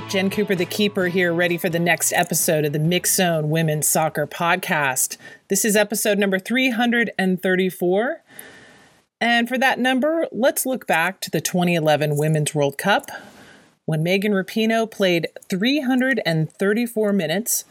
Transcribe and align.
right, 0.00 0.10
Jen 0.10 0.28
Cooper, 0.28 0.54
the 0.54 0.66
keeper 0.66 1.06
here, 1.06 1.32
ready 1.32 1.56
for 1.56 1.70
the 1.70 1.78
next 1.78 2.12
episode 2.12 2.66
of 2.66 2.74
the 2.74 2.78
Mixxed 2.78 3.14
Zone 3.14 3.48
Women's 3.48 3.88
Soccer 3.88 4.26
Podcast. 4.26 5.16
This 5.48 5.64
is 5.64 5.74
episode 5.74 6.18
number 6.18 6.38
334. 6.38 8.22
And 9.22 9.48
for 9.48 9.56
that 9.56 9.78
number, 9.78 10.26
let's 10.32 10.66
look 10.66 10.86
back 10.86 11.20
to 11.20 11.30
the 11.30 11.40
2011 11.40 12.18
Women's 12.18 12.54
World 12.54 12.76
Cup 12.76 13.10
when 13.86 14.02
Megan 14.02 14.32
Rapinoe 14.32 14.90
played 14.90 15.28
334 15.48 17.12
minutes, 17.14 17.64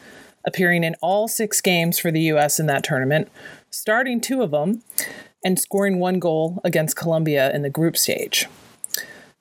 appearing 0.47 0.83
in 0.83 0.95
all 1.01 1.27
six 1.27 1.61
games 1.61 1.99
for 1.99 2.09
the 2.09 2.21
U.S. 2.21 2.59
in 2.59 2.65
that 2.65 2.83
tournament, 2.83 3.29
starting 3.69 4.19
two 4.19 4.41
of 4.41 4.49
them, 4.49 4.81
and 5.43 5.59
scoring 5.59 5.99
one 5.99 6.17
goal 6.17 6.59
against 6.63 6.95
Colombia 6.95 7.53
in 7.53 7.61
the 7.61 7.69
group 7.69 7.95
stage. 7.95 8.47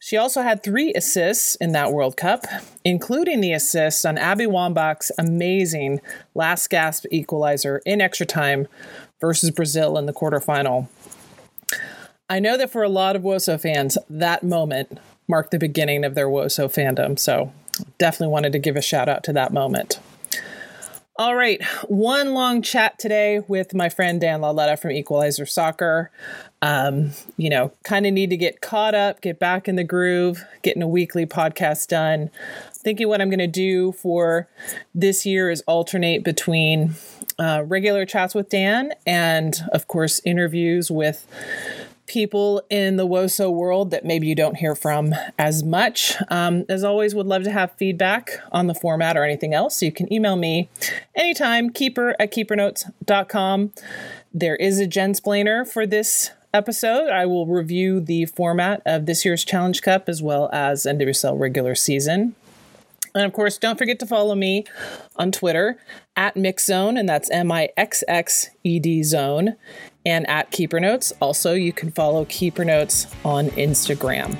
She 0.05 0.19
also 0.19 0.43
had 0.43 0.63
three 0.63 0.93
assists 0.93 1.55
in 1.55 1.73
that 1.73 1.91
World 1.91 2.15
Cup, 2.19 2.45
including 2.85 3.41
the 3.41 3.55
assist 3.55 4.05
on 4.05 4.19
Abby 4.19 4.45
Wambach's 4.45 5.11
amazing 5.17 6.03
last 6.35 6.69
gasp 6.69 7.07
equalizer 7.11 7.81
in 7.87 8.03
extra 8.03 8.27
time 8.27 8.69
versus 9.19 9.51
Brazil 9.51 9.97
in 9.97 10.05
the 10.05 10.13
quarterfinal. 10.13 10.89
I 12.29 12.39
know 12.39 12.59
that 12.59 12.71
for 12.71 12.83
a 12.83 12.89
lot 12.91 13.17
of 13.17 13.23
WOSO 13.23 13.59
fans, 13.59 13.97
that 14.11 14.43
moment 14.43 14.99
marked 15.27 15.53
the 15.53 15.59
beginning 15.59 16.05
of 16.05 16.15
their 16.15 16.29
WOSO 16.29 16.69
fandom, 16.69 17.19
so 17.19 17.51
definitely 17.97 18.31
wanted 18.31 18.53
to 18.53 18.59
give 18.59 18.77
a 18.77 18.83
shout 18.83 19.09
out 19.09 19.25
to 19.25 19.33
that 19.33 19.55
moment. 19.55 20.01
All 21.17 21.37
right, 21.37 21.63
one 21.87 22.35
long 22.35 22.61
chat 22.61 22.99
today 22.99 23.39
with 23.47 23.73
my 23.73 23.89
friend 23.89 24.21
Dan 24.21 24.41
Lauletta 24.41 24.77
from 24.77 24.91
Equalizer 24.91 25.47
Soccer. 25.47 26.11
Um, 26.61 27.13
you 27.37 27.49
know, 27.49 27.71
kind 27.85 28.05
of 28.05 28.13
need 28.13 28.31
to 28.31 28.37
get 28.37 28.61
caught 28.61 28.97
up, 28.97 29.21
get 29.21 29.39
back 29.39 29.69
in 29.69 29.77
the 29.77 29.85
groove, 29.85 30.45
getting 30.63 30.83
a 30.83 30.89
weekly 30.89 31.25
podcast 31.25 31.87
done. 31.87 32.31
Thinking 32.73 33.07
what 33.07 33.21
I'm 33.21 33.31
going 33.31 33.39
to 33.39 33.47
do 33.47 33.93
for 33.93 34.49
this 34.93 35.25
year 35.25 35.53
is 35.53 35.63
alternate 35.69 36.25
between 36.25 36.97
uh, 37.39 37.63
regular 37.65 38.05
chats 38.07 38.35
with 38.35 38.49
Dan 38.49 38.93
and, 39.07 39.55
of 39.73 39.87
course, 39.87 40.21
interviews 40.25 40.91
with 40.91 41.29
people 42.07 42.63
in 42.71 42.97
the 42.97 43.07
WOSO 43.07 43.53
world 43.53 43.91
that 43.91 44.05
maybe 44.05 44.27
you 44.27 44.35
don't 44.35 44.57
hear 44.57 44.75
from 44.75 45.15
as 45.39 45.63
much. 45.63 46.15
Um, 46.29 46.65
as 46.69 46.85
always, 46.85 47.15
would 47.15 47.27
love 47.27 47.45
to 47.45 47.51
have 47.51 47.73
feedback 47.73 48.31
on 48.53 48.67
the 48.67 48.75
format 48.75 49.17
or 49.17 49.25
anything 49.25 49.55
else. 49.55 49.79
So 49.79 49.87
you 49.87 49.93
can 49.93 50.13
email 50.13 50.37
me 50.37 50.69
anytime, 51.15 51.71
keeper 51.71 52.15
at 52.19 52.33
keepernotes.com. 52.33 53.73
There 54.33 54.57
is 54.57 54.81
a 54.81 54.87
Jensplainer 54.87 55.67
for 55.67 55.87
this 55.87 56.31
episode. 56.53 57.11
I 57.11 57.27
will 57.27 57.47
review 57.47 58.01
the 58.01 58.27
format 58.27 58.83
of 58.85 59.07
this 59.07 59.25
year's 59.25 59.45
Challenge 59.45 59.81
Cup 59.83 60.09
as 60.09 60.23
well 60.23 60.51
as 60.53 60.85
NWSL 60.85 61.39
regular 61.39 61.75
season. 61.75 62.35
And 63.15 63.25
of 63.25 63.33
course, 63.33 63.59
don't 63.59 63.79
forget 63.79 64.01
to 64.01 64.07
follow 64.07 64.35
me 64.35 64.65
on 65.17 65.31
Twitter 65.31 65.79
at 66.17 66.35
Mixzone, 66.35 66.99
and 66.99 67.09
that's 67.09 67.31
M 67.31 67.53
I 67.53 67.71
X 67.77 68.03
X 68.09 68.51
E 68.65 68.81
D 68.81 69.05
Zone 69.05 69.57
and 70.07 70.29
at 70.29 70.51
Keeper 70.51 70.81
Notes. 70.81 71.13
Also, 71.21 71.55
you 71.55 71.73
can 71.73 71.91
follow 71.91 72.25
Keeper 72.27 72.65
Notes 72.65 73.07
on 73.25 73.49
Instagram. 73.51 74.37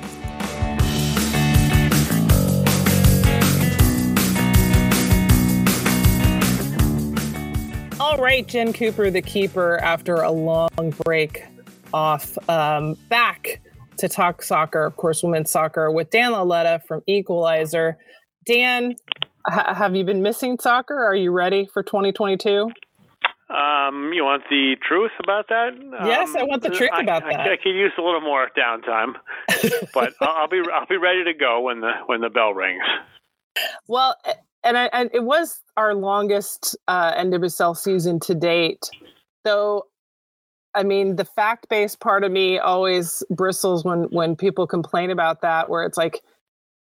All 7.99 8.17
right, 8.17 8.47
Jen 8.47 8.71
Cooper, 8.71 9.09
the 9.09 9.21
keeper, 9.21 9.77
after 9.79 10.15
a 10.15 10.31
long 10.31 10.69
break 11.03 11.43
off, 11.93 12.37
um, 12.49 12.95
back 13.09 13.61
to 13.97 14.07
talk 14.07 14.43
soccer, 14.43 14.83
of 14.83 14.95
course, 14.97 15.23
women's 15.23 15.49
soccer, 15.49 15.91
with 15.91 16.09
Dan 16.11 16.31
Lauletta 16.31 16.81
from 16.87 17.01
Equalizer. 17.07 17.97
Dan, 18.45 18.95
ha- 19.47 19.73
have 19.73 19.95
you 19.95 20.03
been 20.03 20.21
missing 20.21 20.57
soccer? 20.59 20.95
Are 20.95 21.15
you 21.15 21.31
ready 21.31 21.67
for 21.73 21.83
2022? 21.83 22.69
Um, 23.55 24.11
you 24.11 24.25
want 24.25 24.43
the 24.49 24.75
truth 24.81 25.11
about 25.23 25.47
that? 25.47 25.69
Yes, 26.03 26.29
um, 26.29 26.37
I 26.37 26.43
want 26.43 26.61
the 26.61 26.69
truth 26.69 26.89
I, 26.91 27.03
about 27.03 27.23
I, 27.23 27.31
that. 27.31 27.39
I, 27.47 27.53
I 27.53 27.57
could 27.57 27.69
use 27.69 27.93
a 27.97 28.01
little 28.01 28.19
more 28.19 28.49
downtime, 28.57 29.13
but 29.93 30.13
I'll, 30.19 30.29
I'll 30.29 30.47
be 30.49 30.61
I'll 30.73 30.87
be 30.87 30.97
ready 30.97 31.23
to 31.23 31.33
go 31.33 31.61
when 31.61 31.79
the 31.79 31.91
when 32.07 32.19
the 32.19 32.29
bell 32.29 32.53
rings. 32.53 32.83
Well, 33.87 34.17
and 34.65 34.77
I, 34.77 34.89
and 34.91 35.09
it 35.13 35.23
was 35.23 35.61
our 35.77 35.93
longest 35.93 36.75
uh, 36.89 37.13
NWSL 37.13 37.77
season 37.77 38.19
to 38.21 38.35
date, 38.35 38.89
though. 39.45 39.85
I 40.73 40.83
mean, 40.83 41.15
the 41.15 41.23
fact-based 41.23 42.01
part 42.01 42.25
of 42.25 42.33
me 42.33 42.59
always 42.59 43.23
bristles 43.29 43.85
when 43.85 44.03
when 44.05 44.35
people 44.35 44.67
complain 44.67 45.11
about 45.11 45.39
that, 45.41 45.69
where 45.69 45.85
it's 45.85 45.97
like 45.97 46.21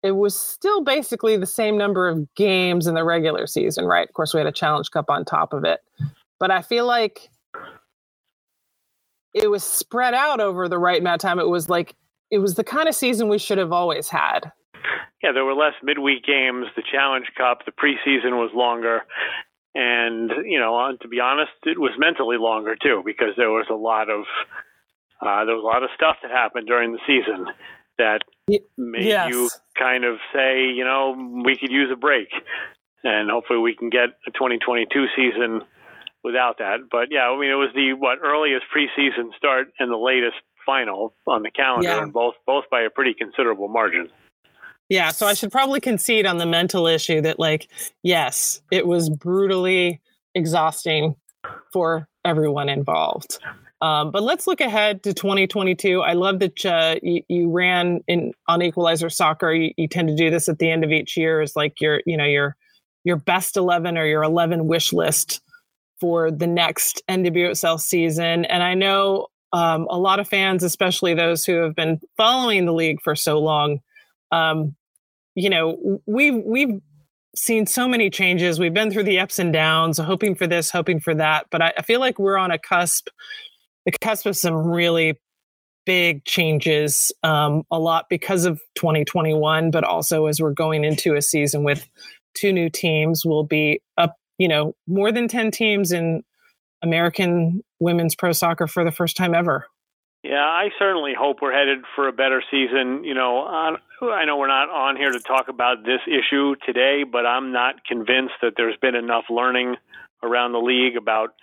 it 0.03 0.11
was 0.11 0.39
still 0.39 0.83
basically 0.83 1.35
the 1.35 1.47
same 1.47 1.77
number 1.79 2.07
of 2.07 2.31
games 2.35 2.85
in 2.85 2.93
the 2.93 3.03
regular 3.03 3.47
season, 3.47 3.85
right? 3.85 4.07
Of 4.07 4.13
course, 4.13 4.35
we 4.35 4.39
had 4.39 4.47
a 4.47 4.51
Challenge 4.51 4.91
Cup 4.91 5.09
on 5.09 5.25
top 5.25 5.51
of 5.51 5.63
it, 5.63 5.79
but 6.39 6.51
I 6.51 6.61
feel 6.61 6.85
like 6.85 7.29
it 9.33 9.49
was 9.49 9.63
spread 9.63 10.13
out 10.13 10.39
over 10.39 10.67
the 10.67 10.79
right 10.79 10.99
amount 10.99 11.23
of 11.23 11.27
time. 11.27 11.39
It 11.39 11.47
was 11.47 11.69
like 11.69 11.95
it 12.31 12.39
was 12.39 12.55
the 12.55 12.63
kind 12.63 12.87
of 12.87 12.95
season 12.95 13.29
we 13.29 13.37
should 13.37 13.57
have 13.57 13.71
always 13.71 14.09
had. 14.09 14.51
Yeah, 15.21 15.33
there 15.33 15.43
were 15.43 15.53
less 15.53 15.73
midweek 15.83 16.23
games. 16.23 16.67
The 16.75 16.83
Challenge 16.89 17.25
Cup, 17.37 17.59
the 17.65 17.71
preseason 17.71 18.37
was 18.39 18.51
longer, 18.55 19.01
and 19.75 20.31
you 20.45 20.59
know, 20.59 20.95
to 21.01 21.07
be 21.07 21.19
honest, 21.19 21.51
it 21.65 21.79
was 21.79 21.91
mentally 21.97 22.37
longer 22.37 22.75
too 22.81 23.03
because 23.05 23.33
there 23.37 23.49
was 23.49 23.67
a 23.69 23.75
lot 23.75 24.09
of 24.09 24.21
uh, 25.21 25.45
there 25.45 25.55
was 25.55 25.63
a 25.63 25.67
lot 25.67 25.83
of 25.83 25.89
stuff 25.95 26.17
that 26.21 26.31
happened 26.31 26.67
during 26.67 26.93
the 26.93 26.99
season 27.05 27.47
that 27.97 28.21
made 28.77 29.03
yes. 29.03 29.29
you 29.29 29.49
kind 29.77 30.05
of 30.05 30.17
say, 30.33 30.63
you 30.63 30.85
know, 30.85 31.41
we 31.43 31.57
could 31.57 31.69
use 31.69 31.89
a 31.91 31.97
break, 31.97 32.29
and 33.03 33.29
hopefully 33.29 33.59
we 33.59 33.75
can 33.75 33.89
get 33.89 34.09
a 34.25 34.31
2022 34.31 35.05
season 35.15 35.61
without 36.23 36.57
that. 36.59 36.79
But 36.91 37.07
yeah, 37.11 37.29
I 37.29 37.39
mean, 37.39 37.49
it 37.51 37.55
was 37.55 37.69
the 37.73 37.93
what 37.93 38.19
earliest 38.23 38.65
preseason 38.75 39.35
start 39.37 39.67
and 39.79 39.91
the 39.91 39.97
latest 39.97 40.37
final 40.65 41.13
on 41.27 41.43
the 41.43 41.51
calendar, 41.51 41.87
Yeah. 41.89 42.03
and 42.03 42.13
both 42.13 42.35
both 42.45 42.65
by 42.69 42.81
a 42.81 42.89
pretty 42.89 43.13
considerable 43.13 43.67
margin. 43.67 44.09
Yeah, 44.89 45.11
so 45.11 45.27
I 45.27 45.35
should 45.35 45.51
probably 45.51 45.79
concede 45.79 46.25
on 46.25 46.39
the 46.39 46.47
mental 46.47 46.87
issue 46.87 47.21
that, 47.21 47.37
like, 47.39 47.69
yes, 48.01 48.59
it 48.71 48.87
was 48.87 49.07
brutally 49.07 50.01
exhausting 50.33 51.15
for 51.71 52.07
everyone 52.25 52.69
involved. 52.69 53.37
Um, 53.81 54.11
but 54.11 54.23
let's 54.23 54.47
look 54.47 54.61
ahead 54.61 55.03
to 55.03 55.13
2022. 55.13 56.01
I 56.01 56.13
love 56.13 56.39
that 56.39 56.65
uh, 56.65 56.95
you, 57.03 57.21
you 57.29 57.51
ran 57.51 58.01
in 58.07 58.33
on 58.47 58.61
Equalizer 58.63 59.11
Soccer. 59.11 59.53
You, 59.53 59.71
you 59.77 59.87
tend 59.87 60.09
to 60.09 60.15
do 60.15 60.31
this 60.31 60.49
at 60.49 60.57
the 60.57 60.69
end 60.69 60.83
of 60.83 60.91
each 60.91 61.15
year. 61.15 61.41
Is 61.41 61.55
like 61.55 61.79
your, 61.79 62.01
you 62.07 62.17
know, 62.17 62.25
your 62.25 62.55
your 63.05 63.15
best 63.15 63.55
11 63.55 63.97
or 63.97 64.05
your 64.05 64.23
11 64.23 64.67
wish 64.67 64.91
list 64.91 65.39
for 65.99 66.31
the 66.31 66.47
next 66.47 67.01
NWSL 67.09 67.79
season. 67.79 68.45
And 68.45 68.63
I 68.63 68.73
know 68.73 69.27
um, 69.53 69.87
a 69.89 69.97
lot 69.97 70.19
of 70.19 70.27
fans, 70.27 70.63
especially 70.63 71.13
those 71.13 71.45
who 71.45 71.55
have 71.55 71.75
been 71.75 71.99
following 72.17 72.65
the 72.65 72.73
league 72.73 73.01
for 73.01 73.15
so 73.15 73.39
long, 73.39 73.79
um, 74.31 74.75
you 75.35 75.49
know, 75.49 76.01
we've 76.05 76.43
we've 76.43 76.81
seen 77.35 77.65
so 77.65 77.87
many 77.87 78.09
changes. 78.09 78.59
We've 78.59 78.73
been 78.73 78.91
through 78.91 79.03
the 79.03 79.19
ups 79.19 79.39
and 79.39 79.53
downs, 79.53 79.97
hoping 79.97 80.35
for 80.35 80.47
this, 80.47 80.69
hoping 80.69 80.99
for 80.99 81.15
that. 81.15 81.47
But 81.49 81.61
I, 81.61 81.73
I 81.77 81.81
feel 81.81 81.99
like 81.99 82.19
we're 82.19 82.37
on 82.37 82.51
a 82.51 82.57
cusp, 82.57 83.07
the 83.85 83.91
cusp 83.91 84.25
of 84.25 84.35
some 84.35 84.55
really 84.55 85.19
big 85.85 86.25
changes. 86.25 87.11
Um, 87.23 87.63
a 87.71 87.79
lot 87.79 88.05
because 88.09 88.45
of 88.45 88.61
2021, 88.75 89.71
but 89.71 89.83
also 89.83 90.25
as 90.25 90.41
we're 90.41 90.53
going 90.53 90.83
into 90.83 91.15
a 91.15 91.21
season 91.21 91.63
with 91.63 91.87
two 92.35 92.53
new 92.53 92.69
teams, 92.69 93.25
we'll 93.25 93.43
be 93.43 93.81
up, 93.97 94.15
you 94.39 94.47
know, 94.47 94.73
more 94.87 95.11
than 95.11 95.27
10 95.27 95.51
teams 95.51 95.91
in 95.91 96.23
American 96.81 97.61
women's 97.79 98.15
pro 98.15 98.31
soccer 98.31 98.65
for 98.65 98.83
the 98.83 98.91
first 98.91 99.15
time 99.15 99.35
ever. 99.35 99.67
Yeah, 100.23 100.43
I 100.43 100.69
certainly 100.79 101.13
hope 101.17 101.37
we're 101.41 101.53
headed 101.53 101.79
for 101.95 102.07
a 102.07 102.11
better 102.11 102.43
season. 102.49 103.03
You 103.03 103.13
know, 103.13 103.45
I 103.45 104.25
know 104.25 104.37
we're 104.37 104.47
not 104.47 104.69
on 104.69 104.97
here 104.97 105.11
to 105.11 105.19
talk 105.19 105.47
about 105.47 105.85
this 105.85 106.01
issue 106.07 106.55
today, 106.65 107.03
but 107.09 107.25
I'm 107.25 107.53
not 107.53 107.85
convinced 107.85 108.33
that 108.41 108.53
there's 108.57 108.75
been 108.81 108.95
enough 108.95 109.25
learning 109.29 109.75
around 110.23 110.51
the 110.51 110.59
league 110.59 110.97
about 110.97 111.35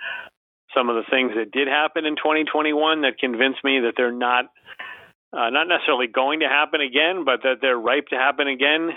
some 0.75 0.90
of 0.90 0.96
the 0.96 1.08
things 1.10 1.32
that 1.37 1.52
did 1.52 1.69
happen 1.69 2.04
in 2.04 2.16
2021 2.16 3.02
that 3.02 3.19
convinced 3.19 3.64
me 3.64 3.81
that 3.81 3.94
they're 3.96 4.12
not 4.12 4.46
uh, 5.32 5.50
not 5.50 5.69
necessarily 5.69 6.06
going 6.06 6.40
to 6.40 6.49
happen 6.49 6.81
again, 6.81 7.25
but 7.25 7.42
that 7.42 7.56
they're 7.60 7.78
ripe 7.78 8.08
to 8.08 8.16
happen 8.16 8.46
again. 8.49 8.90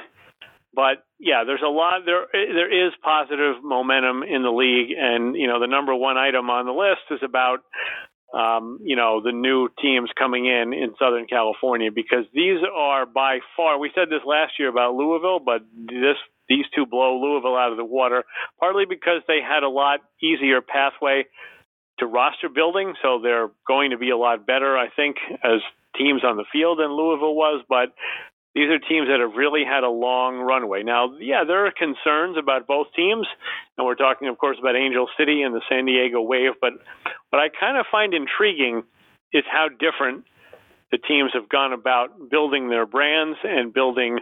But 0.73 1.03
yeah, 1.19 1.43
there's 1.45 1.63
a 1.65 1.69
lot 1.69 2.01
there. 2.05 2.27
There 2.31 2.87
is 2.87 2.93
positive 3.03 3.63
momentum 3.63 4.23
in 4.23 4.43
the 4.43 4.51
league, 4.51 4.95
and 4.97 5.35
you 5.35 5.47
know 5.47 5.59
the 5.59 5.67
number 5.67 5.95
one 5.95 6.17
item 6.17 6.49
on 6.49 6.65
the 6.65 6.71
list 6.71 7.09
is 7.11 7.19
about 7.23 7.59
um, 8.33 8.79
you 8.83 8.95
know, 8.95 9.21
the 9.23 9.31
new 9.31 9.69
teams 9.81 10.09
coming 10.17 10.45
in 10.45 10.73
in 10.73 10.93
Southern 10.99 11.25
California 11.25 11.89
because 11.93 12.25
these 12.33 12.59
are 12.75 13.05
by 13.05 13.39
far. 13.57 13.79
We 13.79 13.91
said 13.95 14.09
this 14.09 14.21
last 14.25 14.53
year 14.59 14.69
about 14.69 14.93
Louisville, 14.93 15.39
but 15.39 15.61
this 15.73 16.17
these 16.47 16.65
two 16.75 16.85
blow 16.85 17.19
Louisville 17.21 17.55
out 17.55 17.71
of 17.71 17.77
the 17.77 17.85
water, 17.85 18.23
partly 18.59 18.85
because 18.85 19.21
they 19.27 19.39
had 19.41 19.63
a 19.63 19.69
lot 19.69 19.99
easier 20.21 20.61
pathway 20.61 21.25
to 21.99 22.05
roster 22.05 22.49
building, 22.49 22.93
so 23.01 23.19
they're 23.21 23.49
going 23.67 23.91
to 23.91 23.97
be 23.97 24.09
a 24.09 24.17
lot 24.17 24.45
better, 24.47 24.77
I 24.77 24.89
think, 24.95 25.17
as 25.43 25.61
teams 25.97 26.23
on 26.23 26.37
the 26.37 26.45
field 26.51 26.79
than 26.79 26.91
Louisville 26.91 27.35
was, 27.35 27.63
but 27.67 27.93
these 28.55 28.69
are 28.69 28.79
teams 28.79 29.07
that 29.07 29.19
have 29.19 29.37
really 29.37 29.63
had 29.63 29.83
a 29.83 29.89
long 29.89 30.39
runway. 30.39 30.83
Now, 30.83 31.13
yeah, 31.19 31.43
there 31.45 31.65
are 31.65 31.71
concerns 31.71 32.37
about 32.37 32.67
both 32.67 32.87
teams, 32.95 33.27
and 33.77 33.85
we're 33.85 33.95
talking, 33.95 34.27
of 34.27 34.37
course, 34.37 34.57
about 34.59 34.75
Angel 34.75 35.07
City 35.17 35.43
and 35.43 35.53
the 35.53 35.61
San 35.69 35.85
Diego 35.85 36.21
Wave. 36.21 36.53
But 36.59 36.73
what 37.29 37.39
I 37.39 37.49
kind 37.49 37.77
of 37.77 37.85
find 37.91 38.13
intriguing 38.13 38.83
is 39.31 39.43
how 39.49 39.67
different 39.69 40.25
the 40.91 40.97
teams 40.97 41.31
have 41.33 41.47
gone 41.47 41.73
about 41.73 42.29
building 42.29 42.69
their 42.69 42.87
brands 42.87 43.37
and 43.43 43.71
building 43.71 44.19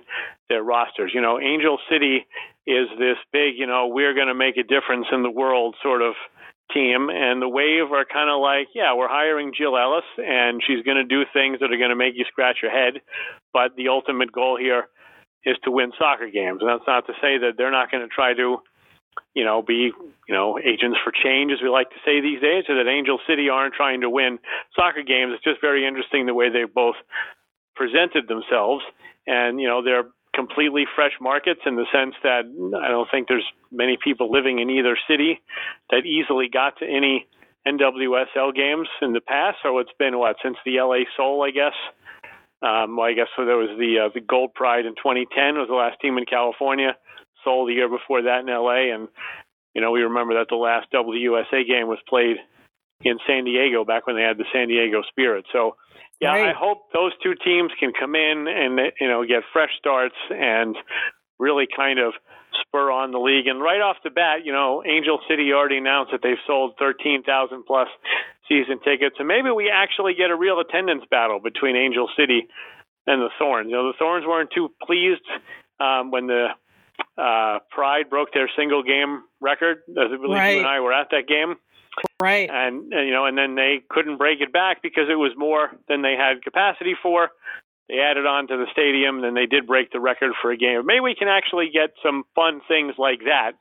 their 0.50 0.62
rosters. 0.62 1.12
You 1.14 1.22
know, 1.22 1.40
Angel 1.40 1.80
City 1.90 2.28
is 2.68 2.88
this 3.00 3.16
big, 3.32 3.56
you 3.58 3.66
know, 3.66 3.88
we're 3.88 4.14
going 4.14 4.28
to 4.28 4.36
make 4.36 4.58
a 4.58 4.64
difference 4.64 5.08
in 5.14 5.24
the 5.24 5.32
world 5.32 5.76
sort 5.82 6.02
of 6.02 6.16
team, 6.74 7.10
and 7.10 7.42
the 7.42 7.50
Wave 7.50 7.92
are 7.92 8.06
kind 8.06 8.30
of 8.30 8.42
like, 8.42 8.68
yeah, 8.74 8.94
we're 8.94 9.08
hiring 9.08 9.54
Jill 9.58 9.78
Ellis, 9.78 10.06
and 10.18 10.62
she's 10.66 10.84
going 10.84 10.98
to 10.98 11.04
do 11.04 11.24
things 11.34 11.60
that 11.60 11.72
are 11.72 11.78
going 11.78 11.90
to 11.90 11.96
make 11.96 12.16
you 12.16 12.26
scratch 12.28 12.58
your 12.62 12.72
head, 12.72 13.02
but 13.54 13.76
the 13.76 13.88
ultimate 13.90 14.32
goal 14.32 14.58
here 14.58 14.88
is 15.46 15.56
to 15.64 15.72
win 15.72 15.92
soccer 15.98 16.30
games, 16.30 16.60
and 16.62 16.70
that's 16.70 16.88
not 16.88 17.08
to 17.08 17.14
say 17.22 17.38
that 17.38 17.54
they're 17.58 17.72
not 17.72 17.90
going 17.90 18.04
to 18.04 18.14
try 18.14 18.34
to, 18.34 18.58
you 19.34 19.46
know, 19.46 19.62
be 19.62 19.92
you 20.28 20.36
know 20.36 20.60
agents 20.60 20.98
for 21.04 21.12
change, 21.12 21.52
as 21.52 21.62
we 21.62 21.70
like 21.70 21.90
to 21.90 22.02
say 22.06 22.20
these 22.20 22.42
days, 22.42 22.66
or 22.68 22.76
that 22.76 22.90
Angel 22.90 23.20
City 23.28 23.50
aren't 23.50 23.74
trying 23.74 24.02
to 24.02 24.10
win 24.10 24.40
soccer 24.76 25.04
games. 25.04 25.34
It's 25.34 25.44
just 25.44 25.62
very 25.62 25.88
interesting 25.88 26.26
the 26.26 26.34
way 26.34 26.50
they've 26.50 26.74
both 26.74 26.96
presented 27.76 28.28
themselves, 28.28 28.84
and 29.26 29.62
you 29.62 29.68
know 29.68 29.82
they're 29.82 30.12
completely 30.38 30.86
fresh 30.96 31.14
markets 31.20 31.62
in 31.66 31.76
the 31.76 31.86
sense 31.92 32.14
that 32.22 32.46
I 32.46 32.90
don't 32.90 33.10
think 33.10 33.28
there's 33.28 33.50
many 33.72 33.98
people 33.98 34.32
living 34.32 34.60
in 34.60 34.70
either 34.70 34.96
city 35.10 35.42
that 35.90 36.06
easily 36.06 36.48
got 36.48 36.78
to 36.78 36.86
any 36.86 37.26
NWSL 37.66 38.54
games 38.56 38.88
in 39.02 39.14
the 39.14 39.20
past. 39.20 39.58
So 39.64 39.80
it's 39.80 39.92
been 39.98 40.20
what 40.20 40.36
since 40.44 40.58
the 40.64 40.78
LA 40.80 41.10
Sol, 41.18 41.44
I 41.44 41.50
guess. 41.50 41.74
Um, 42.62 42.98
well, 42.98 43.08
I 43.08 43.14
guess 43.14 43.28
so 43.36 43.46
there 43.46 43.58
was 43.58 43.74
the 43.78 44.06
uh, 44.06 44.10
the 44.14 44.22
Gold 44.22 44.54
Pride 44.54 44.86
in 44.86 44.94
2010 44.94 45.58
was 45.58 45.68
the 45.68 45.76
last 45.76 46.00
team 46.00 46.18
in 46.18 46.26
California. 46.26 46.96
Sol 47.44 47.66
the 47.66 47.74
year 47.74 47.90
before 47.90 48.22
that 48.22 48.42
in 48.42 48.48
LA, 48.48 48.94
and 48.94 49.08
you 49.74 49.82
know 49.82 49.92
we 49.92 50.02
remember 50.02 50.36
that 50.36 50.50
the 50.50 50.56
last 50.56 50.88
WUSA 50.94 51.68
game 51.68 51.88
was 51.88 52.00
played 52.08 52.38
in 53.02 53.18
San 53.28 53.46
Diego 53.46 53.86
back 53.86 54.08
when 54.08 54.16
they 54.16 54.24
had 54.24 54.38
the 54.38 54.46
San 54.52 54.68
Diego 54.68 55.02
Spirit. 55.10 55.46
So 55.54 55.76
yeah, 56.20 56.30
right. 56.30 56.50
I 56.50 56.54
hope 56.58 56.92
those 56.94 57.12
two 57.22 57.36
teams 57.46 57.72
can 57.80 57.92
come 57.98 58.16
in 58.16 58.48
and 58.48 58.80
you 59.00 59.08
know 59.08 59.24
get 59.26 59.44
fresh 59.54 59.70
starts 59.78 60.16
and 60.30 60.76
really 61.40 61.68
kind 61.76 62.00
of 62.00 62.14
spur 62.62 62.92
on 62.92 63.12
the 63.12 63.20
league. 63.20 63.48
And 63.48 63.62
right 63.62 63.82
off 63.82 63.98
the 64.04 64.10
bat, 64.10 64.46
you 64.46 64.52
know, 64.52 64.84
Angel 64.84 65.20
City 65.30 65.54
already 65.54 65.78
announced 65.78 66.12
that 66.12 66.22
they've 66.24 66.42
sold 66.48 66.74
13,000 66.80 67.64
plus 67.66 67.88
season 68.48 68.80
tickets, 68.80 69.18
and 69.20 69.28
maybe 69.28 69.52
we 69.52 69.70
actually 69.70 70.14
get 70.16 70.32
a 70.32 70.36
real 70.36 70.60
attendance 70.60 71.04
battle 71.12 71.40
between 71.40 71.76
Angel 71.76 72.10
City 72.18 72.48
and 73.06 73.22
the 73.22 73.30
Thorns. 73.38 73.68
You 73.70 73.76
know, 73.76 73.88
the 73.88 73.98
Thorns 74.00 74.26
weren't 74.26 74.50
too 74.56 74.70
pleased 74.82 75.26
um, 75.80 76.10
when 76.10 76.28
the 76.28 76.48
uh, 77.18 77.60
Pride 77.70 78.10
broke 78.10 78.34
their 78.34 78.50
single 78.58 78.84
game 78.84 79.24
record. 79.40 79.84
I 79.90 80.08
believe 80.16 80.38
right. 80.38 80.52
you 80.54 80.60
and 80.60 80.68
I 80.68 80.80
were 80.80 80.94
at 80.94 81.10
that 81.12 81.28
game. 81.28 81.56
Right. 82.22 82.50
And, 82.52 82.92
and 82.94 83.08
you 83.08 83.14
know, 83.14 83.26
and 83.26 83.38
then 83.38 83.56
they 83.56 83.82
couldn't 83.90 84.18
break 84.18 84.42
it 84.42 84.52
back 84.52 84.82
because 84.82 85.06
it 85.10 85.16
was 85.16 85.32
more 85.38 85.72
than 85.88 86.02
they 86.02 86.16
had 86.18 86.44
capacity 86.44 86.96
for. 87.02 87.30
They 87.90 88.00
added 88.00 88.26
on 88.26 88.48
to 88.48 88.58
the 88.58 88.68
stadium, 88.72 89.24
and 89.24 89.36
they 89.36 89.46
did 89.46 89.66
break 89.66 89.92
the 89.92 90.00
record 90.00 90.34
for 90.42 90.52
a 90.52 90.58
game. 90.58 90.86
Maybe 90.86 91.00
we 91.00 91.16
can 91.16 91.30
actually 91.30 91.70
get 91.72 91.92
some 92.04 92.24
fun 92.36 92.62
things 92.68 92.96
like 92.98 93.20
that. 93.26 93.54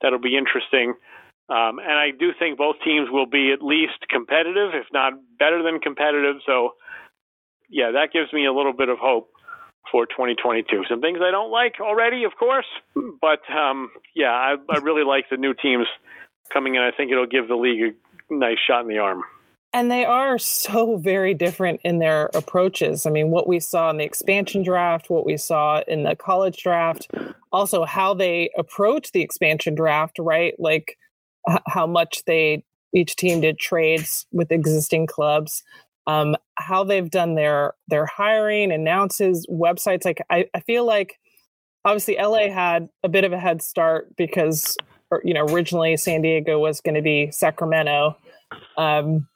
That'll 0.00 0.20
be 0.20 0.36
interesting. 0.36 0.94
Um, 1.48 1.78
and 1.78 1.92
I 1.92 2.10
do 2.10 2.30
think 2.38 2.56
both 2.56 2.76
teams 2.84 3.08
will 3.10 3.26
be 3.26 3.52
at 3.52 3.62
least 3.62 4.08
competitive, 4.08 4.70
if 4.74 4.86
not 4.92 5.12
better 5.38 5.62
than 5.62 5.80
competitive. 5.80 6.36
So, 6.46 6.74
yeah, 7.68 7.90
that 7.92 8.12
gives 8.12 8.32
me 8.32 8.46
a 8.46 8.52
little 8.52 8.72
bit 8.72 8.88
of 8.88 8.98
hope 8.98 9.28
for 9.90 10.06
2022. 10.06 10.84
Some 10.88 11.00
things 11.00 11.18
I 11.20 11.30
don't 11.30 11.50
like 11.50 11.74
already, 11.80 12.24
of 12.24 12.32
course, 12.38 12.66
but 13.20 13.40
um, 13.52 13.90
yeah, 14.14 14.30
I, 14.30 14.54
I 14.70 14.78
really 14.78 15.04
like 15.04 15.26
the 15.30 15.36
new 15.36 15.52
teams 15.52 15.86
coming 16.52 16.74
in. 16.74 16.82
I 16.82 16.90
think 16.90 17.10
it'll 17.10 17.26
give 17.26 17.48
the 17.48 17.56
league 17.56 17.94
a 18.30 18.34
nice 18.34 18.58
shot 18.66 18.82
in 18.82 18.88
the 18.88 18.98
arm. 18.98 19.22
And 19.72 19.90
they 19.90 20.04
are 20.04 20.38
so 20.38 20.98
very 20.98 21.34
different 21.34 21.80
in 21.82 21.98
their 21.98 22.30
approaches. 22.32 23.06
I 23.06 23.10
mean, 23.10 23.30
what 23.30 23.48
we 23.48 23.58
saw 23.58 23.90
in 23.90 23.96
the 23.96 24.04
expansion 24.04 24.62
draft, 24.62 25.10
what 25.10 25.26
we 25.26 25.36
saw 25.36 25.82
in 25.88 26.04
the 26.04 26.14
college 26.14 26.62
draft, 26.62 27.08
also 27.52 27.84
how 27.84 28.14
they 28.14 28.50
approach 28.56 29.10
the 29.10 29.20
expansion 29.20 29.74
draft, 29.74 30.20
right? 30.20 30.54
Like 30.60 30.96
h- 31.50 31.58
how 31.66 31.88
much 31.88 32.22
they 32.24 32.64
each 32.94 33.16
team 33.16 33.40
did 33.40 33.58
trades 33.58 34.26
with 34.30 34.52
existing 34.52 35.08
clubs, 35.08 35.64
um, 36.06 36.36
how 36.56 36.84
they've 36.84 37.10
done 37.10 37.34
their 37.34 37.74
their 37.88 38.06
hiring, 38.06 38.70
announces, 38.70 39.44
websites. 39.50 40.04
Like 40.04 40.24
I, 40.30 40.46
I 40.54 40.60
feel 40.60 40.86
like 40.86 41.18
obviously 41.84 42.16
LA 42.16 42.48
had 42.48 42.88
a 43.02 43.08
bit 43.08 43.24
of 43.24 43.32
a 43.32 43.40
head 43.40 43.60
start 43.60 44.14
because 44.16 44.76
you 45.24 45.34
know, 45.34 45.44
originally 45.46 45.96
San 45.96 46.22
Diego 46.22 46.58
was 46.58 46.80
going 46.80 46.94
to 46.94 47.02
be 47.02 47.30
Sacramento. 47.30 48.16
Um, 48.76 49.28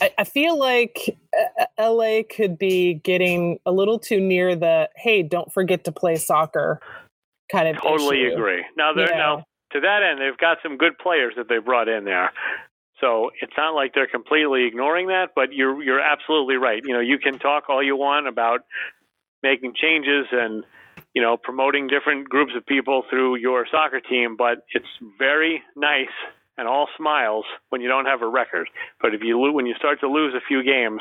I, 0.00 0.12
I 0.18 0.24
feel 0.24 0.58
like 0.58 1.18
uh, 1.78 1.90
LA 1.90 2.20
could 2.28 2.58
be 2.58 2.94
getting 2.94 3.58
a 3.64 3.72
little 3.72 3.98
too 3.98 4.20
near 4.20 4.54
the 4.54 4.88
hey, 4.96 5.22
don't 5.22 5.52
forget 5.52 5.84
to 5.84 5.92
play 5.92 6.16
soccer 6.16 6.80
kind 7.50 7.68
of. 7.68 7.82
Totally 7.82 8.22
issue. 8.26 8.34
agree. 8.34 8.64
Now 8.76 8.92
they're 8.92 9.10
yeah. 9.10 9.16
now 9.16 9.44
to 9.72 9.80
that 9.80 10.02
end, 10.02 10.20
they've 10.20 10.38
got 10.38 10.58
some 10.62 10.76
good 10.76 10.98
players 10.98 11.34
that 11.36 11.48
they 11.48 11.58
brought 11.58 11.88
in 11.88 12.04
there. 12.04 12.32
So 13.00 13.30
it's 13.42 13.52
not 13.56 13.74
like 13.74 13.92
they're 13.94 14.06
completely 14.06 14.64
ignoring 14.66 15.08
that, 15.08 15.30
but 15.34 15.52
you're 15.52 15.82
you're 15.82 16.00
absolutely 16.00 16.56
right. 16.56 16.82
You 16.84 16.94
know, 16.94 17.00
you 17.00 17.18
can 17.18 17.38
talk 17.38 17.64
all 17.68 17.82
you 17.82 17.96
want 17.96 18.26
about 18.26 18.60
making 19.42 19.74
changes 19.74 20.26
and 20.32 20.64
you 21.16 21.22
know, 21.22 21.38
promoting 21.38 21.88
different 21.88 22.28
groups 22.28 22.52
of 22.54 22.66
people 22.66 23.02
through 23.08 23.36
your 23.36 23.66
soccer 23.70 24.00
team, 24.00 24.36
but 24.36 24.58
it's 24.74 24.84
very 25.18 25.62
nice 25.74 26.12
and 26.58 26.68
all 26.68 26.88
smiles 26.94 27.46
when 27.70 27.80
you 27.80 27.88
don't 27.88 28.04
have 28.04 28.20
a 28.20 28.28
record. 28.28 28.68
But 29.00 29.14
if 29.14 29.22
you 29.22 29.38
when 29.38 29.64
you 29.64 29.74
start 29.78 30.00
to 30.00 30.08
lose 30.08 30.34
a 30.34 30.44
few 30.46 30.62
games, 30.62 31.00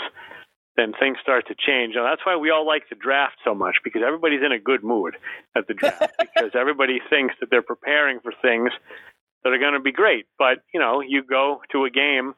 then 0.78 0.94
things 0.98 1.18
start 1.22 1.50
to 1.50 1.54
change. 1.54 1.96
And 1.98 2.06
that's 2.06 2.26
why 2.26 2.38
we 2.38 2.50
all 2.50 2.66
like 2.66 2.84
the 2.90 2.96
draft 2.96 3.36
so 3.44 3.54
much 3.54 3.76
because 3.84 4.04
everybody's 4.08 4.40
in 4.42 4.54
a 4.54 4.60
good 4.60 4.86
mood 4.86 5.18
at 5.54 5.68
the 5.68 5.74
draft 5.74 6.14
because 6.20 6.52
everybody 6.58 7.00
thinks 7.10 7.36
that 7.42 7.50
they're 7.52 7.62
preparing 7.62 8.22
for 8.22 8.32
things 8.42 8.72
that 9.44 9.52
are 9.52 9.60
going 9.60 9.74
to 9.74 9.82
be 9.82 9.92
great. 9.92 10.28
But, 10.40 10.60
you 10.74 10.80
know, 10.80 11.02
you 11.02 11.24
go 11.24 11.60
to 11.74 11.84
a 11.84 11.90
game 11.90 12.36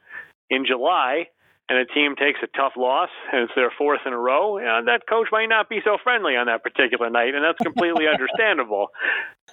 in 0.50 0.66
July 0.66 1.28
and 1.70 1.78
a 1.78 1.86
team 1.86 2.16
takes 2.16 2.40
a 2.42 2.48
tough 2.56 2.74
loss 2.78 3.10
and 3.32 3.44
it's 3.44 3.54
their 3.56 3.72
fourth 3.78 4.02
in 4.06 4.14
a 4.14 4.18
row, 4.18 4.58
and 4.58 4.88
that 4.88 5.08
coach 5.08 5.28
might 5.32 5.48
not 5.48 5.70
be 5.70 5.80
so 5.84 5.98
friendly 6.02 6.36
on 6.36 6.48
that 6.48 6.64
particular 6.64 7.10
night, 7.10 7.36
and 7.36 7.44
that's 7.44 7.60
completely 7.60 8.08
understandable. 8.12 8.88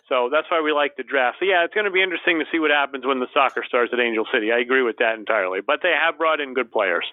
So 0.09 0.29
that's 0.31 0.51
why 0.51 0.61
we 0.61 0.73
like 0.73 0.97
the 0.97 1.03
draft. 1.03 1.39
So 1.41 1.47
yeah, 1.47 1.65
it's 1.65 1.75
going 1.75 1.87
to 1.87 1.91
be 1.91 2.03
interesting 2.03 2.39
to 2.39 2.45
see 2.53 2.59
what 2.59 2.71
happens 2.71 3.05
when 3.05 3.21
the 3.21 3.27
soccer 3.35 3.65
starts 3.67 3.93
at 3.93 4.01
Angel 4.01 4.27
City. 4.33 4.53
I 4.53 4.61
agree 4.61 4.83
with 4.83 4.97
that 4.99 5.19
entirely, 5.19 5.61
but 5.67 5.81
they 5.83 5.93
have 5.93 6.19
brought 6.19 6.41
in 6.41 6.55
good 6.55 6.71
players. 6.71 7.05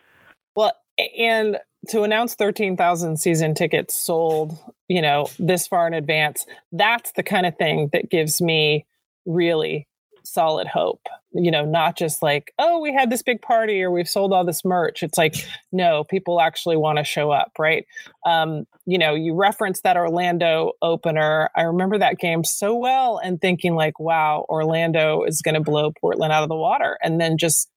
Well, 0.55 0.73
and 1.17 1.57
to 1.89 2.03
announce 2.03 2.35
13,000 2.35 3.17
season 3.17 3.55
tickets 3.55 3.95
sold, 3.95 4.57
you 4.87 5.01
know, 5.01 5.27
this 5.39 5.67
far 5.67 5.87
in 5.87 5.93
advance, 5.93 6.45
that's 6.71 7.11
the 7.13 7.23
kind 7.23 7.45
of 7.45 7.57
thing 7.57 7.89
that 7.93 8.09
gives 8.09 8.41
me 8.41 8.85
really 9.25 9.87
solid 10.31 10.67
hope 10.67 11.01
you 11.33 11.51
know 11.51 11.65
not 11.65 11.97
just 11.97 12.21
like 12.21 12.53
oh 12.59 12.79
we 12.79 12.93
had 12.93 13.09
this 13.09 13.21
big 13.21 13.41
party 13.41 13.81
or 13.81 13.91
we've 13.91 14.09
sold 14.09 14.33
all 14.33 14.45
this 14.45 14.65
merch. 14.65 15.03
It's 15.03 15.17
like 15.17 15.35
no 15.71 16.03
people 16.03 16.41
actually 16.41 16.77
want 16.77 16.97
to 16.97 17.03
show 17.03 17.31
up 17.31 17.51
right? 17.57 17.85
Um 18.25 18.65
you 18.85 18.97
know 18.97 19.15
you 19.15 19.33
referenced 19.33 19.83
that 19.83 19.97
orlando 19.97 20.73
opener. 20.81 21.49
I 21.55 21.63
remember 21.63 21.97
that 21.97 22.19
game 22.19 22.43
so 22.43 22.75
well 22.75 23.17
and 23.17 23.39
thinking 23.39 23.75
like 23.75 23.99
wow 23.99 24.45
orlando 24.49 25.23
is 25.23 25.41
going 25.41 25.55
to 25.55 25.61
blow 25.61 25.91
portland 25.99 26.33
out 26.33 26.43
of 26.43 26.49
the 26.49 26.55
water 26.55 26.97
and 27.01 27.19
then 27.19 27.37
just 27.37 27.69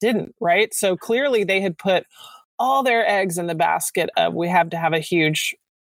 didn't 0.00 0.34
right? 0.40 0.74
So 0.74 0.96
clearly 0.96 1.44
they 1.44 1.60
had 1.60 1.78
put 1.78 2.04
all 2.58 2.82
their 2.82 3.08
eggs 3.08 3.38
in 3.38 3.46
the 3.46 3.54
basket 3.54 4.10
of 4.16 4.34
we 4.34 4.48
have 4.48 4.70
to 4.70 4.76
have 4.76 4.92
a 4.92 5.00
huge 5.00 5.54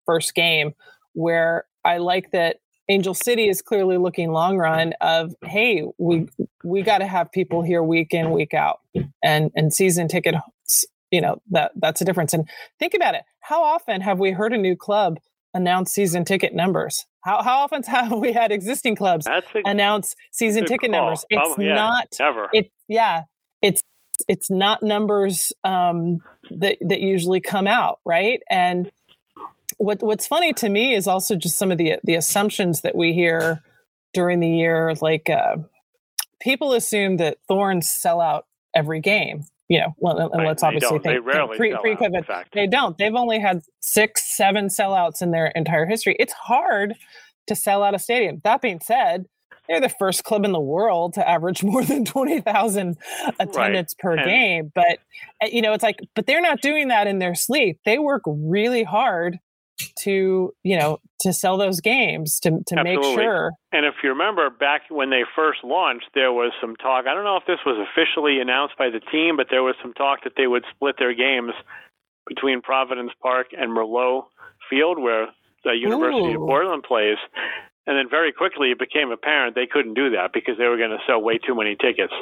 first 0.05 0.35
game 0.35 0.73
where 1.13 1.65
i 1.85 1.97
like 1.97 2.31
that 2.31 2.57
Angel 2.89 3.13
City 3.13 3.47
is 3.47 3.61
clearly 3.61 3.97
looking 3.97 4.31
long 4.31 4.57
run 4.57 4.93
of 5.01 5.33
hey 5.45 5.83
we 5.97 6.27
we 6.63 6.81
got 6.81 6.99
to 6.99 7.07
have 7.07 7.31
people 7.31 7.61
here 7.61 7.81
week 7.83 8.13
in 8.13 8.31
week 8.31 8.53
out. 8.53 8.79
And 9.23 9.51
and 9.55 9.73
season 9.73 10.07
ticket 10.07 10.35
you 11.11 11.21
know 11.21 11.41
that 11.51 11.71
that's 11.75 12.01
a 12.01 12.05
difference. 12.05 12.33
And 12.33 12.49
think 12.79 12.93
about 12.93 13.15
it. 13.15 13.23
How 13.41 13.63
often 13.63 14.01
have 14.01 14.19
we 14.19 14.31
heard 14.31 14.53
a 14.53 14.57
new 14.57 14.75
club 14.75 15.19
announce 15.53 15.91
season 15.91 16.25
ticket 16.25 16.53
numbers? 16.53 17.05
How 17.21 17.41
how 17.41 17.59
often 17.59 17.83
have 17.87 18.11
we 18.11 18.33
had 18.33 18.51
existing 18.51 18.95
clubs 18.95 19.27
a, 19.27 19.41
announce 19.65 20.15
season 20.31 20.65
ticket 20.65 20.91
call. 20.91 21.01
numbers? 21.01 21.25
It's 21.29 21.57
yeah, 21.59 21.75
not 21.75 22.07
ever 22.19 22.49
it 22.51 22.71
yeah 22.87 23.23
it's 23.61 23.81
it's 24.27 24.49
not 24.49 24.83
numbers 24.83 25.53
um, 25.63 26.19
that 26.51 26.77
that 26.81 26.99
usually 26.99 27.41
come 27.41 27.67
out 27.67 27.99
right? 28.05 28.41
And 28.49 28.91
what 29.77 30.01
what's 30.01 30.27
funny 30.27 30.53
to 30.53 30.69
me 30.69 30.93
is 30.93 31.07
also 31.07 31.35
just 31.35 31.57
some 31.57 31.71
of 31.71 31.77
the 31.77 31.97
the 32.03 32.15
assumptions 32.15 32.81
that 32.81 32.95
we 32.95 33.13
hear 33.13 33.61
during 34.13 34.39
the 34.39 34.49
year 34.49 34.93
like 35.01 35.29
uh, 35.29 35.57
people 36.39 36.73
assume 36.73 37.17
that 37.17 37.37
thorns 37.47 37.89
sell 37.89 38.21
out 38.21 38.45
every 38.75 38.99
game 38.99 39.45
you 39.69 39.79
know, 39.79 39.95
well, 39.97 40.19
and 40.19 40.31
Right, 40.33 40.47
let's 40.49 40.61
obviously 40.61 40.89
don't. 40.89 41.03
They 41.03 41.13
think 41.13 41.25
rarely 41.25 41.57
pre 41.57 41.75
pre 41.77 41.95
COVID. 41.95 42.45
They 42.53 42.67
don't. 42.67 42.97
They've 42.97 43.15
only 43.15 43.39
had 43.39 43.61
six, 43.79 44.35
seven 44.37 44.67
sellouts 44.67 45.21
in 45.21 45.31
their 45.31 45.47
entire 45.47 45.85
history. 45.85 46.15
It's 46.19 46.33
hard 46.33 46.95
to 47.47 47.55
sell 47.55 47.81
out 47.81 47.95
a 47.95 47.99
stadium. 47.99 48.41
That 48.43 48.61
being 48.61 48.81
said, 48.81 49.25
they're 49.67 49.81
the 49.81 49.89
first 49.89 50.25
club 50.25 50.45
in 50.45 50.51
the 50.51 50.59
world 50.59 51.13
to 51.13 51.27
average 51.27 51.63
more 51.63 51.83
than 51.83 52.05
20,000 52.05 52.97
attendance 53.39 53.93
per 53.97 54.17
And- 54.17 54.25
game. 54.25 54.71
But, 54.75 54.99
uh, 55.41 55.47
you 55.51 55.61
know, 55.61 55.73
it's 55.73 55.83
like, 55.83 55.99
but 56.13 56.27
they're 56.27 56.41
not 56.41 56.61
doing 56.61 56.89
that 56.89 57.07
in 57.07 57.19
their 57.19 57.35
sleep. 57.35 57.79
They 57.85 57.97
work 57.99 58.23
really 58.27 58.83
hard 58.83 59.39
to, 59.99 60.53
you 60.63 60.77
know, 60.77 60.99
to 61.21 61.33
sell 61.33 61.57
those 61.57 61.81
games, 61.81 62.39
to, 62.41 62.59
to 62.67 62.83
make 62.83 63.01
sure. 63.03 63.51
And 63.71 63.85
if 63.85 63.95
you 64.03 64.09
remember 64.09 64.49
back 64.49 64.81
when 64.89 65.09
they 65.09 65.23
first 65.35 65.59
launched, 65.63 66.07
there 66.13 66.31
was 66.31 66.51
some 66.61 66.75
talk. 66.75 67.05
I 67.07 67.13
don't 67.13 67.23
know 67.23 67.37
if 67.37 67.45
this 67.47 67.59
was 67.65 67.77
officially 67.91 68.39
announced 68.39 68.77
by 68.77 68.89
the 68.89 68.99
team, 68.99 69.37
but 69.37 69.47
there 69.49 69.63
was 69.63 69.75
some 69.81 69.93
talk 69.93 70.23
that 70.23 70.33
they 70.37 70.47
would 70.47 70.63
split 70.75 70.95
their 70.99 71.13
games 71.13 71.53
between 72.27 72.61
Providence 72.61 73.11
Park 73.21 73.47
and 73.57 73.71
Merlo 73.71 74.25
Field, 74.69 74.99
where 74.99 75.27
the 75.63 75.71
University 75.71 76.33
Ooh. 76.33 76.41
of 76.41 76.47
Portland 76.47 76.83
plays. 76.83 77.17
And 77.85 77.97
then 77.97 78.09
very 78.09 78.31
quickly 78.31 78.71
it 78.71 78.79
became 78.79 79.11
apparent 79.11 79.55
they 79.55 79.67
couldn't 79.67 79.93
do 79.93 80.11
that 80.11 80.31
because 80.33 80.57
they 80.57 80.65
were 80.65 80.77
going 80.77 80.91
to 80.91 81.03
sell 81.05 81.21
way 81.21 81.37
too 81.37 81.55
many 81.55 81.75
tickets 81.75 82.13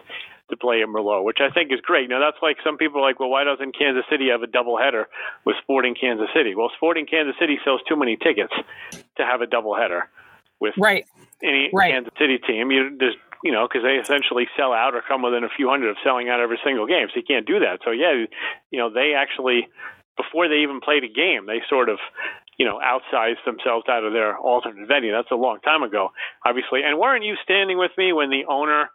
to 0.50 0.58
play 0.58 0.82
in 0.82 0.89
Merlo, 0.91 1.24
which 1.24 1.38
I 1.39 1.53
think 1.53 1.72
is 1.72 1.80
great. 1.82 2.10
Now 2.10 2.20
that's 2.20 2.41
like 2.41 2.58
some 2.63 2.77
people 2.77 3.00
are 3.00 3.08
like, 3.08 3.20
well, 3.20 3.30
why 3.30 3.44
doesn't 3.44 3.77
Kansas 3.77 4.03
City 4.10 4.30
have 4.30 4.41
a 4.44 4.48
doubleheader 4.48 5.06
with 5.46 5.56
Sporting 5.62 5.96
Kansas 5.96 6.27
City? 6.36 6.56
Well, 6.56 6.70
Sporting 6.75 7.06
Kansas 7.06 7.36
City 7.39 7.60
sells 7.63 7.82
too 7.88 7.96
many 7.96 8.18
tickets 8.18 8.53
to 8.91 9.24
have 9.24 9.41
a 9.41 9.48
doubleheader 9.48 10.10
with 10.60 10.74
Right. 10.77 11.06
any 11.44 11.70
Right. 11.74 11.94
Kansas 11.94 12.13
City 12.18 12.38
team. 12.39 12.72
You 12.72 12.98
there's 12.98 13.15
you 13.44 13.51
know 13.51 13.68
because 13.68 13.84
they 13.84 13.96
essentially 13.96 14.48
sell 14.58 14.74
out 14.74 14.94
or 14.94 15.01
come 15.01 15.22
within 15.22 15.44
a 15.44 15.50
few 15.50 15.70
hundred 15.70 15.89
of 15.89 15.98
selling 16.03 16.30
out 16.30 16.39
every 16.39 16.60
single 16.63 16.86
game, 16.88 17.08
so 17.10 17.18
you 17.18 17.24
can't 17.24 17.46
do 17.46 17.60
that. 17.60 17.80
So 17.86 17.91
yeah, 17.91 18.25
you 18.72 18.80
know 18.80 18.89
they 18.89 19.13
actually 19.13 19.68
before 20.18 20.50
they 20.50 20.58
even 20.58 20.82
played 20.82 21.03
a 21.03 21.08
game, 21.08 21.46
they 21.46 21.62
sort 21.70 21.89
of 21.89 21.98
you 22.62 22.65
know 22.70 22.77
outsized 22.77 23.41
themselves 23.44 23.86
out 23.89 24.03
of 24.06 24.13
their 24.13 24.38
alternate 24.38 24.88
venue. 24.88 25.12
That's 25.12 25.32
a 25.32 25.36
long 25.48 25.58
time 25.65 25.82
ago, 25.82 26.10
obviously. 26.46 26.82
And 26.86 27.00
weren't 27.00 27.25
you 27.25 27.34
standing 27.41 27.80
with 27.80 27.89
me 27.98 28.13
when 28.13 28.30
the 28.30 28.46
owner 28.48 28.91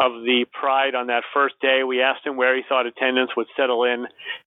of 0.00 0.24
the 0.24 0.46
Pride 0.58 0.94
on 0.94 1.08
that 1.08 1.24
first 1.34 1.56
day? 1.60 1.84
We 1.84 2.00
asked 2.00 2.24
him 2.24 2.38
where 2.38 2.56
he 2.56 2.62
thought 2.66 2.86
attendance 2.86 3.36
would 3.36 3.48
settle 3.54 3.84
in, 3.84 4.06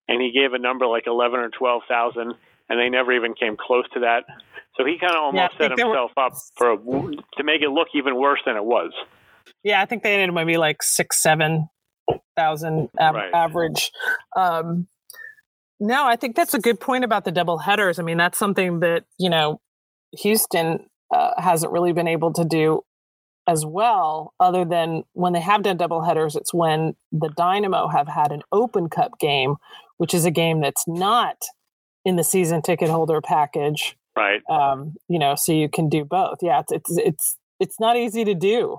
and 0.10 0.18
he 0.20 0.32
gave 0.34 0.54
a 0.54 0.60
number 0.60 0.88
like 0.88 1.04
eleven 1.06 1.40
or 1.40 1.50
twelve 1.50 1.84
thousand, 1.88 2.34
and 2.70 2.80
they 2.80 2.90
never 2.90 3.14
even 3.14 3.36
came 3.36 3.56
close 3.56 3.86
to 3.94 4.00
that. 4.00 4.24
So 4.78 4.84
he 4.84 4.98
kind 5.00 5.14
of 5.16 5.22
Yeah, 5.36 5.42
almost 5.46 5.54
set 5.54 5.68
think 5.70 5.76
there 5.78 5.88
were- 5.88 5.94
himself 5.94 6.12
up 6.18 6.34
for 6.58 6.72
a, 6.72 6.78
to 7.38 7.44
make 7.44 7.62
it 7.62 7.70
look 7.70 7.90
even 7.94 8.16
worse 8.18 8.42
than 8.48 8.58
it 8.58 8.66
was. 8.66 8.92
Yeah, 9.64 9.80
I 9.82 9.86
think 9.86 10.02
they 10.02 10.14
ended 10.16 10.34
maybe 10.34 10.58
like 10.58 10.82
six, 10.82 11.22
seven 11.22 11.70
thousand 12.36 12.90
Right. 13.00 13.30
average. 13.34 13.92
Um, 14.36 14.88
no, 15.80 16.06
I 16.06 16.16
think 16.16 16.36
that's 16.36 16.54
a 16.54 16.60
good 16.60 16.80
point 16.80 17.04
about 17.04 17.26
the 17.26 17.32
double 17.32 17.58
headers. 17.58 18.00
I 18.00 18.04
mean, 18.04 18.18
that's 18.18 18.38
something 18.38 18.80
that 18.80 19.06
you 19.18 19.30
know 19.30 19.62
Houston 20.20 20.88
uh, 21.14 21.32
hasn't 21.38 21.72
really 21.72 21.94
been 21.94 22.08
able 22.08 22.34
to 22.34 22.46
do 22.46 22.82
as 23.48 23.66
well. 23.66 24.34
Other 24.40 24.66
than 24.66 25.04
when 25.14 25.34
they 25.34 25.42
have 25.42 25.64
done 25.64 25.78
double 25.78 26.04
headers, 26.04 26.36
it's 26.36 26.54
when 26.54 26.96
the 27.12 27.30
Dynamo 27.30 27.88
have 27.88 28.08
had 28.08 28.32
an 28.32 28.42
Open 28.52 28.90
Cup 28.90 29.20
game, 29.20 29.56
which 29.98 30.14
is 30.14 30.26
a 30.26 30.32
game 30.32 30.62
that's 30.62 30.88
not 30.88 31.38
in 32.04 32.16
the 32.16 32.24
season 32.24 32.62
ticket 32.62 32.90
holder 32.90 33.22
package 33.22 33.96
Right. 34.16 34.42
um, 34.50 34.96
you 35.10 35.20
know, 35.20 35.36
so 35.36 35.52
you 35.52 35.68
can 35.68 35.90
do 35.90 36.06
both. 36.06 36.38
Yeah, 36.42 36.62
it's 36.62 36.72
it's 36.72 36.98
it's 36.98 37.38
it's 37.60 37.80
not 37.80 37.98
easy 37.98 38.24
to 38.24 38.34
do. 38.34 38.78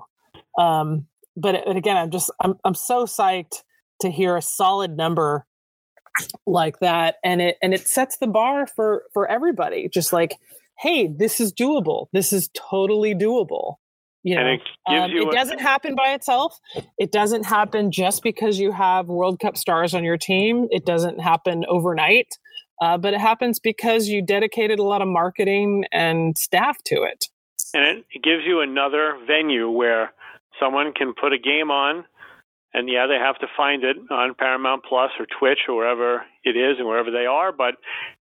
Um, 0.57 1.07
but, 1.35 1.63
but 1.65 1.75
again, 1.75 1.95
I'm 1.95 2.09
just 2.09 2.31
I'm 2.41 2.55
I'm 2.63 2.73
so 2.73 3.05
psyched 3.05 3.61
to 4.01 4.09
hear 4.09 4.35
a 4.35 4.41
solid 4.41 4.97
number 4.97 5.45
like 6.45 6.79
that, 6.79 7.15
and 7.23 7.41
it 7.41 7.57
and 7.61 7.73
it 7.73 7.87
sets 7.87 8.17
the 8.17 8.27
bar 8.27 8.67
for 8.67 9.03
for 9.13 9.27
everybody. 9.27 9.89
Just 9.89 10.13
like, 10.13 10.35
hey, 10.79 11.07
this 11.07 11.39
is 11.39 11.53
doable. 11.53 12.07
This 12.13 12.31
is 12.33 12.49
totally 12.55 13.13
doable. 13.15 13.75
You 14.23 14.35
know, 14.35 14.41
And 14.41 14.49
it 14.49 14.61
um, 15.03 15.11
you 15.11 15.21
it 15.23 15.27
a- 15.29 15.31
doesn't 15.31 15.61
happen 15.61 15.95
by 15.95 16.13
itself. 16.13 16.57
It 16.97 17.11
doesn't 17.11 17.45
happen 17.45 17.91
just 17.91 18.23
because 18.23 18.59
you 18.59 18.71
have 18.71 19.07
World 19.07 19.39
Cup 19.39 19.55
stars 19.57 19.93
on 19.93 20.03
your 20.03 20.17
team. 20.17 20.67
It 20.71 20.85
doesn't 20.85 21.19
happen 21.19 21.63
overnight, 21.69 22.27
uh, 22.81 22.97
but 22.97 23.13
it 23.13 23.21
happens 23.21 23.59
because 23.59 24.07
you 24.09 24.21
dedicated 24.21 24.79
a 24.79 24.83
lot 24.83 25.01
of 25.01 25.07
marketing 25.07 25.85
and 25.93 26.37
staff 26.37 26.77
to 26.85 27.03
it. 27.03 27.25
and 27.73 28.03
it 28.11 28.23
gives 28.23 28.43
you 28.45 28.59
another 28.61 29.17
venue 29.25 29.69
where 29.69 30.11
someone 30.59 30.91
can 30.93 31.13
put 31.13 31.31
a 31.31 31.37
game 31.37 31.69
on 31.71 32.03
and 32.73 32.89
yeah 32.89 33.07
they 33.07 33.15
have 33.15 33.37
to 33.39 33.47
find 33.55 33.83
it 33.83 33.97
on 34.11 34.35
paramount 34.35 34.83
plus 34.87 35.11
or 35.19 35.25
twitch 35.39 35.59
or 35.67 35.75
wherever 35.75 36.23
it 36.43 36.55
is 36.55 36.77
and 36.77 36.87
wherever 36.87 37.11
they 37.11 37.25
are 37.25 37.51
but 37.51 37.75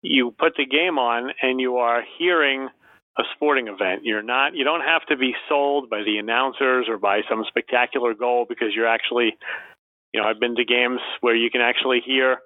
you 0.02 0.34
put 0.38 0.54
the 0.58 0.66
game 0.66 0.98
on 0.98 1.32
and 1.42 1.60
you 1.60 1.78
are 1.78 2.04
hearing 2.18 2.70
a 3.18 3.24
sporting 3.36 3.68
event 3.68 4.02
you're 4.04 4.24
not 4.24 4.56
you 4.56 4.64
don't 4.64 4.82
have 4.82 5.06
to 5.06 5.18
be 5.18 5.34
sold 5.50 5.90
by 5.90 6.04
the 6.04 6.18
announcers 6.18 6.88
or 6.88 6.98
by 6.98 7.22
some 7.30 7.44
spectacular 7.48 8.14
goal 8.14 8.46
because 8.48 8.70
you're 8.76 8.88
actually 8.88 9.36
you 10.14 10.22
know 10.22 10.28
i've 10.28 10.40
been 10.40 10.56
to 10.56 10.66
games 10.66 11.00
where 11.22 11.36
you 11.36 11.50
can 11.50 11.62
actually 11.62 12.02
hear 12.06 12.38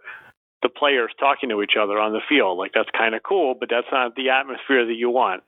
the 0.64 0.70
players 0.70 1.12
talking 1.20 1.50
to 1.50 1.62
each 1.62 1.74
other 1.80 2.00
on 2.00 2.14
the 2.14 2.22
field 2.28 2.58
like 2.58 2.72
that's 2.74 2.90
kind 2.98 3.14
of 3.14 3.22
cool 3.22 3.54
but 3.60 3.70
that's 3.70 3.88
not 3.92 4.16
the 4.16 4.30
atmosphere 4.30 4.86
that 4.86 4.96
you 4.96 5.10
want 5.10 5.44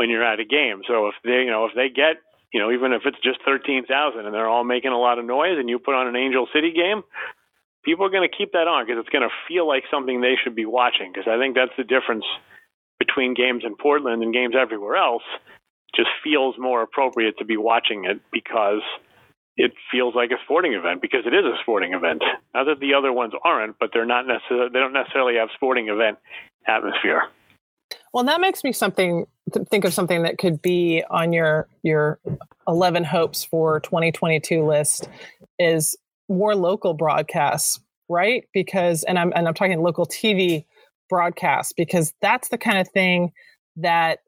when 0.00 0.08
you're 0.08 0.24
at 0.24 0.40
a 0.40 0.46
game. 0.46 0.80
So 0.88 1.08
if 1.08 1.14
they, 1.22 1.44
you 1.44 1.50
know, 1.50 1.66
if 1.66 1.72
they 1.76 1.90
get, 1.90 2.16
you 2.52 2.60
know, 2.60 2.72
even 2.72 2.92
if 2.92 3.02
it's 3.04 3.20
just 3.22 3.38
13,000 3.44 3.86
and 4.26 4.34
they're 4.34 4.48
all 4.48 4.64
making 4.64 4.90
a 4.90 4.98
lot 4.98 5.18
of 5.18 5.24
noise 5.24 5.58
and 5.58 5.68
you 5.68 5.78
put 5.78 5.94
on 5.94 6.08
an 6.08 6.16
Angel 6.16 6.48
City 6.52 6.72
game, 6.72 7.02
people 7.84 8.04
are 8.04 8.10
going 8.10 8.28
to 8.28 8.36
keep 8.36 8.52
that 8.52 8.66
on 8.66 8.84
because 8.84 9.00
it's 9.00 9.08
going 9.08 9.26
to 9.26 9.34
feel 9.48 9.66
like 9.66 9.84
something 9.90 10.20
they 10.20 10.34
should 10.42 10.54
be 10.54 10.66
watching 10.66 11.12
because 11.12 11.28
I 11.30 11.38
think 11.38 11.54
that's 11.54 11.74
the 11.78 11.84
difference 11.84 12.24
between 12.98 13.34
games 13.34 13.62
in 13.64 13.76
Portland 13.76 14.22
and 14.22 14.34
games 14.34 14.54
everywhere 14.58 14.96
else. 14.96 15.22
Just 15.94 16.10
feels 16.22 16.54
more 16.58 16.82
appropriate 16.82 17.38
to 17.38 17.44
be 17.44 17.56
watching 17.56 18.04
it 18.04 18.20
because 18.32 18.82
it 19.56 19.72
feels 19.90 20.14
like 20.14 20.30
a 20.30 20.38
sporting 20.44 20.74
event 20.74 21.02
because 21.02 21.26
it 21.26 21.34
is 21.34 21.44
a 21.44 21.58
sporting 21.62 21.94
event. 21.94 22.22
Not 22.54 22.64
that 22.64 22.80
the 22.80 22.94
other 22.94 23.12
ones 23.12 23.32
aren't, 23.44 23.78
but 23.78 23.90
they're 23.92 24.06
not 24.06 24.26
necessarily 24.26 24.70
they 24.72 24.78
don't 24.78 24.92
necessarily 24.92 25.36
have 25.36 25.48
sporting 25.54 25.88
event 25.88 26.18
atmosphere. 26.66 27.24
Well, 28.12 28.24
that 28.24 28.40
makes 28.40 28.64
me 28.64 28.72
something 28.72 29.26
think 29.70 29.84
of 29.84 29.92
something 29.92 30.22
that 30.22 30.38
could 30.38 30.62
be 30.62 31.02
on 31.10 31.32
your 31.32 31.68
your 31.82 32.18
11 32.68 33.04
hopes 33.04 33.44
for 33.44 33.80
2022 33.80 34.64
list 34.64 35.08
is 35.58 35.96
more 36.28 36.54
local 36.54 36.94
broadcasts, 36.94 37.80
right? 38.08 38.44
Because 38.52 39.02
and 39.04 39.18
I'm 39.18 39.32
and 39.34 39.48
I'm 39.48 39.54
talking 39.54 39.80
local 39.82 40.06
TV 40.06 40.64
broadcasts 41.08 41.72
because 41.72 42.12
that's 42.22 42.48
the 42.48 42.58
kind 42.58 42.78
of 42.78 42.88
thing 42.88 43.32
that 43.76 44.20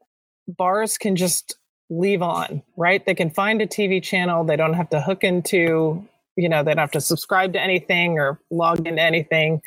bars 0.47 0.97
can 0.97 1.15
just 1.15 1.57
leave 1.89 2.21
on, 2.21 2.61
right? 2.75 3.05
They 3.05 3.15
can 3.15 3.29
find 3.29 3.61
a 3.61 3.67
TV 3.67 4.01
channel, 4.01 4.43
they 4.43 4.55
don't 4.55 4.73
have 4.73 4.89
to 4.89 5.01
hook 5.01 5.23
into, 5.23 6.07
you 6.35 6.49
know, 6.49 6.63
they 6.63 6.71
don't 6.71 6.79
have 6.79 6.91
to 6.91 7.01
subscribe 7.01 7.53
to 7.53 7.61
anything 7.61 8.19
or 8.19 8.39
log 8.49 8.87
into 8.87 9.01
anything. 9.01 9.61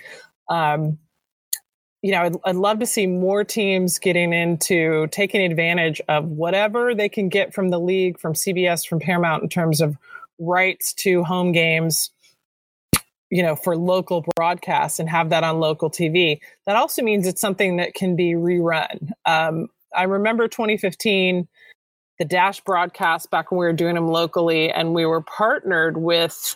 Um, 0.48 0.98
you 2.06 2.12
know, 2.12 2.22
I'd, 2.22 2.36
I'd 2.44 2.54
love 2.54 2.78
to 2.78 2.86
see 2.86 3.08
more 3.08 3.42
teams 3.42 3.98
getting 3.98 4.32
into 4.32 5.08
taking 5.08 5.40
advantage 5.40 6.00
of 6.08 6.24
whatever 6.26 6.94
they 6.94 7.08
can 7.08 7.28
get 7.28 7.52
from 7.52 7.70
the 7.70 7.80
league, 7.80 8.20
from 8.20 8.34
CBS, 8.34 8.86
from 8.86 9.00
Paramount 9.00 9.42
in 9.42 9.48
terms 9.48 9.80
of 9.80 9.96
rights 10.38 10.92
to 10.98 11.24
home 11.24 11.50
games, 11.50 12.12
you 13.28 13.42
know, 13.42 13.56
for 13.56 13.76
local 13.76 14.24
broadcasts 14.36 15.00
and 15.00 15.10
have 15.10 15.30
that 15.30 15.42
on 15.42 15.58
local 15.58 15.90
TV. 15.90 16.38
That 16.64 16.76
also 16.76 17.02
means 17.02 17.26
it's 17.26 17.40
something 17.40 17.78
that 17.78 17.94
can 17.94 18.14
be 18.14 18.34
rerun. 18.34 19.10
Um, 19.24 19.66
I 19.92 20.04
remember 20.04 20.46
2015, 20.46 21.48
the 22.20 22.24
Dash 22.24 22.60
broadcast 22.60 23.32
back 23.32 23.50
when 23.50 23.58
we 23.58 23.66
were 23.66 23.72
doing 23.72 23.96
them 23.96 24.06
locally, 24.06 24.70
and 24.70 24.94
we 24.94 25.06
were 25.06 25.22
partnered 25.22 25.96
with 25.96 26.54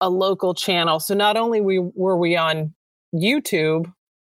a 0.00 0.08
local 0.08 0.54
channel. 0.54 1.00
So 1.00 1.12
not 1.12 1.36
only 1.36 1.60
we 1.60 1.80
were 1.80 2.16
we 2.16 2.34
on 2.34 2.72
YouTube, 3.14 3.92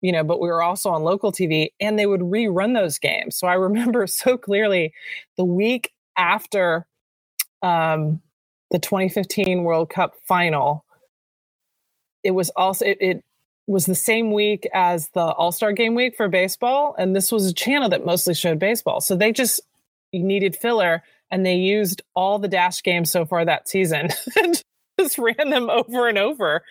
you 0.06 0.12
know, 0.12 0.24
but 0.24 0.40
we 0.40 0.50
were 0.50 0.62
also 0.62 0.92
on 0.92 1.04
local 1.04 1.32
TV 1.32 1.70
and 1.80 1.98
they 1.98 2.06
would 2.06 2.22
rerun 2.22 2.76
those 2.76 3.00
games. 3.00 3.36
So 3.36 3.48
I 3.48 3.56
remember 3.56 4.06
so 4.08 4.38
clearly 4.38 4.94
the 5.36 5.44
week 5.44 5.92
after 6.16 6.86
um, 7.64 8.22
the 8.70 8.78
2015 8.78 9.64
World 9.64 9.90
Cup 9.90 10.14
final, 10.28 10.86
it 12.24 12.32
was 12.32 12.52
also, 12.52 12.86
it, 12.86 13.00
it 13.02 13.24
was 13.66 13.88
the 13.88 13.96
same 13.96 14.32
week 14.32 14.68
as 14.76 15.10
the 15.16 15.22
All 15.22 15.52
Star 15.52 15.72
game 15.72 15.96
week 15.96 16.16
for 16.16 16.28
baseball. 16.28 16.94
And 17.00 17.16
this 17.16 17.32
was 17.32 17.48
a 17.48 17.54
channel 17.54 17.90
that 17.90 18.06
mostly 18.06 18.36
showed 18.36 18.60
baseball. 18.60 19.02
So 19.02 19.16
they 19.16 19.32
just 19.32 19.60
needed 20.14 20.56
filler 20.56 21.02
and 21.32 21.44
they 21.44 21.56
used 21.56 22.04
all 22.16 22.38
the 22.38 22.48
dash 22.48 22.84
games 22.84 23.10
so 23.12 23.26
far 23.26 23.44
that 23.44 23.68
season 23.68 24.10
and 24.36 24.62
just 25.00 25.18
ran 25.18 25.50
them 25.50 25.72
over 25.72 26.08
and 26.08 26.20
over. 26.20 26.64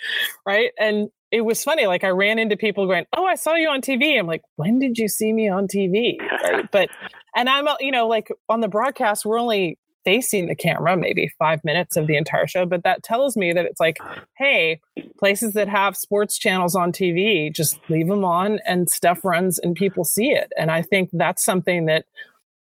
Right. 0.46 0.70
And 0.78 1.10
it 1.34 1.44
was 1.44 1.64
funny. 1.64 1.86
Like 1.86 2.04
I 2.04 2.10
ran 2.10 2.38
into 2.38 2.56
people 2.56 2.86
going, 2.86 3.06
"Oh, 3.16 3.24
I 3.24 3.34
saw 3.34 3.54
you 3.54 3.68
on 3.68 3.80
TV." 3.80 4.18
I'm 4.18 4.26
like, 4.26 4.42
"When 4.56 4.78
did 4.78 4.98
you 4.98 5.08
see 5.08 5.32
me 5.32 5.48
on 5.48 5.66
TV?" 5.66 6.18
Right? 6.20 6.70
but 6.70 6.88
and 7.34 7.48
I'm, 7.48 7.66
you 7.80 7.90
know, 7.90 8.06
like 8.06 8.28
on 8.48 8.60
the 8.60 8.68
broadcast, 8.68 9.24
we're 9.24 9.38
only 9.38 9.78
facing 10.04 10.46
the 10.46 10.54
camera, 10.54 10.96
maybe 10.96 11.32
five 11.38 11.64
minutes 11.64 11.96
of 11.96 12.06
the 12.06 12.16
entire 12.16 12.46
show. 12.46 12.66
But 12.66 12.84
that 12.84 13.02
tells 13.02 13.36
me 13.36 13.52
that 13.52 13.64
it's 13.64 13.80
like, 13.80 13.98
hey, 14.36 14.80
places 15.18 15.54
that 15.54 15.66
have 15.66 15.96
sports 15.96 16.38
channels 16.38 16.76
on 16.76 16.92
TV, 16.92 17.52
just 17.52 17.78
leave 17.88 18.08
them 18.08 18.24
on 18.24 18.60
and 18.66 18.88
stuff 18.90 19.24
runs 19.24 19.58
and 19.58 19.74
people 19.74 20.04
see 20.04 20.30
it. 20.30 20.52
And 20.58 20.70
I 20.70 20.82
think 20.82 21.08
that's 21.12 21.42
something 21.42 21.86
that, 21.86 22.04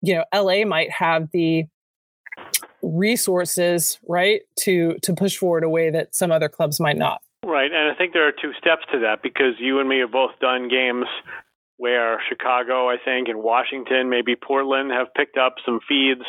you 0.02 0.14
know, 0.14 0.24
LA 0.32 0.64
might 0.64 0.90
have 0.92 1.28
the 1.32 1.66
resources, 2.80 3.98
right, 4.08 4.42
to 4.60 4.96
to 5.02 5.12
push 5.12 5.36
forward 5.36 5.64
a 5.64 5.68
way 5.68 5.90
that 5.90 6.14
some 6.14 6.32
other 6.32 6.48
clubs 6.48 6.80
might 6.80 6.96
not. 6.96 7.20
Right, 7.44 7.72
and 7.72 7.90
I 7.90 7.94
think 7.96 8.12
there 8.12 8.26
are 8.28 8.32
two 8.32 8.52
steps 8.58 8.84
to 8.92 9.00
that 9.00 9.22
because 9.22 9.54
you 9.58 9.80
and 9.80 9.88
me 9.88 9.98
have 9.98 10.12
both 10.12 10.38
done 10.40 10.68
games 10.68 11.06
where 11.76 12.22
Chicago, 12.28 12.88
I 12.88 12.96
think, 13.04 13.28
and 13.28 13.42
Washington, 13.42 14.08
maybe 14.08 14.36
Portland 14.36 14.92
have 14.92 15.12
picked 15.14 15.36
up 15.36 15.56
some 15.66 15.80
feeds, 15.88 16.22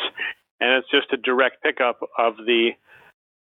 and 0.60 0.72
it's 0.72 0.90
just 0.90 1.12
a 1.12 1.16
direct 1.16 1.62
pickup 1.62 2.00
of 2.18 2.36
the, 2.36 2.70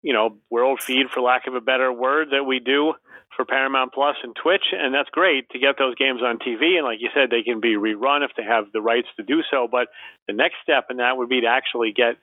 you 0.01 0.11
know, 0.11 0.37
world 0.49 0.81
feed, 0.81 1.07
for 1.13 1.21
lack 1.21 1.47
of 1.47 1.55
a 1.55 1.61
better 1.61 1.91
word, 1.93 2.29
that 2.31 2.43
we 2.43 2.59
do 2.59 2.93
for 3.35 3.45
Paramount 3.45 3.93
Plus 3.93 4.17
and 4.23 4.35
Twitch, 4.35 4.65
and 4.73 4.93
that's 4.93 5.09
great 5.09 5.49
to 5.51 5.59
get 5.59 5.77
those 5.77 5.95
games 5.95 6.21
on 6.21 6.39
TV. 6.39 6.75
And 6.75 6.83
like 6.83 6.99
you 6.99 7.09
said, 7.13 7.29
they 7.29 7.43
can 7.43 7.61
be 7.61 7.75
rerun 7.75 8.25
if 8.25 8.31
they 8.35 8.43
have 8.43 8.65
the 8.73 8.81
rights 8.81 9.07
to 9.15 9.23
do 9.23 9.41
so. 9.49 9.67
But 9.71 9.87
the 10.27 10.33
next 10.33 10.55
step 10.61 10.87
in 10.89 10.97
that 10.97 11.17
would 11.17 11.29
be 11.29 11.41
to 11.41 11.47
actually 11.47 11.93
get 11.93 12.17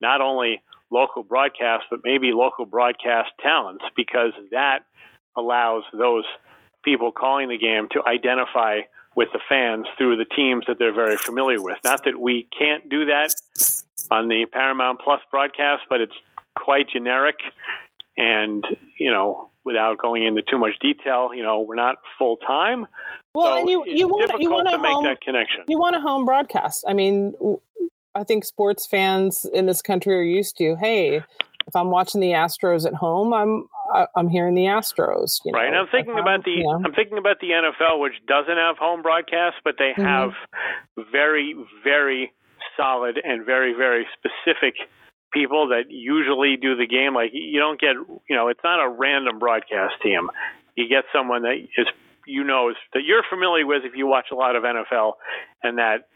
not 0.00 0.20
only 0.20 0.62
local 0.92 1.22
broadcast, 1.22 1.84
but 1.90 2.00
maybe 2.04 2.32
local 2.32 2.66
broadcast 2.66 3.30
talents, 3.40 3.84
because 3.96 4.32
that 4.50 4.80
allows 5.36 5.82
those 5.92 6.24
people 6.84 7.10
calling 7.10 7.48
the 7.48 7.58
game 7.58 7.88
to 7.92 8.02
identify 8.06 8.80
with 9.16 9.28
the 9.32 9.40
fans 9.48 9.86
through 9.96 10.16
the 10.16 10.24
teams 10.24 10.64
that 10.66 10.78
they're 10.78 10.94
very 10.94 11.16
familiar 11.16 11.60
with. 11.60 11.78
Not 11.84 12.04
that 12.04 12.20
we 12.20 12.46
can't 12.56 12.88
do 12.88 13.06
that 13.06 13.34
on 14.10 14.28
the 14.28 14.46
Paramount 14.52 15.00
Plus 15.00 15.20
broadcast, 15.30 15.82
but 15.88 16.00
it's 16.00 16.14
quite 16.58 16.88
generic. 16.88 17.36
And, 18.16 18.64
you 18.98 19.10
know, 19.10 19.50
without 19.64 19.98
going 19.98 20.24
into 20.24 20.42
too 20.42 20.58
much 20.58 20.78
detail, 20.80 21.30
you 21.34 21.42
know, 21.42 21.60
we're 21.60 21.76
not 21.76 21.96
full 22.18 22.36
time. 22.38 22.86
Well, 23.34 23.54
so 23.54 23.60
and 23.60 23.68
you, 23.70 23.84
you 23.86 24.08
want, 24.08 24.40
you 24.40 24.50
want 24.50 24.68
to 24.68 24.78
make 24.78 24.92
home, 24.92 25.04
that 25.04 25.20
connection. 25.22 25.64
You 25.68 25.78
want 25.78 25.96
a 25.96 26.00
home 26.00 26.26
broadcast. 26.26 26.84
I 26.86 26.92
mean, 26.92 27.32
I 28.14 28.24
think 28.24 28.44
sports 28.44 28.86
fans 28.86 29.46
in 29.52 29.66
this 29.66 29.80
country 29.80 30.14
are 30.14 30.22
used 30.22 30.56
to, 30.58 30.76
hey, 30.76 31.22
if 31.66 31.76
I'm 31.76 31.90
watching 31.90 32.20
the 32.20 32.32
Astros 32.32 32.86
at 32.86 32.94
home, 32.94 33.32
I'm 33.32 33.66
I'm 34.16 34.28
hearing 34.28 34.54
the 34.54 34.64
Astros. 34.64 35.40
You 35.44 35.52
know, 35.52 35.58
right. 35.58 35.68
And 35.68 35.76
I'm 35.76 35.86
thinking 35.88 36.18
about 36.18 36.44
the 36.44 36.64
I'm 36.66 36.92
thinking 36.92 37.18
about 37.18 37.40
the 37.40 37.50
NFL, 37.50 38.00
which 38.00 38.14
doesn't 38.26 38.56
have 38.56 38.76
home 38.78 39.02
broadcasts, 39.02 39.60
but 39.64 39.74
they 39.78 39.92
mm-hmm. 39.92 40.02
have 40.02 40.30
very 41.10 41.54
very 41.84 42.32
solid 42.76 43.18
and 43.22 43.44
very 43.44 43.74
very 43.74 44.06
specific 44.16 44.74
people 45.32 45.68
that 45.68 45.90
usually 45.90 46.56
do 46.60 46.76
the 46.76 46.86
game. 46.86 47.14
Like 47.14 47.30
you 47.32 47.58
don't 47.58 47.80
get 47.80 47.94
you 48.28 48.36
know 48.36 48.48
it's 48.48 48.64
not 48.64 48.84
a 48.84 48.88
random 48.88 49.38
broadcast 49.38 49.94
team. 50.02 50.30
You 50.76 50.88
get 50.88 51.04
someone 51.12 51.42
that 51.42 51.56
is 51.76 51.86
you 52.26 52.44
know 52.44 52.70
is, 52.70 52.76
that 52.94 53.02
you're 53.04 53.24
familiar 53.28 53.66
with 53.66 53.84
if 53.84 53.92
you 53.94 54.06
watch 54.06 54.26
a 54.32 54.34
lot 54.34 54.56
of 54.56 54.62
NFL, 54.62 55.14
and 55.62 55.78
that 55.78 56.08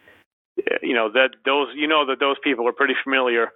you 0.82 0.94
know 0.94 1.10
that 1.12 1.30
those 1.44 1.68
you 1.74 1.86
know 1.86 2.06
that 2.06 2.20
those 2.20 2.36
people 2.42 2.68
are 2.68 2.72
pretty 2.72 2.94
familiar 3.02 3.52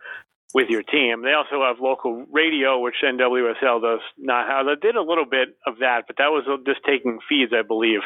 with 0.53 0.69
your 0.69 0.83
team. 0.83 1.23
They 1.23 1.33
also 1.33 1.65
have 1.65 1.81
local 1.81 2.27
radio, 2.31 2.79
which 2.81 2.97
NWSL 3.05 3.83
does 3.83 4.01
not 4.19 4.49
have. 4.49 4.67
They 4.67 4.89
did 4.89 4.97
a 4.97 5.03
little 5.03 5.25
bit 5.25 5.57
of 5.67 5.79
that, 5.79 6.03
but 6.07 6.17
that 6.17 6.29
was 6.29 6.45
just 6.67 6.81
taking 6.85 7.21
feeds, 7.29 7.53
I 7.57 7.63
believe. 7.63 8.01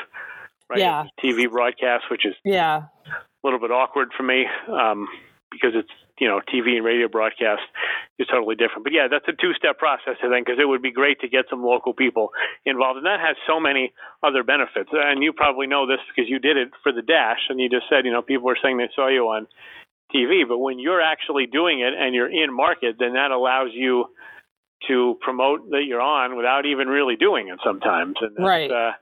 Right? 0.68 0.78
Yeah. 0.78 1.04
TV 1.22 1.50
broadcast, 1.50 2.04
which 2.10 2.24
is 2.26 2.34
yeah 2.44 2.84
a 3.06 3.46
little 3.46 3.60
bit 3.60 3.70
awkward 3.70 4.10
for 4.16 4.22
me 4.22 4.46
um, 4.68 5.06
because 5.50 5.72
it's 5.74 5.90
you 6.18 6.28
know 6.28 6.40
TV 6.40 6.76
and 6.76 6.84
radio 6.84 7.08
broadcast 7.08 7.62
is 8.18 8.26
totally 8.28 8.54
different. 8.54 8.84
But 8.84 8.92
yeah, 8.92 9.08
that's 9.10 9.26
a 9.28 9.32
two-step 9.32 9.78
process, 9.78 10.16
I 10.22 10.28
think, 10.28 10.46
because 10.46 10.60
it 10.60 10.66
would 10.66 10.82
be 10.82 10.92
great 10.92 11.20
to 11.20 11.28
get 11.28 11.46
some 11.50 11.64
local 11.64 11.92
people 11.94 12.30
involved, 12.64 12.98
and 12.98 13.06
that 13.06 13.20
has 13.20 13.36
so 13.46 13.58
many 13.58 13.92
other 14.22 14.42
benefits. 14.42 14.90
And 14.92 15.22
you 15.22 15.32
probably 15.32 15.66
know 15.66 15.86
this 15.86 15.98
because 16.08 16.30
you 16.30 16.38
did 16.38 16.56
it 16.56 16.70
for 16.82 16.92
the 16.92 17.02
Dash, 17.02 17.48
and 17.48 17.58
you 17.58 17.68
just 17.68 17.86
said 17.88 18.04
you 18.04 18.12
know 18.12 18.22
people 18.22 18.46
were 18.46 18.58
saying 18.62 18.78
they 18.78 18.90
saw 18.94 19.08
you 19.08 19.26
on 19.28 19.46
TV. 20.14 20.46
But 20.46 20.58
when 20.58 20.78
you're 20.78 21.02
actually 21.02 21.46
doing 21.46 21.80
it 21.80 21.94
and 21.94 22.14
you're 22.14 22.30
in 22.30 22.54
market, 22.54 22.96
then 22.98 23.14
that 23.14 23.30
allows 23.30 23.70
you 23.72 24.06
to 24.88 25.16
promote 25.20 25.70
that 25.70 25.84
you're 25.86 26.00
on 26.00 26.36
without 26.36 26.66
even 26.66 26.88
really 26.88 27.16
doing 27.16 27.48
it 27.48 27.58
sometimes. 27.64 28.16
And 28.20 28.44
right. 28.44 28.70
Uh, 28.70 28.92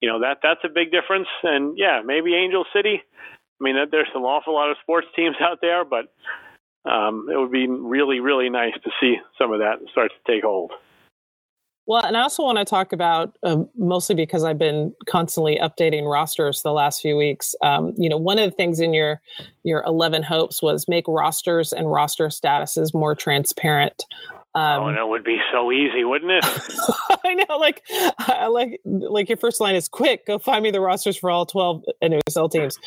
you 0.00 0.08
know 0.08 0.20
that 0.20 0.38
that's 0.42 0.60
a 0.64 0.68
big 0.68 0.90
difference. 0.90 1.28
And 1.42 1.78
yeah, 1.78 2.00
maybe 2.04 2.34
Angel 2.34 2.64
City. 2.74 3.02
I 3.60 3.62
mean, 3.62 3.76
there's 3.92 4.10
an 4.14 4.22
awful 4.22 4.54
lot 4.54 4.70
of 4.70 4.76
sports 4.82 5.06
teams 5.14 5.36
out 5.40 5.58
there, 5.60 5.84
but 5.84 6.12
um, 6.84 7.28
it 7.32 7.36
would 7.36 7.52
be 7.52 7.66
really, 7.68 8.20
really 8.20 8.50
nice 8.50 8.74
to 8.84 8.90
see 9.00 9.16
some 9.38 9.52
of 9.52 9.60
that 9.60 9.78
start 9.90 10.10
to 10.10 10.32
take 10.32 10.44
hold. 10.44 10.72
Well, 11.86 12.04
and 12.04 12.16
I 12.16 12.22
also 12.22 12.44
want 12.44 12.58
to 12.58 12.64
talk 12.64 12.92
about 12.92 13.36
um, 13.42 13.68
mostly 13.76 14.14
because 14.14 14.44
I've 14.44 14.58
been 14.58 14.94
constantly 15.08 15.58
updating 15.60 16.08
rosters 16.08 16.62
the 16.62 16.72
last 16.72 17.02
few 17.02 17.16
weeks. 17.16 17.56
Um, 17.60 17.92
you 17.96 18.08
know, 18.08 18.16
one 18.16 18.38
of 18.38 18.48
the 18.48 18.56
things 18.56 18.78
in 18.78 18.94
your 18.94 19.20
your 19.64 19.82
eleven 19.84 20.22
hopes 20.22 20.62
was 20.62 20.86
make 20.86 21.08
rosters 21.08 21.72
and 21.72 21.90
roster 21.90 22.28
statuses 22.28 22.94
more 22.94 23.16
transparent. 23.16 24.04
Um, 24.54 24.82
oh, 24.82 24.86
and 24.88 24.98
it 24.98 25.08
would 25.08 25.24
be 25.24 25.38
so 25.50 25.72
easy, 25.72 26.04
wouldn't 26.04 26.30
it? 26.30 26.44
I 27.24 27.34
know, 27.34 27.56
like, 27.56 27.82
I 28.18 28.48
like, 28.48 28.80
like 28.84 29.28
your 29.30 29.38
first 29.38 29.60
line 29.60 29.74
is 29.74 29.88
quick. 29.88 30.26
Go 30.26 30.38
find 30.38 30.62
me 30.62 30.70
the 30.70 30.80
rosters 30.80 31.16
for 31.16 31.30
all 31.30 31.46
twelve 31.46 31.82
NWSL 32.02 32.50
teams. 32.50 32.78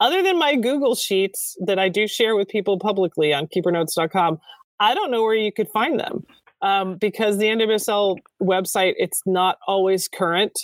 Other 0.00 0.22
than 0.22 0.36
my 0.36 0.56
Google 0.56 0.96
sheets 0.96 1.56
that 1.64 1.78
I 1.78 1.88
do 1.88 2.08
share 2.08 2.34
with 2.34 2.48
people 2.48 2.78
publicly 2.78 3.32
on 3.32 3.46
KeeperNotes.com, 3.46 4.40
I 4.80 4.94
don't 4.94 5.12
know 5.12 5.22
where 5.22 5.34
you 5.34 5.52
could 5.52 5.68
find 5.68 6.00
them 6.00 6.26
um, 6.60 6.96
because 6.96 7.38
the 7.38 7.46
NWSL 7.46 8.18
website 8.42 8.94
it's 8.96 9.22
not 9.24 9.58
always 9.68 10.08
current. 10.08 10.58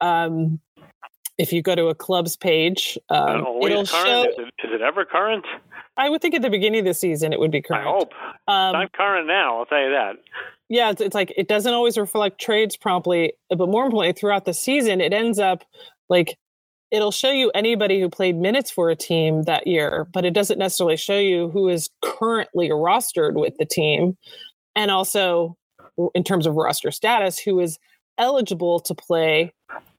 Um, 0.00 0.60
if 1.38 1.52
you 1.52 1.62
go 1.62 1.74
to 1.74 1.88
a 1.88 1.94
club's 1.94 2.36
page, 2.36 2.98
um, 3.10 3.44
it'll 3.62 3.84
current? 3.84 3.86
show. 3.86 4.22
Is 4.22 4.34
it, 4.38 4.66
is 4.66 4.72
it 4.74 4.80
ever 4.80 5.04
current? 5.04 5.44
I 5.96 6.08
would 6.08 6.20
think 6.20 6.34
at 6.34 6.42
the 6.42 6.50
beginning 6.50 6.80
of 6.80 6.86
the 6.86 6.94
season 6.94 7.32
it 7.32 7.40
would 7.40 7.50
be 7.50 7.62
current. 7.62 7.86
I 7.86 7.90
hope. 7.90 8.12
Um, 8.48 8.72
not 8.72 8.92
current 8.92 9.26
now. 9.26 9.58
I'll 9.58 9.66
tell 9.66 9.80
you 9.80 9.90
that. 9.90 10.16
Yeah, 10.68 10.90
it's, 10.90 11.00
it's 11.00 11.14
like 11.14 11.32
it 11.36 11.48
doesn't 11.48 11.72
always 11.72 11.96
reflect 11.96 12.40
trades 12.40 12.76
promptly, 12.76 13.34
but 13.48 13.68
more 13.68 13.84
importantly, 13.84 14.12
throughout 14.12 14.44
the 14.44 14.54
season, 14.54 15.00
it 15.00 15.12
ends 15.12 15.38
up 15.38 15.64
like 16.08 16.36
it'll 16.90 17.12
show 17.12 17.30
you 17.30 17.50
anybody 17.54 18.00
who 18.00 18.08
played 18.08 18.36
minutes 18.36 18.70
for 18.70 18.90
a 18.90 18.96
team 18.96 19.42
that 19.44 19.66
year, 19.66 20.06
but 20.12 20.24
it 20.24 20.34
doesn't 20.34 20.58
necessarily 20.58 20.96
show 20.96 21.18
you 21.18 21.50
who 21.50 21.68
is 21.68 21.90
currently 22.02 22.68
rostered 22.68 23.34
with 23.34 23.54
the 23.58 23.66
team 23.66 24.16
and 24.74 24.90
also 24.90 25.56
in 26.14 26.22
terms 26.22 26.46
of 26.46 26.54
roster 26.54 26.90
status, 26.90 27.38
who 27.38 27.58
is 27.58 27.78
eligible 28.18 28.80
to 28.80 28.94
play, 28.94 29.52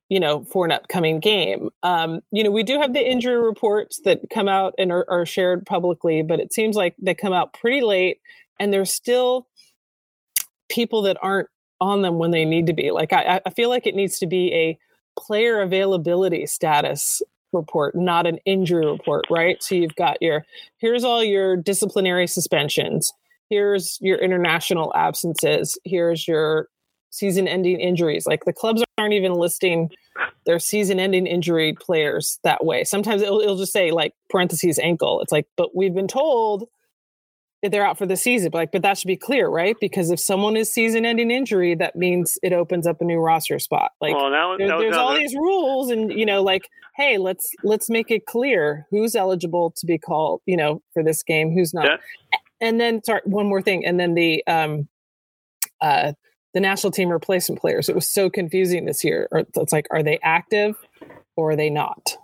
you 0.10 0.20
know, 0.20 0.44
for 0.46 0.66
an 0.66 0.72
upcoming 0.72 1.20
game. 1.20 1.70
Um, 1.84 2.22
you 2.32 2.44
know, 2.44 2.52
we 2.52 2.64
do 2.64 2.80
have 2.80 2.94
the 2.94 3.06
injury 3.06 3.42
reports 3.42 4.02
that 4.06 4.22
come 4.34 4.48
out 4.48 4.74
and 4.78 4.92
are, 4.92 5.06
are 5.10 5.26
shared 5.26 5.66
publicly, 5.66 6.22
but 6.22 6.40
it 6.40 6.54
seems 6.54 6.76
like 6.76 6.96
they 7.00 7.14
come 7.14 7.34
out 7.34 7.54
pretty 7.54 7.82
late, 7.82 8.20
and 8.60 8.74
there's 8.74 8.92
still 8.92 9.48
people 10.70 11.02
that 11.04 11.18
aren't 11.22 11.50
on 11.80 12.02
them 12.02 12.18
when 12.18 12.32
they 12.32 12.46
need 12.46 12.68
to 12.68 12.74
be. 12.74 12.92
Like 12.92 13.14
I, 13.14 13.42
I 13.46 13.50
feel 13.52 13.70
like 13.70 13.86
it 13.86 13.96
needs 13.96 14.20
to 14.20 14.28
be 14.28 14.54
a 14.54 14.80
player 15.20 15.62
availability 15.62 16.46
status 16.46 17.22
report, 17.54 17.96
not 17.96 18.28
an 18.28 18.40
injury 18.46 18.86
report, 18.86 19.26
right? 19.30 19.62
So 19.62 19.76
you've 19.76 19.96
got 19.96 20.22
your 20.22 20.46
here's 20.78 21.04
all 21.04 21.24
your 21.24 21.56
disciplinary 21.56 22.28
suspensions 22.28 23.14
here's 23.50 23.98
your 24.02 24.18
international 24.18 24.92
absences, 24.96 25.78
here's 25.84 26.28
your 26.28 26.68
season 27.18 27.48
ending 27.48 27.80
injuries. 27.80 28.26
Like 28.26 28.46
the 28.46 28.54
clubs 28.54 28.84
aren't 28.98 29.14
even 29.14 29.34
listing 29.34 29.90
their 30.46 30.60
season 30.60 31.00
ending 31.00 31.28
injury 31.28 31.74
players 31.74 32.40
that 32.44 32.66
way. 32.66 32.84
Sometimes 32.84 33.22
it'll, 33.22 33.42
it'll 33.42 33.58
just 33.58 33.74
say 33.74 33.92
like 33.92 34.14
parentheses 34.30 34.80
ankle. 34.80 35.22
It's 35.22 35.32
like, 35.32 35.48
but 35.58 35.76
we've 35.76 35.94
been 35.94 36.08
told 36.08 36.68
that 37.64 37.72
they're 37.72 37.86
out 37.86 37.98
for 37.98 38.06
the 38.06 38.16
season. 38.16 38.52
But 38.52 38.58
like, 38.60 38.72
but 38.72 38.82
that 38.84 38.98
should 38.98 39.08
be 39.08 39.18
clear, 39.18 39.48
right? 39.48 39.76
Because 39.82 40.12
if 40.12 40.20
someone 40.20 40.56
is 40.56 40.72
season 40.72 41.06
ending 41.06 41.32
injury, 41.32 41.76
that 41.76 41.96
means 41.96 42.38
it 42.44 42.54
opens 42.54 42.88
up 42.88 43.02
a 43.02 43.04
new 43.04 43.20
roster 43.20 43.60
spot. 43.60 43.92
Like 44.00 44.16
well, 44.16 44.58
there, 44.58 44.68
there's 44.68 44.96
all 44.96 45.16
these 45.16 45.36
rules 45.36 45.90
and 45.90 46.12
you 46.12 46.26
know, 46.26 46.42
like, 46.44 46.70
hey, 46.96 47.18
let's 47.18 47.50
let's 47.64 47.90
make 47.90 48.12
it 48.12 48.26
clear 48.26 48.86
who's 48.92 49.16
eligible 49.16 49.72
to 49.78 49.86
be 49.86 49.98
called, 49.98 50.42
you 50.46 50.56
know, 50.56 50.82
for 50.94 51.04
this 51.04 51.24
game, 51.24 51.52
who's 51.52 51.74
not. 51.74 51.86
Yeah 51.86 51.98
and 52.60 52.80
then 52.80 53.04
sorry, 53.04 53.22
one 53.26 53.48
more 53.48 53.62
thing, 53.62 53.86
and 53.86 54.00
then 54.00 54.14
the 54.14 54.46
um, 54.48 54.88
uh, 55.82 56.14
the 56.58 56.62
national 56.62 56.90
team 56.90 57.10
replacement 57.10 57.62
players. 57.62 57.88
It 57.88 57.94
was 57.94 58.10
so 58.10 58.32
confusing 58.32 58.86
this 58.86 59.04
year. 59.04 59.28
It's 59.32 59.72
like, 59.72 59.86
are 59.92 60.02
they 60.02 60.18
active 60.24 60.76
or 61.36 61.52
are 61.52 61.56
they 61.56 61.70
not? 61.70 62.18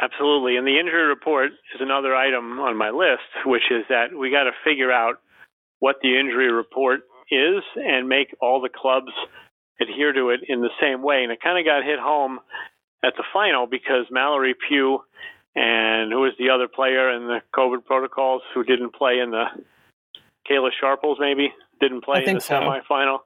Absolutely. 0.00 0.56
And 0.56 0.66
the 0.66 0.80
injury 0.80 1.04
report 1.04 1.52
is 1.74 1.80
another 1.80 2.16
item 2.16 2.58
on 2.58 2.78
my 2.78 2.88
list, 2.88 3.28
which 3.44 3.64
is 3.70 3.84
that 3.90 4.16
we 4.18 4.30
got 4.30 4.44
to 4.44 4.52
figure 4.64 4.90
out 4.90 5.16
what 5.80 5.96
the 6.00 6.18
injury 6.18 6.50
report 6.50 7.00
is 7.30 7.62
and 7.76 8.08
make 8.08 8.34
all 8.40 8.62
the 8.62 8.70
clubs 8.74 9.12
adhere 9.78 10.14
to 10.14 10.30
it 10.30 10.40
in 10.48 10.62
the 10.62 10.72
same 10.80 11.02
way. 11.02 11.22
And 11.22 11.30
it 11.30 11.42
kind 11.42 11.58
of 11.58 11.66
got 11.66 11.84
hit 11.84 11.98
home 11.98 12.40
at 13.04 13.12
the 13.18 13.24
final 13.30 13.66
because 13.66 14.06
Mallory 14.10 14.54
Pugh 14.68 15.00
and 15.54 16.10
who 16.10 16.20
was 16.20 16.32
the 16.38 16.48
other 16.48 16.66
player 16.66 17.14
in 17.14 17.26
the 17.26 17.40
COVID 17.54 17.84
protocols 17.84 18.40
who 18.54 18.64
didn't 18.64 18.94
play 18.94 19.18
in 19.22 19.32
the 19.32 19.44
Kayla 20.50 20.70
Sharples 20.80 21.18
maybe 21.20 21.52
didn't 21.80 22.04
play 22.04 22.24
in 22.26 22.34
the 22.34 22.40
so. 22.40 22.54
semifinal, 22.54 23.18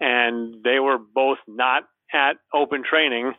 and 0.00 0.62
they 0.64 0.78
were 0.78 0.98
both 0.98 1.38
not 1.46 1.84
at 2.12 2.36
open 2.54 2.82
training 2.88 3.32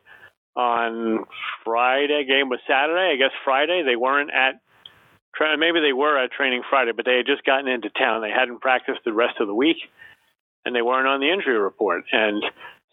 on 0.55 1.25
Friday. 1.63 2.25
Game 2.27 2.49
was 2.49 2.59
Saturday, 2.67 3.13
I 3.13 3.17
guess 3.17 3.35
Friday. 3.43 3.83
They 3.85 3.95
weren't 3.95 4.29
at 4.31 4.61
maybe 5.57 5.79
they 5.79 5.93
were 5.93 6.17
at 6.17 6.31
training 6.31 6.61
Friday, 6.69 6.91
but 6.95 7.05
they 7.05 7.17
had 7.17 7.25
just 7.25 7.43
gotten 7.43 7.67
into 7.67 7.89
town. 7.89 8.21
They 8.21 8.29
hadn't 8.29 8.61
practiced 8.61 8.99
the 9.03 9.13
rest 9.13 9.39
of 9.39 9.47
the 9.47 9.55
week, 9.55 9.77
and 10.65 10.75
they 10.75 10.81
weren't 10.81 11.07
on 11.07 11.19
the 11.19 11.31
injury 11.31 11.57
report. 11.57 12.03
And 12.11 12.43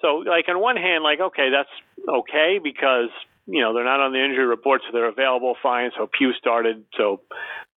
so, 0.01 0.25
like 0.25 0.49
on 0.49 0.61
one 0.61 0.77
hand, 0.77 1.05
like 1.05 1.21
okay, 1.21 1.51
that's 1.51 1.71
okay 2.09 2.59
because 2.63 3.11
you 3.47 3.61
know 3.61 3.75
they're 3.75 3.85
not 3.85 4.01
on 4.01 4.13
the 4.13 4.25
injury 4.25 4.47
report, 4.47 4.83
so 4.87 4.93
they're 4.93 5.09
available 5.09 5.55
fine. 5.63 5.91
So 5.97 6.09
Pugh 6.17 6.33
started, 6.39 6.85
so 6.97 7.21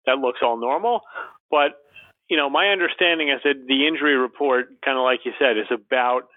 that 0.06 0.18
looks 0.20 0.40
all 0.42 0.58
normal. 0.60 1.02
But 1.52 1.83
you 2.30 2.38
know, 2.38 2.50
my 2.50 2.68
understanding 2.70 3.30
is 3.30 3.42
that 3.44 3.68
the 3.68 3.88
injury 3.88 4.16
report, 4.16 4.68
kind 4.84 4.98
of 4.98 5.04
like 5.04 5.22
you 5.26 5.34
said, 5.40 5.58
is 5.58 5.72
about 5.72 6.30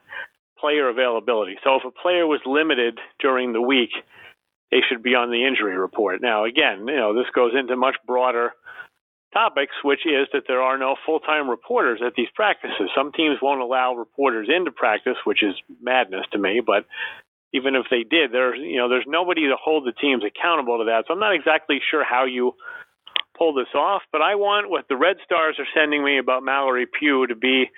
player 0.59 0.89
availability. 0.89 1.57
So 1.63 1.77
if 1.77 1.85
a 1.85 1.91
player 1.91 2.27
was 2.27 2.41
limited 2.47 2.99
during 3.21 3.53
the 3.53 3.61
week, 3.61 3.91
they 4.71 4.81
should 4.89 5.03
be 5.03 5.15
on 5.15 5.31
the 5.31 5.47
injury 5.47 5.77
report. 5.77 6.21
Now, 6.23 6.45
again, 6.45 6.87
you 6.89 6.97
know, 6.97 7.15
this 7.15 7.31
goes 7.35 7.53
into 7.57 7.77
much 7.77 7.97
broader 8.07 8.53
topics, 9.33 9.75
which 9.85 10.07
is 10.07 10.29
that 10.33 10.45
there 10.49 10.63
are 10.63 10.79
no 10.79 10.97
full-time 11.05 11.49
reporters 11.49 12.01
at 12.05 12.15
these 12.17 12.29
practices. 12.35 12.91
Some 12.97 13.13
teams 13.13 13.39
won't 13.43 13.61
allow 13.61 13.95
reporters 13.95 14.49
into 14.55 14.71
practice, 14.71 15.17
which 15.25 15.43
is 15.43 15.55
madness 15.81 16.25
to 16.33 16.39
me, 16.39 16.63
but 16.65 16.87
even 17.53 17.75
if 17.75 17.87
they 17.91 18.03
did, 18.03 18.33
there's 18.33 18.59
you 18.59 18.77
know, 18.77 18.89
there's 18.89 19.05
nobody 19.07 19.43
to 19.43 19.57
hold 19.63 19.87
the 19.87 19.93
teams 19.93 20.25
accountable 20.25 20.79
to 20.79 20.85
that. 20.87 21.05
So 21.07 21.15
I'm 21.15 21.21
not 21.21 21.35
exactly 21.35 21.81
sure 21.91 22.05
how 22.05 22.25
you 22.25 22.53
pull 23.39 23.55
this 23.55 23.73
off, 23.75 24.03
but 24.13 24.23
I 24.23 24.35
want 24.35 24.71
what 24.71 24.89
the 24.89 24.97
Red 24.97 25.17
Stars 25.25 25.57
are 25.59 25.69
sending 25.75 26.05
me 26.05 26.19
about 26.19 26.43
Mallory 26.43 26.87
Pugh 26.87 27.27
to 27.27 27.35
be 27.35 27.71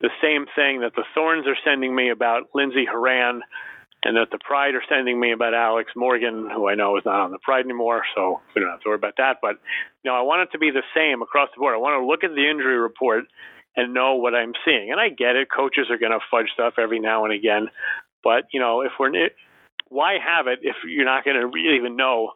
the 0.00 0.10
same 0.22 0.46
thing 0.56 0.80
that 0.80 0.94
the 0.94 1.04
Thorns 1.14 1.46
are 1.46 1.58
sending 1.64 1.94
me 1.94 2.10
about 2.10 2.48
Lindsay 2.54 2.86
Horan 2.90 3.42
and 4.04 4.16
that 4.16 4.30
the 4.30 4.38
Pride 4.38 4.74
are 4.74 4.82
sending 4.88 5.20
me 5.20 5.32
about 5.32 5.52
Alex 5.52 5.92
Morgan, 5.94 6.48
who 6.54 6.68
I 6.68 6.74
know 6.74 6.96
is 6.96 7.04
not 7.04 7.20
on 7.20 7.32
the 7.32 7.38
Pride 7.38 7.64
anymore, 7.64 8.02
so 8.14 8.40
we 8.54 8.60
don't 8.60 8.70
have 8.70 8.80
to 8.80 8.88
worry 8.88 8.96
about 8.96 9.18
that. 9.18 9.38
But 9.42 9.56
you 10.02 10.10
know, 10.10 10.16
I 10.16 10.22
want 10.22 10.42
it 10.42 10.52
to 10.52 10.58
be 10.58 10.70
the 10.70 10.82
same 10.94 11.20
across 11.20 11.50
the 11.54 11.60
board. 11.60 11.74
I 11.74 11.78
want 11.78 12.00
to 12.00 12.06
look 12.06 12.24
at 12.24 12.34
the 12.34 12.48
injury 12.48 12.78
report 12.78 13.24
and 13.76 13.92
know 13.92 14.14
what 14.16 14.34
I'm 14.34 14.52
seeing. 14.64 14.90
And 14.90 14.98
I 14.98 15.10
get 15.10 15.36
it; 15.36 15.48
coaches 15.54 15.86
are 15.90 15.98
going 15.98 16.12
to 16.12 16.24
fudge 16.30 16.48
stuff 16.54 16.74
every 16.78 16.98
now 16.98 17.24
and 17.24 17.34
again. 17.34 17.68
But 18.24 18.44
you 18.52 18.60
know, 18.60 18.80
if 18.80 18.92
we're 18.98 19.12
why 19.90 20.14
have 20.24 20.46
it 20.46 20.60
if 20.62 20.76
you're 20.86 21.04
not 21.04 21.24
going 21.24 21.36
to 21.36 21.46
really 21.46 21.76
even 21.76 21.96
know 21.96 22.32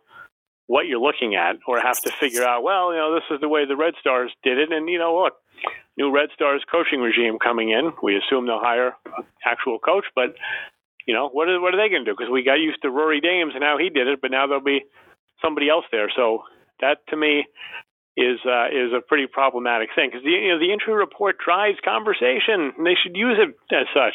what 0.67 0.87
you're 0.87 1.01
looking 1.01 1.35
at 1.35 1.57
or 1.67 1.81
have 1.81 2.01
to 2.01 2.13
figure 2.13 2.45
out, 2.45 2.63
well, 2.63 2.93
you 2.93 2.99
know, 2.99 3.15
this 3.15 3.25
is 3.31 3.41
the 3.41 3.49
way 3.49 3.67
the 3.67 3.77
Red 3.77 3.95
Stars 4.01 4.33
did 4.43 4.59
it. 4.59 4.73
And, 4.73 4.89
you 4.89 4.99
know, 4.99 5.23
look, 5.23 5.35
new 5.97 6.11
Red 6.11 6.31
Stars 6.35 6.65
coaching 6.71 7.01
regime 7.01 7.39
coming 7.39 7.71
in. 7.71 7.93
We 8.03 8.17
assume 8.17 8.47
they'll 8.47 8.59
hire 8.61 8.97
actual 9.45 9.79
coach, 9.79 10.05
but, 10.15 10.35
you 11.07 11.15
know, 11.15 11.29
what 11.29 11.49
are, 11.49 11.61
what 11.61 11.75
are 11.75 11.77
they 11.77 11.91
going 11.91 12.05
to 12.05 12.11
do? 12.11 12.17
Because 12.17 12.33
we 12.33 12.45
got 12.45 12.55
used 12.55 12.81
to 12.83 12.91
Rory 12.91 13.21
Dames 13.21 13.53
and 13.55 13.63
how 13.63 13.77
he 13.79 13.91
did 13.91 14.09
it, 14.09 14.21
but 14.23 14.31
now 14.31 14.47
there'll 14.47 14.65
be 14.65 14.85
somebody 15.43 15.69
else 15.69 15.85
there. 15.93 16.11
So 16.17 16.45
that 16.81 16.99
to 17.09 17.17
me 17.17 17.45
is 18.17 18.39
uh, 18.47 18.67
is 18.69 18.93
a 18.97 19.01
pretty 19.01 19.27
problematic 19.27 19.89
thing 19.95 20.09
because 20.11 20.25
the 20.25 20.31
you 20.31 20.49
know 20.53 20.59
the 20.59 20.73
injury 20.73 20.95
report 20.95 21.37
drives 21.45 21.79
conversation 21.85 22.73
and 22.77 22.87
they 22.87 22.95
should 23.03 23.17
use 23.17 23.39
it 23.39 23.75
as 23.75 23.87
such. 23.93 24.15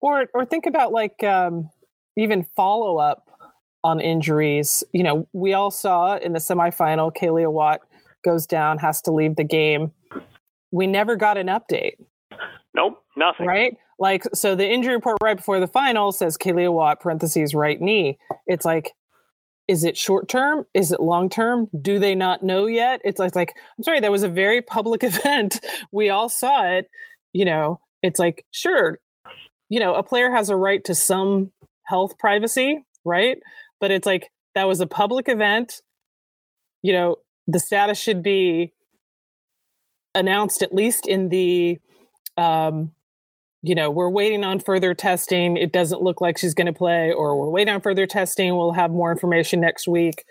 Or 0.00 0.26
or 0.34 0.44
think 0.44 0.66
about 0.66 0.92
like 0.92 1.22
um, 1.22 1.70
even 2.16 2.44
follow 2.56 2.98
up 2.98 3.30
on 3.84 4.00
injuries. 4.00 4.82
You 4.92 5.04
know, 5.04 5.28
we 5.32 5.52
all 5.52 5.70
saw 5.70 6.16
in 6.16 6.32
the 6.32 6.40
semifinal, 6.40 7.14
Kealia 7.14 7.52
Watt 7.52 7.80
goes 8.24 8.46
down, 8.46 8.78
has 8.78 9.02
to 9.02 9.12
leave 9.12 9.36
the 9.36 9.44
game. 9.44 9.92
We 10.72 10.86
never 10.86 11.14
got 11.14 11.36
an 11.36 11.46
update. 11.46 11.94
Nope, 12.74 13.04
nothing. 13.16 13.46
Right? 13.46 13.76
Like, 13.98 14.24
so 14.34 14.56
the 14.56 14.68
injury 14.68 14.94
report 14.94 15.18
right 15.22 15.36
before 15.36 15.60
the 15.60 15.68
final 15.68 16.10
says 16.10 16.36
Kealia 16.36 16.72
Watt, 16.72 17.00
parentheses, 17.00 17.54
right 17.54 17.80
knee. 17.80 18.18
It's 18.46 18.64
like, 18.64 18.92
is 19.68 19.84
it 19.84 19.96
short 19.96 20.28
term? 20.28 20.64
Is 20.74 20.90
it 20.90 21.00
long 21.00 21.28
term? 21.28 21.68
Do 21.80 21.98
they 21.98 22.14
not 22.14 22.42
know 22.42 22.66
yet? 22.66 23.00
It's 23.04 23.18
like, 23.18 23.36
like, 23.36 23.54
I'm 23.78 23.84
sorry, 23.84 24.00
that 24.00 24.10
was 24.10 24.22
a 24.22 24.28
very 24.28 24.62
public 24.62 25.04
event. 25.04 25.60
We 25.92 26.10
all 26.10 26.28
saw 26.28 26.64
it. 26.66 26.88
You 27.32 27.44
know, 27.44 27.80
it's 28.02 28.18
like, 28.18 28.44
sure, 28.50 28.98
you 29.68 29.80
know, 29.80 29.94
a 29.94 30.02
player 30.02 30.30
has 30.30 30.50
a 30.50 30.56
right 30.56 30.84
to 30.84 30.94
some 30.94 31.52
health 31.84 32.18
privacy, 32.18 32.84
right? 33.04 33.38
But 33.80 33.90
it's 33.90 34.06
like 34.06 34.30
that 34.54 34.66
was 34.66 34.80
a 34.80 34.86
public 34.86 35.28
event. 35.28 35.80
You 36.82 36.92
know, 36.92 37.16
the 37.46 37.60
status 37.60 37.98
should 37.98 38.22
be 38.22 38.72
announced 40.14 40.62
at 40.62 40.74
least 40.74 41.06
in 41.06 41.28
the 41.28 41.78
um, 42.36 42.92
you 43.64 43.74
know, 43.74 43.90
we're 43.90 44.10
waiting 44.10 44.44
on 44.44 44.60
further 44.60 44.92
testing. 44.92 45.56
It 45.56 45.72
doesn't 45.72 46.02
look 46.02 46.20
like 46.20 46.36
she's 46.36 46.52
going 46.52 46.66
to 46.66 46.72
play, 46.72 47.12
or 47.12 47.40
we're 47.40 47.48
waiting 47.48 47.72
on 47.72 47.80
further 47.80 48.06
testing. 48.06 48.54
We'll 48.54 48.72
have 48.72 48.90
more 48.90 49.10
information 49.10 49.58
next 49.58 49.88
week. 49.88 50.24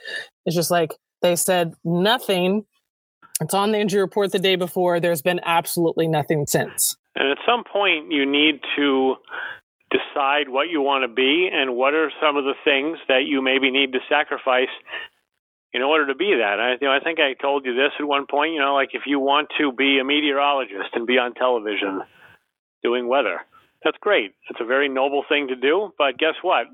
It's 0.46 0.56
just 0.56 0.70
like 0.70 0.92
they 1.24 1.36
said 1.36 1.74
nothing. 1.84 2.66
It's 3.42 3.56
on 3.56 3.72
the 3.72 3.80
injury 3.80 4.02
report 4.02 4.32
the 4.32 4.40
day 4.40 4.56
before. 4.56 5.00
There's 5.00 5.24
been 5.24 5.40
absolutely 5.44 6.08
nothing 6.08 6.46
since. 6.46 6.96
And 7.16 7.28
at 7.32 7.40
some 7.44 7.64
point, 7.64 8.12
you 8.12 8.24
need 8.24 8.62
to 8.76 9.16
decide 9.94 10.50
what 10.50 10.70
you 10.70 10.82
want 10.82 11.04
to 11.04 11.14
be 11.14 11.50
and 11.54 11.76
what 11.76 11.94
are 11.94 12.12
some 12.20 12.36
of 12.36 12.44
the 12.44 12.58
things 12.66 12.98
that 13.08 13.26
you 13.26 13.42
maybe 13.42 13.70
need 13.70 13.94
to 13.94 14.00
sacrifice 14.10 14.74
in 15.74 15.82
order 15.82 16.08
to 16.08 16.16
be 16.16 16.36
that. 16.38 16.60
I, 16.60 16.72
you 16.82 16.88
know, 16.88 16.94
I 16.94 17.00
think 17.00 17.20
I 17.20 17.34
told 17.34 17.66
you 17.66 17.74
this 17.74 17.92
at 18.00 18.06
one 18.06 18.26
point. 18.30 18.54
You 18.54 18.60
know, 18.60 18.74
like 18.74 18.90
if 18.94 19.04
you 19.06 19.20
want 19.20 19.50
to 19.60 19.72
be 19.72 20.00
a 20.00 20.04
meteorologist 20.04 20.94
and 20.94 21.06
be 21.06 21.18
on 21.18 21.34
television 21.34 22.02
doing 22.84 23.08
weather, 23.08 23.42
that's 23.84 23.98
great. 24.00 24.34
It's 24.50 24.62
a 24.62 24.66
very 24.66 24.90
noble 24.90 25.24
thing 25.28 25.48
to 25.50 25.56
do. 25.56 25.94
But 25.98 26.18
guess 26.18 26.36
what? 26.42 26.68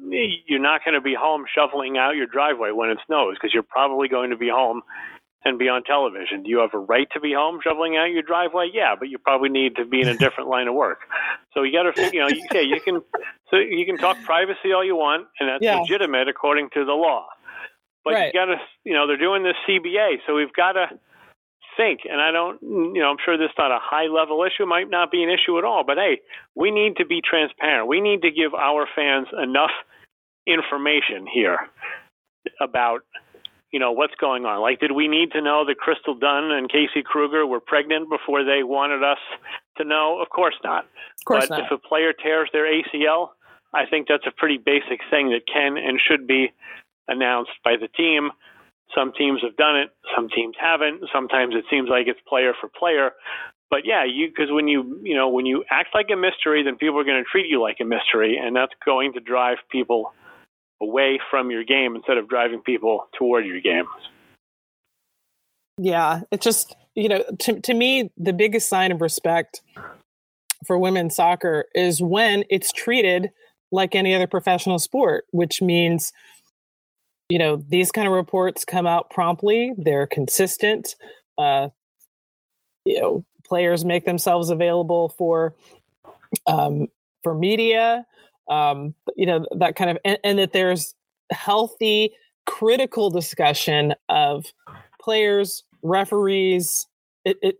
You're 0.48 0.62
not 0.62 0.82
going 0.86 0.96
to 0.96 1.02
be 1.02 1.16
home 1.16 1.46
shoveling 1.54 1.98
out 1.98 2.16
your 2.16 2.28
driveway 2.28 2.72
when 2.72 2.90
it 2.90 3.00
snows 3.08 3.36
because 3.36 3.54
you're 3.54 3.64
probably 3.64 4.08
going 4.08 4.30
to 4.30 4.38
be 4.38 4.50
home 4.50 4.82
and 5.46 5.58
be 5.58 5.70
on 5.70 5.84
television. 5.84 6.44
Do 6.44 6.50
you 6.50 6.60
have 6.60 6.74
a 6.74 6.80
right 6.80 7.08
to 7.14 7.20
be 7.20 7.34
home 7.34 7.60
shoveling 7.64 7.96
out 7.96 8.12
your 8.12 8.24
driveway? 8.24 8.70
Yeah, 8.74 8.96
but 8.98 9.10
you 9.10 9.18
probably 9.18 9.50
need 9.50 9.76
to 9.78 9.86
be 9.86 10.02
in 10.02 10.08
a 10.08 10.18
different 10.18 10.50
line 10.50 10.68
of 10.68 10.76
work. 10.76 11.00
So 11.54 11.64
you 11.64 11.72
got 11.72 11.96
to, 11.96 12.12
you 12.14 12.20
know, 12.20 12.28
you, 12.28 12.46
yeah, 12.52 12.62
you 12.62 12.82
can, 12.82 13.02
so 13.50 13.58
you 13.58 13.86
can 13.86 13.98
talk 13.98 14.18
privacy 14.24 14.74
all 14.74 14.84
you 14.84 14.96
want, 14.96 15.28
and 15.40 15.50
that's 15.50 15.64
yeah. 15.64 15.80
legitimate 15.80 16.28
according 16.28 16.70
to 16.74 16.86
the 16.86 16.94
law. 16.94 17.28
But 18.04 18.14
right. 18.14 18.28
you 18.28 18.34
got 18.34 18.46
to, 18.46 18.56
you 18.84 18.94
know, 18.94 19.08
they're 19.08 19.18
doing 19.18 19.44
this 19.44 19.56
CBA, 19.68 20.18
so 20.28 20.36
we've 20.36 20.54
got 20.54 20.74
to 20.74 20.88
think. 21.78 22.02
And 22.10 22.20
I 22.20 22.32
don't, 22.32 22.62
you 22.62 23.02
know, 23.02 23.10
I'm 23.10 23.18
sure 23.24 23.38
this 23.38 23.50
is 23.50 23.58
not 23.58 23.72
a 23.72 23.80
high 23.82 24.08
level 24.08 24.44
issue, 24.44 24.66
might 24.66 24.90
not 24.90 25.12
be 25.12 25.24
an 25.24 25.30
issue 25.30 25.58
at 25.58 25.64
all. 25.64 25.84
But 25.86 25.98
hey, 25.98 26.20
we 26.56 26.72
need 26.72 26.98
to 26.98 27.06
be 27.06 27.22
transparent. 27.22 27.88
We 27.88 28.02
need 28.02 28.22
to 28.24 28.32
give 28.32 28.54
our 28.54 28.88
fans 28.96 29.28
enough 29.42 29.72
information 30.48 31.28
here 31.32 31.60
about 32.62 33.02
you 33.72 33.80
know 33.80 33.92
what's 33.92 34.16
going 34.20 34.46
on. 34.46 34.62
Like, 34.62 34.80
did 34.80 34.92
we 34.92 35.08
need 35.08 35.32
to 35.34 35.42
know 35.42 35.64
that 35.66 35.78
Crystal 35.78 36.16
Dunn 36.16 36.52
and 36.52 36.70
Casey 36.70 37.04
Krueger 37.04 37.46
were 37.46 37.60
pregnant 37.60 38.10
before 38.10 38.44
they 38.44 38.64
wanted 38.64 39.04
us 39.04 39.20
to 39.78 39.84
know? 39.84 40.20
Of 40.22 40.30
course 40.30 40.56
not. 40.64 40.86
Of 40.86 41.26
course 41.26 41.48
but 41.48 41.60
not. 41.60 41.66
if 41.66 41.72
a 41.72 41.78
player 41.78 42.14
tears 42.14 42.50
their 42.52 42.66
ACL, 42.66 43.30
I 43.74 43.86
think 43.86 44.08
that's 44.08 44.26
a 44.26 44.32
pretty 44.36 44.58
basic 44.58 45.02
thing 45.10 45.30
that 45.30 45.42
can 45.52 45.78
and 45.78 46.00
should 46.00 46.26
be 46.26 46.52
announced 47.08 47.52
by 47.64 47.76
the 47.80 47.88
team. 47.88 48.32
Some 48.96 49.14
teams 49.14 49.42
have 49.44 49.56
done 49.56 49.78
it, 49.78 49.90
some 50.16 50.30
teams 50.30 50.56
haven't. 50.60 51.04
Sometimes 51.14 51.54
it 51.54 51.66
seems 51.70 51.90
like 51.90 52.08
it's 52.08 52.20
player 52.28 52.54
for 52.60 52.70
player. 52.70 53.12
But 53.70 53.86
yeah, 53.86 54.04
you 54.04 54.30
because 54.30 54.52
when 54.52 54.68
you 54.68 55.00
you 55.04 55.16
know 55.16 55.30
when 55.30 55.46
you 55.46 55.64
act 55.70 55.90
like 55.94 56.08
a 56.12 56.16
mystery, 56.16 56.64
then 56.64 56.76
people 56.76 57.00
are 57.00 57.04
going 57.04 57.24
to 57.24 57.30
treat 57.30 57.48
you 57.48 57.62
like 57.62 57.78
a 57.80 57.86
mystery, 57.86 58.36
and 58.42 58.56
that's 58.56 58.74
going 58.84 59.14
to 59.14 59.20
drive 59.20 59.58
people 59.72 60.12
away 60.82 61.20
from 61.30 61.52
your 61.52 61.64
game 61.64 61.96
instead 61.96 62.18
of 62.18 62.30
driving 62.30 62.62
people 62.62 63.08
toward 63.18 63.46
your 63.46 63.62
game. 63.62 63.86
Yeah, 65.78 66.22
it 66.32 66.42
just 66.42 66.76
you 66.96 67.08
know 67.08 67.24
to 67.40 67.60
to 67.62 67.74
me 67.74 68.12
the 68.18 68.34
biggest 68.34 68.70
sign 68.70 68.92
of 68.92 69.02
respect 69.02 69.62
for 70.66 70.78
women's 70.78 71.16
soccer 71.16 71.66
is 71.74 72.02
when 72.02 72.44
it's 72.50 72.72
treated 72.72 73.32
like 73.72 73.96
any 73.96 74.14
other 74.14 74.28
professional 74.28 74.80
sport, 74.80 75.26
which 75.32 75.62
means 75.62 76.12
you 77.30 77.40
know 77.40 77.64
these 77.70 77.92
kind 77.92 78.08
of 78.08 78.14
reports 78.14 78.66
come 78.66 78.88
out 78.88 79.10
promptly, 79.10 79.74
they're 79.78 80.08
consistent. 80.08 80.96
Uh, 81.38 81.70
you 82.86 83.00
know, 83.00 83.24
players 83.46 83.86
make 83.86 84.06
themselves 84.06 84.50
available 84.50 85.10
for 85.10 85.56
um, 86.48 86.88
for 87.24 87.34
media 87.34 88.06
um, 88.50 88.94
you 89.16 89.26
know 89.26 89.46
that 89.58 89.76
kind 89.76 89.90
of 89.90 89.98
and, 90.06 90.18
and 90.24 90.40
that 90.40 90.54
there's 90.54 90.96
healthy 91.32 92.14
critical 92.46 93.10
discussion 93.10 93.94
of 94.10 94.48
players 95.02 95.64
referees 95.84 96.88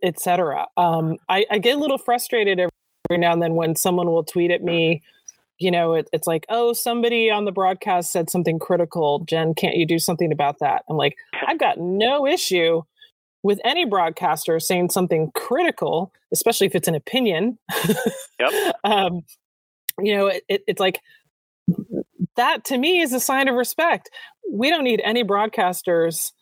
etc 0.02 0.62
et 0.62 0.82
um, 0.82 1.16
I, 1.28 1.46
I, 1.50 1.58
get 1.58 1.76
a 1.76 1.80
little 1.80 1.98
frustrated 1.98 2.58
every 2.58 3.18
now 3.18 3.32
and 3.32 3.40
then 3.40 3.54
when 3.54 3.76
someone 3.76 4.08
will 4.08 4.24
tweet 4.24 4.50
at 4.50 4.62
me 4.62 5.02
you 5.58 5.70
know 5.70 5.94
it, 5.94 6.08
it's 6.12 6.26
like 6.26 6.44
oh 6.48 6.72
somebody 6.72 7.30
on 7.30 7.44
the 7.44 7.52
broadcast 7.52 8.10
said 8.10 8.28
something 8.28 8.58
critical 8.58 9.20
jen 9.20 9.54
can't 9.54 9.76
you 9.76 9.86
do 9.86 9.98
something 9.98 10.32
about 10.32 10.58
that 10.58 10.82
i'm 10.88 10.96
like 10.96 11.16
i've 11.46 11.58
got 11.58 11.78
no 11.78 12.26
issue 12.26 12.82
with 13.42 13.60
any 13.64 13.84
broadcaster 13.84 14.58
saying 14.60 14.90
something 14.90 15.30
critical, 15.34 16.12
especially 16.32 16.66
if 16.66 16.74
it's 16.74 16.88
an 16.88 16.94
opinion. 16.94 17.58
yep. 18.38 18.76
um, 18.84 19.22
you 20.02 20.16
know, 20.16 20.26
it, 20.26 20.42
it, 20.48 20.62
it's 20.66 20.80
like 20.80 21.00
that 22.36 22.64
to 22.66 22.78
me 22.78 23.00
is 23.00 23.12
a 23.12 23.20
sign 23.20 23.48
of 23.48 23.54
respect. 23.54 24.10
We 24.50 24.70
don't 24.70 24.84
need 24.84 25.00
any 25.04 25.24
broadcasters, 25.24 26.32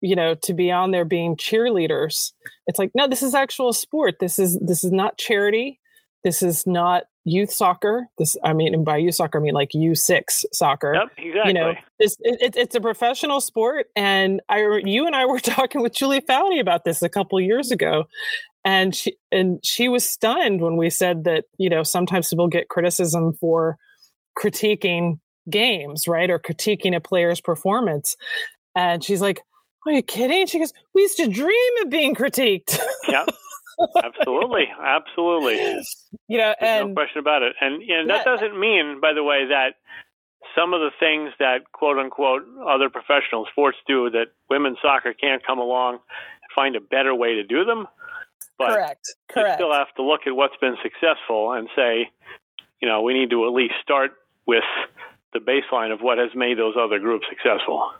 you 0.00 0.16
know, 0.16 0.34
to 0.42 0.54
be 0.54 0.70
on 0.70 0.90
there 0.90 1.04
being 1.04 1.36
cheerleaders. 1.36 2.32
It's 2.66 2.78
like, 2.78 2.90
no, 2.94 3.08
this 3.08 3.22
is 3.22 3.34
actual 3.34 3.72
sport. 3.72 4.16
This 4.20 4.38
is 4.38 4.58
this 4.60 4.84
is 4.84 4.92
not 4.92 5.18
charity. 5.18 5.80
This 6.24 6.42
is 6.42 6.66
not 6.66 7.04
youth 7.24 7.50
soccer. 7.50 8.06
This, 8.18 8.36
I 8.42 8.52
mean, 8.52 8.74
and 8.74 8.84
by 8.84 8.96
youth 8.96 9.14
soccer, 9.14 9.38
I 9.38 9.42
mean 9.42 9.54
like 9.54 9.74
U 9.74 9.94
six 9.94 10.44
soccer. 10.52 10.94
Yep, 10.94 11.08
exactly. 11.18 11.52
You 11.52 11.54
know, 11.54 11.74
it's 11.98 12.16
it, 12.20 12.56
it's 12.56 12.74
a 12.74 12.80
professional 12.80 13.40
sport, 13.40 13.86
and 13.94 14.40
I, 14.48 14.80
you 14.84 15.06
and 15.06 15.14
I 15.14 15.26
were 15.26 15.40
talking 15.40 15.82
with 15.82 15.94
Julie 15.94 16.20
Foudy 16.20 16.60
about 16.60 16.84
this 16.84 17.02
a 17.02 17.08
couple 17.08 17.40
years 17.40 17.70
ago, 17.70 18.06
and 18.64 18.94
she 18.94 19.16
and 19.30 19.60
she 19.64 19.88
was 19.88 20.08
stunned 20.08 20.60
when 20.60 20.76
we 20.76 20.90
said 20.90 21.24
that 21.24 21.44
you 21.58 21.68
know 21.68 21.82
sometimes 21.82 22.28
people 22.28 22.48
get 22.48 22.68
criticism 22.68 23.32
for 23.40 23.76
critiquing 24.38 25.18
games, 25.50 26.08
right, 26.08 26.30
or 26.30 26.38
critiquing 26.38 26.96
a 26.96 27.00
player's 27.00 27.40
performance, 27.40 28.16
and 28.74 29.02
she's 29.04 29.20
like. 29.20 29.40
Are 29.86 29.92
you 29.92 30.02
kidding? 30.02 30.46
She 30.46 30.58
goes, 30.58 30.72
We 30.94 31.02
used 31.02 31.18
to 31.18 31.28
dream 31.28 31.72
of 31.82 31.90
being 31.90 32.14
critiqued. 32.14 32.78
Yeah 33.06 33.26
absolutely, 34.04 34.66
absolutely. 34.82 35.82
You 36.28 36.38
know, 36.38 36.54
and 36.60 36.88
no 36.88 36.94
question 36.94 37.18
about 37.18 37.42
it. 37.42 37.54
And 37.60 37.82
and 37.82 38.08
Yeah. 38.08 38.16
that 38.16 38.24
doesn't 38.24 38.58
mean, 38.58 39.00
by 39.00 39.12
the 39.12 39.22
way, 39.22 39.46
that 39.46 39.74
some 40.54 40.74
of 40.74 40.80
the 40.80 40.90
things 41.00 41.32
that 41.38 41.72
quote 41.72 41.98
unquote 41.98 42.42
other 42.66 42.88
professional 42.88 43.46
sports 43.50 43.78
do 43.86 44.10
that 44.10 44.28
women's 44.48 44.78
soccer 44.80 45.12
can't 45.12 45.44
come 45.44 45.58
along 45.58 45.94
and 45.94 46.50
find 46.54 46.76
a 46.76 46.80
better 46.80 47.14
way 47.14 47.34
to 47.34 47.42
do 47.42 47.64
them. 47.64 47.86
But 48.58 48.70
correct, 48.70 49.14
you 49.36 49.54
still 49.54 49.72
have 49.72 49.92
to 49.96 50.02
look 50.02 50.22
at 50.26 50.36
what's 50.36 50.56
been 50.60 50.76
successful 50.82 51.52
and 51.52 51.68
say, 51.74 52.10
you 52.80 52.88
know, 52.88 53.02
we 53.02 53.14
need 53.14 53.30
to 53.30 53.46
at 53.46 53.52
least 53.52 53.74
start 53.82 54.12
with 54.46 54.64
the 55.32 55.40
baseline 55.40 55.92
of 55.92 56.00
what 56.00 56.18
has 56.18 56.30
made 56.34 56.58
those 56.58 56.74
other 56.78 56.98
groups 56.98 57.26
successful. 57.28 57.90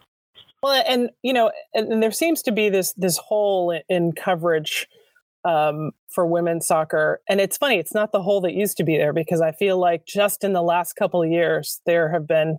Well, 0.62 0.83
and 0.88 1.11
you 1.23 1.33
know, 1.33 1.51
and, 1.75 2.03
there 2.03 2.12
seems 2.12 2.40
to 2.43 2.53
be 2.53 2.69
this 2.71 2.95
this 2.95 3.19
hole 3.19 3.71
in, 3.71 3.83
in 3.88 4.12
coverage 4.12 4.88
um, 5.45 5.90
for 6.09 6.25
women's 6.25 6.67
soccer, 6.67 7.21
and 7.29 7.40
it's 7.40 7.59
funny. 7.59 7.79
It's 7.79 7.93
not 7.93 8.12
the 8.12 8.23
hole 8.23 8.40
that 8.43 8.55
used 8.55 8.77
to 8.79 8.85
be 8.85 8.97
there 8.97 9.12
because 9.12 9.40
I 9.40 9.53
feel 9.53 9.79
like 9.79 10.07
just 10.07 10.45
in 10.45 10.53
the 10.53 10.62
last 10.62 10.95
couple 10.95 11.23
of 11.23 11.31
years 11.31 11.81
there 11.85 12.11
have 12.11 12.27
been 12.27 12.59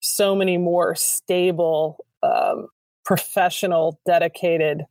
so 0.00 0.34
many 0.34 0.56
more 0.56 0.94
stable, 0.94 2.04
um, 2.22 2.68
professional, 3.04 4.00
dedicated 4.06 4.84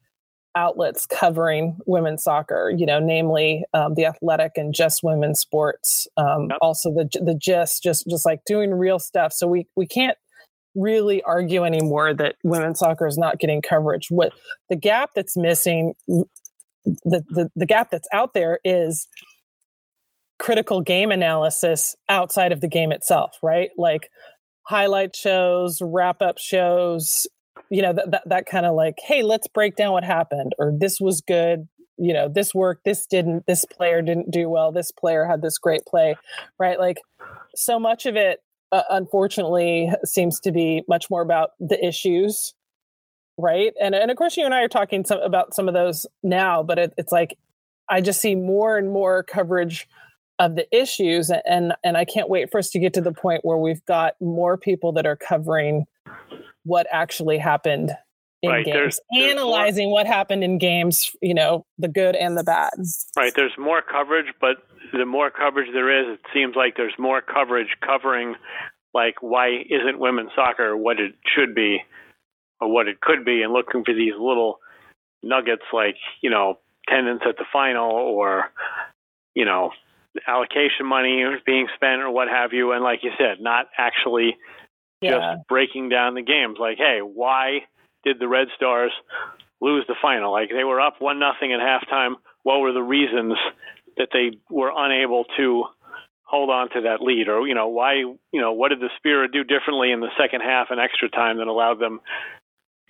outlets 0.56 1.06
covering 1.06 1.78
women's 1.86 2.24
soccer. 2.24 2.72
You 2.76 2.86
know, 2.86 3.00
namely 3.00 3.64
um, 3.74 3.96
the 3.96 4.06
Athletic 4.06 4.54
and 4.56 4.74
Just 4.74 5.02
Women's 5.04 5.40
Sports. 5.40 6.08
Um, 6.18 6.48
Yep. 6.50 6.58
Also, 6.62 6.92
the 6.92 7.10
the 7.24 7.36
Gist, 7.36 7.84
just 7.84 8.06
just 8.10 8.26
like 8.26 8.42
doing 8.46 8.74
real 8.74 9.00
stuff. 9.00 9.34
So 9.34 9.48
we 9.48 9.68
we 9.76 9.88
can't 9.88 10.18
really 10.76 11.22
argue 11.24 11.64
anymore 11.64 12.14
that 12.14 12.36
women's 12.44 12.80
soccer 12.80 13.06
is 13.06 13.18
not 13.18 13.40
getting 13.40 13.62
coverage. 13.62 14.08
What 14.10 14.34
the 14.70 14.76
gap 14.76 15.12
that's 15.16 15.38
missing, 15.38 15.94
the, 16.08 16.26
the, 17.06 17.50
the 17.56 17.66
gap 17.66 17.92
that's 17.92 18.08
out 18.12 18.34
there 18.34 18.60
is 18.64 19.08
critical 20.40 20.82
game 20.82 21.12
analysis 21.12 21.96
outside 22.10 22.52
of 22.52 22.60
the 22.62 22.68
game 22.68 22.92
itself, 22.92 23.38
right? 23.44 23.70
Like 23.78 24.10
highlight 24.64 25.16
shows, 25.16 25.80
wrap 25.82 26.22
up 26.22 26.38
shows, 26.38 27.28
you 27.70 27.82
know, 27.82 27.94
that, 27.94 28.12
that, 28.12 28.24
that 28.26 28.46
kind 28.46 28.66
of 28.66 28.76
like, 28.76 28.96
hey, 29.04 29.24
let's 29.24 29.48
break 29.48 29.76
down 29.76 29.94
what 29.94 30.04
happened, 30.04 30.54
or 30.58 30.74
this 30.76 31.00
was 31.00 31.22
good. 31.22 31.68
You 31.98 32.14
know, 32.14 32.28
this 32.28 32.54
worked, 32.54 32.86
this 32.86 33.06
didn't, 33.06 33.46
this 33.46 33.66
player 33.66 34.02
didn't 34.02 34.32
do 34.32 34.50
well, 34.50 34.72
this 34.72 34.92
player 34.92 35.26
had 35.26 35.42
this 35.42 35.58
great 35.58 35.86
play, 35.86 36.16
right? 36.60 36.80
Like, 36.80 37.00
so 37.56 37.80
much 37.80 38.06
of 38.06 38.16
it 38.16 38.42
uh, 38.72 38.84
unfortunately 38.90 39.92
seems 40.04 40.40
to 40.42 40.52
be 40.52 40.84
much 40.88 41.10
more 41.10 41.22
about 41.22 41.52
the 41.60 41.84
issues 41.86 42.54
right 43.38 43.74
and 43.82 43.96
and 43.96 44.12
of 44.12 44.18
course 44.18 44.38
you 44.38 44.46
and 44.46 44.54
i 44.54 44.62
are 44.62 44.68
talking 44.68 45.04
some, 45.04 45.20
about 45.22 45.54
some 45.54 45.68
of 45.68 45.74
those 45.74 46.06
now 46.22 46.62
but 46.62 46.78
it, 46.78 46.94
it's 46.98 47.12
like 47.12 47.38
i 47.90 48.00
just 48.00 48.22
see 48.22 48.36
more 48.36 48.78
and 48.78 48.92
more 48.92 49.24
coverage 49.24 49.88
of 50.40 50.56
the 50.56 50.68
issues 50.76 51.32
and 51.46 51.74
and 51.84 51.98
i 51.98 52.06
can't 52.06 52.30
wait 52.30 52.52
for 52.52 52.58
us 52.58 52.70
to 52.70 52.80
get 52.80 52.94
to 52.94 53.02
the 53.02 53.12
point 53.12 53.44
where 53.44 53.58
we've 53.58 53.84
got 53.86 54.14
more 54.22 54.58
people 54.58 54.92
that 54.92 55.06
are 55.06 55.16
covering 55.16 55.86
what 56.64 56.88
actually 56.92 57.38
happened 57.38 57.92
in 58.42 58.50
Right, 58.50 58.66
games 58.66 58.74
there's- 58.76 59.00
there's 59.12 59.24
more- 59.24 59.32
analyzing 59.32 59.90
what 59.92 60.06
happened 60.08 60.44
in 60.44 60.58
games 60.58 61.16
you 61.22 61.34
know 61.34 61.66
the 61.78 61.88
good 61.88 62.16
and 62.16 62.38
the 62.38 62.44
bad 62.44 62.72
Right. 63.18 63.34
There's 63.36 63.58
more 63.58 63.82
coverage, 63.82 64.34
but 64.42 64.58
the 64.92 65.06
more 65.06 65.32
coverage 65.32 65.72
there 65.74 65.90
is, 65.90 66.20
it 66.20 66.26
seems 66.34 66.56
like 66.56 66.76
there's 66.76 66.98
more 67.00 67.22
coverage 67.22 67.76
covering 67.82 68.36
like 68.94 69.16
why 69.22 69.48
isn't 69.70 69.98
women's 70.00 70.32
soccer 70.36 70.76
what 70.78 71.00
it 71.00 71.16
should 71.26 71.56
be 71.56 71.82
or 72.62 72.68
what 72.72 72.88
it 72.88 73.02
could 73.02 73.26
be 73.26 73.42
and 73.42 73.52
looking 73.54 73.84
for 73.84 73.94
these 73.94 74.14
little 74.20 74.60
nuggets 75.24 75.64
like, 75.72 75.96
you 76.22 76.30
know, 76.30 76.60
attendance 76.88 77.22
at 77.28 77.38
the 77.38 77.46
final 77.52 77.90
or, 77.92 78.52
you 79.36 79.46
know, 79.46 79.72
allocation 80.28 80.86
money 80.86 81.24
being 81.46 81.68
spent 81.76 82.02
or 82.02 82.12
what 82.12 82.28
have 82.28 82.54
you. 82.54 82.72
And 82.74 82.84
like 82.84 83.04
you 83.04 83.12
said, 83.18 83.40
not 83.42 83.68
actually 83.78 84.38
yeah 85.04 85.36
just 85.36 85.48
breaking 85.48 85.90
down 85.90 86.16
the 86.16 86.22
games. 86.22 86.58
Like, 86.60 86.78
hey, 86.78 87.00
why 87.02 87.60
did 88.04 88.20
the 88.20 88.28
Red 88.28 88.48
Stars 88.56 88.92
lose 89.62 89.86
the 89.88 89.96
final? 90.02 90.32
Like 90.32 90.50
they 90.50 90.64
were 90.64 90.82
up 90.82 90.96
one 91.00 91.20
nothing 91.20 91.54
at 91.54 91.60
halftime. 91.60 92.16
What 92.44 92.60
were 92.60 92.74
the 92.74 92.84
reasons 92.84 93.34
that 93.98 94.10
they 94.12 94.38
were 94.50 94.72
unable 94.76 95.26
to 95.38 95.66
hold 96.24 96.50
on 96.50 96.70
to 96.72 96.82
that 96.82 97.02
lead? 97.02 97.30
Or 97.30 97.48
you 97.48 97.56
know, 97.56 97.68
why? 97.68 97.96
You 97.96 98.42
know, 98.42 98.54
what 98.54 98.70
did 98.70 98.80
the 98.80 98.90
Spirit 98.98 99.32
do 99.32 99.44
differently 99.44 99.92
in 99.92 100.00
the 100.00 100.12
second 100.20 100.42
half 100.42 100.68
and 100.70 100.80
extra 100.80 101.10
time 101.10 101.38
that 101.38 101.48
allowed 101.48 101.80
them 101.80 102.02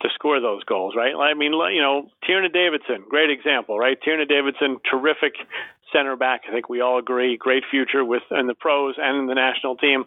to 0.01 0.09
score 0.15 0.39
those 0.39 0.63
goals? 0.63 0.95
Right? 0.95 1.13
I 1.13 1.33
mean, 1.33 1.53
you 1.53 1.81
know, 1.81 2.09
Tierna 2.27 2.51
Davidson, 2.51 3.05
great 3.09 3.29
example, 3.29 3.77
right? 3.77 3.97
Tierna 4.05 4.27
Davidson, 4.27 4.77
terrific 4.89 5.33
center 5.93 6.15
back. 6.15 6.41
I 6.49 6.51
think 6.51 6.69
we 6.69 6.81
all 6.81 6.97
agree, 6.97 7.37
great 7.37 7.63
future 7.69 8.03
with 8.03 8.23
in 8.31 8.47
the 8.47 8.55
pros 8.55 8.95
and 8.97 9.19
in 9.19 9.27
the 9.27 9.35
national 9.35 9.77
team. 9.77 10.05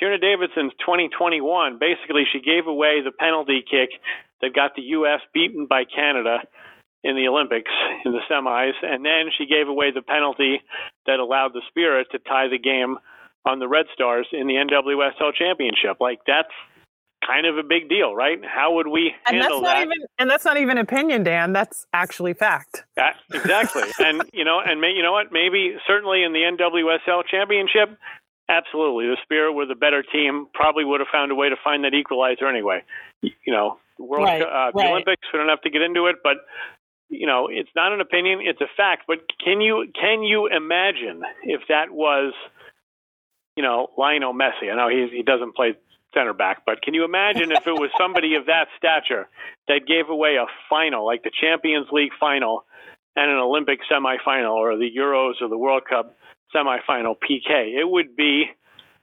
Tierna 0.00 0.20
Davidson's 0.20 0.72
2021, 0.80 1.78
basically, 1.78 2.24
she 2.32 2.40
gave 2.40 2.66
away 2.66 3.00
the 3.04 3.12
penalty 3.12 3.62
kick 3.62 3.90
that 4.40 4.54
got 4.54 4.74
the 4.74 4.82
U.S. 4.98 5.20
beaten 5.32 5.66
by 5.66 5.84
Canada 5.84 6.38
in 7.04 7.16
the 7.16 7.28
Olympics 7.28 7.70
in 8.04 8.12
the 8.12 8.20
semis, 8.30 8.72
and 8.82 9.04
then 9.04 9.30
she 9.36 9.46
gave 9.46 9.68
away 9.68 9.90
the 9.94 10.02
penalty 10.02 10.60
that 11.06 11.20
allowed 11.20 11.52
the 11.52 11.62
Spirit 11.68 12.08
to 12.12 12.18
tie 12.18 12.48
the 12.48 12.58
game 12.58 12.96
on 13.46 13.58
the 13.58 13.68
Red 13.68 13.86
Stars 13.92 14.26
in 14.32 14.46
the 14.46 14.54
NWSL 14.54 15.34
Championship. 15.38 16.00
Like 16.00 16.20
that's 16.26 16.48
kind 17.26 17.46
of 17.46 17.58
a 17.58 17.62
big 17.62 17.88
deal, 17.88 18.14
right? 18.14 18.38
How 18.44 18.74
would 18.74 18.88
we 18.88 19.12
and 19.26 19.36
that's 19.36 19.44
handle 19.44 19.62
not 19.62 19.74
that? 19.76 19.86
even 19.86 19.98
and 20.18 20.30
that's 20.30 20.44
not 20.44 20.56
even 20.56 20.78
opinion 20.78 21.22
dan 21.22 21.52
that's 21.52 21.86
actually 21.92 22.34
fact 22.34 22.84
Yeah, 22.96 23.12
exactly. 23.32 23.82
and 23.98 24.22
you 24.32 24.44
know, 24.44 24.60
and 24.64 24.80
may, 24.80 24.90
you 24.90 25.02
know 25.02 25.12
what? 25.12 25.32
Maybe 25.32 25.76
certainly 25.86 26.22
in 26.24 26.32
the 26.32 26.40
NWSL 26.40 27.22
championship, 27.30 27.98
absolutely, 28.48 29.06
the 29.06 29.16
Spirit 29.22 29.52
were 29.52 29.66
the 29.66 29.74
better 29.74 30.02
team. 30.02 30.46
Probably 30.54 30.84
would 30.84 31.00
have 31.00 31.08
found 31.12 31.32
a 31.32 31.34
way 31.34 31.48
to 31.48 31.56
find 31.62 31.84
that 31.84 31.94
equalizer 31.94 32.46
anyway. 32.46 32.82
You 33.22 33.52
know, 33.52 33.78
the 33.98 34.04
World, 34.04 34.24
Right, 34.24 34.42
uh, 34.42 34.70
right. 34.74 34.90
Olympics. 34.90 35.22
We 35.32 35.38
don't 35.38 35.48
have 35.48 35.62
to 35.62 35.70
get 35.70 35.82
into 35.82 36.06
it, 36.06 36.16
but 36.22 36.38
you 37.08 37.26
know, 37.26 37.48
it's 37.50 37.70
not 37.76 37.92
an 37.92 38.00
opinion; 38.00 38.40
it's 38.42 38.60
a 38.60 38.68
fact. 38.76 39.04
But 39.06 39.18
can 39.42 39.60
you 39.60 39.86
can 39.98 40.22
you 40.22 40.48
imagine 40.48 41.22
if 41.44 41.62
that 41.68 41.90
was, 41.90 42.32
you 43.56 43.62
know, 43.62 43.88
Lionel 43.96 44.34
Messi? 44.34 44.70
I 44.72 44.76
know 44.76 44.88
he 44.88 45.08
he 45.16 45.22
doesn't 45.22 45.54
play 45.54 45.74
center 46.14 46.32
back, 46.32 46.62
but 46.64 46.80
can 46.82 46.94
you 46.94 47.04
imagine 47.04 47.50
if 47.50 47.66
it 47.66 47.72
was 47.72 47.90
somebody 47.98 48.36
of 48.36 48.46
that 48.46 48.66
stature 48.78 49.28
that 49.68 49.86
gave 49.86 50.08
away 50.08 50.36
a 50.36 50.46
final, 50.70 51.04
like 51.04 51.22
the 51.22 51.30
Champions 51.30 51.88
League 51.92 52.12
final, 52.18 52.64
and 53.16 53.30
an 53.30 53.38
Olympic 53.38 53.80
semifinal, 53.90 54.54
or 54.54 54.76
the 54.76 54.90
Euros 54.96 55.34
or 55.40 55.48
the 55.48 55.58
World 55.58 55.82
Cup 55.88 56.16
semifinal 56.54 57.16
PK? 57.16 57.78
It 57.78 57.88
would 57.88 58.16
be 58.16 58.44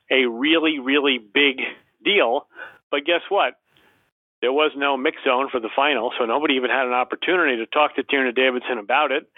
a 0.09 0.25
really, 0.25 0.79
really 0.79 1.17
big 1.19 1.57
deal. 2.03 2.47
But 2.89 3.05
guess 3.05 3.21
what? 3.29 3.53
There 4.41 4.51
was 4.51 4.71
no 4.75 4.97
mix 4.97 5.17
zone 5.23 5.49
for 5.51 5.59
the 5.59 5.69
final, 5.75 6.11
so 6.17 6.25
nobody 6.25 6.55
even 6.55 6.71
had 6.71 6.87
an 6.87 6.93
opportunity 6.93 7.57
to 7.57 7.67
talk 7.67 7.95
to 7.95 8.03
Tierna 8.03 8.35
Davidson 8.35 8.79
about 8.79 9.11
it. 9.11 9.29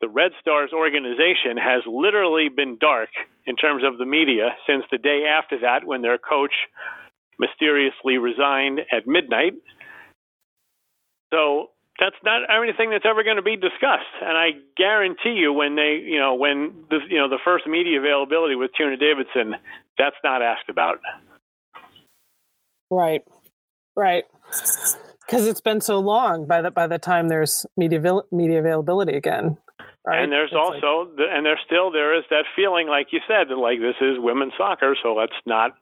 The 0.00 0.08
Red 0.08 0.32
Stars 0.40 0.70
organization 0.72 1.58
has 1.58 1.82
literally 1.86 2.48
been 2.48 2.78
dark 2.80 3.10
in 3.46 3.56
terms 3.56 3.82
of 3.84 3.98
the 3.98 4.06
media 4.06 4.56
since 4.66 4.84
the 4.90 4.98
day 4.98 5.24
after 5.28 5.60
that 5.60 5.84
when 5.84 6.02
their 6.02 6.18
coach 6.18 6.52
mysteriously 7.38 8.16
resigned 8.16 8.80
at 8.90 9.06
midnight. 9.06 9.52
So 11.32 11.70
that's 11.98 12.16
not 12.24 12.42
anything 12.48 12.90
that's 12.90 13.04
ever 13.08 13.24
going 13.24 13.36
to 13.36 13.42
be 13.42 13.56
discussed. 13.56 14.14
And 14.22 14.36
I 14.36 14.50
guarantee 14.76 15.34
you, 15.34 15.52
when 15.52 15.74
they, 15.74 16.00
you 16.04 16.18
know, 16.18 16.34
when 16.34 16.84
the, 16.90 16.98
you 17.08 17.18
know, 17.18 17.28
the 17.28 17.40
first 17.44 17.66
media 17.66 17.98
availability 17.98 18.54
with 18.54 18.70
Tierna 18.78 18.98
Davidson, 18.98 19.56
that's 19.98 20.16
not 20.22 20.42
asked 20.42 20.68
about. 20.68 21.00
Right. 22.90 23.22
Right. 23.96 24.24
because 25.26 25.46
it's 25.46 25.60
been 25.60 25.80
so 25.80 25.98
long 25.98 26.46
by 26.46 26.62
the 26.62 26.70
by 26.70 26.86
the 26.86 26.98
time 26.98 27.28
there's 27.28 27.66
media 27.76 28.00
media 28.30 28.60
availability 28.60 29.16
again. 29.16 29.58
Right? 30.06 30.22
And 30.22 30.32
there's 30.32 30.50
it's 30.52 30.56
also 30.56 31.10
like, 31.10 31.28
and 31.30 31.44
there's 31.44 31.60
still 31.66 31.90
there 31.90 32.16
is 32.16 32.24
that 32.30 32.44
feeling, 32.56 32.88
like 32.88 33.08
you 33.10 33.20
said, 33.26 33.48
that 33.50 33.58
like 33.58 33.80
this 33.80 33.96
is 34.00 34.16
women's 34.18 34.54
soccer, 34.56 34.96
so 35.02 35.14
let's 35.14 35.36
not 35.44 35.72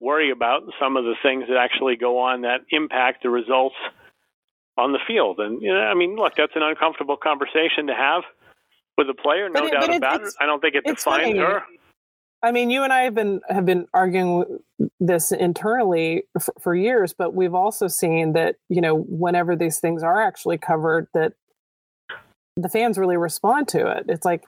worry 0.00 0.30
about 0.30 0.62
some 0.80 0.96
of 0.96 1.04
the 1.04 1.14
things 1.22 1.44
that 1.48 1.58
actually 1.58 1.96
go 1.96 2.18
on 2.18 2.42
that 2.42 2.60
impact 2.70 3.22
the 3.22 3.30
results 3.30 3.76
on 4.76 4.92
the 4.92 4.98
field. 5.06 5.38
And 5.38 5.60
you 5.62 5.72
know, 5.72 5.80
I 5.80 5.94
mean, 5.94 6.16
look, 6.16 6.34
that's 6.36 6.56
an 6.56 6.62
uncomfortable 6.62 7.16
conversation 7.16 7.86
to 7.86 7.94
have 7.94 8.22
with 8.98 9.08
a 9.08 9.14
player, 9.14 9.48
no 9.48 9.66
it, 9.66 9.72
doubt 9.72 9.94
about 9.94 10.22
it. 10.22 10.34
I 10.40 10.46
don't 10.46 10.60
think 10.60 10.74
it 10.74 10.84
defines 10.84 11.22
funny. 11.24 11.38
her. 11.38 11.62
I 12.44 12.50
mean, 12.50 12.70
you 12.70 12.82
and 12.82 12.92
I 12.92 13.02
have 13.02 13.14
been 13.14 13.40
have 13.48 13.64
been 13.64 13.86
arguing 13.94 14.58
this 14.98 15.30
internally 15.30 16.24
for, 16.40 16.52
for 16.60 16.74
years, 16.74 17.14
but 17.16 17.34
we've 17.34 17.54
also 17.54 17.86
seen 17.86 18.32
that 18.32 18.56
you 18.68 18.80
know 18.80 19.02
whenever 19.08 19.54
these 19.54 19.78
things 19.78 20.02
are 20.02 20.20
actually 20.20 20.58
covered, 20.58 21.06
that 21.14 21.34
the 22.56 22.68
fans 22.68 22.98
really 22.98 23.16
respond 23.16 23.68
to 23.68 23.86
it. 23.96 24.06
It's 24.08 24.24
like, 24.24 24.44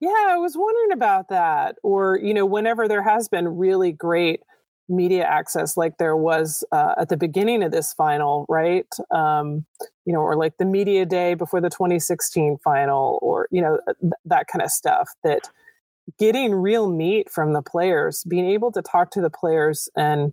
yeah, 0.00 0.10
I 0.28 0.36
was 0.36 0.56
wondering 0.56 0.92
about 0.92 1.28
that, 1.28 1.76
or 1.84 2.18
you 2.18 2.34
know, 2.34 2.44
whenever 2.46 2.88
there 2.88 3.02
has 3.02 3.28
been 3.28 3.56
really 3.56 3.92
great 3.92 4.40
media 4.88 5.24
access 5.24 5.76
like 5.76 5.98
there 5.98 6.16
was 6.16 6.64
uh, 6.72 6.94
at 6.98 7.08
the 7.08 7.16
beginning 7.16 7.62
of 7.62 7.72
this 7.72 7.92
final 7.92 8.46
right? 8.48 8.86
Um, 9.10 9.66
you 10.04 10.12
know 10.12 10.20
or 10.20 10.36
like 10.36 10.56
the 10.58 10.64
media 10.64 11.04
day 11.04 11.34
before 11.34 11.60
the 11.60 11.68
2016 11.68 12.58
final 12.62 13.18
or 13.20 13.48
you 13.50 13.60
know 13.60 13.78
th- 14.00 14.12
that 14.24 14.46
kind 14.46 14.62
of 14.62 14.70
stuff 14.70 15.10
that 15.24 15.50
getting 16.18 16.54
real 16.54 16.90
meat 16.90 17.28
from 17.30 17.52
the 17.52 17.62
players 17.62 18.24
being 18.28 18.46
able 18.46 18.70
to 18.72 18.80
talk 18.80 19.10
to 19.10 19.20
the 19.20 19.30
players 19.30 19.88
and 19.96 20.32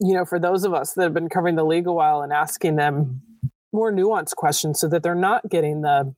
you 0.00 0.12
know 0.12 0.24
for 0.24 0.38
those 0.38 0.64
of 0.64 0.74
us 0.74 0.92
that 0.94 1.04
have 1.04 1.14
been 1.14 1.28
covering 1.28 1.54
the 1.54 1.64
league 1.64 1.86
a 1.86 1.92
while 1.92 2.20
and 2.20 2.32
asking 2.32 2.76
them 2.76 3.22
more 3.72 3.92
nuanced 3.92 4.34
questions 4.36 4.80
so 4.80 4.88
that 4.88 5.02
they're 5.02 5.14
not 5.14 5.48
getting 5.48 5.82
the 5.82 6.14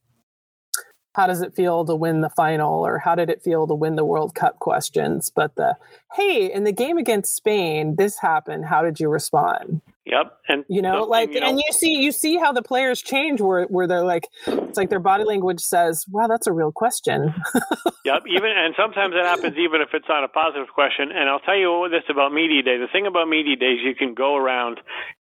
how 1.15 1.27
does 1.27 1.43
it 1.43 1.55
feel 1.55 1.85
to 1.85 1.97
win 1.97 2.21
the 2.21 2.31
final 2.31 2.87
or 2.87 2.99
how 2.99 3.15
did 3.15 3.31
it 3.31 3.43
feel 3.43 3.67
to 3.67 3.75
win 3.75 3.97
the 3.97 4.05
World 4.05 4.35
Cup 4.35 4.59
questions, 4.59 5.31
but 5.35 5.55
the 5.57 5.77
hey, 6.15 6.53
in 6.53 6.65
the 6.65 6.73
game 6.73 6.99
against 6.99 7.35
Spain, 7.35 7.97
this 7.97 8.19
happened. 8.19 8.65
How 8.67 8.83
did 8.83 9.01
you 9.01 9.09
respond? 9.09 9.81
Yep, 10.09 10.39
and 10.49 10.65
you 10.69 10.81
know, 10.81 11.05
like, 11.05 11.35
you 11.35 11.41
know, 11.41 11.49
and 11.49 11.59
you 11.59 11.71
see, 11.71 12.01
you 12.01 12.13
see 12.13 12.39
how 12.39 12.53
the 12.53 12.63
players 12.63 13.03
change, 13.03 13.43
where 13.43 13.65
where 13.65 13.87
they're 13.87 14.05
like, 14.05 14.27
it's 14.47 14.79
like 14.79 14.89
their 14.89 15.01
body 15.01 15.25
language 15.25 15.61
says, 15.61 16.07
"Wow, 16.09 16.29
that's 16.29 16.47
a 16.47 16.53
real 16.53 16.73
question." 16.73 17.35
yep, 18.07 18.23
even 18.27 18.51
and 18.57 18.75
sometimes 18.75 19.15
it 19.15 19.25
happens 19.25 19.59
even 19.59 19.83
if 19.83 19.89
it's 19.93 20.09
not 20.09 20.25
a 20.25 20.29
positive 20.29 20.69
question. 20.75 21.11
And 21.13 21.29
I'll 21.29 21.41
tell 21.41 21.59
you 21.59 21.89
this 21.91 22.05
about 22.09 22.33
media 22.33 22.63
day: 22.63 22.79
the 22.79 22.89
thing 22.91 23.07
about 23.07 23.29
media 23.29 23.57
days, 23.57 23.81
you 23.85 23.95
can 23.95 24.15
go 24.15 24.35
around, 24.35 24.81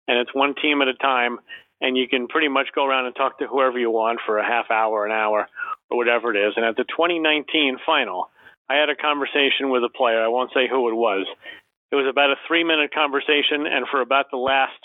and 0.08 0.20
it's 0.20 0.36
one 0.36 0.54
team 0.62 0.84
at 0.84 0.88
a 0.88 0.94
time, 0.94 1.40
and 1.82 1.98
you 1.98 2.08
can 2.08 2.28
pretty 2.28 2.48
much 2.48 2.68
go 2.76 2.86
around 2.86 3.08
and 3.08 3.16
talk 3.16 3.40
to 3.40 3.48
whoever 3.48 3.80
you 3.80 3.90
want 3.90 4.20
for 4.24 4.38
a 4.38 4.46
half 4.46 4.70
hour, 4.70 5.04
an 5.06 5.12
hour, 5.12 5.48
or 5.90 5.98
whatever 5.98 6.34
it 6.34 6.40
is. 6.40 6.54
And 6.56 6.66
at 6.66 6.76
the 6.76 6.86
2019 6.86 7.80
final, 7.86 8.30
I 8.70 8.76
had 8.76 8.90
a 8.90 8.96
conversation 8.96 9.70
with 9.70 9.84
a 9.84 9.90
player. 9.90 10.24
I 10.24 10.28
won't 10.28 10.52
say 10.54 10.68
who 10.70 10.90
it 10.90 10.96
was. 10.96 11.28
It 11.92 11.96
was 11.96 12.08
about 12.10 12.32
a 12.32 12.42
three 12.48 12.64
minute 12.64 12.94
conversation, 12.94 13.68
and 13.68 13.86
for 13.90 14.02
about 14.02 14.32
the 14.32 14.38
last 14.38 14.82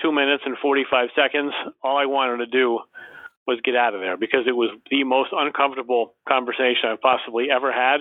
two 0.00 0.12
minutes 0.12 0.42
and 0.46 0.56
45 0.58 1.08
seconds, 1.14 1.52
all 1.82 1.98
I 1.98 2.06
wanted 2.06 2.38
to 2.38 2.46
do 2.46 2.80
was 3.46 3.60
get 3.64 3.74
out 3.74 3.94
of 3.94 4.00
there 4.00 4.16
because 4.16 4.46
it 4.46 4.54
was 4.54 4.70
the 4.90 5.04
most 5.04 5.30
uncomfortable 5.32 6.14
conversation 6.28 6.90
I've 6.90 7.00
possibly 7.00 7.50
ever 7.50 7.72
had 7.72 8.00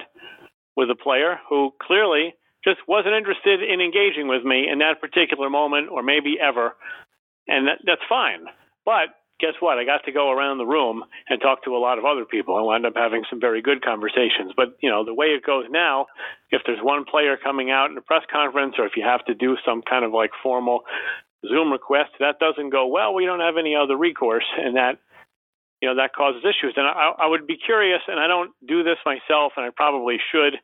with 0.77 0.89
a 0.89 0.95
player 0.95 1.39
who 1.49 1.73
clearly 1.81 2.33
just 2.63 2.77
wasn't 2.87 3.15
interested 3.15 3.61
in 3.63 3.81
engaging 3.81 4.27
with 4.27 4.43
me 4.43 4.69
in 4.71 4.79
that 4.79 5.01
particular 5.01 5.49
moment 5.49 5.89
or 5.89 6.03
maybe 6.03 6.37
ever. 6.39 6.75
And 7.47 7.67
that, 7.67 7.79
that's 7.85 8.05
fine. 8.07 8.45
But 8.85 9.17
guess 9.41 9.57
what? 9.59 9.77
I 9.77 9.83
got 9.83 10.05
to 10.05 10.11
go 10.11 10.31
around 10.31 10.59
the 10.59 10.65
room 10.65 11.03
and 11.27 11.41
talk 11.41 11.63
to 11.65 11.75
a 11.75 11.81
lot 11.81 11.97
of 11.97 12.05
other 12.05 12.23
people 12.23 12.57
and 12.57 12.65
wound 12.65 12.85
up 12.85 12.93
having 12.95 13.23
some 13.29 13.41
very 13.41 13.61
good 13.61 13.83
conversations. 13.83 14.53
But, 14.55 14.77
you 14.81 14.89
know, 14.89 15.03
the 15.03 15.13
way 15.13 15.33
it 15.33 15.43
goes 15.43 15.65
now, 15.69 16.05
if 16.51 16.61
there's 16.65 16.79
one 16.81 17.03
player 17.03 17.35
coming 17.41 17.71
out 17.71 17.89
in 17.89 17.97
a 17.97 18.01
press 18.01 18.23
conference 18.31 18.75
or 18.77 18.85
if 18.85 18.93
you 18.95 19.03
have 19.03 19.25
to 19.25 19.33
do 19.33 19.57
some 19.65 19.81
kind 19.81 20.05
of 20.05 20.13
like 20.13 20.29
formal 20.43 20.83
Zoom 21.49 21.71
request, 21.71 22.11
that 22.19 22.37
doesn't 22.39 22.69
go 22.69 22.85
well. 22.87 23.13
We 23.13 23.25
don't 23.25 23.41
have 23.41 23.57
any 23.57 23.75
other 23.75 23.97
recourse, 23.97 24.45
and 24.57 24.77
that, 24.77 24.99
you 25.81 25.89
know, 25.89 25.95
that 25.95 26.13
causes 26.13 26.45
issues. 26.45 26.75
And 26.77 26.85
I, 26.85 27.13
I 27.17 27.25
would 27.25 27.47
be 27.47 27.57
curious, 27.57 28.01
and 28.07 28.19
I 28.19 28.27
don't 28.27 28.51
do 28.67 28.83
this 28.83 29.01
myself, 29.05 29.53
and 29.57 29.65
I 29.65 29.69
probably 29.75 30.17
should. 30.31 30.61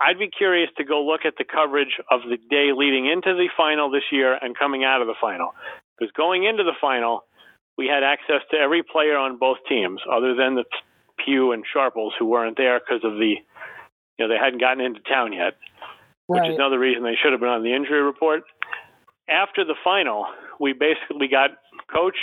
I'd 0.00 0.18
be 0.18 0.30
curious 0.30 0.70
to 0.78 0.84
go 0.84 1.04
look 1.04 1.26
at 1.26 1.34
the 1.36 1.44
coverage 1.44 2.00
of 2.10 2.22
the 2.22 2.38
day 2.48 2.72
leading 2.72 3.04
into 3.04 3.34
the 3.34 3.48
final 3.56 3.90
this 3.90 4.08
year 4.10 4.32
and 4.40 4.56
coming 4.56 4.84
out 4.84 5.02
of 5.02 5.08
the 5.08 5.18
final. 5.20 5.52
Because 5.98 6.12
going 6.12 6.44
into 6.44 6.62
the 6.62 6.78
final, 6.80 7.24
we 7.78 7.86
had 7.86 8.02
access 8.02 8.42
to 8.50 8.58
every 8.58 8.82
player 8.82 9.16
on 9.16 9.38
both 9.38 9.58
teams, 9.68 10.00
other 10.10 10.34
than 10.34 10.56
the 10.56 10.64
Pugh 11.24 11.52
and 11.52 11.64
Sharples, 11.72 12.12
who 12.18 12.26
weren't 12.26 12.56
there 12.56 12.80
because 12.80 13.04
of 13.04 13.18
the, 13.18 13.36
you 14.18 14.18
know, 14.18 14.28
they 14.28 14.38
hadn't 14.38 14.60
gotten 14.60 14.84
into 14.84 15.00
town 15.00 15.32
yet, 15.32 15.54
right. 16.28 16.42
which 16.42 16.50
is 16.50 16.56
another 16.56 16.78
reason 16.78 17.04
they 17.04 17.16
should 17.22 17.32
have 17.32 17.40
been 17.40 17.48
on 17.48 17.62
the 17.62 17.74
injury 17.74 18.02
report. 18.02 18.42
After 19.28 19.64
the 19.64 19.76
final, 19.84 20.26
we 20.58 20.72
basically 20.72 21.28
got 21.28 21.50
coach 21.92 22.18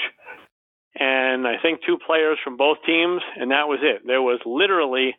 and 0.97 1.45
I 1.45 1.55
think 1.61 1.81
two 1.85 1.97
players 2.05 2.37
from 2.43 2.55
both 2.55 2.77
teams, 2.85 3.21
and 3.35 3.51
that 3.51 3.67
was 3.67 3.79
it. 3.81 4.03
There 4.05 4.21
was 4.21 4.39
literally 4.45 5.15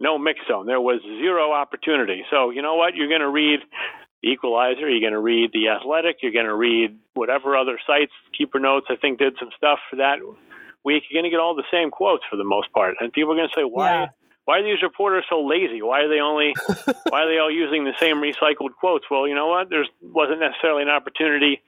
no 0.00 0.18
mix 0.18 0.40
zone. 0.48 0.66
There 0.66 0.80
was 0.80 1.00
zero 1.02 1.52
opportunity. 1.52 2.24
So 2.30 2.50
you 2.50 2.62
know 2.62 2.74
what? 2.74 2.96
You're 2.96 3.08
going 3.08 3.20
to 3.20 3.30
read 3.30 3.60
the 4.24 4.30
Equalizer. 4.30 4.88
You're 4.88 5.00
going 5.00 5.12
to 5.12 5.20
read 5.20 5.50
The 5.52 5.68
Athletic. 5.68 6.18
You're 6.22 6.32
going 6.32 6.46
to 6.46 6.54
read 6.54 6.98
whatever 7.14 7.56
other 7.56 7.78
sites. 7.86 8.12
Keeper 8.36 8.58
Notes, 8.58 8.86
I 8.88 8.96
think, 8.96 9.18
did 9.18 9.34
some 9.38 9.50
stuff 9.56 9.78
for 9.90 9.96
that 9.96 10.18
week. 10.84 11.04
You're 11.08 11.20
going 11.20 11.30
to 11.30 11.34
get 11.34 11.40
all 11.40 11.54
the 11.54 11.68
same 11.70 11.90
quotes 11.90 12.24
for 12.30 12.36
the 12.36 12.44
most 12.44 12.72
part, 12.72 12.96
and 13.00 13.12
people 13.12 13.32
are 13.32 13.36
going 13.36 13.48
to 13.48 13.54
say, 13.54 13.64
"Why? 13.64 13.92
Yeah. 13.92 14.06
Why 14.46 14.58
are 14.58 14.62
these 14.62 14.82
reporters 14.82 15.24
so 15.28 15.40
lazy? 15.44 15.80
Why 15.80 16.00
are 16.00 16.08
they 16.08 16.20
only? 16.20 16.54
why 17.08 17.22
are 17.22 17.28
they 17.28 17.38
all 17.38 17.50
using 17.50 17.84
the 17.84 17.94
same 18.00 18.16
recycled 18.16 18.74
quotes?" 18.78 19.04
Well, 19.10 19.28
you 19.28 19.34
know 19.34 19.48
what? 19.48 19.68
There 19.70 19.84
wasn't 20.02 20.40
necessarily 20.40 20.82
an 20.82 20.88
opportunity 20.88 21.62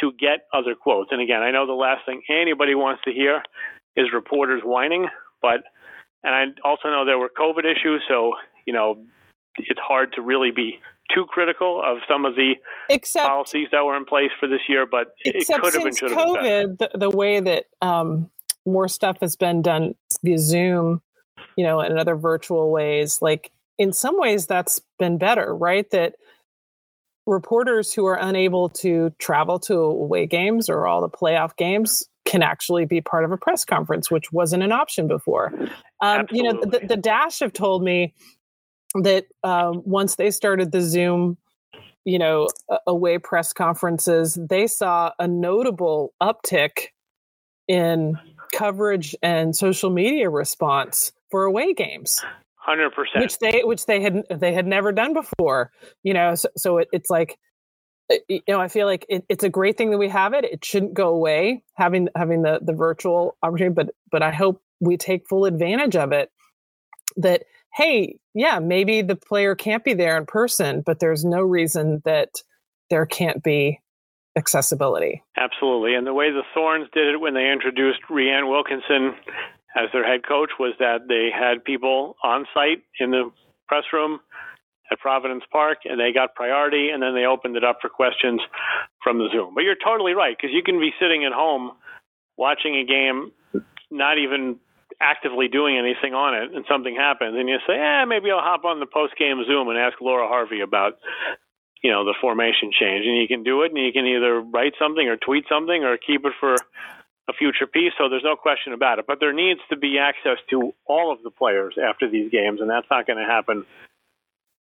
to 0.00 0.12
get 0.12 0.46
other 0.52 0.74
quotes. 0.74 1.12
And 1.12 1.20
again, 1.20 1.42
I 1.42 1.50
know 1.50 1.66
the 1.66 1.72
last 1.72 2.04
thing 2.06 2.22
anybody 2.28 2.74
wants 2.74 3.02
to 3.04 3.12
hear 3.12 3.42
is 3.96 4.06
reporters 4.12 4.62
whining, 4.64 5.08
but 5.40 5.62
and 6.24 6.34
I 6.34 6.68
also 6.68 6.88
know 6.88 7.04
there 7.04 7.18
were 7.18 7.30
COVID 7.30 7.64
issues, 7.64 8.02
so 8.08 8.32
you 8.66 8.72
know 8.72 8.98
it's 9.56 9.80
hard 9.80 10.12
to 10.14 10.22
really 10.22 10.50
be 10.50 10.80
too 11.12 11.26
critical 11.28 11.82
of 11.84 11.98
some 12.08 12.24
of 12.24 12.34
the 12.34 12.54
except, 12.88 13.26
policies 13.26 13.68
that 13.72 13.84
were 13.84 13.96
in 13.96 14.04
place 14.04 14.30
for 14.38 14.48
this 14.48 14.60
year, 14.68 14.86
but 14.86 15.08
it 15.24 15.46
could 15.46 15.74
have 15.74 15.84
been 15.84 15.94
should 15.94 16.10
have 16.10 16.18
COVID, 16.18 16.78
the, 16.78 16.90
the, 16.94 17.10
way 17.10 17.40
that 17.40 17.64
um, 17.82 18.30
more 18.66 18.88
stuff 18.88 19.18
has 19.20 19.36
been 19.36 19.62
done 19.62 19.94
via 20.22 20.38
Zoom, 20.38 21.02
you 21.56 21.64
know, 21.64 21.80
and 21.80 21.98
other 21.98 22.16
virtual 22.16 22.70
ways, 22.70 23.20
like 23.20 23.50
in 23.78 23.92
some 23.92 24.18
ways 24.18 24.46
that's 24.46 24.80
been 24.98 25.18
better, 25.18 25.54
right? 25.54 25.88
That 25.90 26.14
reporters 27.26 27.92
who 27.92 28.06
are 28.06 28.18
unable 28.20 28.68
to 28.68 29.10
travel 29.18 29.58
to 29.58 29.74
away 29.74 30.26
games 30.26 30.68
or 30.68 30.86
all 30.86 31.00
the 31.00 31.08
playoff 31.08 31.56
games 31.56 32.06
can 32.24 32.42
actually 32.42 32.86
be 32.86 33.00
part 33.00 33.24
of 33.24 33.32
a 33.32 33.36
press 33.36 33.64
conference, 33.64 34.10
which 34.10 34.32
wasn't 34.32 34.62
an 34.62 34.72
option 34.72 35.06
before. 35.06 35.52
Um, 36.00 36.26
you 36.30 36.42
know, 36.42 36.60
the, 36.60 36.80
the 36.86 36.96
Dash 36.96 37.40
have 37.40 37.52
told 37.52 37.82
me 37.82 38.14
that 38.94 39.26
um, 39.42 39.82
once 39.84 40.16
they 40.16 40.30
started 40.30 40.72
the 40.72 40.80
Zoom, 40.80 41.36
you 42.04 42.18
know, 42.18 42.48
away 42.86 43.18
press 43.18 43.52
conferences, 43.52 44.38
they 44.48 44.66
saw 44.66 45.12
a 45.18 45.26
notable 45.26 46.12
uptick 46.22 46.88
in 47.66 48.18
coverage 48.52 49.16
and 49.22 49.56
social 49.56 49.90
media 49.90 50.30
response 50.30 51.12
for 51.30 51.44
away 51.44 51.72
games. 51.74 52.22
Hundred 52.56 52.90
percent, 52.94 53.20
which 53.20 53.38
they 53.38 53.62
which 53.64 53.84
they 53.86 54.00
had 54.00 54.22
they 54.30 54.54
had 54.54 54.66
never 54.66 54.90
done 54.90 55.12
before. 55.12 55.70
You 56.02 56.14
know, 56.14 56.34
so, 56.34 56.48
so 56.56 56.78
it, 56.78 56.88
it's 56.92 57.10
like 57.10 57.38
you 58.28 58.40
know 58.48 58.60
i 58.60 58.68
feel 58.68 58.86
like 58.86 59.06
it, 59.08 59.24
it's 59.28 59.44
a 59.44 59.48
great 59.48 59.76
thing 59.76 59.90
that 59.90 59.98
we 59.98 60.08
have 60.08 60.34
it 60.34 60.44
it 60.44 60.64
shouldn't 60.64 60.94
go 60.94 61.08
away 61.08 61.62
having 61.74 62.08
having 62.14 62.42
the 62.42 62.60
the 62.62 62.72
virtual 62.72 63.36
opportunity 63.42 63.74
but 63.74 63.94
but 64.10 64.22
i 64.22 64.30
hope 64.30 64.60
we 64.80 64.96
take 64.96 65.26
full 65.28 65.44
advantage 65.46 65.96
of 65.96 66.12
it 66.12 66.30
that 67.16 67.44
hey, 67.74 68.18
yeah, 68.34 68.58
maybe 68.58 69.02
the 69.02 69.16
player 69.16 69.54
can't 69.54 69.84
be 69.84 69.94
there 69.94 70.16
in 70.16 70.26
person, 70.26 70.82
but 70.84 71.00
there's 71.00 71.24
no 71.24 71.40
reason 71.40 72.02
that 72.04 72.42
there 72.90 73.06
can't 73.06 73.42
be 73.42 73.80
accessibility. 74.36 75.22
Absolutely. 75.36 75.94
And 75.94 76.06
the 76.06 76.14
way 76.14 76.30
the 76.30 76.42
Thorns 76.54 76.88
did 76.92 77.14
it 77.14 77.20
when 77.20 77.34
they 77.34 77.50
introduced 77.50 78.00
Rhian 78.10 78.48
Wilkinson 78.48 79.14
as 79.76 79.88
their 79.92 80.06
head 80.06 80.26
coach 80.26 80.50
was 80.58 80.74
that 80.78 81.08
they 81.08 81.30
had 81.32 81.64
people 81.64 82.16
on 82.22 82.46
site 82.54 82.82
in 83.00 83.10
the 83.10 83.30
press 83.68 83.84
room 83.92 84.20
at 84.90 84.98
Providence 84.98 85.44
Park 85.50 85.78
and 85.84 85.98
they 85.98 86.12
got 86.12 86.34
priority 86.34 86.90
and 86.90 87.02
then 87.02 87.14
they 87.14 87.24
opened 87.24 87.56
it 87.56 87.64
up 87.64 87.78
for 87.80 87.88
questions 87.88 88.40
from 89.02 89.18
the 89.18 89.28
Zoom. 89.32 89.54
But 89.54 89.62
you're 89.62 89.76
totally 89.82 90.12
right 90.12 90.36
because 90.36 90.54
you 90.54 90.62
can 90.62 90.78
be 90.78 90.90
sitting 91.00 91.24
at 91.24 91.32
home 91.32 91.72
watching 92.36 92.76
a 92.76 92.84
game 92.84 93.32
not 93.90 94.18
even 94.18 94.56
actively 95.00 95.48
doing 95.48 95.76
anything 95.76 96.14
on 96.14 96.34
it 96.34 96.54
and 96.54 96.64
something 96.68 96.94
happens 96.94 97.36
and 97.38 97.48
you 97.48 97.58
say, 97.66 97.74
eh, 97.74 98.04
maybe 98.04 98.30
I'll 98.30 98.40
hop 98.40 98.64
on 98.64 98.80
the 98.80 98.86
post 98.86 99.14
game 99.18 99.42
Zoom 99.46 99.68
and 99.68 99.78
ask 99.78 100.00
Laura 100.00 100.28
Harvey 100.28 100.60
about 100.60 100.98
you 101.84 101.90
know, 101.90 102.02
the 102.02 102.14
formation 102.18 102.72
change. 102.72 103.04
And 103.04 103.14
you 103.20 103.28
can 103.28 103.44
do 103.44 103.62
it, 103.62 103.70
and 103.70 103.78
you 103.78 103.92
can 103.92 104.06
either 104.06 104.40
write 104.40 104.72
something 104.78 105.06
or 105.06 105.18
tweet 105.18 105.44
something 105.50 105.84
or 105.84 105.98
keep 105.98 106.24
it 106.24 106.32
for 106.40 106.54
a 107.28 107.32
future 107.34 107.66
piece. 107.66 107.92
So 107.98 108.08
there's 108.08 108.24
no 108.24 108.36
question 108.36 108.72
about 108.72 108.98
it. 108.98 109.04
But 109.06 109.20
there 109.20 109.34
needs 109.34 109.60
to 109.68 109.76
be 109.76 109.98
access 109.98 110.38
to 110.48 110.72
all 110.86 111.12
of 111.12 111.22
the 111.22 111.30
players 111.30 111.74
after 111.76 112.08
these 112.08 112.32
games, 112.32 112.62
and 112.62 112.70
that's 112.70 112.86
not 112.90 113.06
going 113.06 113.18
to 113.18 113.30
happen 113.30 113.66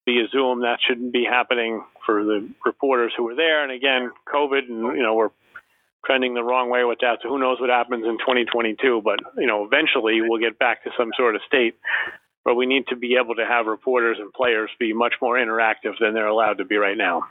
via 0.04 0.26
Zoom. 0.32 0.62
That 0.62 0.80
shouldn't 0.86 1.12
be 1.12 1.24
happening 1.24 1.84
for 2.04 2.24
the 2.24 2.48
reporters 2.66 3.12
who 3.16 3.22
were 3.22 3.36
there. 3.36 3.62
And 3.62 3.70
again, 3.70 4.10
COVID, 4.26 4.68
and 4.68 4.96
you 4.96 5.02
know, 5.04 5.14
we're 5.14 5.30
trending 6.04 6.34
the 6.34 6.42
wrong 6.42 6.70
way 6.70 6.84
with 6.84 6.98
that. 7.00 7.18
So 7.22 7.28
who 7.28 7.38
knows 7.38 7.60
what 7.60 7.70
happens 7.70 8.04
in 8.04 8.18
2022? 8.18 9.02
But 9.04 9.20
you 9.36 9.46
know, 9.46 9.64
eventually 9.64 10.20
we'll 10.20 10.40
get 10.40 10.58
back 10.58 10.84
to 10.84 10.90
some 10.96 11.10
sort 11.16 11.36
of 11.36 11.42
state 11.46 11.76
but 12.44 12.54
we 12.54 12.66
need 12.66 12.86
to 12.88 12.96
be 12.96 13.16
able 13.22 13.34
to 13.36 13.46
have 13.46 13.66
reporters 13.66 14.18
and 14.20 14.32
players 14.32 14.70
be 14.78 14.92
much 14.92 15.14
more 15.20 15.36
interactive 15.36 15.94
than 16.00 16.14
they're 16.14 16.26
allowed 16.26 16.58
to 16.58 16.64
be 16.64 16.76
right 16.76 16.96
now. 16.96 17.22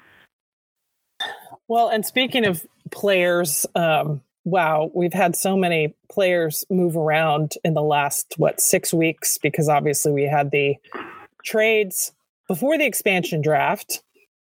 Well, 1.67 1.89
and 1.89 2.05
speaking 2.05 2.45
of 2.45 2.65
players, 2.91 3.65
um, 3.75 4.21
wow, 4.43 4.89
we've 4.93 5.13
had 5.13 5.35
so 5.35 5.55
many 5.55 5.95
players 6.09 6.65
move 6.69 6.95
around 6.95 7.53
in 7.63 7.73
the 7.73 7.81
last, 7.81 8.35
what, 8.37 8.59
six 8.59 8.93
weeks, 8.93 9.37
because 9.37 9.69
obviously 9.69 10.11
we 10.11 10.23
had 10.23 10.51
the 10.51 10.75
trades 11.43 12.11
before 12.47 12.77
the 12.77 12.85
expansion 12.85 13.41
draft. 13.41 14.01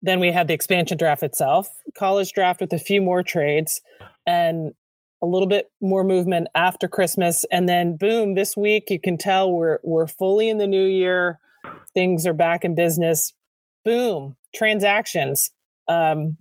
Then 0.02 0.20
we 0.20 0.32
had 0.32 0.48
the 0.48 0.54
expansion 0.54 0.98
draft 0.98 1.24
itself, 1.24 1.70
college 1.98 2.32
draft 2.34 2.62
with 2.62 2.74
a 2.74 2.80
few 2.80 3.02
more 3.02 3.24
trades. 3.24 3.82
And 4.26 4.74
a 5.22 5.26
little 5.26 5.48
bit 5.48 5.72
more 5.82 6.04
movement 6.04 6.48
after 6.56 6.88
Christmas, 6.88 7.46
and 7.52 7.68
then 7.68 7.98
boom, 7.98 8.36
this 8.36 8.56
week 8.56 8.90
you 8.90 9.00
can 9.00 9.18
tell 9.18 9.52
we're 9.52 9.80
we're 9.84 10.08
fully 10.08 10.50
in 10.50 10.58
the 10.58 10.68
new 10.68 10.86
year. 10.86 11.40
Things 11.94 12.26
are 12.26 12.34
back 12.34 12.64
in 12.64 12.76
business. 12.76 13.34
Boom, 13.84 14.36
transactions. 14.56 15.52
Um, 15.88 16.38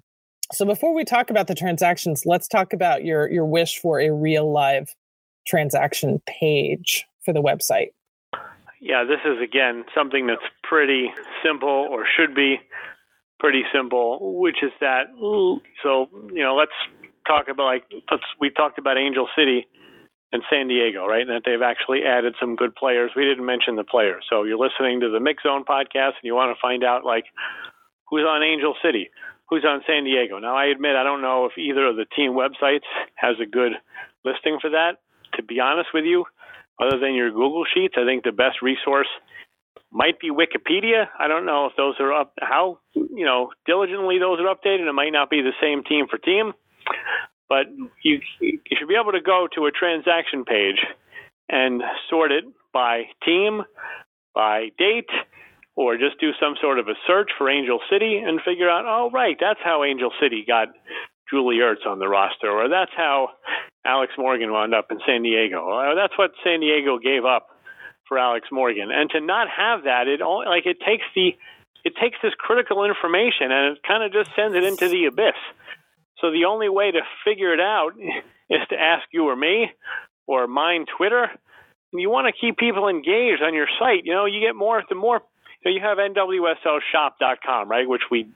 so 0.53 0.65
before 0.65 0.95
we 0.95 1.05
talk 1.05 1.31
about 1.31 1.47
the 1.47 1.55
transactions, 1.55 2.25
let's 2.25 2.49
talk 2.49 2.73
about 2.73 3.05
your 3.05 3.31
your 3.31 3.47
wish 3.47 3.79
for 3.79 4.01
a 4.01 4.13
real 4.13 4.51
live 4.51 4.95
transaction 5.47 6.23
page 6.27 7.05
for 7.25 7.33
the 7.33 7.43
website. 7.43 7.89
Yeah, 8.81 9.03
this 9.03 9.21
is 9.25 9.43
again 9.43 9.85
something 9.95 10.29
that's 10.29 10.41
pretty 10.63 11.11
simple 11.45 11.89
or 11.91 12.07
should 12.17 12.35
be 12.35 12.61
pretty 13.39 13.63
simple, 13.73 14.39
which 14.39 14.63
is 14.63 14.73
that 14.81 15.11
so 15.83 16.09
you 16.33 16.43
know 16.43 16.55
let's 16.57 16.73
talk 17.27 17.49
about 17.49 17.67
like 17.67 17.85
let's 18.11 18.25
we 18.41 18.51
talked 18.51 18.79
about 18.79 18.99
Angel 18.99 19.29
City 19.37 19.67
and 20.33 20.43
San 20.51 20.69
Diego, 20.69 21.07
right? 21.07 21.23
And 21.23 21.31
that 21.31 21.43
they've 21.45 21.63
actually 21.63 22.03
added 22.05 22.35
some 22.39 22.57
good 22.57 22.75
players. 22.75 23.13
We 23.17 23.25
didn't 23.25 23.47
mention 23.47 23.77
the 23.77 23.85
players. 23.85 24.25
So 24.29 24.45
you're 24.45 24.59
listening 24.59 25.01
to 25.01 25.09
the 25.09 25.19
Mixxed 25.21 25.45
Zone 25.45 25.65
podcast 25.65 26.21
and 26.21 26.25
you 26.25 26.35
want 26.35 26.55
to 26.55 26.61
find 26.61 26.85
out 26.85 27.05
like 27.05 27.25
who's 28.11 28.25
on 28.29 28.43
Angel 28.43 28.75
City, 28.85 29.11
who's 29.49 29.65
on 29.65 29.81
San 29.87 30.05
Diego. 30.05 30.39
Now 30.39 30.57
I 30.57 30.67
admit 30.67 30.97
I 30.97 31.05
don't 31.05 31.23
know 31.23 31.47
if 31.47 31.57
either 31.57 31.87
of 31.87 31.97
the 31.97 32.07
team 32.17 32.33
websites 32.33 32.89
has 33.15 33.37
a 33.41 33.47
good 33.47 33.73
listing 34.25 34.59
for 34.61 34.71
that. 34.71 35.01
To 35.35 35.43
be 35.43 35.61
honest 35.61 35.91
with 35.95 36.05
you, 36.05 36.25
other 36.81 36.99
than 36.99 37.15
your 37.15 37.31
Google 37.31 37.65
Sheets, 37.73 37.95
I 37.97 38.05
think 38.05 38.25
the 38.25 38.33
best 38.33 38.63
resource 38.63 39.09
might 39.91 40.21
be 40.21 40.31
Wikipedia. 40.31 41.07
I 41.19 41.29
don't 41.29 41.47
know 41.47 41.67
if 41.67 41.73
those 41.77 41.95
are 42.01 42.13
up 42.13 42.35
how 42.41 42.81
you 42.95 43.25
know 43.25 43.51
diligently 43.67 44.19
those 44.19 44.39
are 44.41 44.55
updated. 44.55 44.89
It 44.89 44.93
might 44.93 45.13
not 45.13 45.31
be 45.31 45.43
the 45.43 45.53
same 45.61 45.83
team 45.85 46.07
for 46.09 46.19
team. 46.19 46.53
But 47.49 47.67
you, 48.03 48.21
you 48.41 48.61
should 48.77 48.89
be 48.89 48.99
able 49.01 49.13
to 49.13 49.23
go 49.23 49.49
to 49.55 49.67
a 49.67 49.71
transaction 49.71 50.45
page 50.45 50.77
and 51.49 51.83
sort 52.11 52.31
it 52.31 52.45
by 52.75 53.05
team, 53.25 53.63
by 54.35 54.69
date, 54.79 55.09
or 55.75 55.97
just 55.97 56.21
do 56.21 56.33
some 56.39 56.57
sort 56.61 56.79
of 56.79 56.89
a 56.89 56.95
search 57.07 57.31
for 57.39 57.49
Angel 57.49 57.81
City 57.91 58.19
and 58.19 58.41
figure 58.45 58.69
out, 58.69 58.85
oh, 58.87 59.11
right, 59.13 59.37
that's 59.41 59.61
how 59.65 59.83
Angel 59.83 60.11
City 60.21 60.45
got 60.47 60.69
Julie 61.31 61.57
Ertz 61.57 61.87
on 61.87 61.99
the 61.99 62.09
roster, 62.09 62.51
or 62.51 62.69
that's 62.69 62.93
how 62.97 63.29
Alex 63.87 64.13
Morgan 64.19 64.53
wound 64.53 64.75
up 64.75 64.89
in 64.91 64.99
San 65.07 65.23
Diego, 65.23 65.61
or 65.61 65.95
that's 65.95 66.17
what 66.19 66.33
San 66.45 66.61
Diego 66.61 66.99
gave 66.99 67.25
up 67.25 67.49
for 68.09 68.19
Alex 68.19 68.49
Morgan. 68.51 68.91
And 68.91 69.11
to 69.11 69.21
not 69.21 69.49
have 69.49 69.85
that, 69.85 70.09
it 70.09 70.21
like 70.21 70.67
it 70.67 70.79
takes 70.81 71.05
the 71.15 71.37
it 71.85 71.95
takes 72.01 72.19
this 72.23 72.33
critical 72.39 72.85
information 72.85 73.53
and 73.53 73.77
it 73.77 73.83
kind 73.87 74.03
of 74.03 74.13
just 74.13 74.35
sends 74.35 74.57
it 74.57 74.65
into 74.65 74.89
the 74.89 75.07
abyss. 75.07 75.39
So 76.21 76.31
the 76.31 76.47
only 76.47 76.69
way 76.69 76.91
to 76.91 77.01
figure 77.25 77.55
it 77.55 77.61
out 77.61 77.93
is 78.51 78.61
to 78.71 78.77
ask 78.77 79.07
you 79.13 79.29
or 79.29 79.37
me 79.37 79.71
or 80.27 80.47
mine 80.47 80.87
Twitter. 80.97 81.31
And 81.93 82.01
you 82.01 82.11
want 82.11 82.27
to 82.27 82.39
keep 82.39 82.59
people 82.59 82.89
engaged 82.89 83.43
on 83.43 83.55
your 83.55 83.69
site. 83.79 84.05
You 84.05 84.13
know, 84.13 84.27
you 84.27 84.41
get 84.41 84.55
more, 84.55 84.83
the 84.89 84.95
more, 84.95 85.23
you, 85.65 85.71
know, 85.71 85.77
you 85.77 85.81
have 85.81 85.99
NWSLshop.com, 85.99 87.69
right, 87.69 87.89
which 87.89 88.03
we 88.11 88.29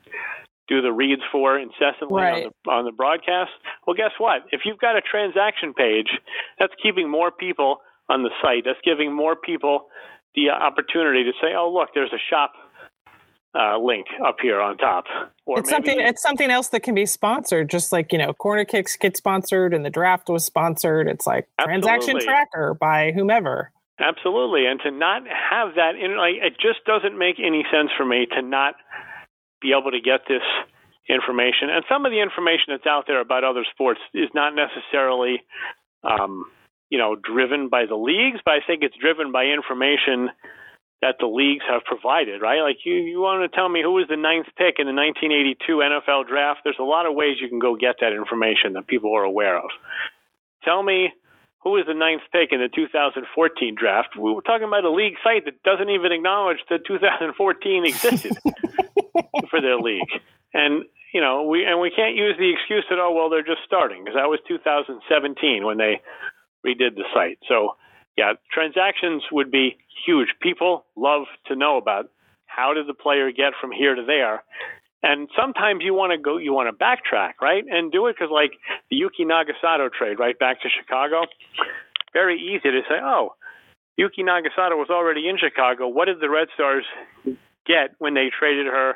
do 0.67 0.81
the 0.81 0.91
reads 0.91 1.21
for 1.31 1.59
incessantly 1.59 2.21
right. 2.21 2.45
on, 2.45 2.51
the, 2.65 2.71
on 2.71 2.85
the 2.85 2.91
broadcast. 2.91 3.51
Well, 3.85 3.95
guess 3.95 4.11
what? 4.17 4.43
If 4.51 4.61
you've 4.65 4.79
got 4.79 4.95
a 4.95 5.01
transaction 5.01 5.73
page, 5.73 6.07
that's 6.57 6.73
keeping 6.81 7.09
more 7.09 7.31
people 7.31 7.81
on 8.09 8.23
the 8.23 8.29
site. 8.41 8.63
That's 8.65 8.79
giving 8.83 9.13
more 9.13 9.35
people 9.35 9.87
the 10.35 10.49
opportunity 10.49 11.23
to 11.23 11.31
say, 11.41 11.53
oh, 11.55 11.71
look, 11.71 11.89
there's 11.93 12.13
a 12.13 12.21
shop 12.29 12.53
uh, 13.55 13.77
link 13.77 14.07
up 14.25 14.37
here 14.41 14.59
on 14.59 14.77
top. 14.77 15.05
Or 15.45 15.59
it's 15.59 15.69
maybe, 15.69 15.87
something. 15.87 15.99
It's 15.99 16.21
something 16.21 16.49
else 16.49 16.69
that 16.69 16.81
can 16.81 16.95
be 16.95 17.05
sponsored, 17.05 17.69
just 17.69 17.91
like 17.91 18.11
you 18.11 18.17
know, 18.17 18.33
corner 18.33 18.65
kicks 18.65 18.97
get 18.97 19.15
sponsored, 19.15 19.73
and 19.73 19.85
the 19.85 19.89
draft 19.89 20.29
was 20.29 20.43
sponsored. 20.43 21.07
It's 21.07 21.27
like 21.27 21.47
absolutely. 21.59 21.81
transaction 21.81 22.19
tracker 22.19 22.73
by 22.73 23.11
whomever. 23.11 23.71
Absolutely, 23.99 24.65
and 24.65 24.79
to 24.81 24.89
not 24.89 25.21
have 25.27 25.75
that 25.75 25.93
in, 25.95 26.17
like, 26.17 26.41
it 26.41 26.53
just 26.59 26.83
doesn't 26.85 27.15
make 27.15 27.35
any 27.39 27.63
sense 27.71 27.91
for 27.95 28.03
me 28.03 28.25
to 28.25 28.41
not 28.41 28.73
be 29.61 29.71
able 29.71 29.91
to 29.91 30.01
get 30.01 30.21
this 30.27 30.41
information. 31.07 31.69
And 31.69 31.85
some 31.87 32.05
of 32.05 32.11
the 32.11 32.19
information 32.19 32.73
that's 32.73 32.87
out 32.87 33.05
there 33.05 33.21
about 33.21 33.43
other 33.43 33.63
sports 33.71 33.99
is 34.15 34.29
not 34.33 34.55
necessarily, 34.55 35.43
um, 36.03 36.45
you 36.93 36.99
know, 36.99 37.15
driven 37.17 37.69
by 37.69 37.87
the 37.89 37.97
leagues, 37.97 38.37
but 38.45 38.53
I 38.53 38.59
think 38.61 38.83
it's 38.83 38.93
driven 39.01 39.31
by 39.31 39.45
information 39.45 40.29
that 41.01 41.17
the 41.17 41.25
leagues 41.25 41.65
have 41.65 41.81
provided, 41.89 42.39
right? 42.39 42.61
Like 42.61 42.85
you, 42.85 42.93
you 42.93 43.17
want 43.17 43.41
to 43.41 43.49
tell 43.49 43.67
me 43.67 43.81
who 43.81 43.97
was 43.97 44.05
the 44.13 44.15
ninth 44.15 44.45
pick 44.53 44.77
in 44.77 44.85
the 44.85 44.93
1982 44.93 45.57
NFL 45.81 46.29
draft? 46.29 46.61
There's 46.61 46.77
a 46.77 46.85
lot 46.85 47.09
of 47.09 47.17
ways 47.17 47.41
you 47.41 47.49
can 47.49 47.57
go 47.57 47.75
get 47.75 47.97
that 48.05 48.13
information 48.13 48.77
that 48.77 48.85
people 48.85 49.09
are 49.17 49.25
aware 49.25 49.57
of. 49.57 49.73
Tell 50.63 50.83
me 50.83 51.09
who 51.65 51.71
was 51.81 51.89
the 51.89 51.97
ninth 51.97 52.21
pick 52.29 52.53
in 52.53 52.61
the 52.61 52.69
2014 52.69 53.25
draft? 53.73 54.13
We 54.13 54.29
were 54.29 54.45
talking 54.45 54.69
about 54.69 54.85
a 54.85 54.93
league 54.93 55.17
site 55.25 55.49
that 55.49 55.65
doesn't 55.65 55.89
even 55.89 56.13
acknowledge 56.13 56.61
that 56.69 56.85
2014 56.85 57.89
existed 57.89 58.37
for 59.49 59.65
their 59.65 59.81
league. 59.81 60.13
And 60.53 60.85
you 61.09 61.21
know, 61.21 61.49
we 61.49 61.65
and 61.65 61.81
we 61.81 61.89
can't 61.89 62.15
use 62.15 62.37
the 62.37 62.53
excuse 62.53 62.85
that 62.89 63.01
oh 63.01 63.17
well 63.17 63.33
they're 63.33 63.41
just 63.41 63.65
starting 63.65 64.05
because 64.05 64.13
that 64.13 64.29
was 64.29 64.37
2017 64.45 65.65
when 65.65 65.81
they 65.81 66.05
redid 66.65 66.95
the 66.95 67.03
site. 67.13 67.39
So 67.47 67.75
yeah, 68.17 68.33
transactions 68.51 69.23
would 69.31 69.51
be 69.51 69.77
huge. 70.05 70.29
People 70.41 70.85
love 70.95 71.23
to 71.47 71.55
know 71.55 71.77
about 71.77 72.09
how 72.45 72.73
did 72.73 72.87
the 72.87 72.93
player 72.93 73.31
get 73.31 73.53
from 73.59 73.71
here 73.71 73.95
to 73.95 74.03
there. 74.05 74.43
And 75.01 75.27
sometimes 75.35 75.81
you 75.83 75.93
want 75.93 76.13
to 76.13 76.17
go, 76.17 76.37
you 76.37 76.53
want 76.53 76.69
to 76.69 76.83
backtrack, 76.83 77.33
right? 77.41 77.63
And 77.69 77.91
do 77.91 78.07
it 78.07 78.15
because, 78.17 78.31
like 78.31 78.51
the 78.89 78.95
Yuki 78.95 79.25
Nagasato 79.25 79.91
trade 79.91 80.17
right 80.19 80.37
back 80.37 80.61
to 80.61 80.69
Chicago, 80.69 81.23
very 82.13 82.39
easy 82.39 82.71
to 82.71 82.81
say, 82.87 82.99
oh, 83.01 83.35
Yuki 83.97 84.23
Nagasato 84.23 84.77
was 84.77 84.87
already 84.89 85.27
in 85.27 85.37
Chicago. 85.37 85.87
What 85.87 86.05
did 86.05 86.21
the 86.21 86.29
Red 86.29 86.47
Stars 86.53 86.85
get 87.65 87.95
when 87.97 88.13
they 88.13 88.29
traded 88.37 88.67
her 88.67 88.93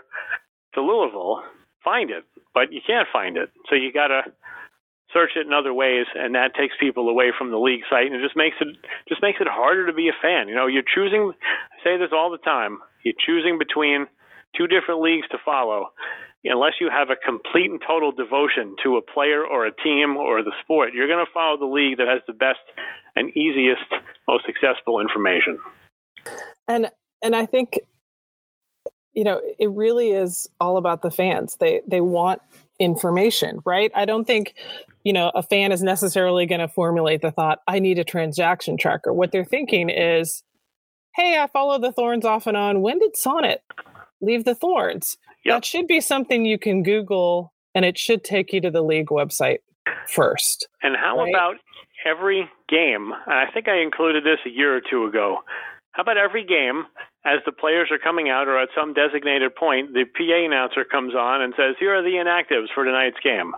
to 0.75 0.81
Louisville? 0.81 1.43
Find 1.83 2.09
it, 2.09 2.23
but 2.53 2.71
you 2.71 2.79
can't 2.85 3.07
find 3.11 3.35
it. 3.35 3.49
So 3.69 3.75
you 3.75 3.91
got 3.91 4.07
to 4.07 4.21
search 5.13 5.31
it 5.35 5.47
in 5.47 5.53
other 5.53 5.73
ways, 5.73 6.05
and 6.15 6.35
that 6.35 6.55
takes 6.55 6.75
people 6.79 7.09
away 7.09 7.31
from 7.37 7.51
the 7.51 7.57
league 7.57 7.83
site, 7.89 8.07
and 8.07 8.15
it 8.15 8.21
just 8.21 8.35
makes 8.35 8.57
it 8.59 8.67
just 9.07 9.21
makes 9.21 9.39
it 9.39 9.47
harder 9.47 9.87
to 9.87 9.93
be 9.93 10.09
a 10.09 10.21
fan. 10.21 10.47
You 10.47 10.55
know, 10.55 10.67
you're 10.67 10.83
choosing. 10.83 11.31
I 11.31 11.83
say 11.83 11.97
this 11.97 12.11
all 12.11 12.31
the 12.31 12.37
time. 12.39 12.79
You're 13.03 13.19
choosing 13.25 13.57
between 13.57 14.07
two 14.55 14.67
different 14.67 15.01
leagues 15.01 15.27
to 15.31 15.37
follow. 15.43 15.91
Unless 16.43 16.73
you 16.79 16.89
have 16.89 17.09
a 17.09 17.15
complete 17.15 17.69
and 17.69 17.81
total 17.85 18.13
devotion 18.13 18.75
to 18.81 18.95
a 18.95 19.01
player 19.01 19.45
or 19.45 19.65
a 19.65 19.75
team 19.83 20.15
or 20.15 20.41
the 20.43 20.53
sport, 20.61 20.93
you're 20.93 21.07
going 21.07 21.25
to 21.25 21.31
follow 21.33 21.57
the 21.57 21.65
league 21.65 21.97
that 21.97 22.07
has 22.07 22.21
the 22.25 22.31
best 22.31 22.59
and 23.17 23.35
easiest, 23.35 23.83
most 24.29 24.45
accessible 24.47 25.01
information. 25.01 25.59
And 26.67 26.89
and 27.21 27.35
I 27.35 27.45
think 27.45 27.79
you 29.13 29.23
know 29.23 29.41
it 29.57 29.69
really 29.71 30.11
is 30.11 30.47
all 30.59 30.77
about 30.77 31.01
the 31.01 31.11
fans. 31.11 31.57
They 31.59 31.81
they 31.87 32.01
want 32.01 32.41
information, 32.79 33.61
right? 33.65 33.91
I 33.95 34.05
don't 34.05 34.25
think, 34.25 34.55
you 35.07 35.13
know, 35.13 35.31
a 35.33 35.41
fan 35.41 35.71
is 35.71 35.81
necessarily 35.81 36.45
going 36.45 36.59
to 36.59 36.67
formulate 36.67 37.21
the 37.21 37.31
thought, 37.31 37.59
I 37.65 37.79
need 37.79 37.97
a 37.97 38.03
transaction 38.03 38.75
tracker. 38.75 39.13
What 39.13 39.31
they're 39.31 39.45
thinking 39.45 39.89
is, 39.89 40.43
hey, 41.15 41.39
I 41.41 41.47
follow 41.47 41.79
the 41.79 41.93
thorns 41.93 42.25
off 42.25 42.45
and 42.45 42.57
on. 42.57 42.81
When 42.81 42.99
did 42.99 43.15
Sonnett 43.15 43.59
leave 44.19 44.43
the 44.43 44.53
thorns? 44.53 45.17
Yep. 45.45 45.55
That 45.55 45.65
should 45.65 45.87
be 45.87 46.01
something 46.01 46.43
you 46.43 46.59
can 46.59 46.83
Google 46.83 47.53
and 47.73 47.85
it 47.85 47.97
should 47.97 48.25
take 48.25 48.51
you 48.51 48.59
to 48.59 48.69
the 48.69 48.81
league 48.81 49.07
website 49.07 49.59
first. 50.09 50.67
And 50.83 50.97
how 50.97 51.19
right? 51.19 51.29
about 51.29 51.55
every 52.05 52.49
game? 52.67 53.13
I 53.27 53.45
think 53.53 53.69
I 53.69 53.81
included 53.81 54.25
this 54.25 54.39
a 54.45 54.49
year 54.49 54.75
or 54.75 54.81
two 54.81 55.05
ago. 55.05 55.37
How 55.91 56.03
about 56.03 56.17
every 56.17 56.45
game 56.45 56.83
as 57.23 57.39
the 57.45 57.53
players 57.53 57.89
are 57.91 57.97
coming 57.97 58.29
out 58.29 58.47
or 58.47 58.59
at 58.59 58.69
some 58.75 58.93
designated 58.93 59.55
point, 59.55 59.93
the 59.93 60.03
PA 60.03 60.45
announcer 60.45 60.85
comes 60.85 61.15
on 61.15 61.41
and 61.41 61.53
says, 61.55 61.75
"Here 61.79 61.95
are 61.95 62.01
the 62.01 62.15
inactives 62.15 62.73
for 62.73 62.85
tonight's 62.85 63.19
game." 63.21 63.53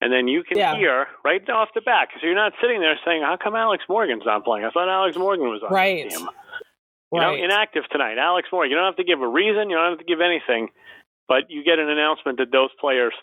And 0.00 0.12
then 0.12 0.28
you 0.28 0.44
can 0.44 0.58
Yeah. 0.58 0.76
hear 0.76 1.08
right 1.24 1.48
off 1.50 1.72
the 1.74 1.80
bat, 1.80 2.08
So 2.20 2.26
you're 2.26 2.34
not 2.34 2.54
sitting 2.60 2.80
there 2.80 2.98
saying, 3.04 3.22
"How 3.22 3.36
come 3.36 3.56
Alex 3.56 3.84
Morgan's 3.88 4.24
not 4.24 4.44
playing?" 4.44 4.64
I 4.64 4.70
thought 4.70 4.88
Alex 4.88 5.16
Morgan 5.16 5.48
was 5.48 5.62
on 5.62 5.72
Right. 5.72 6.04
the 6.04 6.10
team. 6.10 6.28
You 7.10 7.20
know, 7.20 7.34
inactive 7.34 7.88
tonight, 7.88 8.18
Alex 8.18 8.52
Morgan. 8.52 8.70
You 8.70 8.76
don't 8.76 8.84
have 8.84 8.96
to 8.96 9.04
give 9.04 9.22
a 9.22 9.26
reason. 9.26 9.70
You 9.70 9.76
don't 9.76 9.90
have 9.90 9.98
to 9.98 10.04
give 10.04 10.20
anything, 10.20 10.70
but 11.26 11.50
you 11.50 11.62
get 11.62 11.78
an 11.78 11.88
announcement 11.88 12.38
that 12.38 12.50
those 12.50 12.72
players 12.74 13.14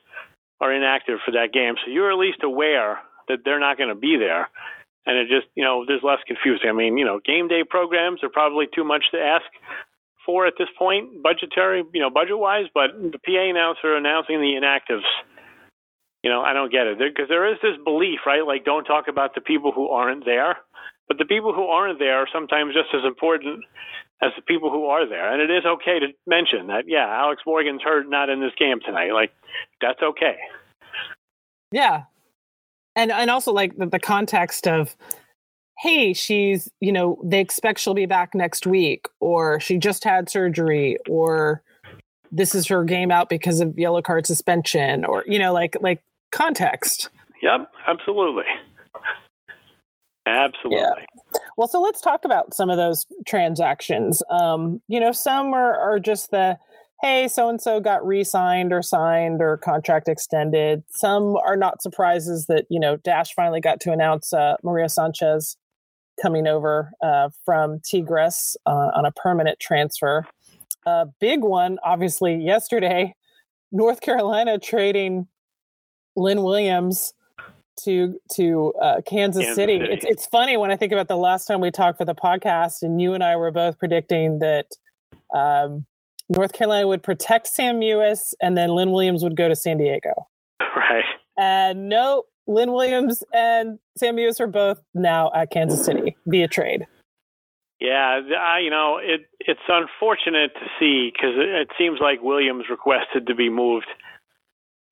are 0.60 0.72
inactive 0.72 1.22
for 1.22 1.32
that 1.32 1.52
game, 1.52 1.78
so 1.78 1.92
you're 1.92 2.12
at 2.12 2.18
least 2.18 2.42
aware 2.44 3.02
that 3.28 3.44
they're 3.44 3.60
not 3.60 3.78
going 3.78 3.90
to 3.90 3.96
be 3.96 4.18
there. 4.18 4.50
And 5.06 5.18
it 5.18 5.28
just, 5.28 5.48
you 5.54 5.64
know, 5.64 5.86
there's 5.86 6.02
less 6.02 6.20
confusing. 6.26 6.68
I 6.68 6.72
mean, 6.74 6.98
you 6.98 7.06
know, 7.06 7.20
game 7.20 7.48
day 7.48 7.64
programs 7.64 8.24
are 8.24 8.30
probably 8.30 8.68
too 8.74 8.84
much 8.84 9.12
to 9.12 9.22
ask 9.22 9.46
for 10.26 10.48
at 10.48 10.54
this 10.58 10.70
point, 10.80 11.22
budgetary, 11.22 11.84
you 11.94 12.02
know, 12.02 12.10
budget 12.10 12.40
wise. 12.40 12.66
But 12.74 12.90
the 13.00 13.20
PA 13.20 13.50
announcer 13.50 13.96
announcing 13.96 14.42
the 14.42 14.56
inactives, 14.56 15.06
you 16.26 16.32
know, 16.32 16.42
I 16.42 16.54
don't 16.54 16.72
get 16.72 16.88
it 16.88 16.98
because 16.98 17.30
there 17.30 17.48
is 17.54 17.60
this 17.62 17.78
belief, 17.84 18.22
right? 18.26 18.44
Like, 18.44 18.66
don't 18.66 18.84
talk 18.84 19.06
about 19.08 19.36
the 19.36 19.42
people 19.42 19.72
who 19.72 19.90
aren't 19.90 20.26
there. 20.26 20.58
But 21.08 21.20
the 21.20 21.26
people 21.26 21.54
who 21.54 21.66
aren't 21.66 22.00
there 22.00 22.18
are 22.18 22.28
sometimes 22.34 22.74
just 22.74 22.90
as 22.96 23.06
important 23.06 23.64
as 24.24 24.32
the 24.36 24.42
people 24.42 24.72
who 24.72 24.88
are 24.88 25.08
there. 25.08 25.32
And 25.32 25.40
it 25.40 25.54
is 25.54 25.64
okay 25.68 26.00
to 26.00 26.08
mention 26.26 26.66
that, 26.66 26.86
yeah, 26.88 27.06
Alex 27.08 27.44
Morgan's 27.46 27.84
hurt, 27.84 28.10
not 28.10 28.30
in 28.30 28.42
this 28.42 28.54
game 28.58 28.80
tonight. 28.84 29.12
Like, 29.12 29.34
that's 29.80 30.02
okay. 30.02 30.36
Yeah. 31.72 32.06
And 32.96 33.12
and 33.12 33.30
also 33.30 33.54
like 33.54 33.78
the, 33.78 33.86
the 33.86 34.00
context 34.00 34.68
of 34.68 34.96
hey, 35.78 36.14
she's, 36.14 36.72
you 36.80 36.92
know, 36.92 37.20
they 37.24 37.40
expect 37.40 37.80
she'll 37.80 37.94
be 37.94 38.08
back 38.08 38.34
next 38.34 38.66
week 38.66 39.10
or 39.20 39.60
she 39.60 39.78
just 39.78 40.04
had 40.04 40.28
surgery 40.30 40.98
or 41.08 41.62
this 42.32 42.56
is 42.56 42.68
her 42.68 42.84
game 42.84 43.12
out 43.12 43.30
because 43.30 43.60
of 43.60 43.78
yellow 43.78 44.02
card 44.02 44.26
suspension 44.26 45.06
or 45.06 45.24
you 45.28 45.40
know 45.40 45.54
like 45.54 45.78
like 45.82 46.02
context. 46.32 47.10
Yep, 47.42 47.72
absolutely. 47.88 48.46
Absolutely. 50.26 51.06
Well, 51.58 51.68
so 51.68 51.80
let's 51.82 52.02
talk 52.02 52.26
about 52.26 52.54
some 52.54 52.70
of 52.70 52.78
those 52.78 53.06
transactions. 53.28 54.24
Um, 54.30 54.82
you 54.88 55.00
know, 55.00 55.12
some 55.12 55.54
are, 55.54 55.78
are 55.78 56.00
just 56.00 56.32
the 56.32 56.58
hey, 57.02 57.28
so 57.28 57.50
and 57.50 57.62
so 57.62 57.80
got 57.80 58.06
re-signed 58.06 58.74
or 58.74 58.82
signed 58.82 59.42
or 59.42 59.58
contract 59.58 60.08
extended. 60.08 60.84
Some 60.90 61.36
are 61.38 61.56
not 61.56 61.82
surprises 61.82 62.48
that 62.48 62.66
you 62.70 62.80
know 62.80 62.98
Dash 62.98 63.34
finally 63.34 63.62
got 63.62 63.80
to 63.82 63.92
announce 63.92 64.34
uh, 64.34 64.56
Maria 64.64 64.90
Sanchez 64.90 65.58
coming 66.22 66.48
over 66.48 66.92
uh, 67.04 67.30
from 67.44 67.80
Tigres 67.82 68.58
uh, 68.66 68.90
on 68.96 69.06
a 69.06 69.12
permanent 69.12 69.60
transfer. 69.60 70.26
A 70.88 71.06
big 71.20 71.42
one, 71.42 71.78
obviously, 71.84 72.36
yesterday, 72.36 73.14
North 73.72 74.02
Carolina 74.02 74.58
trading 74.58 75.28
Lynn 76.16 76.44
Williams 76.44 77.14
to 77.84 78.20
to 78.34 78.74
uh, 78.82 79.02
Kansas, 79.06 79.44
Kansas 79.44 79.56
City. 79.56 79.80
City. 79.80 79.94
It's 79.94 80.06
it's 80.06 80.26
funny 80.26 80.58
when 80.58 80.72
I 80.72 80.78
think 80.78 80.92
about 80.92 81.08
the 81.08 81.18
last 81.18 81.46
time 81.46 81.62
we 81.62 81.72
talked 81.72 81.98
for 81.98 82.06
the 82.06 82.16
podcast, 82.16 82.82
and 82.82 83.02
you 83.02 83.14
and 83.14 83.24
I 83.24 83.36
were 83.36 83.52
both 83.52 83.78
predicting 83.78 84.40
that 84.40 84.68
um, 85.34 85.86
North 86.30 86.54
Carolina 86.54 86.88
would 86.88 87.04
protect 87.04 87.48
Sam 87.48 87.80
Mewis, 87.80 88.34
and 88.42 88.58
then 88.58 88.70
Lynn 88.70 88.92
Williams 88.92 89.24
would 89.24 89.36
go 89.36 89.48
to 89.48 89.56
San 89.56 89.78
Diego. 89.78 90.14
Right. 90.76 91.06
And 91.38 91.90
no, 91.90 92.24
Lynn 92.48 92.72
Williams 92.72 93.24
and 93.34 93.80
Sam 93.98 94.18
Mewis 94.18 94.40
are 94.40 94.48
both 94.48 94.82
now 94.94 95.32
at 95.34 95.52
Kansas 95.52 95.84
City 95.84 96.16
via 96.28 96.48
trade. 96.48 96.86
Yeah, 97.80 98.22
I, 98.40 98.60
you 98.60 98.70
know, 98.70 99.00
it 99.02 99.22
it's 99.40 99.60
unfortunate 99.68 100.54
to 100.54 100.66
see 100.80 101.12
because 101.12 101.36
it, 101.38 101.50
it 101.50 101.68
seems 101.78 102.00
like 102.00 102.22
Williams 102.22 102.66
requested 102.70 103.28
to 103.28 103.36
be 103.36 103.50
moved 103.50 103.88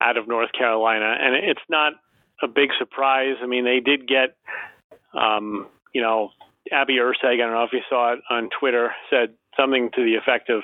out 0.03 0.17
of 0.17 0.27
North 0.27 0.51
Carolina, 0.51 1.15
and 1.19 1.35
it's 1.35 1.61
not 1.69 1.93
a 2.41 2.47
big 2.47 2.69
surprise. 2.77 3.35
I 3.41 3.45
mean, 3.47 3.63
they 3.65 3.79
did 3.79 4.07
get, 4.07 4.35
um, 5.13 5.67
you 5.93 6.01
know, 6.01 6.31
Abby 6.71 6.95
Erceg. 6.97 7.33
I 7.33 7.37
don't 7.37 7.51
know 7.53 7.63
if 7.63 7.73
you 7.73 7.81
saw 7.89 8.13
it 8.13 8.19
on 8.29 8.49
Twitter, 8.59 8.91
said 9.09 9.33
something 9.57 9.89
to 9.95 10.03
the 10.03 10.15
effect 10.15 10.49
of. 10.49 10.63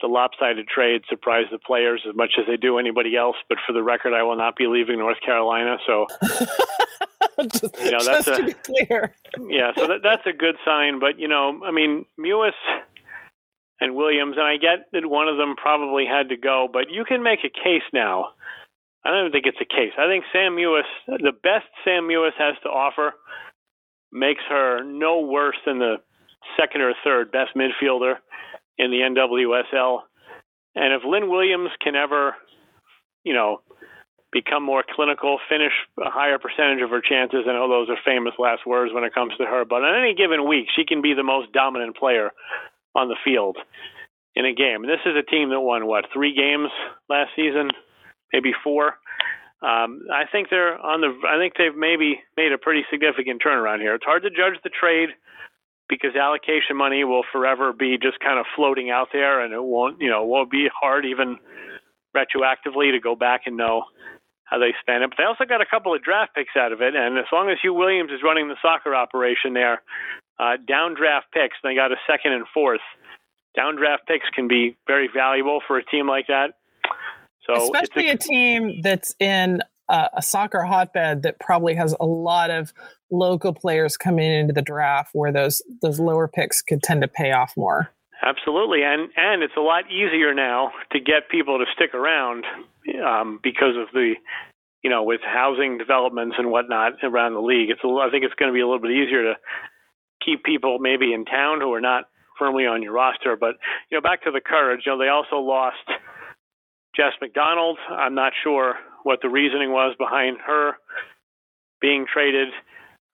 The 0.00 0.06
lopsided 0.06 0.68
trade 0.68 1.02
surprised 1.08 1.50
the 1.50 1.58
players 1.58 2.02
as 2.08 2.14
much 2.14 2.34
as 2.38 2.46
they 2.46 2.56
do 2.56 2.78
anybody 2.78 3.16
else. 3.16 3.34
But 3.48 3.58
for 3.66 3.72
the 3.72 3.82
record, 3.82 4.14
I 4.14 4.22
will 4.22 4.36
not 4.36 4.54
be 4.54 4.68
leaving 4.68 5.00
North 5.00 5.16
Carolina. 5.26 5.76
So 5.88 6.06
just 7.50 7.64
You 7.84 7.90
know, 7.90 8.04
that's 8.04 8.28
a- 8.28 8.54
clear. 8.54 9.12
yeah, 9.48 9.72
so 9.76 9.88
that, 9.88 10.02
that's 10.04 10.24
a 10.26 10.32
good 10.32 10.54
sign. 10.64 11.00
But 11.00 11.18
you 11.18 11.26
know, 11.26 11.60
I 11.64 11.72
mean, 11.72 12.04
Mewis 12.16 12.52
and 13.80 13.94
Williams, 13.94 14.36
and 14.36 14.46
I 14.46 14.56
get 14.56 14.90
that 14.92 15.08
one 15.08 15.28
of 15.28 15.36
them 15.36 15.54
probably 15.56 16.04
had 16.04 16.30
to 16.30 16.36
go, 16.36 16.68
but 16.72 16.90
you 16.90 17.04
can 17.04 17.22
make 17.22 17.40
a 17.44 17.50
case 17.50 17.86
now. 17.92 18.30
I 19.04 19.10
don't 19.10 19.30
think 19.30 19.46
it's 19.46 19.60
a 19.60 19.64
case. 19.64 19.92
I 19.96 20.08
think 20.08 20.24
Sam 20.32 20.56
Mewis, 20.56 20.88
the 21.06 21.32
best 21.32 21.66
Sam 21.84 22.04
Mewis 22.04 22.34
has 22.38 22.56
to 22.64 22.68
offer, 22.68 23.14
makes 24.12 24.42
her 24.48 24.82
no 24.82 25.20
worse 25.20 25.56
than 25.64 25.78
the 25.78 25.96
second 26.58 26.80
or 26.80 26.92
third 27.04 27.30
best 27.30 27.50
midfielder 27.56 28.14
in 28.76 28.90
the 28.90 28.98
NWSL. 28.98 30.00
And 30.74 30.92
if 30.92 31.02
Lynn 31.04 31.30
Williams 31.30 31.70
can 31.82 31.94
ever, 31.94 32.34
you 33.24 33.34
know, 33.34 33.60
become 34.32 34.62
more 34.62 34.84
clinical, 34.94 35.38
finish 35.48 35.72
a 35.98 36.10
higher 36.10 36.38
percentage 36.38 36.82
of 36.82 36.90
her 36.90 37.00
chances. 37.00 37.46
I 37.48 37.52
know 37.52 37.68
those 37.68 37.88
are 37.88 37.96
famous 38.04 38.34
last 38.38 38.66
words 38.66 38.92
when 38.92 39.04
it 39.04 39.14
comes 39.14 39.32
to 39.38 39.44
her, 39.44 39.64
but 39.64 39.82
on 39.82 39.98
any 39.98 40.14
given 40.14 40.46
week, 40.46 40.66
she 40.76 40.84
can 40.84 41.00
be 41.00 41.14
the 41.14 41.22
most 41.22 41.52
dominant 41.52 41.96
player 41.96 42.30
on 42.98 43.08
the 43.08 43.16
field 43.24 43.56
in 44.34 44.44
a 44.44 44.54
game. 44.54 44.82
And 44.82 44.90
this 44.90 45.06
is 45.06 45.14
a 45.14 45.22
team 45.22 45.50
that 45.50 45.60
won 45.60 45.86
what 45.86 46.06
three 46.12 46.34
games 46.34 46.70
last 47.08 47.30
season, 47.36 47.70
maybe 48.32 48.52
four. 48.64 48.98
Um, 49.62 50.02
I 50.12 50.24
think 50.30 50.50
they're 50.50 50.78
on 50.78 51.00
the. 51.00 51.10
I 51.26 51.38
think 51.38 51.54
they've 51.58 51.74
maybe 51.74 52.20
made 52.36 52.52
a 52.52 52.58
pretty 52.58 52.82
significant 52.90 53.42
turnaround 53.42 53.80
here. 53.80 53.94
It's 53.94 54.04
hard 54.04 54.22
to 54.22 54.30
judge 54.30 54.54
the 54.62 54.70
trade 54.70 55.10
because 55.88 56.14
allocation 56.14 56.76
money 56.76 57.02
will 57.02 57.24
forever 57.32 57.72
be 57.72 57.98
just 57.98 58.20
kind 58.20 58.38
of 58.38 58.46
floating 58.54 58.90
out 58.90 59.08
there, 59.12 59.42
and 59.42 59.52
it 59.52 59.62
won't. 59.62 60.00
You 60.00 60.10
know, 60.10 60.22
it 60.22 60.28
won't 60.28 60.50
be 60.50 60.68
hard 60.70 61.04
even 61.04 61.38
retroactively 62.14 62.92
to 62.92 63.00
go 63.02 63.16
back 63.16 63.42
and 63.46 63.56
know 63.56 63.82
how 64.44 64.58
they 64.58 64.74
spend 64.80 65.02
it. 65.02 65.10
But 65.10 65.18
they 65.18 65.26
also 65.26 65.44
got 65.44 65.60
a 65.60 65.66
couple 65.66 65.92
of 65.92 66.02
draft 66.02 66.36
picks 66.36 66.54
out 66.56 66.70
of 66.70 66.80
it, 66.80 66.94
and 66.94 67.18
as 67.18 67.26
long 67.32 67.50
as 67.50 67.58
Hugh 67.60 67.74
Williams 67.74 68.12
is 68.12 68.22
running 68.22 68.46
the 68.46 68.56
soccer 68.62 68.94
operation 68.94 69.54
there, 69.54 69.82
uh, 70.38 70.56
down 70.66 70.94
draft 70.94 71.26
picks, 71.32 71.56
they 71.62 71.74
got 71.74 71.92
a 71.92 71.96
second 72.06 72.32
and 72.32 72.44
fourth. 72.52 72.80
Down 73.56 73.76
draft 73.76 74.06
picks 74.06 74.28
can 74.34 74.46
be 74.46 74.76
very 74.86 75.08
valuable 75.12 75.60
for 75.66 75.78
a 75.78 75.84
team 75.84 76.06
like 76.06 76.26
that. 76.28 76.54
So 77.44 77.54
especially 77.54 78.08
it's 78.08 78.26
a, 78.26 78.28
team 78.28 78.80
that's 78.82 79.14
in 79.18 79.62
a, 79.88 80.08
a 80.18 80.22
soccer 80.22 80.62
hotbed 80.62 81.22
that 81.22 81.40
probably 81.40 81.74
has 81.74 81.94
a 81.98 82.06
lot 82.06 82.50
of 82.50 82.72
local 83.10 83.54
players 83.54 83.96
coming 83.96 84.30
into 84.30 84.52
the 84.52 84.62
draft 84.62 85.10
where 85.12 85.32
those 85.32 85.62
those 85.82 85.98
lower 85.98 86.28
picks 86.28 86.62
could 86.62 86.82
tend 86.82 87.02
to 87.02 87.08
pay 87.08 87.32
off 87.32 87.54
more. 87.56 87.90
Absolutely, 88.22 88.82
and 88.82 89.10
and 89.16 89.42
it's 89.42 89.56
a 89.56 89.60
lot 89.60 89.90
easier 89.90 90.34
now 90.34 90.72
to 90.92 91.00
get 91.00 91.28
people 91.30 91.58
to 91.58 91.64
stick 91.74 91.94
around 91.94 92.44
um, 93.04 93.40
because 93.42 93.76
of 93.76 93.88
the, 93.92 94.14
you 94.82 94.90
know, 94.90 95.02
with 95.02 95.20
housing 95.22 95.78
developments 95.78 96.36
and 96.38 96.50
whatnot 96.50 96.92
around 97.02 97.34
the 97.34 97.40
league. 97.40 97.70
It's 97.70 97.80
a, 97.84 97.88
I 97.88 98.10
think 98.10 98.24
it's 98.24 98.34
going 98.34 98.50
to 98.50 98.54
be 98.54 98.60
a 98.60 98.66
little 98.66 98.80
bit 98.80 98.90
easier 98.90 99.22
to 99.22 99.34
keep 100.24 100.44
people 100.44 100.78
maybe 100.78 101.12
in 101.12 101.24
town 101.24 101.60
who 101.60 101.72
are 101.72 101.80
not 101.80 102.04
firmly 102.38 102.66
on 102.66 102.82
your 102.82 102.92
roster. 102.92 103.36
But 103.36 103.56
you 103.90 103.96
know, 103.96 104.02
back 104.02 104.22
to 104.24 104.30
the 104.30 104.40
courage. 104.40 104.82
You 104.86 104.92
know, 104.92 104.98
they 104.98 105.08
also 105.08 105.36
lost 105.36 105.76
Jess 106.96 107.12
McDonald. 107.20 107.78
I'm 107.90 108.14
not 108.14 108.32
sure 108.42 108.74
what 109.02 109.20
the 109.22 109.28
reasoning 109.28 109.72
was 109.72 109.94
behind 109.98 110.38
her 110.46 110.72
being 111.80 112.06
traded. 112.12 112.48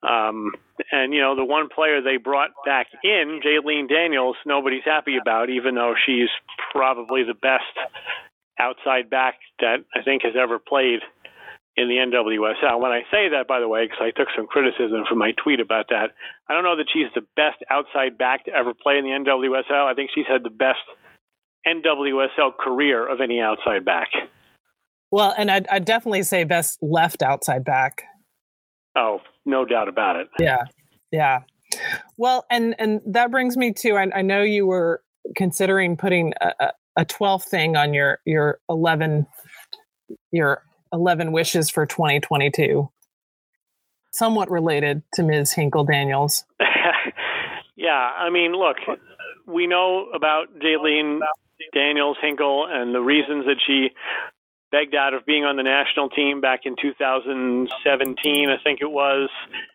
Um, 0.02 0.52
and 0.92 1.14
you 1.14 1.20
know, 1.20 1.34
the 1.34 1.44
one 1.44 1.68
player 1.74 2.02
they 2.02 2.18
brought 2.18 2.50
back 2.66 2.88
in, 3.02 3.40
Jaelene 3.44 3.88
Daniels, 3.88 4.36
nobody's 4.44 4.84
happy 4.84 5.16
about, 5.20 5.48
even 5.48 5.74
though 5.74 5.94
she's 6.04 6.28
probably 6.72 7.22
the 7.22 7.34
best 7.34 7.64
outside 8.58 9.10
back 9.10 9.34
that 9.60 9.78
I 9.94 10.02
think 10.02 10.22
has 10.22 10.34
ever 10.40 10.58
played 10.58 11.00
in 11.76 11.88
the 11.88 11.96
NWSL. 11.96 12.80
When 12.80 12.92
I 12.92 13.02
say 13.10 13.28
that, 13.30 13.48
by 13.48 13.60
the 13.60 13.68
way, 13.68 13.84
because 13.84 13.98
I 14.00 14.10
took 14.16 14.28
some 14.36 14.46
criticism 14.46 15.04
from 15.08 15.18
my 15.18 15.32
tweet 15.42 15.60
about 15.60 15.86
that, 15.88 16.10
I 16.48 16.54
don't 16.54 16.62
know 16.62 16.76
that 16.76 16.86
she's 16.92 17.12
the 17.14 17.26
best 17.36 17.62
outside 17.70 18.16
back 18.16 18.44
to 18.44 18.52
ever 18.52 18.72
play 18.74 18.98
in 18.98 19.04
the 19.04 19.10
NWSL. 19.10 19.84
I 19.84 19.94
think 19.94 20.10
she's 20.14 20.26
had 20.28 20.44
the 20.44 20.50
best 20.50 20.84
NWSL 21.66 22.56
career 22.58 23.06
of 23.10 23.20
any 23.20 23.40
outside 23.40 23.84
back. 23.84 24.08
Well, 25.10 25.34
and 25.36 25.50
I'd, 25.50 25.66
I'd 25.68 25.84
definitely 25.84 26.22
say 26.22 26.44
best 26.44 26.78
left 26.82 27.22
outside 27.22 27.64
back. 27.64 28.04
Oh, 28.96 29.20
no 29.44 29.64
doubt 29.64 29.88
about 29.88 30.16
it. 30.16 30.28
Yeah, 30.38 30.64
yeah. 31.10 31.40
Well, 32.16 32.44
and 32.50 32.74
and 32.78 33.00
that 33.06 33.30
brings 33.30 33.56
me 33.56 33.72
to 33.78 33.96
I, 33.96 34.08
I 34.14 34.22
know 34.22 34.42
you 34.42 34.66
were 34.66 35.02
considering 35.36 35.96
putting 35.96 36.32
a, 36.40 36.70
a 36.96 37.04
12th 37.04 37.44
thing 37.44 37.76
on 37.76 37.94
your 37.94 38.18
your 38.24 38.58
11 38.68 39.26
your 40.30 40.62
11 40.94 41.32
wishes 41.32 41.68
for 41.68 41.84
2022 41.84 42.88
somewhat 44.12 44.50
related 44.50 45.02
to 45.12 45.22
ms 45.22 45.52
hinkle 45.52 45.84
daniels 45.84 46.44
yeah 47.76 48.12
i 48.16 48.30
mean 48.30 48.52
look 48.52 48.76
we 49.46 49.66
know 49.66 50.06
about 50.14 50.46
Jaelene 50.58 51.20
Daniels 51.72 52.16
Hinkle 52.20 52.66
and 52.70 52.94
the 52.94 53.00
reasons 53.00 53.44
that 53.46 53.56
she 53.66 53.90
begged 54.70 54.94
out 54.94 55.14
of 55.14 55.24
being 55.24 55.44
on 55.44 55.56
the 55.56 55.62
national 55.62 56.08
team 56.08 56.40
back 56.40 56.60
in 56.64 56.74
2017, 56.80 58.48
I 58.50 58.62
think 58.62 58.80
it 58.80 58.90
was. 58.90 59.28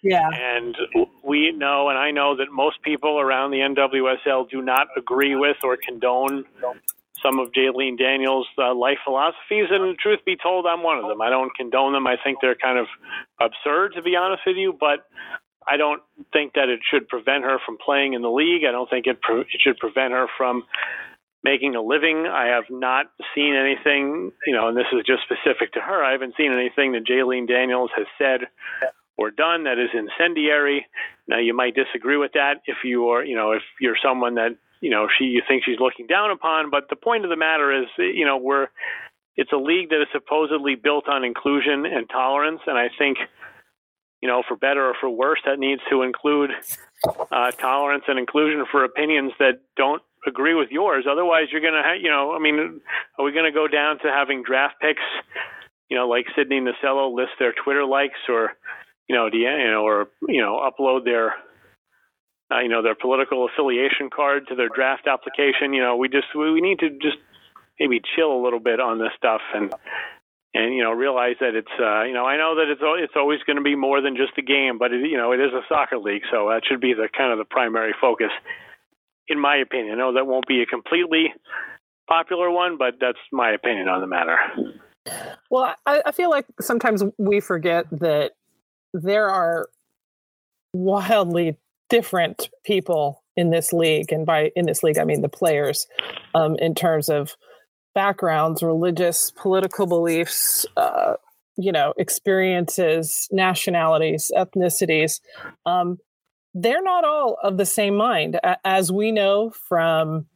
Yeah. 0.04 0.28
And 0.34 0.76
we 1.24 1.54
know, 1.54 1.88
and 1.88 1.98
I 1.98 2.12
know 2.12 2.36
that 2.36 2.48
most 2.52 2.82
people 2.82 3.20
around 3.20 3.52
the 3.52 3.60
NWSL 3.60 4.50
do 4.50 4.62
not 4.62 4.88
agree 4.98 5.36
with 5.36 5.58
or 5.64 5.78
condone 5.78 6.44
some 7.24 7.40
of 7.40 7.52
Jaelene 7.52 7.98
Daniels' 7.98 8.48
uh, 8.58 8.74
life 8.74 9.00
philosophies. 9.04 9.68
And 9.70 9.98
truth 9.98 10.20
be 10.26 10.36
told, 10.36 10.66
I'm 10.66 10.84
one 10.84 10.98
of 10.98 11.08
them. 11.08 11.22
I 11.22 11.30
don't 11.30 11.52
condone 11.56 11.94
them. 11.94 12.08
I 12.08 12.16
think 12.24 12.40
they're 12.42 12.56
kind 12.56 12.78
of 12.78 12.88
absurd, 13.40 13.94
to 13.96 14.02
be 14.02 14.16
honest 14.16 14.44
with 14.46 14.58
you. 14.58 14.76
But 14.80 15.06
I 15.68 15.78
don't 15.78 16.02
think 16.34 16.54
that 16.54 16.70
it 16.70 16.80
should 16.90 17.08
prevent 17.08 17.44
her 17.44 17.58
from 17.66 17.78
playing 17.84 18.14
in 18.14 18.22
the 18.22 18.32
league. 18.32 18.64
I 18.68 18.72
don't 18.72 18.90
think 18.90 19.08
it, 19.08 19.22
pre- 19.22 19.42
it 19.42 19.62
should 19.62 19.78
prevent 19.78 20.14
her 20.14 20.28
from 20.38 20.64
making 21.44 21.76
a 21.76 21.82
living. 21.82 22.26
I 22.28 22.48
have 22.48 22.66
not 22.70 23.08
seen 23.36 23.56
anything, 23.56 24.32
you 24.46 24.54
know, 24.54 24.68
and 24.68 24.78
this 24.78 24.88
is 24.92 25.06
just 25.06 25.24
specific 25.24 25.74
to 25.74 25.80
her. 25.80 26.04
I 26.04 26.12
haven't 26.12 26.36
seen 26.36 26.52
anything 26.52 26.94
that 26.94 27.06
Jaelene 27.06 27.48
Daniels 27.48 27.92
has 27.96 28.08
said 28.18 28.48
or 29.18 29.32
done 29.32 29.66
that 29.66 29.78
is 29.80 29.90
incendiary. 29.94 30.86
Now, 31.28 31.40
you 31.40 31.54
might 31.54 31.76
disagree 31.76 32.18
with 32.18 32.32
that 32.34 32.62
if 32.66 32.78
you 32.84 33.10
are, 33.10 33.24
you 33.24 33.36
know, 33.36 33.52
if 33.52 33.62
you're 33.80 33.98
someone 34.02 34.36
that, 34.36 34.58
you 34.82 34.90
know, 34.90 35.08
she 35.18 35.26
you 35.26 35.42
think 35.48 35.64
she's 35.66 35.80
looking 35.80 36.08
down 36.08 36.32
upon. 36.32 36.70
But 36.70 36.90
the 36.90 36.96
point 36.96 37.24
of 37.24 37.30
the 37.30 37.38
matter 37.38 37.72
is, 37.72 37.88
you 37.98 38.26
know, 38.26 38.38
we're 38.38 38.68
it's 39.36 39.52
a 39.52 39.58
league 39.58 39.90
that 39.90 40.02
is 40.02 40.08
supposedly 40.12 40.76
built 40.76 41.08
on 41.08 41.24
inclusion 41.24 41.86
and 41.86 42.10
tolerance, 42.10 42.62
and 42.68 42.78
I 42.78 42.90
think 42.98 43.18
you 44.22 44.28
know, 44.28 44.44
for 44.48 44.58
better 44.58 44.86
or 44.86 44.94
for 45.00 45.10
worse, 45.10 45.40
that 45.46 45.60
needs 45.60 45.82
to 45.90 46.02
include 46.02 46.52
uh, 47.32 47.52
tolerance 47.52 48.04
and 48.08 48.20
inclusion 48.20 48.66
for 48.70 48.84
opinions 48.84 49.32
that 49.40 49.62
don't 49.78 50.02
agree 50.28 50.54
with 50.54 50.70
yours. 50.72 51.06
Otherwise, 51.10 51.48
you're 51.52 51.62
going 51.62 51.74
to, 51.74 51.82
ha- 51.82 52.00
you 52.00 52.10
know, 52.10 52.34
I 52.34 52.40
mean, 52.40 52.82
are 53.18 53.26
we 53.26 53.32
going 53.32 53.46
to 53.46 53.56
go 53.56 53.68
down 53.68 54.00
to 54.00 54.12
having 54.12 54.44
draft 54.44 54.76
picks, 54.82 55.02
you 55.90 55.96
know, 55.96 56.08
like 56.08 56.26
Sydny 56.38 56.60
Nasello 56.60 57.16
list 57.16 57.32
their 57.40 57.54
Twitter 57.64 57.86
likes, 57.86 58.20
or, 58.28 58.52
you 59.08 59.16
know, 59.16 59.30
you 59.32 59.72
know, 59.72 59.84
or 59.84 60.10
you 60.28 60.42
know, 60.42 60.60
upload 60.60 61.06
their, 61.06 61.36
uh, 62.52 62.60
you 62.60 62.70
know, 62.70 62.82
their 62.82 62.96
political 62.96 63.48
affiliation 63.48 64.10
card 64.14 64.48
to 64.48 64.56
their 64.56 64.70
draft 64.70 65.08
application? 65.08 65.74
You 65.74 65.82
know, 65.82 65.96
we 65.96 66.10
just 66.10 66.28
we 66.36 66.62
need 66.62 66.80
to 66.80 66.90
just 66.90 67.18
maybe 67.80 68.02
chill 68.16 68.32
a 68.32 68.42
little 68.42 68.60
bit 68.60 68.80
on 68.80 69.00
this 69.00 69.12
stuff 69.18 69.42
and 69.54 69.74
and 70.54 70.74
you 70.74 70.84
know 70.84 70.92
realize 70.92 71.36
that 71.40 71.56
it's 71.56 71.72
uh, 71.80 72.04
you 72.04 72.14
know 72.14 72.26
I 72.26 72.38
know 72.38 72.56
that 72.56 72.70
it's 72.70 72.82
it's 72.82 73.14
always 73.16 73.40
going 73.46 73.58
to 73.58 73.64
be 73.64 73.76
more 73.76 74.02
than 74.02 74.16
just 74.16 74.38
a 74.38 74.42
game, 74.42 74.78
but 74.78 74.92
it, 74.92 75.10
you 75.10 75.18
know 75.18 75.32
it 75.32 75.40
is 75.40 75.54
a 75.54 75.62
soccer 75.70 75.98
league, 75.98 76.24
so 76.32 76.50
that 76.50 76.62
should 76.68 76.82
be 76.82 76.94
the 76.94 77.08
kind 77.16 77.32
of 77.32 77.38
the 77.38 77.46
primary 77.46 77.94
focus, 78.00 78.32
in 79.28 79.40
my 79.40 79.58
opinion. 79.58 79.94
I 79.94 79.98
know 79.98 80.14
that 80.14 80.26
won't 80.26 80.48
be 80.48 80.62
a 80.62 80.66
completely 80.66 81.34
popular 82.08 82.50
one, 82.50 82.78
but 82.78 82.96
that's 83.00 83.20
my 83.32 83.52
opinion 83.52 83.88
on 83.88 84.02
the 84.02 84.08
matter. 84.08 84.38
Well, 85.50 85.76
I, 85.86 86.02
I 86.06 86.12
feel 86.12 86.30
like 86.30 86.46
sometimes 86.60 87.04
we 87.18 87.40
forget 87.40 87.86
that 87.92 88.34
there 88.94 89.30
are 89.30 89.70
wildly 90.74 91.58
different 91.90 92.50
people 92.64 93.24
in 93.36 93.52
this 93.52 93.74
league, 93.74 94.12
and 94.12 94.26
by 94.26 94.52
in 94.56 94.66
this 94.66 94.84
league 94.84 94.98
I 94.98 95.06
mean 95.06 95.22
the 95.22 95.30
players, 95.30 95.88
um, 96.36 96.56
in 96.58 96.76
terms 96.76 97.10
of 97.10 97.36
backgrounds, 97.96 98.62
religious, 98.62 99.32
political 99.32 99.88
beliefs, 99.88 100.66
uh, 100.78 101.14
you 101.58 101.72
know, 101.72 101.94
experiences, 101.98 103.28
nationalities, 103.32 104.32
ethnicities. 104.36 105.20
Um, 105.66 105.98
they're 106.54 106.82
not 106.82 107.04
all 107.04 107.38
of 107.44 107.58
the 107.58 107.66
same 107.66 107.96
mind, 107.96 108.40
as 108.64 108.92
we 108.92 109.12
know 109.12 109.52
from, 109.68 110.28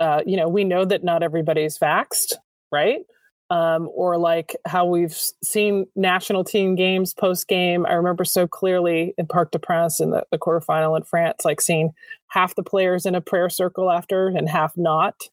uh, 0.00 0.22
you 0.26 0.36
know, 0.36 0.48
we 0.48 0.64
know 0.64 0.84
that 0.84 1.04
not 1.04 1.22
everybody's 1.22 1.78
vaxxed, 1.78 2.34
right? 2.72 3.00
Um, 3.48 3.88
or 3.94 4.18
like 4.18 4.56
how 4.66 4.86
we've 4.86 5.16
seen 5.44 5.86
national 5.94 6.42
team 6.42 6.74
games 6.74 7.14
post 7.14 7.46
game. 7.46 7.86
I 7.86 7.92
remember 7.92 8.24
so 8.24 8.48
clearly 8.48 9.14
in 9.16 9.28
Parc 9.28 9.52
des 9.52 9.60
Princes 9.60 10.00
in 10.00 10.10
the, 10.10 10.24
the 10.32 10.38
quarterfinal 10.38 10.96
in 10.96 11.04
France, 11.04 11.44
like 11.44 11.60
seeing 11.60 11.92
half 12.26 12.56
the 12.56 12.64
players 12.64 13.06
in 13.06 13.14
a 13.14 13.20
prayer 13.20 13.48
circle 13.48 13.88
after 13.88 14.26
and 14.26 14.48
half 14.48 14.76
not. 14.76 15.28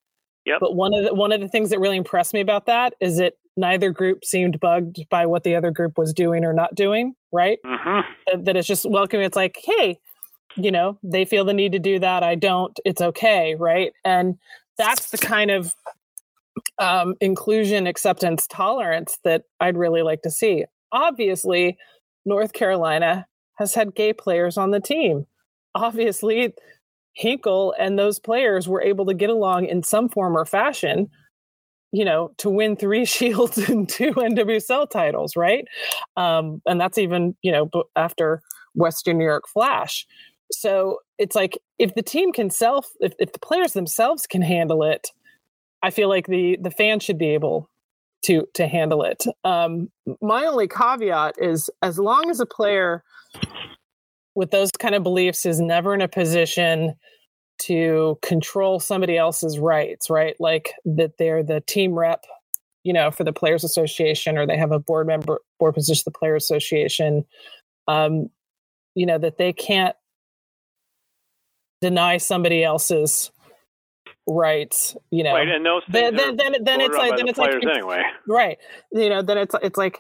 Yep. 0.46 0.60
But 0.60 0.76
one 0.76 0.94
of 0.94 1.06
the 1.06 1.14
one 1.14 1.32
of 1.32 1.42
the 1.42 1.48
things 1.48 1.70
that 1.70 1.80
really 1.80 1.98
impressed 1.98 2.34
me 2.34 2.42
about 2.42 2.66
that 2.66 2.94
is 3.00 3.18
that 3.18 3.34
neither 3.56 3.92
group 3.92 4.26
seemed 4.26 4.60
bugged 4.60 5.08
by 5.10 5.26
what 5.26 5.44
the 5.44 5.56
other 5.56 5.72
group 5.72 5.98
was 5.98 6.14
doing 6.14 6.44
or 6.44 6.54
not 6.54 6.76
doing. 6.76 7.16
Right. 7.32 7.60
Mm-hmm. 7.66 8.44
That 8.44 8.58
it's 8.58 8.68
just 8.68 8.90
welcoming. 8.90 9.26
It's 9.26 9.36
like, 9.36 9.58
hey, 9.64 10.00
you 10.56 10.72
know, 10.72 11.00
they 11.02 11.26
feel 11.26 11.46
the 11.46 11.54
need 11.54 11.72
to 11.72 11.80
do 11.80 12.00
that. 12.00 12.24
I 12.24 12.36
don't. 12.36 12.78
It's 12.86 13.02
okay. 13.02 13.56
Right. 13.56 13.94
And 14.04 14.38
that's 14.78 15.12
the 15.12 15.18
kind 15.18 15.50
of 15.50 15.74
um, 16.84 17.16
inclusion, 17.22 17.88
acceptance, 17.88 18.46
tolerance 18.46 19.18
that 19.24 19.44
I'd 19.62 19.78
really 19.78 20.02
like 20.02 20.22
to 20.24 20.30
see. 20.30 20.66
Obviously, 20.92 21.78
North 22.26 22.52
Carolina 22.52 23.26
has 23.56 23.74
had 23.74 23.96
gay 23.96 24.12
players 24.12 24.58
on 24.58 24.72
the 24.72 24.82
team. 24.82 25.26
Obviously, 25.74 26.54
Hinkle 27.14 27.74
and 27.80 27.98
those 27.98 28.20
players 28.20 28.68
were 28.68 28.82
able 28.82 29.06
to 29.06 29.14
get 29.14 29.30
along 29.30 29.66
in 29.66 29.82
some 29.82 30.10
form 30.10 30.36
or 30.36 30.46
fashion, 30.46 31.10
you 31.94 32.04
know, 32.04 32.32
to 32.40 32.50
win 32.50 32.76
three 32.76 33.06
Shields 33.16 33.58
and 33.58 33.88
two 33.88 34.12
NWSL 34.12 34.90
titles, 34.90 35.38
right? 35.38 35.66
Um, 36.18 36.62
and 36.68 36.82
that's 36.82 36.98
even, 36.98 37.36
you 37.42 37.52
know, 37.54 37.70
after 37.96 38.42
Western 38.76 39.20
New 39.20 39.26
York 39.26 39.46
Flash. 39.48 40.06
So 40.52 40.98
it's 41.18 41.36
like 41.36 41.58
if 41.80 41.96
the 41.96 42.04
team 42.04 42.34
can 42.34 42.50
self, 42.50 42.90
if, 43.00 43.14
if 43.20 43.32
the 43.32 43.40
players 43.40 43.72
themselves 43.72 44.28
can 44.28 44.42
handle 44.42 44.84
it, 44.84 45.08
I 45.84 45.92
feel 45.92 46.10
like 46.10 46.28
the 46.28 46.58
the 46.60 46.72
fans 46.72 47.04
should 47.04 47.18
be 47.18 47.30
able 47.34 47.70
to 48.24 48.48
to 48.56 48.68
handle 48.68 49.04
it. 49.04 49.26
Um, 49.44 49.90
my 50.22 50.46
only 50.46 50.68
caveat 50.68 51.36
is 51.38 51.70
as 51.82 52.00
long 52.00 52.30
as 52.30 52.40
a 52.40 52.46
player 52.46 53.04
with 54.34 54.50
those 54.50 54.72
kind 54.72 54.96
of 54.96 55.04
beliefs 55.04 55.46
is 55.46 55.60
never 55.60 55.94
in 55.94 56.02
a 56.02 56.08
position 56.08 56.96
to 57.60 58.18
control 58.24 58.80
somebody 58.80 59.18
else's 59.18 59.60
rights, 59.60 60.10
right? 60.10 60.36
Like 60.40 60.74
that 60.86 61.18
they're 61.20 61.44
the 61.44 61.62
team 61.62 61.94
rep, 61.94 62.26
you 62.84 62.94
know, 62.94 63.12
for 63.12 63.24
the 63.24 63.34
Players 63.34 63.64
Association, 63.64 64.38
or 64.38 64.48
they 64.48 64.58
have 64.58 64.72
a 64.72 64.80
board 64.80 65.06
member 65.06 65.40
board 65.60 65.76
position, 65.76 66.04
the 66.06 66.12
player 66.12 66.36
Association. 66.36 67.26
Um, 67.88 68.30
you 68.96 69.06
know 69.06 69.18
that 69.18 69.38
they 69.38 69.52
can't 69.52 69.96
deny 71.82 72.18
somebody 72.18 72.64
else's 72.64 73.32
rights. 74.28 74.96
You 75.12 75.24
know, 75.24 75.34
right? 75.34 75.48
And 75.48 75.66
those 75.66 75.84
then 75.90 76.16
then, 76.16 76.36
then, 76.38 76.56
then 76.62 76.82
it's 76.82 76.98
like 76.98 77.18
then 77.18 77.28
it's 77.28 77.38
like 77.38 77.52
anyway, 77.64 78.04
right? 78.28 78.58
You 78.92 79.10
know, 79.10 79.22
then 79.22 79.38
it's 79.38 79.56
it's 79.62 79.78
like 79.78 80.00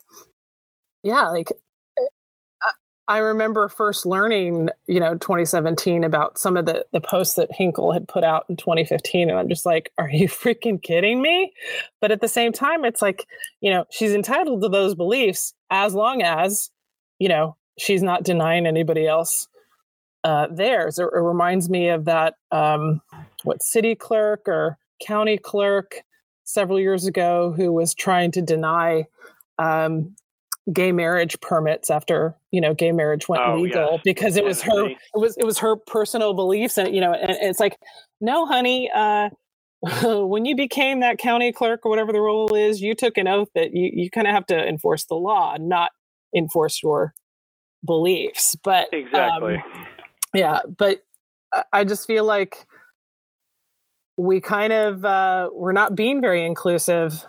yeah, 1.03 1.29
like 1.29 1.51
uh, 1.99 2.71
I 3.07 3.17
remember 3.17 3.67
first 3.67 4.05
learning, 4.05 4.69
you 4.87 4.99
know, 4.99 5.13
2017 5.15 6.03
about 6.03 6.37
some 6.37 6.57
of 6.57 6.65
the 6.65 6.85
the 6.93 7.01
posts 7.01 7.35
that 7.35 7.51
Hinkle 7.51 7.91
had 7.91 8.07
put 8.07 8.23
out 8.23 8.45
in 8.49 8.55
2015, 8.55 9.29
and 9.29 9.37
I'm 9.37 9.49
just 9.49 9.65
like, 9.65 9.91
are 9.97 10.09
you 10.09 10.27
freaking 10.29 10.81
kidding 10.81 11.21
me? 11.21 11.53
But 12.01 12.11
at 12.11 12.21
the 12.21 12.27
same 12.27 12.53
time, 12.53 12.85
it's 12.85 13.01
like, 13.01 13.27
you 13.61 13.69
know, 13.71 13.85
she's 13.91 14.13
entitled 14.13 14.61
to 14.61 14.69
those 14.69 14.95
beliefs 14.95 15.53
as 15.69 15.93
long 15.93 16.21
as, 16.21 16.69
you 17.19 17.27
know, 17.27 17.57
she's 17.77 18.03
not 18.03 18.23
denying 18.23 18.65
anybody 18.65 19.07
else 19.07 19.47
uh, 20.23 20.47
theirs. 20.51 20.99
It, 20.99 21.03
it 21.03 21.19
reminds 21.19 21.69
me 21.69 21.89
of 21.89 22.05
that, 22.05 22.35
um, 22.51 23.01
what 23.43 23.61
city 23.61 23.95
clerk 23.95 24.47
or 24.47 24.77
county 25.05 25.37
clerk 25.37 26.03
several 26.43 26.79
years 26.79 27.05
ago 27.05 27.53
who 27.55 27.71
was 27.71 27.93
trying 27.93 28.31
to 28.31 28.41
deny 28.41 29.05
um, 29.59 30.15
gay 30.71 30.91
marriage 30.91 31.39
permits 31.41 31.89
after 31.89 32.35
you 32.51 32.61
know 32.61 32.73
gay 32.73 32.91
marriage 32.93 33.27
went 33.27 33.43
oh, 33.45 33.59
legal 33.59 33.93
yes. 33.93 34.01
because 34.05 34.37
it 34.37 34.45
was 34.45 34.61
her 34.61 34.87
it 34.87 34.97
was 35.13 35.35
it 35.35 35.43
was 35.43 35.57
her 35.59 35.75
personal 35.75 36.33
beliefs 36.33 36.77
and 36.77 36.95
you 36.95 37.01
know 37.01 37.11
and, 37.13 37.31
it's 37.41 37.59
like 37.59 37.77
no 38.21 38.45
honey 38.45 38.89
uh 38.95 39.29
when 40.25 40.45
you 40.45 40.55
became 40.55 41.01
that 41.01 41.17
county 41.17 41.51
clerk 41.51 41.85
or 41.85 41.89
whatever 41.89 42.13
the 42.13 42.21
role 42.21 42.55
is 42.55 42.81
you 42.81 42.95
took 42.95 43.17
an 43.17 43.27
oath 43.27 43.49
that 43.55 43.73
you 43.73 43.91
you 43.93 44.09
kind 44.09 44.25
of 44.25 44.33
have 44.33 44.45
to 44.45 44.57
enforce 44.57 45.03
the 45.05 45.15
law 45.15 45.57
not 45.59 45.91
enforce 46.33 46.81
your 46.81 47.13
beliefs 47.85 48.55
but 48.63 48.87
exactly 48.93 49.55
um, 49.55 49.85
yeah 50.33 50.59
but 50.77 51.03
i 51.71 51.83
just 51.83 52.07
feel 52.07 52.25
like 52.25 52.65
we 54.17 54.39
kind 54.39 54.73
of 54.73 55.03
uh 55.05 55.49
we're 55.53 55.71
not 55.71 55.95
being 55.95 56.21
very 56.21 56.45
inclusive 56.45 57.25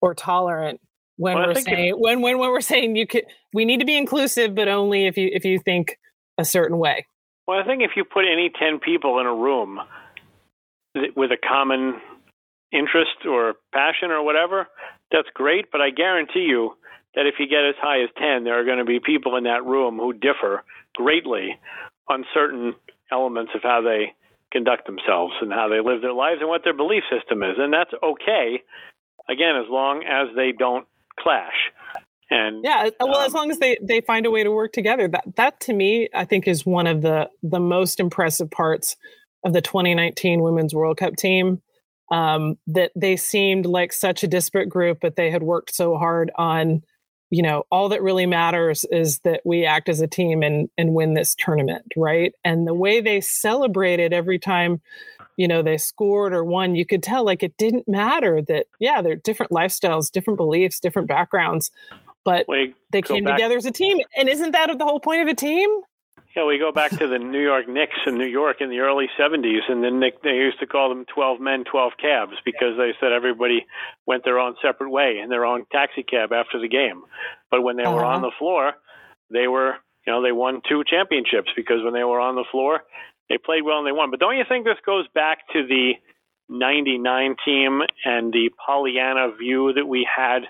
or 0.00 0.14
tolerant 0.14 0.80
when 1.16 1.36
well, 1.36 1.48
we're 1.48 1.54
saying 1.54 1.88
if, 1.88 1.96
when, 1.98 2.20
when 2.20 2.38
when 2.38 2.50
we're 2.50 2.60
saying 2.60 2.96
you 2.96 3.06
could 3.06 3.24
we 3.54 3.64
need 3.64 3.80
to 3.80 3.86
be 3.86 3.96
inclusive 3.96 4.54
but 4.54 4.68
only 4.68 5.06
if 5.06 5.16
you 5.16 5.30
if 5.32 5.44
you 5.44 5.58
think 5.58 5.98
a 6.38 6.44
certain 6.44 6.78
way. 6.78 7.06
Well 7.46 7.58
i 7.58 7.64
think 7.64 7.82
if 7.82 7.92
you 7.96 8.04
put 8.04 8.24
any 8.30 8.50
10 8.58 8.80
people 8.80 9.18
in 9.18 9.26
a 9.26 9.34
room 9.34 9.80
with 11.14 11.30
a 11.30 11.36
common 11.36 11.94
interest 12.72 13.24
or 13.26 13.54
passion 13.72 14.10
or 14.10 14.22
whatever 14.22 14.66
that's 15.10 15.28
great 15.34 15.66
but 15.72 15.80
i 15.80 15.90
guarantee 15.90 16.46
you 16.48 16.72
that 17.14 17.26
if 17.26 17.36
you 17.38 17.46
get 17.46 17.64
as 17.64 17.74
high 17.80 18.02
as 18.02 18.10
10 18.18 18.44
there 18.44 18.60
are 18.60 18.64
going 18.64 18.78
to 18.78 18.84
be 18.84 19.00
people 19.00 19.36
in 19.36 19.44
that 19.44 19.64
room 19.64 19.98
who 19.98 20.12
differ 20.12 20.64
greatly 20.94 21.58
on 22.08 22.24
certain 22.34 22.74
elements 23.10 23.52
of 23.54 23.62
how 23.62 23.82
they 23.82 24.14
conduct 24.52 24.86
themselves 24.86 25.34
and 25.40 25.52
how 25.52 25.68
they 25.68 25.80
live 25.80 26.02
their 26.02 26.12
lives 26.12 26.38
and 26.40 26.48
what 26.48 26.62
their 26.64 26.76
belief 26.76 27.02
system 27.10 27.42
is. 27.42 27.56
And 27.58 27.72
that's 27.72 27.90
okay, 28.02 28.62
again, 29.28 29.56
as 29.56 29.68
long 29.68 30.04
as 30.04 30.34
they 30.36 30.52
don't 30.56 30.86
clash. 31.18 31.54
And 32.30 32.64
yeah, 32.64 32.90
well, 33.00 33.18
um, 33.18 33.26
as 33.26 33.34
long 33.34 33.50
as 33.50 33.58
they 33.58 33.78
they 33.80 34.00
find 34.00 34.26
a 34.26 34.30
way 34.30 34.42
to 34.42 34.50
work 34.50 34.72
together, 34.72 35.06
that 35.08 35.24
that 35.36 35.60
to 35.60 35.72
me, 35.72 36.08
I 36.12 36.24
think, 36.24 36.48
is 36.48 36.66
one 36.66 36.88
of 36.88 37.02
the 37.02 37.30
the 37.42 37.60
most 37.60 38.00
impressive 38.00 38.50
parts 38.50 38.96
of 39.44 39.52
the 39.52 39.60
2019 39.60 40.42
Women's 40.42 40.74
World 40.74 40.96
Cup 40.96 41.14
team. 41.16 41.62
Um, 42.10 42.56
that 42.68 42.92
they 42.94 43.16
seemed 43.16 43.66
like 43.66 43.92
such 43.92 44.22
a 44.22 44.28
disparate 44.28 44.68
group, 44.68 44.98
but 45.00 45.16
they 45.16 45.28
had 45.28 45.42
worked 45.42 45.74
so 45.74 45.96
hard 45.96 46.30
on 46.36 46.82
you 47.30 47.42
know 47.42 47.64
all 47.70 47.88
that 47.88 48.02
really 48.02 48.26
matters 48.26 48.84
is 48.90 49.18
that 49.20 49.40
we 49.44 49.64
act 49.64 49.88
as 49.88 50.00
a 50.00 50.06
team 50.06 50.42
and 50.42 50.68
and 50.78 50.94
win 50.94 51.14
this 51.14 51.34
tournament 51.34 51.84
right 51.96 52.34
and 52.44 52.66
the 52.66 52.74
way 52.74 53.00
they 53.00 53.20
celebrated 53.20 54.12
every 54.12 54.38
time 54.38 54.80
you 55.36 55.48
know 55.48 55.62
they 55.62 55.76
scored 55.76 56.32
or 56.32 56.44
won 56.44 56.74
you 56.74 56.86
could 56.86 57.02
tell 57.02 57.24
like 57.24 57.42
it 57.42 57.56
didn't 57.56 57.88
matter 57.88 58.40
that 58.42 58.66
yeah 58.78 59.02
they're 59.02 59.16
different 59.16 59.52
lifestyles 59.52 60.10
different 60.10 60.36
beliefs 60.36 60.80
different 60.80 61.08
backgrounds 61.08 61.70
but 62.24 62.46
they 62.90 63.02
came 63.02 63.24
back. 63.24 63.36
together 63.36 63.56
as 63.56 63.66
a 63.66 63.70
team 63.70 63.98
and 64.16 64.28
isn't 64.28 64.52
that 64.52 64.76
the 64.78 64.84
whole 64.84 65.00
point 65.00 65.22
of 65.22 65.28
a 65.28 65.34
team 65.34 65.68
yeah, 66.36 66.44
we 66.44 66.58
go 66.58 66.70
back 66.70 66.90
to 66.90 67.08
the 67.08 67.18
New 67.18 67.40
York 67.40 67.66
Knicks 67.66 67.96
in 68.06 68.18
New 68.18 68.26
York 68.26 68.58
in 68.60 68.68
the 68.68 68.80
early 68.80 69.06
70s, 69.18 69.70
and 69.70 69.82
then 69.82 69.98
they 70.22 70.36
used 70.36 70.60
to 70.60 70.66
call 70.66 70.90
them 70.90 71.06
12 71.06 71.40
men, 71.40 71.64
12 71.64 71.92
cabs 71.98 72.34
because 72.44 72.76
they 72.76 72.92
said 73.00 73.12
everybody 73.12 73.64
went 74.04 74.22
their 74.22 74.38
own 74.38 74.54
separate 74.60 74.90
way 74.90 75.18
in 75.22 75.30
their 75.30 75.46
own 75.46 75.64
taxi 75.72 76.02
cab 76.02 76.32
after 76.32 76.60
the 76.60 76.68
game. 76.68 77.02
But 77.50 77.62
when 77.62 77.76
they 77.76 77.84
uh-huh. 77.84 77.96
were 77.96 78.04
on 78.04 78.16
uh-huh. 78.16 78.26
the 78.26 78.32
floor, 78.38 78.72
they 79.30 79.48
were, 79.48 79.76
you 80.06 80.12
know, 80.12 80.22
they 80.22 80.32
won 80.32 80.60
two 80.68 80.84
championships 80.84 81.48
because 81.56 81.82
when 81.82 81.94
they 81.94 82.04
were 82.04 82.20
on 82.20 82.34
the 82.34 82.44
floor, 82.50 82.80
they 83.30 83.38
played 83.38 83.62
well 83.62 83.78
and 83.78 83.86
they 83.86 83.92
won. 83.92 84.10
But 84.10 84.20
don't 84.20 84.36
you 84.36 84.44
think 84.46 84.66
this 84.66 84.76
goes 84.84 85.06
back 85.14 85.38
to 85.54 85.66
the 85.66 85.94
99 86.50 87.36
team 87.46 87.80
and 88.04 88.30
the 88.30 88.50
Pollyanna 88.64 89.34
view 89.38 89.72
that 89.72 89.86
we 89.86 90.06
had– 90.14 90.42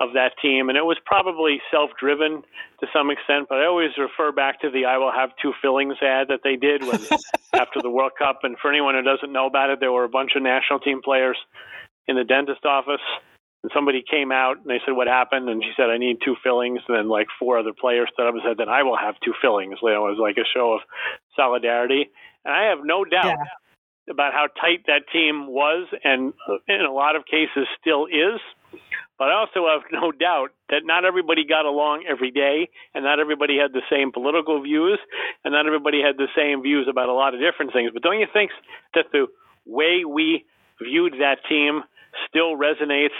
of 0.00 0.14
that 0.14 0.32
team, 0.40 0.70
and 0.70 0.78
it 0.78 0.84
was 0.84 0.96
probably 1.04 1.60
self-driven 1.70 2.42
to 2.80 2.86
some 2.92 3.10
extent. 3.10 3.46
But 3.48 3.58
I 3.60 3.66
always 3.66 3.90
refer 3.98 4.32
back 4.32 4.60
to 4.62 4.70
the 4.70 4.86
"I 4.86 4.96
will 4.96 5.12
have 5.12 5.30
two 5.40 5.52
fillings" 5.60 5.96
ad 6.00 6.28
that 6.28 6.40
they 6.42 6.56
did 6.56 6.82
when 6.82 6.98
after 7.52 7.82
the 7.82 7.90
World 7.90 8.12
Cup. 8.18 8.40
And 8.42 8.56
for 8.58 8.70
anyone 8.70 8.94
who 8.94 9.02
doesn't 9.02 9.30
know 9.30 9.46
about 9.46 9.68
it, 9.68 9.78
there 9.78 9.92
were 9.92 10.04
a 10.04 10.08
bunch 10.08 10.32
of 10.34 10.42
national 10.42 10.80
team 10.80 11.02
players 11.04 11.36
in 12.08 12.16
the 12.16 12.24
dentist 12.24 12.64
office, 12.64 13.04
and 13.62 13.70
somebody 13.74 14.02
came 14.02 14.32
out 14.32 14.56
and 14.56 14.66
they 14.66 14.80
said, 14.86 14.96
"What 14.96 15.06
happened?" 15.06 15.50
And 15.50 15.62
she 15.62 15.72
said, 15.76 15.90
"I 15.90 15.98
need 15.98 16.24
two 16.24 16.34
fillings." 16.42 16.80
And 16.88 16.96
then 16.96 17.08
like 17.08 17.28
four 17.38 17.58
other 17.58 17.74
players 17.78 18.08
stood 18.14 18.26
up 18.26 18.32
and 18.32 18.42
said, 18.42 18.56
"Then 18.56 18.70
I 18.70 18.82
will 18.82 18.96
have 18.96 19.20
two 19.20 19.34
fillings." 19.42 19.78
You 19.82 19.90
know, 19.90 20.08
it 20.08 20.16
was 20.16 20.18
like 20.18 20.38
a 20.38 20.48
show 20.48 20.72
of 20.72 20.80
solidarity, 21.36 22.08
and 22.46 22.54
I 22.54 22.70
have 22.72 22.80
no 22.82 23.04
doubt. 23.04 23.36
Yeah. 23.36 23.44
About 24.08 24.32
how 24.32 24.48
tight 24.60 24.86
that 24.86 25.02
team 25.12 25.46
was, 25.46 25.86
and 26.02 26.32
uh, 26.48 26.56
in 26.66 26.80
a 26.80 26.90
lot 26.90 27.14
of 27.14 27.26
cases 27.26 27.68
still 27.78 28.06
is 28.06 28.40
but 29.20 29.28
I 29.28 29.34
also 29.34 29.68
have 29.68 29.84
no 29.92 30.10
doubt 30.10 30.48
that 30.70 30.80
not 30.82 31.04
everybody 31.04 31.44
got 31.46 31.66
along 31.66 32.04
every 32.10 32.32
day, 32.32 32.70
and 32.94 33.04
not 33.04 33.20
everybody 33.20 33.58
had 33.60 33.72
the 33.72 33.84
same 33.92 34.10
political 34.10 34.62
views, 34.62 34.98
and 35.44 35.52
not 35.52 35.66
everybody 35.66 36.00
had 36.00 36.16
the 36.16 36.32
same 36.34 36.62
views 36.62 36.88
about 36.90 37.10
a 37.10 37.12
lot 37.12 37.34
of 37.34 37.40
different 37.40 37.74
things. 37.74 37.90
But 37.92 38.02
don't 38.02 38.18
you 38.18 38.26
think 38.32 38.50
that 38.94 39.12
the 39.12 39.26
way 39.66 40.06
we 40.08 40.46
viewed 40.82 41.12
that 41.20 41.44
team 41.46 41.82
still 42.26 42.56
resonates 42.56 43.14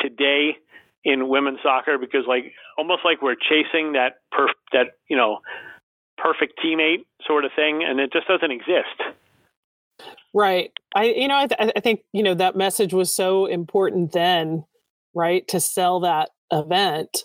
today 0.00 0.56
in 1.04 1.28
women's 1.28 1.58
soccer? 1.62 1.98
Because 2.00 2.24
like 2.26 2.54
almost 2.78 3.02
like 3.04 3.20
we're 3.20 3.36
chasing 3.36 3.92
that 3.92 4.24
perf- 4.32 4.56
that 4.72 4.96
you 5.08 5.18
know 5.18 5.40
perfect 6.16 6.58
teammate 6.64 7.04
sort 7.26 7.44
of 7.44 7.50
thing, 7.54 7.84
and 7.86 8.00
it 8.00 8.10
just 8.10 8.26
doesn't 8.26 8.50
exist. 8.50 8.96
Right. 10.32 10.72
I 10.94 11.04
you 11.04 11.28
know 11.28 11.36
I, 11.36 11.46
th- 11.46 11.72
I 11.76 11.80
think 11.80 12.00
you 12.12 12.22
know 12.22 12.32
that 12.32 12.56
message 12.56 12.94
was 12.94 13.12
so 13.12 13.44
important 13.44 14.12
then 14.12 14.64
right 15.16 15.48
to 15.48 15.58
sell 15.58 16.00
that 16.00 16.30
event 16.52 17.24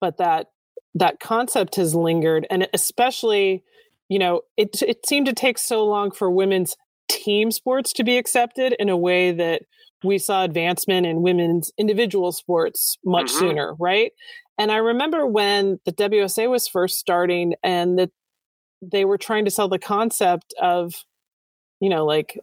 but 0.00 0.18
that 0.18 0.46
that 0.94 1.18
concept 1.20 1.76
has 1.76 1.94
lingered 1.94 2.46
and 2.50 2.68
especially 2.72 3.64
you 4.08 4.18
know 4.18 4.42
it 4.56 4.82
it 4.82 5.06
seemed 5.06 5.26
to 5.26 5.32
take 5.32 5.58
so 5.58 5.84
long 5.84 6.10
for 6.10 6.30
women's 6.30 6.76
team 7.08 7.50
sports 7.50 7.92
to 7.92 8.04
be 8.04 8.16
accepted 8.16 8.74
in 8.78 8.88
a 8.88 8.96
way 8.96 9.32
that 9.32 9.62
we 10.04 10.18
saw 10.18 10.44
advancement 10.44 11.06
in 11.06 11.22
women's 11.22 11.72
individual 11.78 12.30
sports 12.30 12.96
much 13.04 13.26
mm-hmm. 13.26 13.38
sooner 13.38 13.74
right 13.78 14.12
and 14.58 14.70
i 14.70 14.76
remember 14.76 15.26
when 15.26 15.80
the 15.84 15.92
wsa 15.92 16.48
was 16.48 16.68
first 16.68 16.98
starting 16.98 17.54
and 17.62 17.98
that 17.98 18.10
they 18.82 19.04
were 19.04 19.18
trying 19.18 19.44
to 19.44 19.50
sell 19.50 19.68
the 19.68 19.78
concept 19.78 20.54
of 20.60 20.94
you 21.80 21.88
know 21.88 22.04
like 22.04 22.38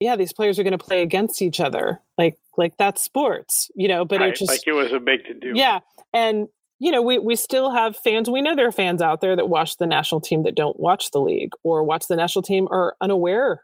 yeah 0.00 0.16
these 0.16 0.32
players 0.32 0.58
are 0.58 0.62
going 0.62 0.76
to 0.76 0.84
play 0.84 1.02
against 1.02 1.42
each 1.42 1.60
other 1.60 2.00
like 2.18 2.36
like 2.56 2.76
that's 2.76 3.02
sports 3.02 3.70
you 3.74 3.88
know 3.88 4.04
but 4.04 4.20
right. 4.20 4.30
it 4.30 4.36
just 4.36 4.50
like 4.50 4.66
it 4.66 4.72
was 4.72 4.92
a 4.92 5.00
big 5.00 5.24
to 5.24 5.34
do 5.34 5.52
yeah 5.54 5.80
and 6.12 6.48
you 6.78 6.90
know 6.90 7.02
we 7.02 7.18
we 7.18 7.36
still 7.36 7.70
have 7.70 7.96
fans 7.96 8.28
we 8.28 8.42
know 8.42 8.54
there 8.54 8.68
are 8.68 8.72
fans 8.72 9.02
out 9.02 9.20
there 9.20 9.36
that 9.36 9.48
watch 9.48 9.76
the 9.78 9.86
national 9.86 10.20
team 10.20 10.42
that 10.42 10.54
don't 10.54 10.78
watch 10.78 11.10
the 11.10 11.20
league 11.20 11.52
or 11.62 11.82
watch 11.84 12.06
the 12.08 12.16
national 12.16 12.42
team 12.42 12.68
are 12.70 12.96
unaware 13.00 13.62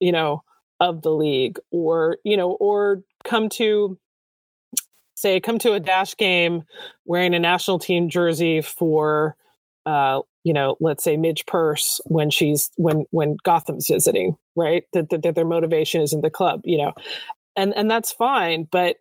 you 0.00 0.12
know 0.12 0.42
of 0.80 1.02
the 1.02 1.10
league 1.10 1.58
or 1.70 2.18
you 2.24 2.36
know 2.36 2.52
or 2.52 3.02
come 3.24 3.48
to 3.48 3.98
say 5.16 5.40
come 5.40 5.58
to 5.58 5.72
a 5.72 5.80
dash 5.80 6.16
game 6.16 6.62
wearing 7.04 7.34
a 7.34 7.38
national 7.38 7.78
team 7.78 8.08
jersey 8.08 8.60
for 8.60 9.36
uh, 9.86 10.20
you 10.44 10.52
know, 10.52 10.76
let's 10.80 11.02
say 11.02 11.16
Midge 11.16 11.46
Purce 11.46 12.00
when 12.04 12.30
she's 12.30 12.70
when 12.76 13.06
when 13.10 13.36
Gotham's 13.42 13.88
visiting, 13.88 14.36
right? 14.54 14.84
That, 14.92 15.10
that, 15.10 15.22
that 15.22 15.34
their 15.34 15.46
motivation 15.46 16.02
is 16.02 16.12
in 16.12 16.20
the 16.20 16.30
club, 16.30 16.60
you 16.64 16.78
know, 16.78 16.92
and 17.56 17.74
and 17.74 17.90
that's 17.90 18.12
fine. 18.12 18.66
But 18.70 18.96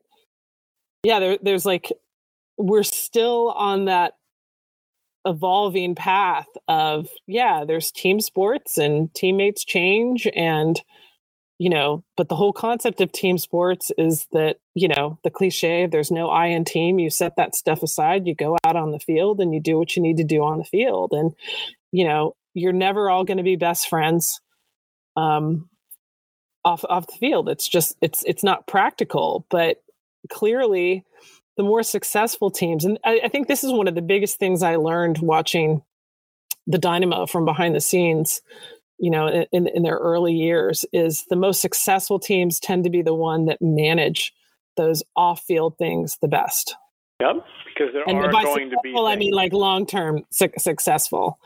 yeah, 1.03 1.19
there, 1.19 1.37
there's 1.41 1.65
like 1.65 1.91
we're 2.57 2.83
still 2.83 3.51
on 3.51 3.85
that 3.85 4.13
evolving 5.25 5.95
path 5.95 6.47
of 6.67 7.07
yeah, 7.27 7.63
there's 7.65 7.91
team 7.91 8.19
sports 8.19 8.77
and 8.77 9.13
teammates 9.13 9.63
change 9.63 10.27
and 10.35 10.81
you 11.59 11.69
know, 11.69 12.03
but 12.17 12.29
the 12.29 12.35
whole 12.35 12.51
concept 12.51 12.99
of 12.99 13.11
team 13.11 13.37
sports 13.37 13.91
is 13.97 14.27
that, 14.33 14.57
you 14.73 14.87
know, 14.87 15.17
the 15.23 15.29
cliche, 15.29 15.85
there's 15.85 16.11
no 16.11 16.29
I 16.29 16.47
in 16.47 16.65
team, 16.65 16.99
you 16.99 17.09
set 17.09 17.37
that 17.37 17.55
stuff 17.55 17.83
aside, 17.83 18.27
you 18.27 18.35
go 18.35 18.57
out 18.65 18.75
on 18.75 18.91
the 18.91 18.99
field 18.99 19.39
and 19.39 19.53
you 19.53 19.61
do 19.61 19.77
what 19.77 19.95
you 19.95 20.01
need 20.01 20.17
to 20.17 20.23
do 20.23 20.43
on 20.43 20.57
the 20.57 20.65
field. 20.65 21.13
And, 21.13 21.31
you 21.91 22.05
know, 22.05 22.35
you're 22.53 22.73
never 22.73 23.09
all 23.09 23.23
going 23.23 23.37
to 23.37 23.43
be 23.43 23.55
best 23.55 23.87
friends 23.87 24.41
um, 25.15 25.69
off 26.65 26.83
off 26.89 27.07
the 27.07 27.17
field. 27.17 27.49
It's 27.49 27.67
just 27.67 27.95
it's 28.01 28.23
it's 28.23 28.43
not 28.43 28.67
practical. 28.67 29.45
But 29.49 29.83
clearly, 30.29 31.03
the 31.57 31.63
more 31.63 31.83
successful 31.83 32.51
teams, 32.51 32.85
and 32.85 32.99
I, 33.03 33.21
I 33.25 33.27
think 33.27 33.47
this 33.47 33.63
is 33.63 33.71
one 33.71 33.87
of 33.87 33.95
the 33.95 34.01
biggest 34.01 34.37
things 34.37 34.63
I 34.63 34.75
learned 34.75 35.19
watching 35.19 35.81
the 36.67 36.77
Dynamo 36.77 37.25
from 37.25 37.45
behind 37.45 37.75
the 37.75 37.81
scenes 37.81 38.41
you 39.03 39.09
know 39.09 39.45
in, 39.51 39.67
in 39.67 39.83
their 39.83 39.97
early 39.97 40.33
years 40.33 40.85
is 40.93 41.25
the 41.29 41.35
most 41.35 41.61
successful 41.61 42.19
teams 42.19 42.59
tend 42.59 42.83
to 42.83 42.89
be 42.89 43.01
the 43.01 43.13
one 43.13 43.45
that 43.45 43.61
manage 43.61 44.33
those 44.77 45.03
off-field 45.15 45.77
things 45.77 46.17
the 46.21 46.27
best 46.27 46.75
yep 47.19 47.35
because 47.67 47.91
there 47.93 48.03
and 48.07 48.17
are 48.17 48.31
going 48.31 48.69
to 48.69 48.77
be 48.83 48.93
Well, 48.93 49.07
i 49.07 49.15
mean 49.15 49.33
like 49.33 49.51
long-term 49.51 50.23
su- 50.31 50.49
successful 50.57 51.39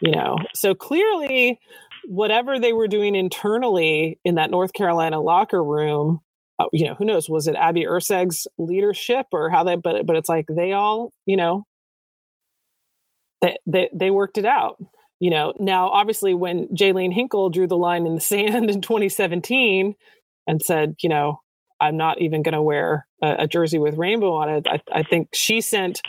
you 0.00 0.10
know 0.10 0.38
so 0.54 0.74
clearly 0.74 1.60
whatever 2.06 2.58
they 2.58 2.72
were 2.72 2.88
doing 2.88 3.14
internally 3.14 4.18
in 4.24 4.36
that 4.36 4.50
north 4.50 4.72
carolina 4.72 5.20
locker 5.20 5.62
room 5.62 6.20
uh, 6.58 6.66
you 6.72 6.86
know 6.86 6.94
who 6.94 7.04
knows 7.04 7.28
was 7.28 7.48
it 7.48 7.56
abby 7.56 7.84
Erceg's 7.84 8.46
leadership 8.58 9.26
or 9.32 9.50
how 9.50 9.64
they 9.64 9.76
but 9.76 10.06
but 10.06 10.16
it's 10.16 10.28
like 10.28 10.46
they 10.48 10.72
all 10.72 11.12
you 11.26 11.36
know 11.36 11.64
they, 13.40 13.56
they 13.66 13.90
they 13.92 14.10
worked 14.10 14.38
it 14.38 14.44
out 14.44 14.78
you 15.20 15.30
know, 15.30 15.54
now 15.58 15.88
obviously 15.88 16.34
when 16.34 16.68
Jaelene 16.68 17.12
Hinkle 17.12 17.48
drew 17.48 17.66
the 17.66 17.78
line 17.78 18.06
in 18.06 18.14
the 18.14 18.20
sand 18.20 18.70
in 18.70 18.82
2017 18.82 19.94
and 20.46 20.62
said, 20.62 20.96
you 21.02 21.08
know, 21.08 21.40
I'm 21.80 21.96
not 21.96 22.20
even 22.20 22.42
going 22.42 22.54
to 22.54 22.62
wear 22.62 23.06
a, 23.22 23.36
a, 23.40 23.48
jersey 23.48 23.78
with 23.78 23.96
rainbow 23.96 24.34
on 24.34 24.48
it. 24.48 24.66
I, 24.68 24.80
I 24.92 25.02
think 25.02 25.30
she 25.34 25.60
sent 25.60 26.00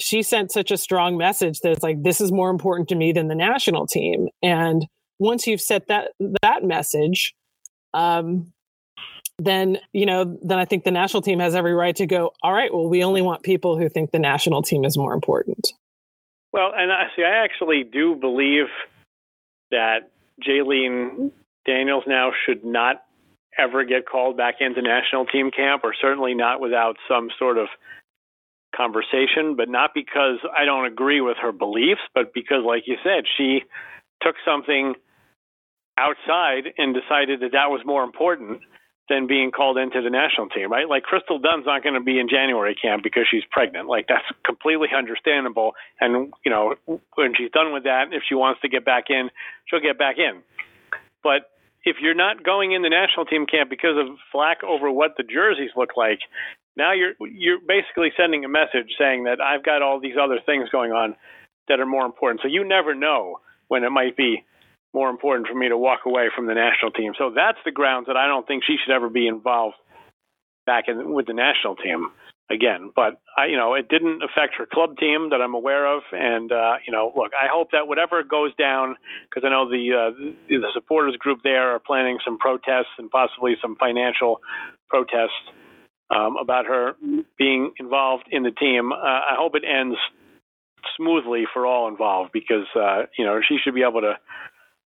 she 0.00 0.22
sent 0.22 0.50
such 0.50 0.70
a 0.70 0.76
strong 0.76 1.16
message 1.16 1.60
that 1.60 1.72
it's 1.72 1.82
like 1.82 2.02
this 2.02 2.20
is 2.20 2.32
more 2.32 2.50
important 2.50 2.88
to 2.88 2.94
me 2.94 3.12
than 3.12 3.28
the 3.28 3.34
national 3.34 3.86
team. 3.86 4.28
And 4.42 4.86
once 5.18 5.46
you've 5.46 5.60
set 5.60 5.88
that 5.88 6.12
that 6.42 6.62
message, 6.64 7.34
um, 7.94 8.52
then 9.38 9.78
you 9.92 10.06
know 10.06 10.38
then 10.42 10.58
I 10.58 10.64
think 10.64 10.84
the 10.84 10.90
national 10.90 11.22
team 11.22 11.38
has 11.40 11.54
every 11.54 11.74
right 11.74 11.94
to 11.96 12.06
go. 12.06 12.32
All 12.42 12.52
right, 12.52 12.72
well, 12.72 12.88
we 12.88 13.04
only 13.04 13.22
want 13.22 13.42
people 13.42 13.78
who 13.78 13.88
think 13.88 14.10
the 14.10 14.18
national 14.18 14.62
team 14.62 14.84
is 14.84 14.96
more 14.96 15.14
important. 15.14 15.72
Well, 16.52 16.72
and 16.74 16.90
I 16.92 17.04
see. 17.14 17.22
I 17.22 17.44
actually 17.44 17.84
do 17.84 18.14
believe 18.14 18.66
that 19.70 20.10
Jaelene 20.46 21.30
Daniels 21.66 22.04
now 22.06 22.32
should 22.46 22.64
not 22.64 23.04
ever 23.58 23.84
get 23.84 24.08
called 24.08 24.36
back 24.36 24.56
into 24.60 24.80
national 24.82 25.26
team 25.26 25.50
camp, 25.50 25.82
or 25.84 25.94
certainly 26.00 26.34
not 26.34 26.60
without 26.60 26.96
some 27.08 27.28
sort 27.38 27.58
of 27.58 27.68
conversation. 28.74 29.56
But 29.56 29.68
not 29.68 29.90
because 29.94 30.38
I 30.56 30.64
don't 30.64 30.86
agree 30.86 31.20
with 31.20 31.36
her 31.42 31.52
beliefs, 31.52 32.00
but 32.14 32.32
because, 32.32 32.64
like 32.64 32.84
you 32.86 32.96
said, 33.04 33.24
she 33.36 33.60
took 34.22 34.36
something 34.44 34.94
outside 35.98 36.72
and 36.78 36.94
decided 36.94 37.40
that 37.40 37.52
that 37.52 37.70
was 37.70 37.82
more 37.84 38.04
important 38.04 38.60
than 39.08 39.26
being 39.26 39.50
called 39.50 39.78
into 39.78 40.02
the 40.02 40.10
national 40.10 40.48
team, 40.48 40.70
right? 40.70 40.88
Like 40.88 41.02
Crystal 41.02 41.38
Dunn's 41.38 41.64
not 41.64 41.82
going 41.82 41.94
to 41.94 42.00
be 42.00 42.18
in 42.18 42.28
January 42.28 42.74
camp 42.74 43.02
because 43.02 43.24
she's 43.30 43.42
pregnant. 43.50 43.88
Like 43.88 44.06
that's 44.06 44.24
completely 44.44 44.88
understandable. 44.96 45.72
And 46.00 46.32
you 46.44 46.50
know, 46.50 46.74
when 46.86 47.34
she's 47.36 47.50
done 47.50 47.72
with 47.72 47.84
that, 47.84 48.12
if 48.12 48.22
she 48.28 48.34
wants 48.34 48.60
to 48.62 48.68
get 48.68 48.84
back 48.84 49.04
in, 49.08 49.30
she'll 49.66 49.80
get 49.80 49.98
back 49.98 50.16
in. 50.18 50.42
But 51.22 51.50
if 51.84 51.96
you're 52.00 52.14
not 52.14 52.44
going 52.44 52.72
in 52.72 52.82
the 52.82 52.90
national 52.90 53.24
team 53.24 53.46
camp 53.46 53.70
because 53.70 53.96
of 53.96 54.16
flack 54.30 54.62
over 54.62 54.90
what 54.90 55.16
the 55.16 55.22
jerseys 55.22 55.70
look 55.74 55.96
like, 55.96 56.20
now 56.76 56.92
you're 56.92 57.14
you're 57.20 57.60
basically 57.66 58.12
sending 58.16 58.44
a 58.44 58.48
message 58.48 58.92
saying 58.98 59.24
that 59.24 59.40
I've 59.40 59.64
got 59.64 59.80
all 59.80 60.00
these 60.00 60.16
other 60.20 60.38
things 60.44 60.68
going 60.68 60.92
on 60.92 61.16
that 61.68 61.80
are 61.80 61.86
more 61.86 62.04
important. 62.04 62.40
So 62.42 62.48
you 62.48 62.64
never 62.64 62.94
know 62.94 63.40
when 63.68 63.84
it 63.84 63.90
might 63.90 64.16
be 64.16 64.44
more 64.94 65.10
important 65.10 65.46
for 65.46 65.54
me 65.54 65.68
to 65.68 65.76
walk 65.76 66.00
away 66.06 66.28
from 66.34 66.46
the 66.46 66.54
national 66.54 66.90
team. 66.92 67.12
So 67.18 67.30
that's 67.34 67.58
the 67.64 67.70
grounds 67.70 68.06
that 68.06 68.16
I 68.16 68.26
don't 68.26 68.46
think 68.46 68.64
she 68.64 68.76
should 68.82 68.94
ever 68.94 69.08
be 69.08 69.26
involved 69.26 69.76
back 70.66 70.84
in 70.88 71.12
with 71.12 71.26
the 71.26 71.34
national 71.34 71.76
team 71.76 72.08
again. 72.50 72.90
But 72.94 73.20
I, 73.36 73.46
you 73.46 73.56
know, 73.56 73.74
it 73.74 73.88
didn't 73.88 74.22
affect 74.22 74.54
her 74.58 74.66
club 74.66 74.96
team 74.98 75.30
that 75.30 75.40
I'm 75.40 75.54
aware 75.54 75.86
of. 75.86 76.02
And 76.12 76.50
uh, 76.50 76.76
you 76.86 76.92
know, 76.92 77.12
look, 77.14 77.32
I 77.34 77.48
hope 77.50 77.70
that 77.72 77.88
whatever 77.88 78.22
goes 78.22 78.54
down, 78.56 78.96
because 79.28 79.46
I 79.46 79.50
know 79.50 79.68
the 79.68 79.84
uh, 79.92 80.32
the 80.48 80.68
supporters 80.74 81.16
group 81.16 81.40
there 81.42 81.74
are 81.74 81.78
planning 81.78 82.18
some 82.24 82.38
protests 82.38 82.96
and 82.98 83.10
possibly 83.10 83.56
some 83.60 83.76
financial 83.76 84.40
protests 84.88 85.52
um, 86.10 86.36
about 86.40 86.66
her 86.66 86.94
being 87.36 87.72
involved 87.78 88.24
in 88.30 88.42
the 88.42 88.50
team. 88.50 88.92
Uh, 88.92 88.96
I 88.96 89.34
hope 89.36 89.54
it 89.54 89.64
ends 89.64 89.96
smoothly 90.96 91.44
for 91.52 91.66
all 91.66 91.88
involved 91.88 92.30
because 92.32 92.66
uh, 92.74 93.02
you 93.16 93.24
know 93.24 93.40
she 93.46 93.58
should 93.62 93.74
be 93.74 93.82
able 93.82 94.00
to 94.00 94.14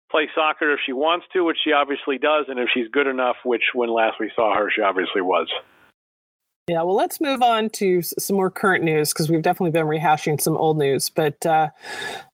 play 0.09 0.29
soccer 0.33 0.73
if 0.73 0.79
she 0.85 0.93
wants 0.93 1.25
to, 1.33 1.43
which 1.43 1.57
she 1.63 1.71
obviously 1.71 2.17
does, 2.17 2.45
and 2.47 2.59
if 2.59 2.69
she's 2.73 2.87
good 2.91 3.07
enough, 3.07 3.35
which 3.43 3.63
when 3.73 3.89
last 3.89 4.19
we 4.19 4.31
saw 4.35 4.55
her, 4.55 4.69
she 4.73 4.81
obviously 4.81 5.21
was. 5.21 5.47
Yeah, 6.67 6.83
well, 6.83 6.95
let's 6.95 7.19
move 7.19 7.41
on 7.41 7.69
to 7.71 8.01
some 8.03 8.35
more 8.35 8.51
current 8.51 8.83
news 8.83 9.11
because 9.11 9.29
we've 9.29 9.41
definitely 9.41 9.71
been 9.71 9.87
rehashing 9.87 10.39
some 10.39 10.55
old 10.55 10.77
news. 10.77 11.09
But 11.09 11.43
uh, 11.43 11.69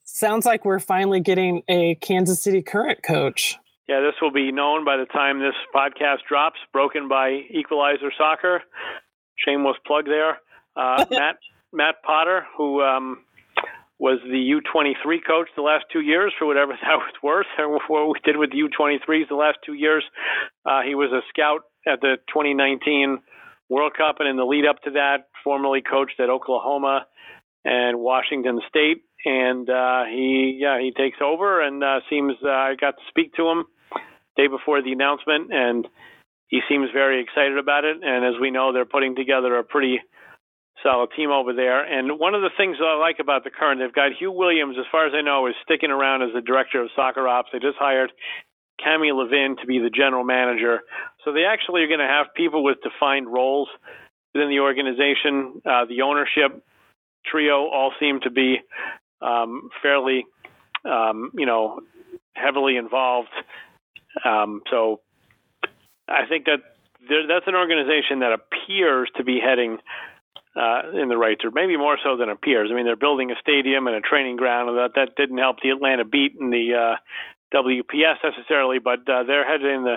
sounds 0.04 0.46
like 0.46 0.66
we're 0.66 0.80
finally 0.80 1.22
getting 1.22 1.64
a 1.70 1.96
Kansas 1.96 2.42
City 2.42 2.62
Current 2.62 3.02
coach. 3.02 3.58
Yeah, 3.88 4.02
this 4.02 4.16
will 4.22 4.32
be 4.32 4.52
known 4.52 4.84
by 4.84 4.98
the 4.98 5.06
time 5.06 5.40
this 5.40 5.54
podcast 5.74 6.26
drops. 6.28 6.60
Broken 6.74 7.08
by 7.08 7.44
Equalizer 7.50 8.12
Soccer. 8.18 8.64
Shameless 9.38 9.78
plug 9.86 10.06
there. 10.06 10.40
Uh, 10.76 11.06
Matt 11.12 11.38
Matt 11.72 11.96
Potter, 12.04 12.46
who 12.58 12.82
um, 12.82 13.25
was 13.98 14.20
the 14.24 14.60
U23 14.60 15.20
coach 15.26 15.48
the 15.56 15.62
last 15.62 15.86
two 15.92 16.02
years, 16.02 16.34
for 16.38 16.46
whatever 16.46 16.74
that 16.82 16.98
was 16.98 17.14
worth, 17.24 17.48
or 17.58 17.80
what 17.88 18.08
we 18.08 18.20
did 18.24 18.38
with 18.38 18.52
the 18.52 18.58
U23s 18.58 19.30
the 19.30 19.36
last 19.36 19.58
two 19.66 19.74
years. 19.74 20.04
Uh, 20.66 20.82
he 20.82 20.96
was 20.96 21.12
a 21.12 21.22
scout 21.30 21.62
at 21.88 22.02
the 22.02 22.18
2019 22.30 23.20
World 23.70 23.94
Cup, 23.98 24.18
and 24.20 24.30
in 24.30 24.36
the 24.38 24.44
lead 24.44 24.66
up 24.66 24.82
to 24.84 24.92
that, 24.92 25.28
formerly 25.44 25.82
coached 25.82 26.20
at 26.20 26.30
Oklahoma 26.30 27.08
and 27.64 28.00
Washington 28.00 28.60
State. 28.70 29.04
And 29.26 29.68
uh, 29.70 30.04
he, 30.06 30.60
yeah, 30.62 30.80
he 30.80 30.92
takes 30.92 31.18
over, 31.24 31.66
and 31.66 31.84
uh, 31.84 32.02
seems 32.10 32.34
uh, 32.44 32.50
I 32.50 32.76
got 32.80 32.92
to 32.92 33.04
speak 33.10 33.34
to 33.36 33.50
him 33.50 33.66
day 34.38 34.48
before 34.48 34.84
the 34.84 34.92
announcement, 34.92 35.52
and 35.52 35.88
he 36.48 36.60
seems 36.70 36.90
very 36.94 37.24
excited 37.24 37.58
about 37.58 37.86
it. 37.86 37.98
And 38.04 38.24
as 38.24 38.40
we 38.40 38.52
know, 38.52 38.72
they're 38.72 38.86
putting 38.86 39.16
together 39.16 39.58
a 39.58 39.64
pretty 39.64 40.00
solid 40.86 41.10
team 41.18 41.32
over 41.32 41.54
there. 41.54 41.82
And 41.82 42.20
one 42.20 42.36
of 42.36 42.42
the 42.42 42.54
things 42.56 42.78
that 42.78 42.86
I 42.86 42.98
like 42.98 43.18
about 43.20 43.44
the 43.44 43.50
current, 43.50 43.82
they've 43.82 43.94
got 43.94 44.14
Hugh 44.18 44.32
Williams, 44.32 44.78
as 44.80 44.86
far 44.92 45.08
as 45.08 45.14
I 45.18 45.22
know, 45.22 45.48
is 45.48 45.56
sticking 45.64 45.90
around 45.90 46.22
as 46.22 46.30
the 46.34 46.42
director 46.42 46.82
of 46.82 46.90
soccer 46.96 47.28
ops. 47.28 47.50
They 47.52 47.60
just 47.60 47.78
hired 47.80 48.12
Cami 48.80 49.10
Levin 49.10 49.56
to 49.62 49.66
be 49.66 49.80
the 49.80 49.90
general 49.90 50.24
manager. 50.24 50.82
So 51.24 51.34
they 51.34 51.46
actually 51.46 51.82
are 51.82 51.88
going 51.88 52.06
to 52.06 52.08
have 52.08 52.28
people 52.36 52.64
with 52.64 52.78
defined 52.84 53.28
roles 53.32 53.68
within 54.34 54.50
the 54.50 54.60
organization. 54.60 55.62
Uh, 55.66 55.86
the 55.86 56.04
ownership 56.04 56.64
trio 57.26 57.68
all 57.68 57.92
seem 58.00 58.20
to 58.22 58.30
be 58.30 58.58
um, 59.22 59.70
fairly, 59.82 60.26
um, 60.86 61.32
you 61.34 61.48
know, 61.48 61.80
heavily 62.34 62.78
involved. 62.78 63.34
Um, 64.24 64.62
so 64.70 65.02
I 66.08 66.28
think 66.30 66.46
that 66.46 66.60
that's 67.10 67.48
an 67.48 67.56
organization 67.56 68.20
that 68.20 68.34
appears 68.34 69.10
to 69.18 69.24
be 69.24 69.40
heading 69.44 69.78
uh, 70.56 70.92
in 70.94 71.10
the 71.10 71.18
right 71.18 71.38
or 71.44 71.52
maybe 71.52 71.78
more 71.78 71.98
so 72.04 72.18
than 72.18 72.30
appears. 72.30 72.70
I 72.72 72.76
mean, 72.76 72.86
they're 72.86 72.96
building 72.96 73.32
a 73.32 73.36
stadium 73.40 73.88
and 73.88 73.96
a 73.96 74.02
training 74.02 74.38
ground, 74.38 74.70
and 74.70 74.78
that 74.78 74.92
that 74.96 75.16
didn't 75.18 75.38
help 75.38 75.58
the 75.62 75.70
Atlanta 75.70 76.06
beat 76.06 76.34
in 76.40 76.50
the 76.50 76.74
uh, 76.74 76.96
WPS 77.54 78.16
necessarily, 78.24 78.80
but 78.80 79.00
uh, 79.10 79.24
they're 79.24 79.46
headed 79.46 79.74
in 79.74 79.84
the 79.84 79.96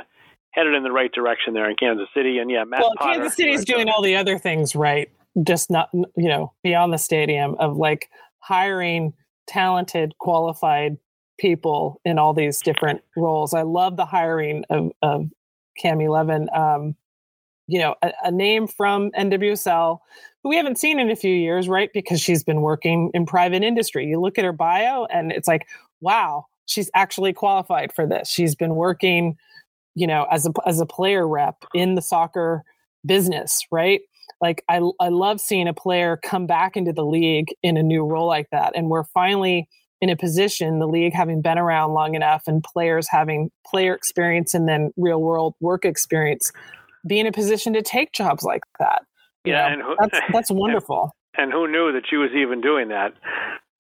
headed 0.53 0.75
in 0.75 0.83
the 0.83 0.93
right 0.93 1.13
direction 1.13 1.55
there 1.55 1.69
in 1.69 1.77
Kansas 1.77 2.09
City. 2.15 2.39
And 2.39 2.51
yeah, 2.51 2.65
Matt 2.65 2.81
well, 2.81 2.93
Potter, 2.99 3.21
Kansas 3.21 3.37
City's 3.37 3.65
doing 3.65 3.89
all 3.89 4.03
the 4.03 4.17
other 4.17 4.39
things 4.39 4.75
right, 4.75 5.11
just 5.45 5.71
not 5.71 5.91
you 5.93 6.29
know 6.29 6.53
beyond 6.63 6.93
the 6.93 6.99
stadium 6.99 7.55
of 7.59 7.77
like 7.77 8.11
hiring 8.41 9.13
talented, 9.47 10.15
qualified 10.19 10.99
people 11.39 12.01
in 12.05 12.19
all 12.19 12.35
these 12.35 12.61
different 12.61 13.01
roles. 13.17 13.55
I 13.55 13.63
love 13.63 13.97
the 13.97 14.07
hiring 14.07 14.65
of 14.71 14.91
of 15.03 15.27
Cami 15.83 16.09
Levin. 16.09 16.49
Um, 16.53 16.97
you 17.69 17.79
know, 17.79 17.95
a, 18.03 18.13
a, 18.25 18.31
name 18.31 18.67
from 18.67 19.11
NWSL 19.11 19.99
we 20.49 20.57
haven't 20.57 20.79
seen 20.79 20.99
in 20.99 21.11
a 21.11 21.17
few 21.17 21.35
years, 21.35 21.69
right? 21.69 21.91
Because 21.93 22.21
she's 22.21 22.43
been 22.43 22.63
working 22.63 23.11
in 23.13 23.27
private 23.27 23.63
industry. 23.63 24.07
You 24.07 24.19
look 24.19 24.39
at 24.39 24.45
her 24.45 24.53
bio 24.53 25.05
and 25.07 25.31
it's 25.31 25.47
like, 25.47 25.67
wow, 26.01 26.47
she's 26.67 26.91
actually 26.95 27.33
qualified 27.35 27.93
for 27.95 28.07
this. 28.07 28.29
She's 28.29 28.55
been 28.55 28.75
working, 28.75 29.37
you 29.95 30.07
know, 30.07 30.27
as 30.31 30.47
a 30.47 30.53
as 30.67 30.81
a 30.81 30.87
player 30.87 31.29
rep 31.29 31.65
in 31.75 31.95
the 31.95 32.03
soccer 32.03 32.65
business, 33.05 33.61
right? 33.71 34.01
Like 34.41 34.65
I 34.69 34.81
I 35.01 35.11
love 35.11 35.41
seeing 35.41 35.69
a 35.69 35.75
player 35.75 36.19
come 36.23 36.47
back 36.47 36.77
into 36.77 36.93
the 36.93 37.05
league 37.05 37.49
in 37.63 37.77
a 37.77 37.83
new 37.83 38.05
role 38.05 38.27
like 38.27 38.49
that. 38.51 38.73
And 38.75 38.89
we're 38.89 39.05
finally 39.05 39.69
in 40.01 40.09
a 40.09 40.17
position, 40.17 40.79
the 40.79 40.87
league 40.87 41.13
having 41.13 41.43
been 41.43 41.59
around 41.59 41.93
long 41.93 42.15
enough 42.15 42.45
and 42.47 42.63
players 42.63 43.09
having 43.11 43.51
player 43.67 43.95
experience 43.95 44.55
and 44.55 44.69
then 44.69 44.93
real 44.97 45.21
world 45.21 45.55
work 45.61 45.85
experience 45.85 46.53
be 47.07 47.19
in 47.19 47.27
a 47.27 47.33
position 47.33 47.73
to 47.73 47.83
take 47.83 48.13
jobs 48.13 48.45
like 48.45 48.63
that. 48.79 49.03
Yeah, 49.45 49.75
know, 49.77 49.85
who, 49.85 49.97
that's 50.01 50.27
that's 50.33 50.51
wonderful. 50.51 51.11
And, 51.37 51.45
and, 51.45 51.53
who 51.53 51.71
knew 51.71 51.93
that 51.93 52.03
she 52.09 52.17
was 52.17 52.31
even 52.37 52.61
doing 52.61 52.89
that? 52.89 53.15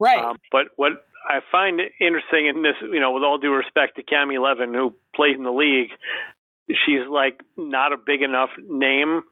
Right. 0.00 0.22
Um, 0.22 0.36
but 0.52 0.66
what 0.76 0.92
I 1.28 1.40
find 1.50 1.80
interesting 2.00 2.46
in 2.46 2.62
this, 2.62 2.74
you 2.80 3.00
know, 3.00 3.12
with 3.12 3.22
all 3.22 3.38
due 3.38 3.52
respect 3.52 3.96
to 3.96 4.02
Cami 4.02 4.40
Levin, 4.40 4.72
who 4.74 4.94
played 5.14 5.36
in 5.36 5.42
the 5.42 5.50
league, 5.50 5.90
she's 6.68 7.06
like 7.10 7.40
not 7.56 7.92
a 7.92 7.96
big 7.96 8.22
enough 8.22 8.50
name 8.68 9.22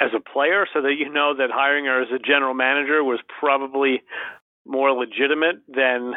as 0.00 0.10
a 0.16 0.20
player, 0.20 0.66
so 0.72 0.80
that 0.82 0.94
you 0.98 1.12
know 1.12 1.34
that 1.36 1.50
hiring 1.52 1.84
her 1.84 2.02
as 2.02 2.08
a 2.14 2.18
general 2.18 2.54
manager 2.54 3.04
was 3.04 3.20
probably 3.38 4.02
more 4.64 4.92
legitimate 4.92 5.56
than 5.68 6.14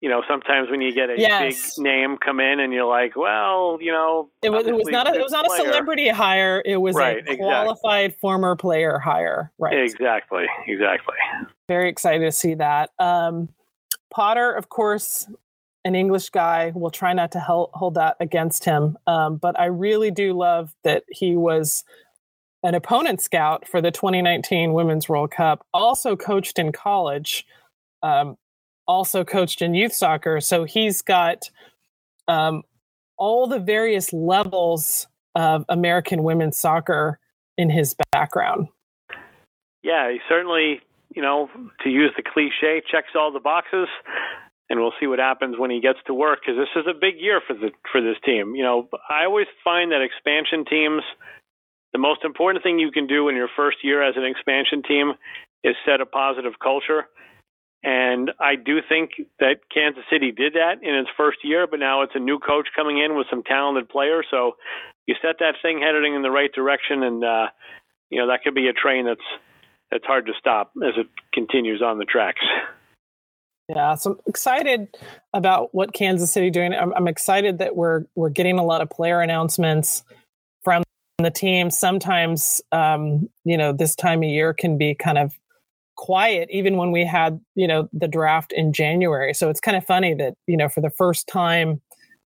you 0.00 0.08
know, 0.08 0.22
sometimes 0.26 0.70
when 0.70 0.80
you 0.80 0.94
get 0.94 1.10
a 1.10 1.14
yes. 1.18 1.76
big 1.76 1.84
name 1.84 2.16
come 2.16 2.40
in 2.40 2.58
and 2.58 2.72
you're 2.72 2.86
like, 2.86 3.16
well, 3.16 3.78
you 3.80 3.92
know, 3.92 4.30
it 4.42 4.50
was, 4.50 4.66
it 4.66 4.74
was 4.74 4.88
not 4.88 5.06
a, 5.06 5.14
it 5.14 5.22
was 5.22 5.32
not 5.32 5.44
player. 5.44 5.60
a 5.60 5.64
celebrity 5.64 6.08
hire. 6.08 6.62
It 6.64 6.78
was 6.78 6.96
right, 6.96 7.22
a 7.28 7.36
qualified 7.36 8.06
exactly. 8.06 8.20
former 8.20 8.56
player 8.56 8.98
hire. 8.98 9.52
Right. 9.58 9.78
Exactly. 9.78 10.46
Exactly. 10.66 11.16
Very 11.68 11.90
excited 11.90 12.24
to 12.24 12.32
see 12.32 12.54
that. 12.54 12.90
Um, 12.98 13.50
Potter, 14.10 14.52
of 14.52 14.70
course, 14.70 15.28
an 15.84 15.94
English 15.94 16.30
guy. 16.30 16.72
We'll 16.74 16.90
try 16.90 17.12
not 17.12 17.32
to 17.32 17.40
hold, 17.40 17.70
hold 17.74 17.94
that 17.94 18.16
against 18.20 18.64
him. 18.64 18.96
Um, 19.06 19.36
but 19.36 19.58
I 19.60 19.66
really 19.66 20.10
do 20.10 20.32
love 20.32 20.74
that 20.82 21.04
he 21.10 21.36
was 21.36 21.84
an 22.62 22.74
opponent 22.74 23.20
scout 23.20 23.66
for 23.68 23.80
the 23.80 23.90
2019 23.90 24.72
Women's 24.72 25.08
World 25.08 25.30
Cup, 25.30 25.66
also 25.72 26.16
coached 26.16 26.58
in 26.58 26.72
college. 26.72 27.46
Um, 28.02 28.36
also 28.90 29.24
coached 29.24 29.62
in 29.62 29.74
youth 29.74 29.94
soccer. 29.94 30.40
So 30.40 30.64
he's 30.64 31.00
got 31.00 31.48
um, 32.26 32.62
all 33.16 33.46
the 33.46 33.60
various 33.60 34.12
levels 34.12 35.06
of 35.34 35.64
American 35.68 36.24
women's 36.24 36.58
soccer 36.58 37.20
in 37.56 37.70
his 37.70 37.94
background. 38.10 38.66
Yeah, 39.82 40.10
he 40.10 40.18
certainly, 40.28 40.80
you 41.14 41.22
know, 41.22 41.48
to 41.82 41.88
use 41.88 42.10
the 42.16 42.22
cliche, 42.22 42.82
checks 42.90 43.12
all 43.14 43.32
the 43.32 43.40
boxes. 43.40 43.88
And 44.68 44.78
we'll 44.78 44.92
see 45.00 45.08
what 45.08 45.18
happens 45.18 45.58
when 45.58 45.70
he 45.70 45.80
gets 45.80 45.98
to 46.06 46.14
work 46.14 46.40
because 46.42 46.58
this 46.58 46.80
is 46.80 46.86
a 46.88 46.94
big 46.94 47.18
year 47.18 47.40
for 47.44 47.54
the 47.54 47.70
for 47.90 48.00
this 48.00 48.16
team. 48.24 48.54
You 48.54 48.62
know, 48.62 48.88
I 49.08 49.24
always 49.24 49.48
find 49.64 49.90
that 49.90 50.00
expansion 50.00 50.64
teams, 50.64 51.02
the 51.92 51.98
most 51.98 52.22
important 52.24 52.62
thing 52.62 52.78
you 52.78 52.92
can 52.92 53.08
do 53.08 53.28
in 53.28 53.34
your 53.34 53.48
first 53.56 53.78
year 53.82 54.00
as 54.00 54.14
an 54.16 54.24
expansion 54.24 54.82
team 54.86 55.14
is 55.64 55.74
set 55.84 56.00
a 56.00 56.06
positive 56.06 56.52
culture 56.62 57.06
and 57.82 58.30
I 58.38 58.56
do 58.56 58.78
think 58.86 59.12
that 59.38 59.60
Kansas 59.72 60.04
City 60.10 60.32
did 60.32 60.52
that 60.54 60.82
in 60.82 60.94
its 60.94 61.08
first 61.16 61.38
year, 61.42 61.66
but 61.66 61.80
now 61.80 62.02
it's 62.02 62.12
a 62.14 62.18
new 62.18 62.38
coach 62.38 62.68
coming 62.76 62.98
in 62.98 63.16
with 63.16 63.26
some 63.30 63.42
talented 63.42 63.88
players. 63.88 64.26
So 64.30 64.56
you 65.06 65.14
set 65.22 65.36
that 65.40 65.54
thing 65.62 65.80
heading 65.80 66.14
in 66.14 66.22
the 66.22 66.30
right 66.30 66.52
direction, 66.52 67.02
and 67.02 67.24
uh, 67.24 67.46
you 68.10 68.20
know 68.20 68.28
that 68.28 68.42
could 68.44 68.54
be 68.54 68.68
a 68.68 68.74
train 68.74 69.06
that's 69.06 69.20
that's 69.90 70.04
hard 70.04 70.26
to 70.26 70.32
stop 70.38 70.72
as 70.84 70.92
it 70.96 71.06
continues 71.32 71.82
on 71.82 71.98
the 71.98 72.04
tracks. 72.04 72.42
Yeah, 73.70 73.94
so 73.94 74.12
I'm 74.12 74.18
excited 74.26 74.88
about 75.32 75.74
what 75.74 75.94
Kansas 75.94 76.30
City 76.30 76.50
doing. 76.50 76.74
I'm, 76.74 76.92
I'm 76.92 77.08
excited 77.08 77.58
that 77.58 77.76
we're 77.76 78.04
we're 78.14 78.28
getting 78.28 78.58
a 78.58 78.64
lot 78.64 78.82
of 78.82 78.90
player 78.90 79.20
announcements 79.20 80.02
from 80.62 80.82
the 81.18 81.30
team. 81.30 81.70
Sometimes, 81.70 82.60
um, 82.72 83.30
you 83.44 83.56
know, 83.56 83.72
this 83.72 83.94
time 83.94 84.22
of 84.22 84.28
year 84.28 84.52
can 84.52 84.76
be 84.76 84.94
kind 84.94 85.16
of 85.16 85.38
quiet, 85.96 86.48
even 86.50 86.76
when 86.76 86.92
we 86.92 87.04
had 87.04 87.40
you 87.54 87.66
know 87.66 87.88
the 87.92 88.08
draft 88.08 88.52
in 88.52 88.72
January. 88.72 89.34
So 89.34 89.50
it's 89.50 89.60
kind 89.60 89.76
of 89.76 89.84
funny 89.84 90.14
that 90.14 90.34
you 90.46 90.56
know 90.56 90.68
for 90.68 90.80
the 90.80 90.90
first 90.90 91.26
time 91.26 91.80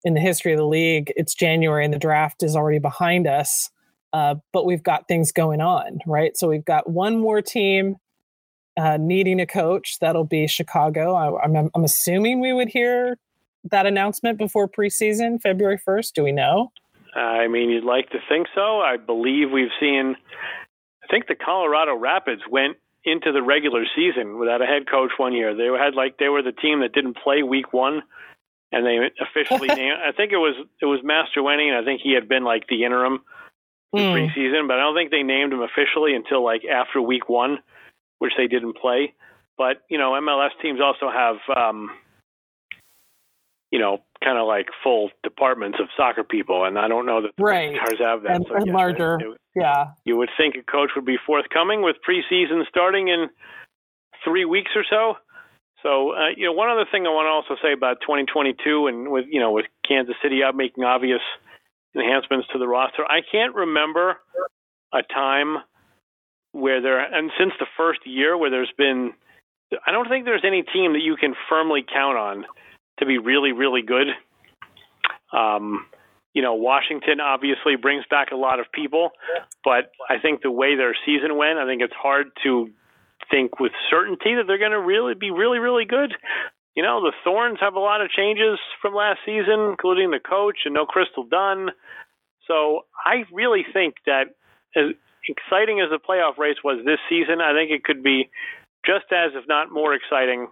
in 0.04 0.14
the 0.14 0.20
history 0.20 0.52
of 0.52 0.58
the 0.58 0.66
league, 0.66 1.14
it's 1.16 1.34
January 1.34 1.86
and 1.86 1.94
the 1.94 2.00
draft 2.00 2.44
is 2.44 2.56
already 2.56 2.80
behind 2.80 3.28
us. 3.28 3.70
Uh, 4.14 4.36
but 4.52 4.66
we've 4.66 4.84
got 4.84 5.08
things 5.08 5.32
going 5.32 5.62
on, 5.62 6.00
right? 6.06 6.36
So 6.36 6.48
we've 6.48 6.66
got 6.66 6.90
one 6.90 7.18
more 7.20 7.42
team 7.42 7.98
uh, 8.78 8.98
needing 8.98 9.40
a 9.40 9.46
coach. 9.46 10.00
That'll 10.00 10.26
be 10.26 10.48
Chicago. 10.48 11.14
I, 11.14 11.44
I'm, 11.44 11.70
I'm 11.74 11.84
assuming 11.84 12.42
we 12.42 12.52
would 12.52 12.68
hear 12.68 13.18
that 13.70 13.86
announcement 13.86 14.38
before 14.38 14.68
preseason, 14.68 15.42
February 15.42 15.80
1st. 15.88 16.14
Do 16.14 16.24
we 16.24 16.32
know? 16.32 16.72
I 17.16 17.48
mean, 17.48 17.70
you'd 17.70 17.84
like 17.84 18.10
to 18.12 18.20
think 18.28 18.48
so. 18.56 18.80
I 18.80 18.98
believe 18.98 19.52
we've 19.52 19.72
seen, 19.80 20.16
I 21.04 21.08
think 21.08 21.28
the 21.28 21.36
Colorado 21.36 21.96
Rapids 21.96 22.42
went 22.50 22.78
into 23.04 23.32
the 23.32 23.42
regular 23.42 23.84
season 23.96 24.38
without 24.38 24.62
a 24.62 24.66
head 24.66 24.90
coach 24.90 25.12
one 25.18 25.34
year. 25.34 25.56
They 25.56 25.66
had 25.78 25.96
like, 25.96 26.18
they 26.18 26.30
were 26.30 26.44
the 26.44 26.52
team 26.52 26.82
that 26.82 26.94
didn't 26.94 27.18
play 27.18 27.44
week 27.44 27.74
one. 27.74 28.04
And 28.72 28.86
they 28.86 29.00
officially 29.20 29.68
named, 29.76 29.98
I 30.08 30.12
think 30.12 30.32
it 30.32 30.38
was, 30.38 30.56
it 30.82 30.86
was 30.86 31.02
Mastroeni, 31.02 31.68
and 31.68 31.78
I 31.78 31.84
think 31.84 32.02
he 32.02 32.14
had 32.14 32.30
been 32.30 32.44
like 32.44 32.68
the 32.68 32.86
interim 32.86 33.22
in 33.94 34.00
mm. 34.00 34.14
preseason, 34.14 34.68
but 34.68 34.78
I 34.78 34.82
don't 34.82 34.96
think 34.96 35.12
they 35.12 35.24
named 35.24 35.52
him 35.52 35.62
officially 35.62 36.16
until 36.16 36.44
like 36.44 36.62
after 36.64 37.02
week 37.02 37.28
one 37.28 37.60
which 38.22 38.34
they 38.38 38.46
didn't 38.46 38.78
play. 38.78 39.16
But 39.58 39.82
you 39.90 39.98
know, 39.98 40.12
MLS 40.12 40.52
teams 40.62 40.80
also 40.80 41.10
have 41.10 41.38
um, 41.58 41.90
you 43.72 43.80
know 43.80 44.00
kind 44.24 44.38
of 44.38 44.48
like 44.48 44.68
full 44.84 45.10
departments 45.24 45.80
of 45.82 45.88
soccer 45.98 46.24
people, 46.24 46.66
and 46.66 46.78
I 46.78 46.88
don't 46.88 47.06
know 47.06 47.22
that 47.22 47.32
the 47.38 47.44
right. 47.44 47.76
Stars 47.76 48.00
have 48.00 48.24
that. 48.24 48.36
And, 48.36 48.46
so, 48.48 48.56
and 48.56 48.68
yeah, 48.68 48.74
larger, 48.74 49.16
it, 49.20 49.38
yeah. 49.56 49.86
You 50.06 50.18
would 50.18 50.30
think 50.38 50.56
a 50.56 50.72
coach 50.72 50.92
would 50.96 51.06
be 51.06 51.18
forthcoming 51.26 51.82
with 51.82 51.96
preseason 52.08 52.68
starting 52.70 53.08
in 53.08 53.30
three 54.24 54.46
weeks 54.46 54.72
or 54.76 54.84
so. 54.90 55.16
So, 55.82 56.14
uh, 56.14 56.30
you 56.38 56.46
know, 56.46 56.54
one 56.54 56.70
other 56.70 56.86
thing 56.92 57.08
I 57.08 57.10
want 57.10 57.26
to 57.26 57.32
also 57.32 57.60
say 57.62 57.74
about 57.74 58.02
2022 58.02 58.86
and 58.88 59.12
with, 59.12 59.26
you 59.30 59.40
know, 59.40 59.52
with 59.52 59.66
Kansas 59.88 60.16
City 60.22 60.44
out 60.44 60.56
making 60.56 60.84
obvious 60.84 61.22
enhancements 61.96 62.48
to 62.54 62.60
the 62.60 62.68
roster, 62.68 63.04
I 63.04 63.22
can't 63.32 63.56
remember 63.56 64.18
a 64.94 65.02
time 65.02 65.58
where 66.52 66.82
there 66.82 67.00
and 67.00 67.32
since 67.40 67.54
the 67.60 67.66
first 67.78 68.02
year 68.06 68.38
where 68.38 68.50
there's 68.52 68.72
been 68.78 69.14
I 69.88 69.92
don't 69.92 70.10
think 70.10 70.26
there's 70.26 70.44
any 70.46 70.64
team 70.64 70.94
that 70.94 71.02
you 71.02 71.16
can 71.16 71.34
firmly 71.50 71.82
count 71.82 72.18
on 72.18 72.46
to 73.02 73.06
be 73.06 73.18
really 73.18 73.52
really 73.52 73.82
good. 73.82 74.08
Um, 75.34 75.86
you 76.34 76.42
know, 76.42 76.56
Washington 76.56 77.20
obviously 77.20 77.76
brings 77.76 78.06
back 78.10 78.32
a 78.32 78.38
lot 78.38 78.62
of 78.62 78.72
people, 78.72 79.12
but 79.66 79.92
I 80.10 80.18
think 80.22 80.42
the 80.42 80.52
way 80.52 80.76
their 80.78 80.96
season 81.06 81.36
went, 81.36 81.60
I 81.60 81.66
think 81.66 81.82
it's 81.82 81.94
hard 81.94 82.28
to 82.44 82.70
think 83.30 83.60
with 83.60 83.74
certainty 83.90 84.36
that 84.36 84.46
they're 84.48 84.58
going 84.58 84.72
to 84.72 84.80
really 84.80 85.14
be 85.14 85.32
really 85.32 85.60
really 85.60 85.86
good. 85.86 86.14
You 86.76 86.84
know, 86.84 87.02
the 87.02 87.12
Thorns 87.26 87.60
have 87.60 87.76
a 87.76 87.80
lot 87.80 88.02
of 88.02 88.10
changes 88.10 88.58
from 88.82 88.96
last 88.96 89.20
season, 89.26 89.60
including 89.70 90.12
the 90.12 90.20
coach 90.20 90.60
and 90.64 90.74
no 90.74 90.86
Crystal 90.86 91.26
Dunn. 91.26 91.72
So 92.48 92.86
I 93.06 93.24
really 93.32 93.66
think 93.74 93.96
that 94.06 94.32
as 94.76 94.96
exciting 95.28 95.82
as 95.82 95.90
the 95.90 96.00
playoff 96.00 96.38
race 96.38 96.58
was 96.64 96.84
this 96.86 97.00
season, 97.10 97.42
I 97.42 97.54
think 97.54 97.72
it 97.72 97.84
could 97.84 98.04
be 98.04 98.30
just 98.86 99.12
as, 99.12 99.32
if 99.36 99.48
not 99.48 99.72
more 99.72 99.94
exciting, 99.94 100.48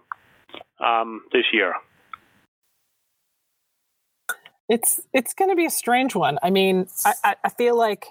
um, 0.78 1.22
this 1.32 1.44
year. 1.52 1.74
It's 4.70 5.00
it's 5.12 5.34
going 5.34 5.50
to 5.50 5.56
be 5.56 5.66
a 5.66 5.70
strange 5.70 6.14
one. 6.14 6.38
I 6.42 6.50
mean, 6.50 6.86
I, 7.04 7.34
I 7.44 7.48
feel 7.50 7.76
like 7.76 8.06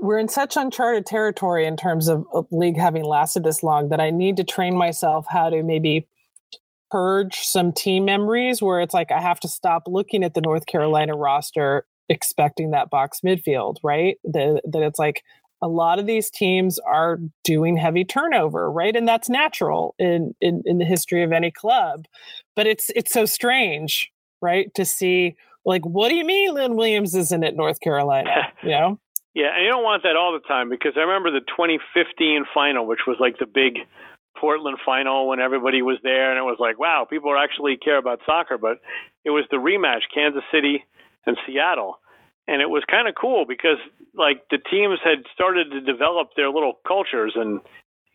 we're 0.00 0.18
in 0.18 0.28
such 0.28 0.56
uncharted 0.56 1.04
territory 1.04 1.66
in 1.66 1.76
terms 1.76 2.08
of, 2.08 2.24
league 2.50 2.78
having 2.78 3.04
lasted 3.04 3.44
this 3.44 3.62
long 3.62 3.90
that 3.90 4.00
I 4.00 4.10
need 4.10 4.38
to 4.38 4.44
train 4.44 4.74
myself 4.74 5.26
how 5.28 5.50
to 5.50 5.62
maybe 5.62 6.08
purge 6.90 7.34
some 7.34 7.72
team 7.72 8.06
memories 8.06 8.62
where 8.62 8.80
it's 8.80 8.94
like 8.94 9.12
I 9.12 9.20
have 9.20 9.40
to 9.40 9.48
stop 9.48 9.82
looking 9.86 10.24
at 10.24 10.34
the 10.34 10.40
North 10.40 10.66
Carolina 10.66 11.14
roster 11.14 11.84
expecting 12.08 12.70
that 12.70 12.88
box 12.88 13.20
midfield, 13.24 13.76
right? 13.82 14.16
That, 14.24 14.62
that 14.64 14.82
it's 14.82 14.98
like 14.98 15.22
a 15.60 15.68
lot 15.68 15.98
of 15.98 16.06
these 16.06 16.30
teams 16.30 16.78
are 16.78 17.18
doing 17.42 17.76
heavy 17.76 18.04
turnover, 18.04 18.70
right? 18.70 18.94
And 18.94 19.06
that's 19.06 19.28
natural 19.28 19.94
in, 19.98 20.34
in, 20.40 20.62
in 20.64 20.78
the 20.78 20.84
history 20.84 21.22
of 21.22 21.32
any 21.32 21.50
club. 21.50 22.06
But 22.54 22.66
it's 22.66 22.90
it's 22.94 23.12
so 23.12 23.26
strange, 23.26 24.10
right? 24.40 24.72
To 24.74 24.84
see 24.84 25.36
like, 25.64 25.84
what 25.84 26.08
do 26.08 26.14
you 26.14 26.24
mean 26.24 26.54
Lynn 26.54 26.76
Williams 26.76 27.14
isn't 27.14 27.44
at 27.44 27.56
North 27.56 27.80
Carolina? 27.80 28.30
You 28.62 28.70
know? 28.70 28.98
yeah, 29.34 29.54
and 29.54 29.62
you 29.62 29.70
don't 29.70 29.84
want 29.84 30.02
that 30.02 30.16
all 30.16 30.32
the 30.32 30.46
time 30.48 30.70
because 30.70 30.94
I 30.96 31.00
remember 31.00 31.30
the 31.30 31.44
2015 31.44 32.46
final, 32.54 32.86
which 32.86 33.06
was 33.06 33.18
like 33.20 33.38
the 33.38 33.46
big 33.46 33.78
Portland 34.40 34.78
final 34.84 35.28
when 35.28 35.40
everybody 35.40 35.82
was 35.82 35.98
there, 36.02 36.30
and 36.30 36.38
it 36.38 36.42
was 36.42 36.56
like, 36.58 36.78
wow, 36.78 37.06
people 37.08 37.36
actually 37.36 37.76
care 37.76 37.98
about 37.98 38.20
soccer. 38.24 38.58
But 38.58 38.78
it 39.24 39.30
was 39.30 39.44
the 39.50 39.58
rematch, 39.58 40.08
Kansas 40.12 40.42
City 40.50 40.84
and 41.26 41.36
Seattle. 41.46 42.00
And 42.48 42.62
it 42.62 42.70
was 42.70 42.82
kind 42.88 43.08
of 43.08 43.14
cool 43.14 43.44
because 43.46 43.78
like 44.14 44.42
the 44.50 44.58
teams 44.70 44.98
had 45.04 45.26
started 45.34 45.70
to 45.70 45.80
develop 45.80 46.30
their 46.36 46.48
little 46.48 46.78
cultures 46.86 47.34
and 47.34 47.60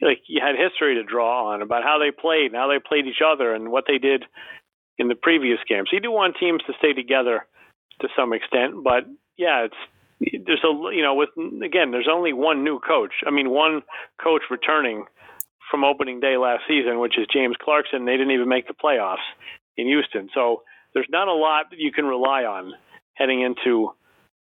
like 0.01 0.23
you 0.27 0.41
had 0.41 0.55
history 0.55 0.95
to 0.95 1.03
draw 1.03 1.53
on 1.53 1.61
about 1.61 1.83
how 1.83 1.99
they 1.99 2.11
played 2.11 2.47
and 2.47 2.55
how 2.55 2.67
they 2.67 2.79
played 2.79 3.05
each 3.05 3.21
other 3.21 3.53
and 3.53 3.71
what 3.71 3.83
they 3.87 3.99
did 3.99 4.23
in 4.97 5.07
the 5.07 5.15
previous 5.15 5.59
games. 5.67 5.89
So 5.89 5.95
you 5.95 6.01
do 6.01 6.11
want 6.11 6.35
teams 6.39 6.61
to 6.67 6.73
stay 6.77 6.93
together 6.93 7.45
to 8.01 8.07
some 8.15 8.33
extent, 8.33 8.83
but 8.83 9.05
yeah, 9.37 9.65
it's 9.65 9.75
there's 10.45 10.63
a 10.63 10.73
you 10.93 11.01
know 11.01 11.15
with 11.15 11.29
again 11.63 11.91
there's 11.91 12.09
only 12.11 12.33
one 12.33 12.63
new 12.63 12.79
coach. 12.79 13.13
I 13.25 13.31
mean 13.31 13.49
one 13.49 13.81
coach 14.21 14.43
returning 14.49 15.05
from 15.69 15.83
opening 15.83 16.19
day 16.19 16.37
last 16.37 16.63
season, 16.67 16.99
which 16.99 17.17
is 17.17 17.25
James 17.31 17.55
Clarkson. 17.61 18.05
They 18.05 18.17
didn't 18.17 18.31
even 18.31 18.49
make 18.49 18.67
the 18.67 18.73
playoffs 18.73 19.25
in 19.77 19.87
Houston, 19.87 20.29
so 20.33 20.63
there's 20.93 21.07
not 21.09 21.27
a 21.27 21.33
lot 21.33 21.69
that 21.71 21.79
you 21.79 21.91
can 21.91 22.05
rely 22.05 22.43
on 22.43 22.73
heading 23.13 23.41
into 23.41 23.91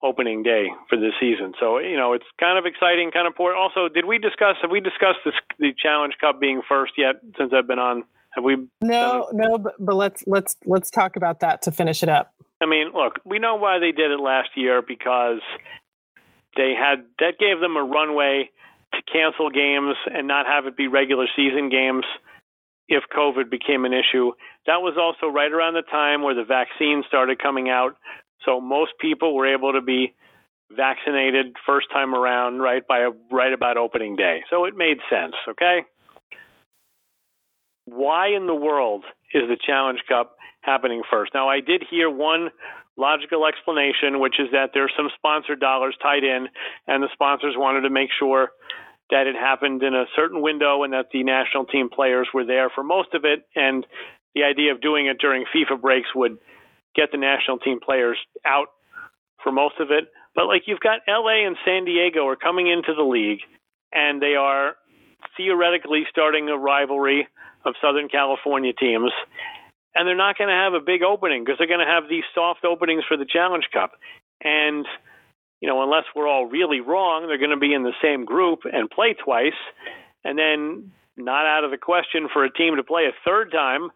opening 0.02 0.42
day 0.42 0.66
for 0.88 0.96
this 0.98 1.14
season. 1.18 1.54
So 1.58 1.78
you 1.78 1.96
know 1.96 2.12
it's 2.12 2.26
kind 2.38 2.58
of 2.58 2.66
exciting, 2.66 3.10
kind 3.10 3.26
of 3.26 3.34
poor. 3.34 3.54
Also, 3.54 3.88
did 3.88 4.04
we 4.04 4.18
discuss? 4.18 4.56
Have 4.62 4.70
we 4.70 4.80
discussed 4.80 5.20
this, 5.24 5.34
the 5.58 5.72
Challenge 5.76 6.14
Cup 6.20 6.40
being 6.40 6.62
first 6.68 6.92
yet? 6.96 7.16
Since 7.38 7.52
I've 7.52 7.66
been 7.66 7.78
on, 7.78 8.04
have 8.36 8.44
we? 8.44 8.56
No, 8.80 9.28
no. 9.32 9.58
But, 9.58 9.74
but 9.78 9.96
let's 9.96 10.22
let's 10.26 10.56
let's 10.64 10.90
talk 10.90 11.16
about 11.16 11.40
that 11.40 11.62
to 11.62 11.72
finish 11.72 12.02
it 12.02 12.08
up. 12.08 12.32
I 12.60 12.66
mean, 12.66 12.92
look, 12.94 13.20
we 13.24 13.38
know 13.38 13.56
why 13.56 13.78
they 13.78 13.92
did 13.92 14.10
it 14.10 14.20
last 14.20 14.50
year 14.54 14.82
because 14.86 15.40
they 16.56 16.74
had 16.78 17.04
that 17.18 17.38
gave 17.38 17.60
them 17.60 17.76
a 17.76 17.82
runway 17.82 18.50
to 18.94 19.02
cancel 19.10 19.50
games 19.50 19.96
and 20.12 20.28
not 20.28 20.46
have 20.46 20.66
it 20.66 20.76
be 20.76 20.86
regular 20.86 21.26
season 21.34 21.70
games 21.70 22.04
if 22.88 23.02
COVID 23.14 23.50
became 23.50 23.84
an 23.84 23.92
issue. 23.92 24.32
That 24.66 24.80
was 24.80 24.96
also 24.98 25.32
right 25.32 25.50
around 25.50 25.74
the 25.74 25.82
time 25.82 26.22
where 26.22 26.34
the 26.34 26.44
vaccine 26.44 27.02
started 27.08 27.42
coming 27.42 27.68
out. 27.68 27.96
So 28.44 28.60
most 28.60 28.92
people 29.00 29.34
were 29.34 29.52
able 29.52 29.72
to 29.72 29.80
be 29.80 30.14
vaccinated 30.70 31.56
first 31.66 31.88
time 31.92 32.14
around, 32.14 32.58
right 32.58 32.86
by 32.86 33.00
a, 33.00 33.10
right 33.30 33.52
about 33.52 33.76
opening 33.76 34.16
day. 34.16 34.42
So 34.50 34.64
it 34.64 34.76
made 34.76 34.98
sense. 35.10 35.34
Okay. 35.48 35.84
Why 37.86 38.28
in 38.36 38.46
the 38.46 38.54
world 38.54 39.04
is 39.32 39.42
the 39.48 39.56
Challenge 39.64 40.00
Cup 40.08 40.36
happening 40.60 41.02
first? 41.10 41.32
Now 41.34 41.48
I 41.48 41.60
did 41.60 41.84
hear 41.88 42.10
one 42.10 42.50
logical 42.96 43.46
explanation, 43.46 44.20
which 44.20 44.38
is 44.38 44.48
that 44.52 44.70
there's 44.74 44.92
some 44.96 45.08
sponsor 45.16 45.54
dollars 45.54 45.96
tied 46.02 46.24
in, 46.24 46.48
and 46.86 47.02
the 47.02 47.08
sponsors 47.12 47.54
wanted 47.56 47.82
to 47.82 47.90
make 47.90 48.10
sure 48.18 48.50
that 49.10 49.26
it 49.26 49.36
happened 49.36 49.82
in 49.82 49.94
a 49.94 50.06
certain 50.16 50.42
window 50.42 50.82
and 50.82 50.92
that 50.92 51.06
the 51.12 51.22
national 51.22 51.64
team 51.66 51.88
players 51.88 52.28
were 52.34 52.44
there 52.44 52.70
for 52.74 52.82
most 52.82 53.14
of 53.14 53.24
it. 53.24 53.46
And 53.54 53.86
the 54.34 54.42
idea 54.42 54.72
of 54.72 54.80
doing 54.80 55.06
it 55.06 55.18
during 55.20 55.44
FIFA 55.54 55.80
breaks 55.80 56.08
would 56.14 56.38
get 56.96 57.12
the 57.12 57.18
national 57.18 57.58
team 57.58 57.78
players 57.78 58.18
out 58.44 58.68
for 59.44 59.52
most 59.52 59.76
of 59.78 59.92
it. 59.92 60.10
But 60.34 60.46
like 60.46 60.62
you've 60.66 60.80
got 60.80 61.00
LA 61.06 61.46
and 61.46 61.56
San 61.64 61.84
Diego 61.84 62.26
are 62.26 62.36
coming 62.36 62.66
into 62.66 62.94
the 62.94 63.04
league 63.04 63.40
and 63.92 64.20
they 64.20 64.34
are 64.34 64.74
theoretically 65.36 66.04
starting 66.10 66.48
a 66.48 66.56
rivalry 66.56 67.28
of 67.66 67.74
Southern 67.82 68.08
California 68.08 68.72
teams. 68.72 69.10
And 69.94 70.06
they're 70.06 70.16
not 70.16 70.38
going 70.38 70.48
to 70.48 70.54
have 70.54 70.74
a 70.74 70.84
big 70.84 71.02
opening 71.02 71.42
because 71.44 71.58
they're 71.58 71.66
going 71.66 71.84
to 71.84 71.92
have 71.92 72.08
these 72.08 72.24
soft 72.34 72.64
openings 72.64 73.04
for 73.08 73.16
the 73.16 73.26
Challenge 73.26 73.64
Cup. 73.72 73.92
And, 74.42 74.86
you 75.60 75.68
know, 75.68 75.82
unless 75.82 76.04
we're 76.14 76.28
all 76.28 76.46
really 76.46 76.80
wrong, 76.80 77.26
they're 77.26 77.38
going 77.38 77.50
to 77.50 77.56
be 77.56 77.72
in 77.72 77.82
the 77.82 77.96
same 78.02 78.24
group 78.24 78.60
and 78.70 78.90
play 78.90 79.14
twice. 79.14 79.58
And 80.22 80.38
then 80.38 80.92
not 81.16 81.46
out 81.46 81.64
of 81.64 81.70
the 81.70 81.78
question 81.78 82.28
for 82.32 82.44
a 82.44 82.52
team 82.52 82.76
to 82.76 82.84
play 82.84 83.04
a 83.04 83.16
third 83.24 83.50
time 83.50 83.90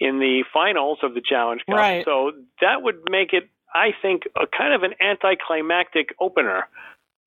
in 0.00 0.18
the 0.18 0.44
finals 0.52 0.98
of 1.02 1.14
the 1.14 1.20
Challenge 1.20 1.60
Cup. 1.68 1.76
Right. 1.76 2.04
So 2.04 2.32
that 2.62 2.82
would 2.82 3.00
make 3.10 3.32
it, 3.32 3.44
I 3.74 3.90
think, 4.00 4.22
a 4.34 4.46
kind 4.46 4.72
of 4.72 4.82
an 4.82 4.94
anticlimactic 5.00 6.08
opener 6.18 6.68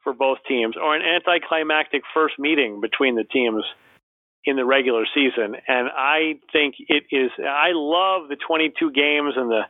for 0.03 0.13
both 0.13 0.39
teams, 0.47 0.75
or 0.75 0.95
an 0.95 1.03
anticlimactic 1.03 2.01
first 2.13 2.39
meeting 2.39 2.81
between 2.81 3.15
the 3.15 3.25
teams 3.25 3.63
in 4.45 4.55
the 4.55 4.65
regular 4.65 5.05
season. 5.13 5.55
And 5.67 5.89
I 5.89 6.39
think 6.53 6.75
it 6.79 7.03
is, 7.11 7.31
I 7.39 7.71
love 7.73 8.29
the 8.29 8.37
22 8.37 8.91
games 8.91 9.33
and 9.35 9.49
the 9.49 9.61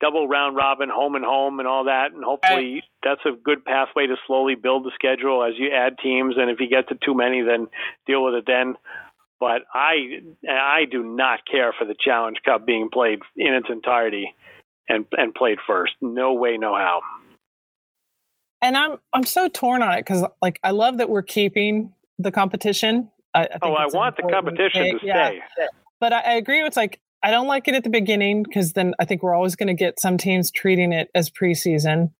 double 0.00 0.28
round 0.28 0.56
robin, 0.56 0.88
home 0.92 1.14
and 1.14 1.24
home, 1.24 1.58
and 1.58 1.68
all 1.68 1.84
that. 1.84 2.12
And 2.12 2.24
hopefully 2.24 2.82
that's 3.02 3.22
a 3.24 3.32
good 3.32 3.64
pathway 3.64 4.06
to 4.06 4.16
slowly 4.26 4.54
build 4.54 4.84
the 4.84 4.92
schedule 4.94 5.44
as 5.44 5.54
you 5.58 5.70
add 5.74 5.98
teams. 6.02 6.34
And 6.38 6.50
if 6.50 6.60
you 6.60 6.68
get 6.68 6.88
to 6.88 6.98
too 7.04 7.14
many, 7.14 7.42
then 7.42 7.68
deal 8.06 8.24
with 8.24 8.34
it 8.34 8.44
then. 8.46 8.74
But 9.40 9.62
I, 9.74 10.20
I 10.48 10.84
do 10.90 11.02
not 11.02 11.40
care 11.50 11.74
for 11.76 11.84
the 11.84 11.96
Challenge 11.98 12.38
Cup 12.44 12.64
being 12.64 12.88
played 12.92 13.20
in 13.36 13.52
its 13.54 13.66
entirety 13.68 14.34
and 14.88 15.06
and 15.12 15.34
played 15.34 15.58
first. 15.66 15.92
No 16.00 16.34
way, 16.34 16.56
no 16.56 16.74
how. 16.74 17.00
And 18.62 18.76
I'm 18.76 18.98
I'm 19.12 19.24
so 19.24 19.48
torn 19.48 19.82
on 19.82 19.92
it 19.92 19.98
because 19.98 20.24
like 20.40 20.60
I 20.62 20.70
love 20.70 20.98
that 20.98 21.10
we're 21.10 21.22
keeping 21.22 21.92
the 22.18 22.30
competition. 22.30 23.10
I, 23.34 23.42
I 23.42 23.48
oh, 23.62 23.72
I 23.72 23.86
want 23.86 24.16
the 24.16 24.22
competition 24.22 24.92
to 24.92 24.98
stay. 24.98 25.40
yeah. 25.58 25.66
But 26.00 26.12
I, 26.12 26.20
I 26.20 26.32
agree. 26.34 26.60
It's 26.60 26.76
like 26.76 27.00
I 27.22 27.30
don't 27.30 27.46
like 27.46 27.68
it 27.68 27.74
at 27.74 27.84
the 27.84 27.90
beginning 27.90 28.42
because 28.42 28.72
then 28.74 28.94
I 28.98 29.04
think 29.04 29.22
we're 29.22 29.34
always 29.34 29.56
going 29.56 29.68
to 29.68 29.74
get 29.74 29.98
some 29.98 30.18
teams 30.18 30.50
treating 30.50 30.92
it 30.92 31.10
as 31.14 31.30
preseason. 31.30 32.12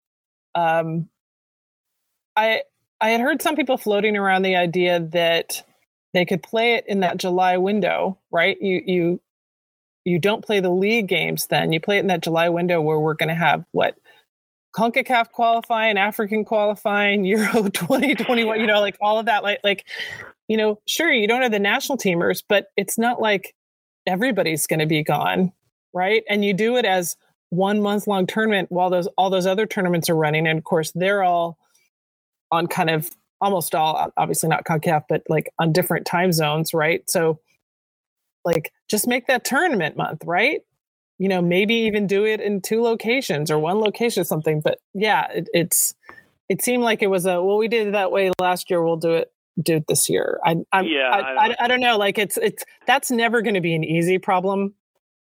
Um, 0.55 1.09
I 2.37 2.63
I 3.01 3.11
had 3.11 3.21
heard 3.21 3.43
some 3.43 3.57
people 3.57 3.77
floating 3.77 4.17
around 4.17 4.43
the 4.43 4.57
idea 4.57 5.01
that 5.13 5.63
they 6.15 6.25
could 6.25 6.43
play 6.43 6.75
it 6.75 6.85
in 6.89 7.01
that 7.01 7.17
July 7.19 7.59
window, 7.59 8.19
right? 8.31 8.57
You 8.61 8.83
you 8.85 9.21
you 10.05 10.19
don't 10.19 10.45
play 10.45 10.61
the 10.61 10.71
league 10.71 11.09
games 11.09 11.47
then. 11.47 11.73
You 11.73 11.81
play 11.81 11.99
it 11.99 12.01
in 12.01 12.07
that 12.09 12.23
July 12.23 12.49
window 12.49 12.81
where 12.81 12.99
we're 12.99 13.15
going 13.15 13.31
to 13.31 13.35
have 13.35 13.65
what 13.73 13.97
CONCACAF 14.75 15.31
qualifying, 15.33 15.97
African 15.97 16.45
qualifying, 16.45 17.25
Euro 17.25 17.69
2021, 17.69 18.61
you 18.61 18.67
know, 18.67 18.81
like 18.81 18.97
all 19.01 19.19
of 19.19 19.27
that. 19.27 19.43
Like, 19.43 19.61
like, 19.65 19.85
you 20.49 20.57
know, 20.57 20.81
sure, 20.87 21.13
you 21.13 21.27
don't 21.27 21.43
have 21.43 21.53
the 21.53 21.59
national 21.59 21.99
teamers, 21.99 22.43
but 22.47 22.67
it's 22.77 22.99
not 22.99 23.21
like 23.21 23.55
everybody's 24.07 24.67
going 24.67 24.81
to 24.81 24.87
be 24.87 25.03
gone, 25.03 25.53
right? 25.93 26.23
And 26.29 26.45
you 26.45 26.53
do 26.53 26.77
it 26.77 26.85
as 26.85 27.17
one 27.51 27.81
month 27.81 28.07
long 28.07 28.27
tournament 28.27 28.71
while 28.71 28.91
those 28.91 29.09
all 29.17 29.31
those 29.31 29.47
other 29.47 29.67
tournaments 29.67 30.11
are 30.11 30.17
running. 30.17 30.47
And 30.47 30.59
of 30.59 30.65
course, 30.65 30.93
they're 30.95 31.23
all 31.23 31.59
on 32.51 32.67
kind 32.67 32.91
of 32.91 33.11
almost 33.41 33.75
all, 33.75 34.11
obviously 34.17 34.49
not 34.49 34.65
CONCACAF, 34.65 35.05
but 35.09 35.23
like 35.29 35.51
on 35.59 35.73
different 35.73 36.07
time 36.07 36.33
zones, 36.33 36.75
right? 36.75 37.09
So, 37.09 37.41
like, 38.45 38.73
just 38.89 39.07
make 39.07 39.27
that 39.27 39.45
tournament 39.45 39.97
month, 39.97 40.23
right? 40.25 40.61
you 41.19 41.29
know 41.29 41.41
maybe 41.41 41.75
even 41.75 42.07
do 42.07 42.25
it 42.25 42.41
in 42.41 42.61
two 42.61 42.83
locations 42.83 43.51
or 43.51 43.59
one 43.59 43.79
location 43.79 44.21
or 44.21 44.25
something 44.25 44.61
but 44.61 44.79
yeah 44.95 45.31
it, 45.33 45.49
it's 45.53 45.95
it 46.49 46.63
seemed 46.63 46.83
like 46.83 47.03
it 47.03 47.09
was 47.09 47.27
a 47.27 47.43
well 47.43 47.57
we 47.57 47.69
did 47.69 47.89
it 47.89 47.93
that 47.93 48.11
way 48.11 48.31
last 48.41 48.71
year 48.71 48.83
we'll 48.83 48.97
do 48.97 49.15
it 49.15 49.33
do 49.63 49.77
it 49.77 49.87
this 49.89 50.09
year 50.09 50.39
i 50.45 50.57
I'm, 50.73 50.87
yeah 50.87 51.11
I, 51.11 51.19
I, 51.19 51.47
I, 51.47 51.57
I 51.61 51.69
don't 51.69 51.81
know 51.81 51.97
like 51.97 52.19
it's 52.19 52.37
it's 52.39 52.65
that's 52.87 53.11
never 53.11 53.43
going 53.43 53.55
to 53.55 53.61
be 53.61 53.75
an 53.75 53.85
easy 53.85 54.19
problem 54.19 54.75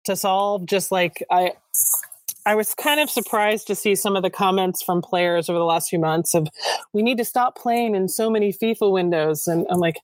to 0.04 0.16
solve 0.16 0.66
just 0.66 0.92
like 0.92 1.22
i 1.30 1.52
I 2.44 2.56
was 2.56 2.74
kind 2.74 2.98
of 2.98 3.08
surprised 3.08 3.68
to 3.68 3.76
see 3.76 3.94
some 3.94 4.16
of 4.16 4.24
the 4.24 4.30
comments 4.30 4.82
from 4.82 5.00
players 5.00 5.48
over 5.48 5.60
the 5.60 5.64
last 5.64 5.88
few 5.88 6.00
months 6.00 6.34
of 6.34 6.48
we 6.92 7.00
need 7.00 7.18
to 7.18 7.24
stop 7.24 7.56
playing 7.56 7.94
in 7.94 8.08
so 8.08 8.28
many 8.28 8.52
FIFA 8.52 8.90
windows. 8.90 9.46
And 9.46 9.64
I'm 9.70 9.78
like, 9.78 10.00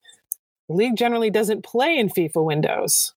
the 0.69 0.77
league 0.77 0.95
generally 0.95 1.31
doesn't 1.31 1.65
play 1.65 1.99
in 1.99 2.09
FIFA 2.09 2.45
windows 2.45 3.13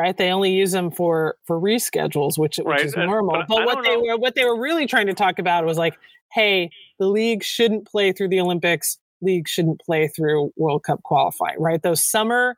right? 0.00 0.16
They 0.16 0.30
only 0.30 0.52
use 0.52 0.72
them 0.72 0.90
for 0.90 1.36
for 1.44 1.60
reschedules, 1.60 2.38
which, 2.38 2.56
which 2.58 2.66
right. 2.66 2.84
is 2.84 2.96
normal. 2.96 3.36
but, 3.36 3.48
but 3.48 3.66
what 3.66 3.84
they 3.84 3.94
know. 3.94 4.02
were 4.02 4.16
what 4.18 4.34
they 4.34 4.44
were 4.44 4.58
really 4.58 4.86
trying 4.86 5.06
to 5.06 5.14
talk 5.14 5.38
about 5.38 5.64
was 5.64 5.78
like, 5.78 5.94
hey, 6.32 6.70
the 6.98 7.06
league 7.06 7.42
shouldn't 7.42 7.86
play 7.86 8.12
through 8.12 8.28
the 8.28 8.40
Olympics. 8.40 8.98
League 9.22 9.48
shouldn't 9.48 9.80
play 9.80 10.08
through 10.08 10.52
World 10.56 10.84
Cup 10.84 11.02
qualifying, 11.02 11.60
right? 11.60 11.82
Those 11.82 12.04
summer 12.04 12.56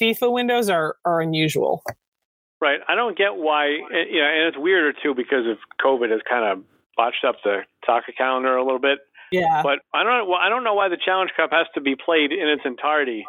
FIFA 0.00 0.32
windows 0.32 0.68
are 0.68 0.96
are 1.04 1.20
unusual. 1.20 1.82
Right. 2.60 2.80
I 2.88 2.94
don't 2.96 3.16
get 3.16 3.36
why. 3.36 3.66
You 3.68 4.20
know, 4.20 4.28
and 4.28 4.48
it's 4.48 4.58
weirder 4.58 4.92
too 5.02 5.14
because 5.14 5.46
of 5.46 5.58
COVID 5.84 6.10
has 6.10 6.20
kind 6.28 6.44
of 6.44 6.64
botched 6.96 7.24
up 7.26 7.36
the 7.44 7.60
soccer 7.86 8.12
calendar 8.16 8.56
a 8.56 8.64
little 8.64 8.80
bit. 8.80 8.98
Yeah. 9.30 9.62
But 9.62 9.80
I 9.94 10.02
don't. 10.02 10.28
Well, 10.28 10.38
I 10.42 10.48
don't 10.48 10.64
know 10.64 10.74
why 10.74 10.88
the 10.88 10.98
Challenge 11.02 11.30
Cup 11.36 11.50
has 11.52 11.66
to 11.74 11.80
be 11.80 11.94
played 11.94 12.32
in 12.32 12.48
its 12.48 12.62
entirety 12.64 13.24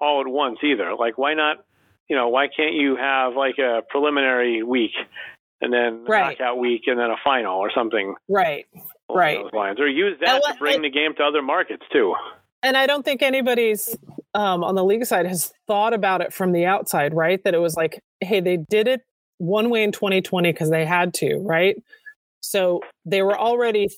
all 0.00 0.20
at 0.20 0.26
once 0.26 0.58
either. 0.62 0.94
Like, 0.98 1.18
why 1.18 1.34
not 1.34 1.64
you 2.08 2.16
know, 2.16 2.28
why 2.28 2.48
can't 2.48 2.74
you 2.74 2.96
have 2.96 3.34
like 3.34 3.58
a 3.58 3.82
preliminary 3.88 4.62
week 4.62 4.92
and 5.60 5.72
then 5.72 6.04
right. 6.04 6.38
knockout 6.38 6.58
week 6.58 6.82
and 6.86 6.98
then 6.98 7.10
a 7.10 7.16
final 7.22 7.58
or 7.58 7.70
something? 7.74 8.14
Right. 8.28 8.66
Right. 9.10 9.38
Those 9.42 9.52
lines. 9.52 9.80
Or 9.80 9.88
use 9.88 10.16
that 10.20 10.34
and, 10.34 10.42
to 10.44 10.58
bring 10.58 10.76
and, 10.76 10.84
the 10.84 10.90
game 10.90 11.14
to 11.16 11.22
other 11.22 11.42
markets 11.42 11.84
too. 11.92 12.14
And 12.62 12.76
I 12.76 12.86
don't 12.86 13.04
think 13.04 13.22
anybody's 13.22 13.96
um, 14.34 14.64
on 14.64 14.74
the 14.74 14.84
league 14.84 15.04
side 15.06 15.26
has 15.26 15.52
thought 15.66 15.94
about 15.94 16.20
it 16.20 16.32
from 16.32 16.52
the 16.52 16.66
outside, 16.66 17.14
right? 17.14 17.42
That 17.44 17.54
it 17.54 17.58
was 17.58 17.76
like, 17.76 18.02
hey, 18.20 18.40
they 18.40 18.56
did 18.56 18.88
it 18.88 19.02
one 19.38 19.70
way 19.70 19.84
in 19.84 19.92
2020 19.92 20.52
because 20.52 20.70
they 20.70 20.84
had 20.84 21.14
to, 21.14 21.36
right? 21.38 21.76
So 22.40 22.80
they 23.04 23.22
were 23.22 23.38
already 23.38 23.90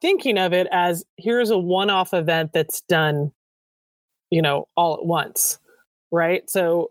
thinking 0.00 0.38
of 0.38 0.52
it 0.52 0.66
as 0.70 1.04
here's 1.16 1.50
a 1.50 1.58
one 1.58 1.90
off 1.90 2.14
event 2.14 2.52
that's 2.52 2.80
done, 2.82 3.32
you 4.30 4.42
know, 4.42 4.68
all 4.76 4.94
at 4.94 5.04
once, 5.04 5.58
right? 6.10 6.48
So 6.48 6.90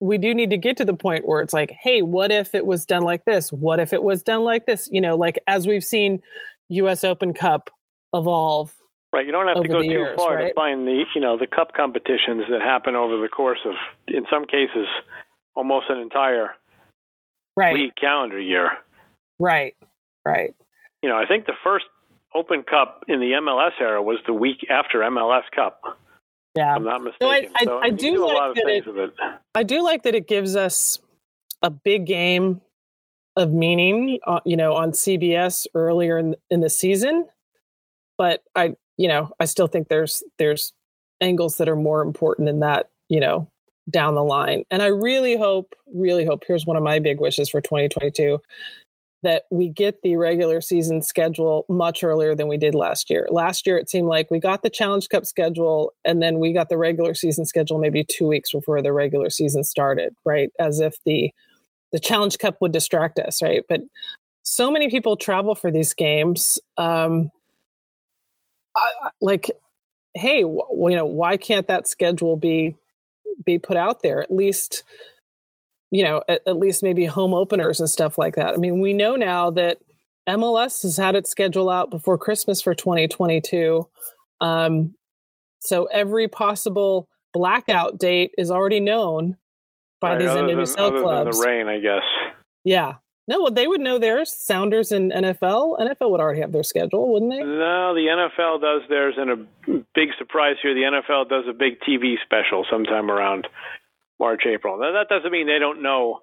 we 0.00 0.18
do 0.18 0.34
need 0.34 0.50
to 0.50 0.56
get 0.56 0.76
to 0.78 0.84
the 0.84 0.94
point 0.94 1.26
where 1.26 1.40
it's 1.40 1.52
like, 1.52 1.70
hey, 1.70 2.02
what 2.02 2.32
if 2.32 2.54
it 2.54 2.66
was 2.66 2.84
done 2.84 3.02
like 3.02 3.24
this? 3.24 3.52
What 3.52 3.78
if 3.78 3.92
it 3.92 4.02
was 4.02 4.22
done 4.22 4.42
like 4.42 4.66
this? 4.66 4.88
You 4.90 5.00
know, 5.00 5.16
like 5.16 5.38
as 5.46 5.66
we've 5.66 5.84
seen 5.84 6.20
US 6.72 7.04
Open 7.04 7.32
Cup 7.34 7.70
evolve. 8.14 8.74
Right. 9.12 9.26
You 9.26 9.32
don't 9.32 9.46
have 9.46 9.62
to 9.62 9.68
go 9.68 9.82
too 9.82 9.88
years, 9.88 10.16
far 10.16 10.36
right? 10.36 10.48
to 10.48 10.54
find 10.54 10.86
the, 10.86 11.04
you 11.14 11.20
know, 11.20 11.36
the 11.36 11.46
cup 11.46 11.74
competitions 11.76 12.44
that 12.50 12.62
happen 12.62 12.94
over 12.94 13.20
the 13.20 13.28
course 13.28 13.58
of, 13.66 13.74
in 14.08 14.24
some 14.30 14.46
cases, 14.46 14.86
almost 15.54 15.86
an 15.90 15.98
entire 15.98 16.52
right. 17.56 17.74
league 17.74 17.94
calendar 18.00 18.40
year. 18.40 18.70
Right. 19.38 19.76
Right. 20.24 20.54
You 21.02 21.10
know, 21.10 21.16
I 21.16 21.26
think 21.26 21.44
the 21.44 21.52
first 21.62 21.84
Open 22.34 22.62
Cup 22.62 23.04
in 23.08 23.20
the 23.20 23.32
MLS 23.32 23.72
era 23.80 24.02
was 24.02 24.18
the 24.26 24.32
week 24.32 24.66
after 24.70 25.00
MLS 25.00 25.42
Cup. 25.54 25.82
Yeah, 26.56 26.74
I'm 26.74 26.84
not 26.84 27.02
mistaken. 27.02 27.18
So 27.20 27.28
I, 27.28 27.48
I, 27.56 27.64
so 27.64 27.78
I 27.78 27.90
do, 27.90 28.12
do 28.12 28.26
like 28.26 28.54
that 28.54 28.68
it, 28.68 28.84
it. 28.86 29.14
I 29.54 29.62
do 29.62 29.82
like 29.82 30.02
that 30.04 30.14
it 30.14 30.28
gives 30.28 30.54
us 30.54 30.98
a 31.62 31.70
big 31.70 32.06
game 32.06 32.60
of 33.36 33.52
meaning, 33.52 34.18
uh, 34.26 34.40
you 34.44 34.56
know, 34.56 34.74
on 34.74 34.92
CBS 34.92 35.66
earlier 35.74 36.18
in 36.18 36.36
in 36.50 36.60
the 36.60 36.70
season. 36.70 37.26
But 38.18 38.42
I, 38.54 38.76
you 38.96 39.08
know, 39.08 39.30
I 39.40 39.46
still 39.46 39.66
think 39.66 39.88
there's 39.88 40.22
there's 40.38 40.72
angles 41.20 41.56
that 41.56 41.68
are 41.68 41.76
more 41.76 42.02
important 42.02 42.46
than 42.46 42.60
that, 42.60 42.90
you 43.08 43.20
know, 43.20 43.48
down 43.90 44.14
the 44.14 44.24
line. 44.24 44.64
And 44.70 44.82
I 44.82 44.86
really 44.86 45.36
hope, 45.36 45.74
really 45.94 46.24
hope. 46.24 46.44
Here's 46.46 46.66
one 46.66 46.76
of 46.76 46.82
my 46.82 46.98
big 46.98 47.20
wishes 47.20 47.48
for 47.48 47.60
2022 47.60 48.38
that 49.22 49.44
we 49.50 49.68
get 49.68 50.02
the 50.02 50.16
regular 50.16 50.60
season 50.60 51.00
schedule 51.00 51.64
much 51.68 52.02
earlier 52.02 52.34
than 52.34 52.48
we 52.48 52.56
did 52.56 52.74
last 52.74 53.08
year. 53.08 53.28
Last 53.30 53.66
year, 53.66 53.78
it 53.78 53.88
seemed 53.88 54.08
like 54.08 54.30
we 54.32 54.40
got 54.40 54.62
the 54.62 54.70
Challenge 54.70 55.08
Cup 55.08 55.26
schedule 55.26 55.92
and 56.04 56.20
then 56.20 56.40
we 56.40 56.52
got 56.52 56.68
the 56.68 56.76
regular 56.76 57.14
season 57.14 57.46
schedule 57.46 57.78
maybe 57.78 58.04
two 58.04 58.26
weeks 58.26 58.50
before 58.50 58.82
the 58.82 58.92
regular 58.92 59.30
season 59.30 59.62
started, 59.62 60.14
right? 60.24 60.50
As 60.58 60.80
if 60.80 60.96
the 61.06 61.30
the 61.92 62.00
Challenge 62.00 62.38
Cup 62.38 62.56
would 62.60 62.72
distract 62.72 63.18
us, 63.18 63.42
right? 63.42 63.64
But 63.68 63.82
so 64.42 64.70
many 64.70 64.90
people 64.90 65.16
travel 65.16 65.54
for 65.54 65.70
these 65.70 65.94
games. 65.94 66.58
Um, 66.76 67.30
I, 68.76 69.10
like, 69.20 69.50
hey, 70.14 70.42
w- 70.42 70.90
you 70.90 70.96
know, 70.96 71.06
why 71.06 71.36
can't 71.36 71.68
that 71.68 71.88
schedule 71.88 72.36
be 72.36 72.76
be 73.44 73.58
put 73.58 73.76
out 73.76 74.02
there? 74.02 74.20
At 74.20 74.30
least 74.30 74.82
you 75.90 76.02
know, 76.02 76.22
at, 76.26 76.40
at, 76.46 76.56
least 76.56 76.82
maybe 76.82 77.04
home 77.04 77.34
openers 77.34 77.78
and 77.78 77.88
stuff 77.88 78.16
like 78.16 78.34
that. 78.36 78.54
I 78.54 78.56
mean, 78.56 78.80
we 78.80 78.94
know 78.94 79.14
now 79.14 79.50
that 79.50 79.78
MLS 80.26 80.82
has 80.82 80.96
had 80.96 81.14
its 81.14 81.30
schedule 81.30 81.68
out 81.68 81.90
before 81.90 82.16
Christmas 82.16 82.62
for 82.62 82.74
2022. 82.74 83.86
Um, 84.40 84.94
so 85.60 85.84
every 85.92 86.28
possible 86.28 87.08
blackout 87.34 87.98
date 87.98 88.32
is 88.38 88.50
already 88.50 88.80
known 88.80 89.36
by 90.02 90.10
right, 90.10 90.18
these 90.18 90.36
individual 90.36 91.00
clubs. 91.00 91.38
the 91.38 91.46
rain, 91.46 91.68
I 91.68 91.78
guess. 91.78 92.04
Yeah. 92.64 92.94
No, 93.28 93.42
well, 93.42 93.52
they 93.52 93.68
would 93.68 93.80
know 93.80 93.98
theirs. 93.98 94.34
Sounders 94.36 94.90
and 94.90 95.12
NFL. 95.12 95.78
NFL 95.78 96.10
would 96.10 96.20
already 96.20 96.40
have 96.40 96.50
their 96.50 96.64
schedule, 96.64 97.12
wouldn't 97.12 97.30
they? 97.30 97.38
No, 97.38 97.94
the 97.94 98.08
NFL 98.10 98.60
does 98.60 98.82
theirs, 98.88 99.14
and 99.16 99.30
a 99.30 99.84
big 99.94 100.08
surprise 100.18 100.56
here, 100.60 100.74
the 100.74 100.82
NFL 100.82 101.28
does 101.28 101.44
a 101.48 101.52
big 101.52 101.80
TV 101.88 102.16
special 102.24 102.66
sometime 102.70 103.10
around 103.10 103.46
March, 104.18 104.42
April. 104.44 104.78
Now, 104.78 104.92
that 104.92 105.08
doesn't 105.08 105.30
mean 105.30 105.46
they 105.46 105.60
don't 105.60 105.82
know 105.82 106.20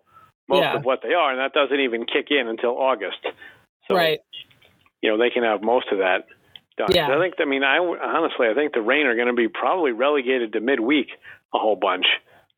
most 0.49 0.61
yeah. 0.61 0.75
of 0.75 0.83
what 0.83 0.99
they 1.01 1.13
are, 1.13 1.31
and 1.31 1.39
that 1.39 1.53
doesn't 1.53 1.79
even 1.79 2.05
kick 2.05 2.27
in 2.31 2.49
until 2.49 2.77
August. 2.77 3.25
So, 3.87 3.95
right. 3.95 4.19
You 5.01 5.09
know, 5.09 5.17
they 5.17 5.29
can 5.29 5.43
have 5.43 5.63
most 5.63 5.87
of 5.93 5.99
that 5.99 6.27
done. 6.77 6.89
Yeah. 6.91 7.07
I 7.07 7.19
think. 7.19 7.35
I 7.39 7.45
mean, 7.45 7.63
I 7.63 7.77
honestly, 7.77 8.47
I 8.51 8.53
think 8.53 8.73
the 8.73 8.81
Rain 8.81 9.05
are 9.05 9.15
going 9.15 9.27
to 9.27 9.33
be 9.33 9.47
probably 9.47 9.93
relegated 9.93 10.53
to 10.53 10.59
midweek 10.59 11.07
a 11.53 11.57
whole 11.57 11.77
bunch. 11.77 12.05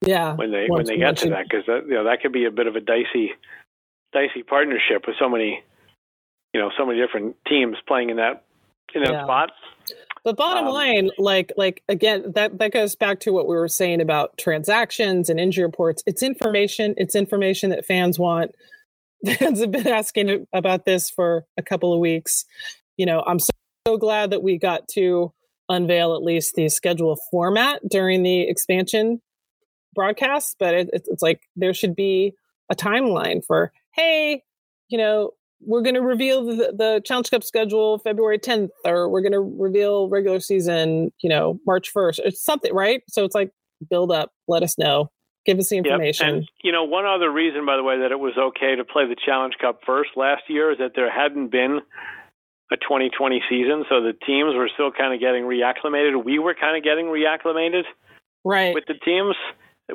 Yeah. 0.06 0.34
When 0.34 0.52
they 0.52 0.65
when 0.68 0.86
they 0.86 0.98
get 0.98 1.18
to 1.18 1.30
that, 1.30 1.45
because 1.49 1.65
that 1.68 1.86
you 1.88 1.94
know 1.94 2.06
that 2.06 2.22
could 2.22 2.32
be 2.32 2.45
a 2.45 2.52
bit 2.52 2.68
of 2.68 2.76
a 2.76 2.80
dicey, 2.80 3.32
dicey 4.14 4.44
partnership 4.44 5.06
with 5.06 5.15
so 5.19 5.30
many, 5.30 5.64
you 6.53 6.60
know, 6.60 6.72
so 6.78 6.86
many 6.86 6.99
different 6.99 7.36
teams 7.48 7.78
playing 7.88 8.10
in 8.10 8.18
that 8.18 8.44
in 8.95 9.03
that 9.03 9.11
yeah. 9.14 9.23
spot. 9.23 9.52
But 10.23 10.38
bottom 10.38 10.68
um, 10.68 10.73
line, 10.73 11.10
like 11.18 11.52
like 11.56 11.84
again, 11.88 12.32
that 12.36 12.57
that 12.57 12.72
goes 12.72 12.95
back 12.95 13.19
to 13.22 13.34
what 13.34 13.48
we 13.48 13.56
were 13.56 13.68
saying 13.68 14.02
about 14.02 14.38
transactions 14.38 15.30
and 15.30 15.40
injury 15.40 15.65
reports. 15.65 16.03
It's 16.07 16.23
information. 16.23 16.95
It's 16.98 17.15
information 17.15 17.69
that 17.69 17.86
fans 17.86 18.18
want. 18.18 18.56
Fans 19.38 19.60
have 19.60 19.69
been 19.69 19.88
asking 19.88 20.48
about 20.52 20.86
this 20.86 21.11
for 21.11 21.45
a 21.56 21.61
couple 21.61 21.94
of 21.94 21.99
weeks. 21.99 22.44
You 22.98 23.06
know, 23.06 23.23
I'm 23.28 23.38
so, 23.38 23.52
so 23.88 23.98
glad 23.98 24.32
that 24.32 24.41
we 24.41 24.57
got 24.57 24.88
to 24.94 25.32
unveil 25.69 26.15
at 26.15 26.23
least 26.23 26.56
the 26.56 26.69
schedule 26.69 27.19
format 27.30 27.88
during 27.88 28.23
the 28.23 28.49
expansion 28.49 29.22
broadcast. 29.93 30.55
But 30.59 30.73
it, 30.73 30.89
it's 30.93 31.22
like 31.22 31.41
there 31.55 31.73
should 31.73 31.95
be 31.95 32.34
a 32.69 32.76
timeline 32.76 33.43
for 33.45 33.72
hey, 33.93 34.43
you 34.89 34.97
know, 34.97 35.31
we're 35.63 35.81
going 35.81 35.95
to 35.95 36.01
reveal 36.01 36.45
the, 36.45 36.73
the 36.76 37.01
Challenge 37.05 37.30
Cup 37.30 37.43
schedule 37.43 37.99
February 37.99 38.39
10th, 38.39 38.69
or 38.85 39.09
we're 39.09 39.22
going 39.22 39.31
to 39.31 39.39
reveal 39.39 40.09
regular 40.09 40.39
season, 40.39 41.11
you 41.22 41.30
know, 41.30 41.59
March 41.65 41.93
1st. 41.93 42.19
It's 42.26 42.43
something, 42.43 42.73
right? 42.73 43.03
So 43.09 43.23
it's 43.26 43.35
like 43.35 43.51
build 43.89 44.11
up, 44.11 44.31
let 44.47 44.63
us 44.63 44.77
know, 44.77 45.11
give 45.45 45.59
us 45.59 45.69
the 45.69 45.77
information. 45.77 46.27
Yep. 46.27 46.35
And, 46.35 46.47
you 46.63 46.72
know, 46.72 46.84
one 46.84 47.05
other 47.05 47.31
reason, 47.31 47.65
by 47.65 47.77
the 47.77 47.84
way, 47.84 47.99
that 47.99 48.11
it 48.11 48.19
was 48.19 48.34
okay 48.38 48.76
to 48.76 48.84
play 48.84 49.05
the 49.07 49.15
Challenge 49.23 49.53
Cup 49.59 49.80
first 49.85 50.11
last 50.15 50.43
year 50.47 50.72
is 50.72 50.80
that 50.80 50.91
there 50.95 51.11
hadn't 51.11 51.49
been 51.49 51.81
a 52.72 52.77
2020 52.77 53.43
season, 53.49 53.84
so 53.89 54.01
the 54.01 54.13
teams 54.26 54.55
were 54.55 54.69
still 54.73 54.91
kind 54.91 55.13
of 55.13 55.19
getting 55.19 55.43
reacclimated. 55.43 56.23
We 56.23 56.39
were 56.39 56.55
kind 56.55 56.77
of 56.77 56.84
getting 56.84 57.07
reacclimated, 57.07 57.84
right, 58.45 58.73
with 58.73 58.85
the 58.88 58.93
teams. 58.93 59.35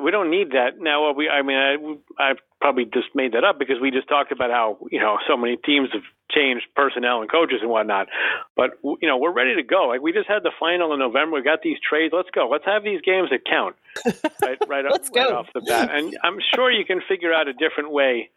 We 0.03 0.11
don't 0.11 0.29
need 0.29 0.51
that 0.51 0.79
now. 0.79 1.11
We, 1.13 1.29
I 1.29 1.41
mean, 1.41 1.57
I, 1.57 1.75
I 2.23 2.33
probably 2.61 2.85
just 2.85 3.07
made 3.15 3.33
that 3.33 3.43
up 3.43 3.59
because 3.59 3.77
we 3.81 3.91
just 3.91 4.07
talked 4.07 4.31
about 4.31 4.49
how 4.51 4.77
you 4.91 4.99
know 4.99 5.17
so 5.27 5.37
many 5.37 5.57
teams 5.57 5.89
have 5.93 6.03
changed 6.31 6.65
personnel 6.75 7.21
and 7.21 7.31
coaches 7.31 7.59
and 7.61 7.69
whatnot. 7.69 8.07
But 8.55 8.71
you 8.83 9.07
know, 9.07 9.17
we're 9.17 9.31
ready 9.33 9.55
to 9.55 9.63
go. 9.63 9.87
Like 9.87 10.01
we 10.01 10.11
just 10.13 10.27
had 10.27 10.43
the 10.43 10.51
final 10.59 10.93
in 10.93 10.99
November. 10.99 11.35
We 11.37 11.43
got 11.43 11.61
these 11.61 11.77
trades. 11.87 12.13
Let's 12.15 12.29
go. 12.31 12.49
Let's 12.49 12.65
have 12.65 12.83
these 12.83 13.01
games 13.01 13.29
that 13.31 13.45
count. 13.45 13.75
Right, 14.41 14.57
right, 14.67 14.85
Let's 14.89 15.09
off, 15.09 15.13
go. 15.13 15.21
right 15.21 15.33
off 15.33 15.47
the 15.53 15.61
bat. 15.61 15.89
And 15.91 16.17
I'm 16.23 16.37
sure 16.55 16.71
you 16.71 16.85
can 16.85 17.01
figure 17.09 17.33
out 17.33 17.47
a 17.49 17.53
different 17.53 17.91
way 17.91 18.29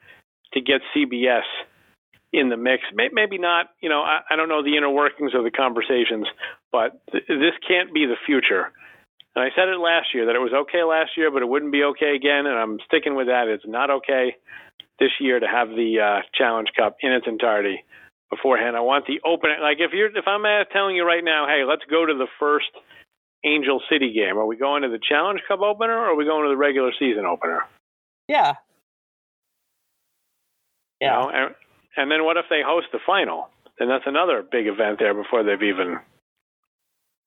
to 0.54 0.60
get 0.60 0.80
CBS 0.96 1.42
in 2.32 2.48
the 2.48 2.56
mix. 2.56 2.82
Maybe 2.92 3.38
not. 3.38 3.66
You 3.80 3.88
know, 3.90 4.00
I, 4.00 4.20
I 4.30 4.36
don't 4.36 4.48
know 4.48 4.62
the 4.64 4.76
inner 4.76 4.90
workings 4.90 5.32
of 5.34 5.44
the 5.44 5.50
conversations, 5.50 6.26
but 6.72 7.00
th- 7.12 7.24
this 7.28 7.52
can't 7.68 7.92
be 7.92 8.06
the 8.06 8.16
future 8.26 8.72
and 9.36 9.44
I 9.44 9.48
said 9.54 9.68
it 9.68 9.78
last 9.78 10.08
year 10.12 10.26
that 10.26 10.34
it 10.34 10.42
was 10.42 10.52
okay 10.66 10.82
last 10.82 11.16
year, 11.16 11.30
but 11.30 11.42
it 11.42 11.48
wouldn't 11.48 11.72
be 11.72 11.84
okay 11.94 12.16
again. 12.16 12.46
And 12.46 12.58
I'm 12.58 12.78
sticking 12.86 13.14
with 13.14 13.28
that. 13.28 13.46
It's 13.46 13.66
not 13.66 13.90
okay 14.02 14.36
this 14.98 15.12
year 15.20 15.38
to 15.38 15.46
have 15.46 15.68
the 15.68 16.00
uh, 16.02 16.22
Challenge 16.34 16.68
Cup 16.76 16.96
in 17.00 17.12
its 17.12 17.26
entirety 17.26 17.84
beforehand. 18.28 18.76
I 18.76 18.80
want 18.80 19.06
the 19.06 19.20
open. 19.24 19.50
Like 19.62 19.78
if 19.78 19.92
you're, 19.92 20.10
if 20.10 20.26
I'm 20.26 20.42
telling 20.72 20.96
you 20.96 21.06
right 21.06 21.24
now, 21.24 21.46
hey, 21.46 21.62
let's 21.64 21.84
go 21.88 22.04
to 22.04 22.14
the 22.14 22.26
first 22.38 22.70
Angel 23.44 23.80
City 23.90 24.12
game. 24.12 24.36
Are 24.36 24.46
we 24.46 24.56
going 24.56 24.82
to 24.82 24.88
the 24.88 24.98
Challenge 24.98 25.40
Cup 25.46 25.60
opener 25.60 25.96
or 25.96 26.10
are 26.10 26.16
we 26.16 26.24
going 26.24 26.44
to 26.44 26.50
the 26.50 26.56
regular 26.56 26.90
season 26.98 27.24
opener? 27.24 27.60
Yeah. 28.28 28.54
Yeah. 31.00 31.16
You 31.16 31.22
know, 31.22 31.30
and, 31.30 31.54
and 31.96 32.10
then 32.10 32.24
what 32.24 32.36
if 32.36 32.46
they 32.50 32.62
host 32.64 32.88
the 32.92 32.98
final? 33.06 33.48
Then 33.78 33.88
that's 33.88 34.06
another 34.06 34.42
big 34.42 34.66
event 34.66 34.98
there 34.98 35.14
before 35.14 35.42
they've 35.42 35.62
even 35.62 35.98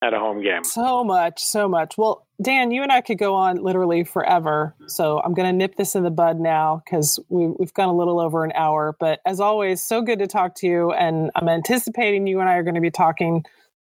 at 0.03 0.13
a 0.13 0.19
home 0.19 0.41
game. 0.41 0.63
So 0.65 1.03
much, 1.03 1.43
so 1.43 1.69
much. 1.69 1.97
Well, 1.97 2.27
Dan, 2.41 2.71
you 2.71 2.84
and 2.84 2.91
I 2.91 2.99
could 2.99 3.17
go 3.17 3.35
on 3.35 3.57
literally 3.57 4.03
forever. 4.03 4.75
So 4.88 5.21
I'm 5.23 5.34
going 5.34 5.47
to 5.47 5.53
nip 5.53 5.77
this 5.77 5.95
in 5.95 6.03
the 6.03 6.11
bud 6.11 6.39
now 6.39 6.81
because 6.84 7.19
we, 7.30 7.47
we've 7.47 7.73
gone 7.73 7.88
a 7.88 7.95
little 7.95 8.19
over 8.19 8.43
an 8.43 8.51
hour. 8.53 8.95
But 8.99 9.21
as 9.25 9.39
always, 9.39 9.81
so 9.81 10.01
good 10.01 10.19
to 10.19 10.27
talk 10.27 10.55
to 10.55 10.67
you. 10.67 10.91
And 10.91 11.31
I'm 11.35 11.47
anticipating 11.47 12.27
you 12.27 12.41
and 12.41 12.49
I 12.49 12.55
are 12.55 12.63
going 12.63 12.75
to 12.75 12.81
be 12.81 12.91
talking 12.91 13.45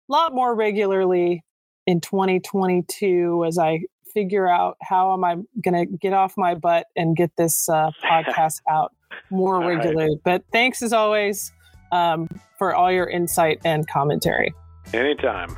a 0.09 0.13
lot 0.13 0.35
more 0.35 0.55
regularly 0.55 1.45
in 1.87 2.01
2022 2.01 3.45
as 3.47 3.59
I 3.59 3.81
figure 4.13 4.47
out 4.47 4.77
how 4.83 5.15
am 5.15 5.25
I 5.25 5.37
going 5.65 5.87
to 5.87 5.97
get 5.97 6.13
off 6.13 6.35
my 6.37 6.55
butt 6.55 6.89
and 6.95 7.17
get 7.17 7.31
this 7.37 7.71
uh, 7.71 7.91
podcast 8.05 8.61
out 8.69 8.93
more 9.31 9.61
regularly. 9.61 10.11
Right. 10.11 10.21
But 10.23 10.45
thanks 10.53 10.83
as 10.83 10.93
always 10.93 11.53
um, 11.91 12.29
for 12.59 12.75
all 12.75 12.93
your 12.93 13.09
insight 13.09 13.61
and 13.65 13.89
commentary. 13.89 14.53
Anytime. 14.93 15.57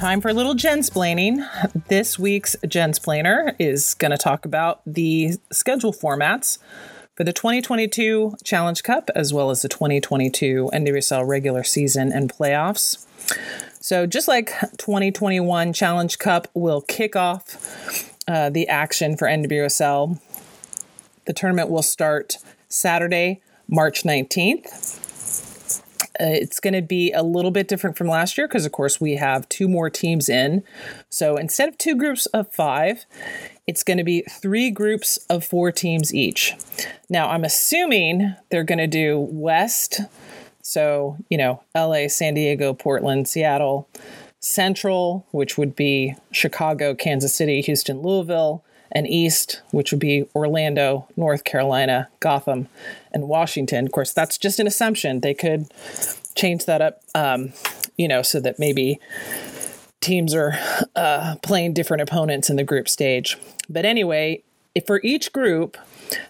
Time 0.00 0.22
for 0.22 0.30
a 0.30 0.32
little 0.32 0.54
Jensplaining. 0.54 1.46
This 1.88 2.18
week's 2.18 2.56
Jensplainer 2.64 3.54
is 3.58 3.92
going 3.92 4.12
to 4.12 4.16
talk 4.16 4.46
about 4.46 4.80
the 4.86 5.32
schedule 5.52 5.92
formats 5.92 6.56
for 7.14 7.22
the 7.22 7.34
2022 7.34 8.36
Challenge 8.42 8.82
Cup 8.82 9.10
as 9.14 9.34
well 9.34 9.50
as 9.50 9.60
the 9.60 9.68
2022 9.68 10.70
NWSL 10.72 11.28
regular 11.28 11.62
season 11.62 12.12
and 12.14 12.32
playoffs. 12.32 13.04
So, 13.78 14.06
just 14.06 14.26
like 14.26 14.58
2021 14.78 15.74
Challenge 15.74 16.18
Cup 16.18 16.48
will 16.54 16.80
kick 16.80 17.14
off 17.14 18.18
uh, 18.26 18.48
the 18.48 18.68
action 18.68 19.18
for 19.18 19.28
NWSL, 19.28 20.18
the 21.26 21.34
tournament 21.34 21.68
will 21.68 21.82
start 21.82 22.38
Saturday, 22.70 23.42
March 23.68 24.04
19th 24.04 24.99
uh, 26.20 26.26
it's 26.26 26.60
going 26.60 26.74
to 26.74 26.82
be 26.82 27.12
a 27.12 27.22
little 27.22 27.50
bit 27.50 27.66
different 27.66 27.96
from 27.96 28.06
last 28.06 28.36
year 28.36 28.46
because, 28.46 28.66
of 28.66 28.72
course, 28.72 29.00
we 29.00 29.16
have 29.16 29.48
two 29.48 29.68
more 29.68 29.88
teams 29.88 30.28
in. 30.28 30.62
So 31.08 31.36
instead 31.36 31.68
of 31.68 31.78
two 31.78 31.96
groups 31.96 32.26
of 32.26 32.52
five, 32.52 33.06
it's 33.66 33.82
going 33.82 33.98
to 33.98 34.04
be 34.04 34.22
three 34.28 34.70
groups 34.70 35.16
of 35.30 35.44
four 35.44 35.72
teams 35.72 36.14
each. 36.14 36.54
Now, 37.08 37.30
I'm 37.30 37.44
assuming 37.44 38.34
they're 38.50 38.64
going 38.64 38.78
to 38.78 38.86
do 38.86 39.18
West. 39.18 40.00
So, 40.62 41.16
you 41.30 41.38
know, 41.38 41.62
LA, 41.74 42.08
San 42.08 42.34
Diego, 42.34 42.74
Portland, 42.74 43.26
Seattle, 43.26 43.88
Central, 44.40 45.26
which 45.30 45.56
would 45.56 45.74
be 45.74 46.14
Chicago, 46.32 46.94
Kansas 46.94 47.34
City, 47.34 47.60
Houston, 47.62 48.02
Louisville, 48.02 48.64
and 48.92 49.06
East, 49.06 49.62
which 49.70 49.92
would 49.92 50.00
be 50.00 50.26
Orlando, 50.34 51.06
North 51.16 51.44
Carolina, 51.44 52.08
Gotham, 52.20 52.68
and 53.12 53.28
Washington. 53.28 53.86
Of 53.86 53.92
course, 53.92 54.12
that's 54.12 54.38
just 54.38 54.58
an 54.58 54.66
assumption. 54.66 55.20
They 55.20 55.34
could 55.34 55.66
change 56.34 56.64
that 56.66 56.82
up, 56.82 57.02
um, 57.14 57.52
you 57.96 58.08
know, 58.08 58.22
so 58.22 58.40
that 58.40 58.58
maybe 58.58 58.98
teams 60.00 60.34
are 60.34 60.58
uh, 60.96 61.36
playing 61.42 61.74
different 61.74 62.02
opponents 62.02 62.50
in 62.50 62.56
the 62.56 62.64
group 62.64 62.88
stage. 62.88 63.36
But 63.68 63.84
anyway, 63.84 64.42
for 64.86 65.00
each 65.02 65.32
group, 65.32 65.76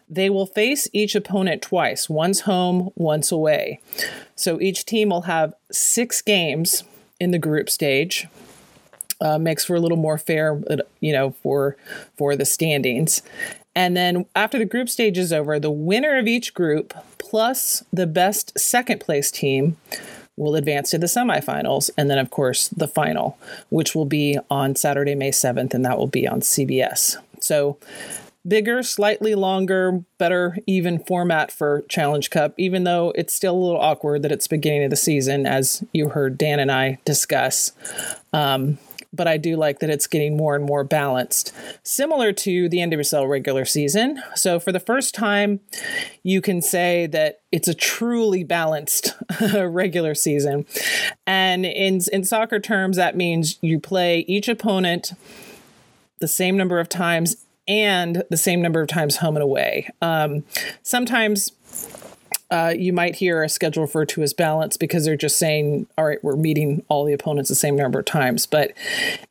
they 0.08 0.28
will 0.28 0.46
face 0.46 0.88
each 0.92 1.14
opponent 1.14 1.62
twice 1.62 2.08
once 2.08 2.40
home, 2.40 2.90
once 2.96 3.32
away. 3.32 3.80
So 4.34 4.60
each 4.60 4.84
team 4.84 5.10
will 5.10 5.22
have 5.22 5.54
six 5.70 6.20
games 6.20 6.84
in 7.18 7.30
the 7.30 7.38
group 7.38 7.70
stage 7.70 8.26
uh, 9.20 9.38
makes 9.38 9.64
for 9.64 9.74
a 9.76 9.80
little 9.80 9.98
more 9.98 10.18
fair, 10.18 10.60
uh, 10.70 10.76
you 11.00 11.12
know, 11.12 11.32
for 11.42 11.76
for 12.16 12.36
the 12.36 12.44
standings. 12.44 13.22
And 13.74 13.96
then 13.96 14.26
after 14.34 14.58
the 14.58 14.64
group 14.64 14.88
stage 14.88 15.16
is 15.16 15.32
over, 15.32 15.58
the 15.60 15.70
winner 15.70 16.18
of 16.18 16.26
each 16.26 16.54
group 16.54 16.92
plus 17.18 17.84
the 17.92 18.06
best 18.06 18.58
second 18.58 19.00
place 19.00 19.30
team 19.30 19.76
will 20.36 20.56
advance 20.56 20.90
to 20.90 20.98
the 20.98 21.06
semifinals. 21.06 21.90
And 21.96 22.10
then, 22.10 22.18
of 22.18 22.30
course, 22.30 22.68
the 22.68 22.88
final, 22.88 23.38
which 23.68 23.94
will 23.94 24.06
be 24.06 24.38
on 24.50 24.74
Saturday, 24.74 25.14
May 25.14 25.30
7th, 25.30 25.74
and 25.74 25.84
that 25.84 25.98
will 25.98 26.06
be 26.06 26.26
on 26.26 26.40
CBS. 26.40 27.16
So, 27.40 27.76
bigger, 28.46 28.82
slightly 28.82 29.34
longer, 29.34 30.02
better 30.18 30.56
even 30.66 30.98
format 30.98 31.52
for 31.52 31.82
Challenge 31.88 32.30
Cup, 32.30 32.54
even 32.56 32.84
though 32.84 33.12
it's 33.14 33.34
still 33.34 33.54
a 33.54 33.60
little 33.60 33.80
awkward 33.80 34.22
that 34.22 34.32
it's 34.32 34.48
beginning 34.48 34.84
of 34.84 34.90
the 34.90 34.96
season, 34.96 35.46
as 35.46 35.84
you 35.92 36.08
heard 36.08 36.38
Dan 36.38 36.58
and 36.58 36.72
I 36.72 36.98
discuss. 37.04 37.72
Um, 38.32 38.78
but 39.12 39.26
I 39.26 39.36
do 39.36 39.56
like 39.56 39.80
that 39.80 39.90
it's 39.90 40.06
getting 40.06 40.36
more 40.36 40.54
and 40.54 40.64
more 40.64 40.84
balanced, 40.84 41.52
similar 41.82 42.32
to 42.32 42.68
the 42.68 42.80
end 42.80 42.92
of 42.92 43.00
NWSL 43.00 43.28
regular 43.28 43.64
season. 43.64 44.22
So 44.34 44.60
for 44.60 44.72
the 44.72 44.80
first 44.80 45.14
time, 45.14 45.60
you 46.22 46.40
can 46.40 46.62
say 46.62 47.06
that 47.08 47.40
it's 47.50 47.68
a 47.68 47.74
truly 47.74 48.44
balanced 48.44 49.16
regular 49.52 50.14
season. 50.14 50.66
And 51.26 51.66
in 51.66 52.00
in 52.12 52.24
soccer 52.24 52.60
terms, 52.60 52.96
that 52.96 53.16
means 53.16 53.58
you 53.62 53.80
play 53.80 54.20
each 54.20 54.48
opponent 54.48 55.12
the 56.20 56.28
same 56.28 56.56
number 56.56 56.78
of 56.78 56.88
times 56.88 57.36
and 57.66 58.22
the 58.30 58.36
same 58.36 58.60
number 58.62 58.80
of 58.80 58.88
times 58.88 59.16
home 59.16 59.36
and 59.36 59.42
away. 59.42 59.88
Um, 60.02 60.44
sometimes 60.82 61.52
uh, 62.50 62.74
you 62.76 62.92
might 62.92 63.14
hear 63.14 63.42
a 63.42 63.48
schedule 63.48 63.82
referred 63.82 64.08
to 64.08 64.22
as 64.22 64.32
balance 64.32 64.76
because 64.76 65.04
they're 65.04 65.16
just 65.16 65.38
saying, 65.38 65.86
all 65.96 66.04
right, 66.04 66.22
we're 66.22 66.34
meeting 66.34 66.84
all 66.88 67.04
the 67.04 67.12
opponents 67.12 67.48
the 67.48 67.54
same 67.54 67.76
number 67.76 68.00
of 68.00 68.04
times. 68.04 68.44
But 68.44 68.72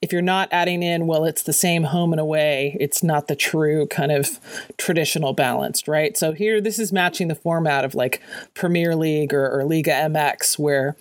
if 0.01 0.13
you're 0.13 0.21
not 0.21 0.47
adding 0.51 0.81
in, 0.81 1.05
well, 1.05 1.25
it's 1.25 1.43
the 1.43 1.53
same 1.53 1.83
home 1.83 2.13
and 2.13 2.19
away, 2.19 2.77
it's 2.79 3.03
not 3.03 3.27
the 3.27 3.35
true 3.35 3.87
kind 3.87 4.11
of 4.11 4.39
traditional 4.77 5.33
balanced, 5.33 5.87
right? 5.87 6.17
So 6.17 6.31
here, 6.31 6.61
this 6.61 6.79
is 6.79 6.93
matching 6.93 7.27
the 7.27 7.35
format 7.35 7.83
of 7.83 7.93
like 7.93 8.21
Premier 8.53 8.95
League 8.95 9.33
or, 9.33 9.49
or 9.49 9.65
Liga 9.65 9.91
MX, 9.91 10.57
where 10.57 10.95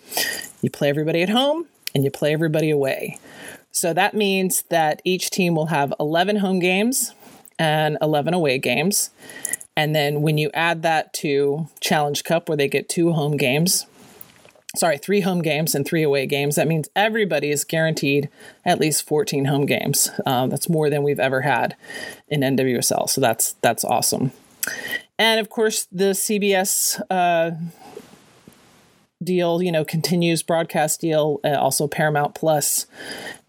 you 0.60 0.70
play 0.70 0.88
everybody 0.88 1.22
at 1.22 1.28
home 1.28 1.66
and 1.94 2.02
you 2.02 2.10
play 2.10 2.32
everybody 2.32 2.70
away. 2.70 3.18
So 3.70 3.92
that 3.92 4.14
means 4.14 4.62
that 4.70 5.00
each 5.04 5.30
team 5.30 5.54
will 5.54 5.66
have 5.66 5.94
11 6.00 6.36
home 6.36 6.58
games 6.58 7.14
and 7.58 7.98
11 8.00 8.34
away 8.34 8.58
games. 8.58 9.10
And 9.78 9.94
then 9.94 10.22
when 10.22 10.38
you 10.38 10.50
add 10.54 10.82
that 10.82 11.12
to 11.14 11.68
Challenge 11.78 12.24
Cup, 12.24 12.48
where 12.48 12.56
they 12.56 12.66
get 12.66 12.88
two 12.88 13.12
home 13.12 13.36
games, 13.36 13.86
sorry, 14.74 14.98
three 14.98 15.20
home 15.20 15.40
games 15.40 15.72
and 15.72 15.86
three 15.86 16.02
away 16.02 16.26
games, 16.26 16.56
that 16.56 16.66
means 16.66 16.88
everybody 16.96 17.52
is 17.52 17.62
guaranteed 17.62 18.28
at 18.64 18.80
least 18.80 19.06
14 19.06 19.44
home 19.44 19.66
games. 19.66 20.10
Uh, 20.26 20.48
that's 20.48 20.68
more 20.68 20.90
than 20.90 21.04
we've 21.04 21.20
ever 21.20 21.42
had 21.42 21.76
in 22.26 22.40
NWSL. 22.40 23.08
So 23.08 23.20
that's 23.20 23.52
that's 23.62 23.84
awesome. 23.84 24.32
And 25.16 25.38
of 25.38 25.48
course, 25.48 25.86
the 25.92 26.10
CBS 26.10 27.00
uh, 27.08 27.52
deal, 29.22 29.62
you 29.62 29.72
know, 29.72 29.84
continues 29.84 30.42
broadcast 30.42 31.00
deal, 31.00 31.40
uh, 31.44 31.56
also 31.56 31.86
Paramount 31.86 32.34
Plus 32.34 32.86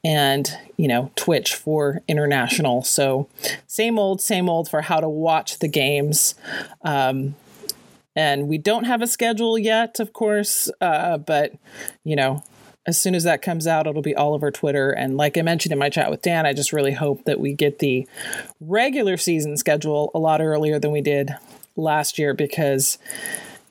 and, 0.04 0.52
you 0.78 0.88
know, 0.88 1.12
Twitch 1.16 1.56
for 1.56 2.02
international. 2.08 2.84
So 2.84 3.28
same 3.68 4.00
old, 4.00 4.22
same 4.22 4.50
old 4.50 4.70
for 4.70 4.82
how 4.82 5.00
to 5.00 5.10
watch 5.10 5.60
the 5.60 5.68
games. 5.68 6.36
Um, 6.84 7.36
and 8.16 8.48
we 8.48 8.58
don't 8.58 8.86
have 8.86 9.02
a 9.02 9.08
schedule 9.08 9.58
yet, 9.58 10.00
of 10.00 10.14
course, 10.14 10.70
uh, 10.82 11.18
but, 11.18 11.54
you 12.04 12.16
know, 12.16 12.44
as 12.88 13.00
soon 13.00 13.14
as 13.14 13.24
that 13.24 13.42
comes 13.42 13.68
out, 13.68 13.86
it'll 13.86 14.02
be 14.02 14.16
all 14.16 14.34
over 14.34 14.50
Twitter. 14.50 14.90
And 14.90 15.16
like 15.16 15.38
I 15.38 15.42
mentioned 15.44 15.72
in 15.72 15.80
my 15.80 15.90
chat 15.90 16.10
with 16.10 16.24
Dan, 16.24 16.46
I 16.46 16.54
just 16.54 16.74
really 16.74 16.94
hope 16.94 17.26
that 17.26 17.40
we 17.40 17.54
get 17.54 17.80
the 17.80 18.08
regular 18.60 19.16
season 19.16 19.58
schedule 19.58 20.10
a 20.16 20.20
lot 20.20 20.42
earlier 20.42 20.80
than 20.80 20.92
we 20.92 21.02
did 21.02 21.36
last 21.76 22.18
year 22.18 22.34
because 22.34 22.98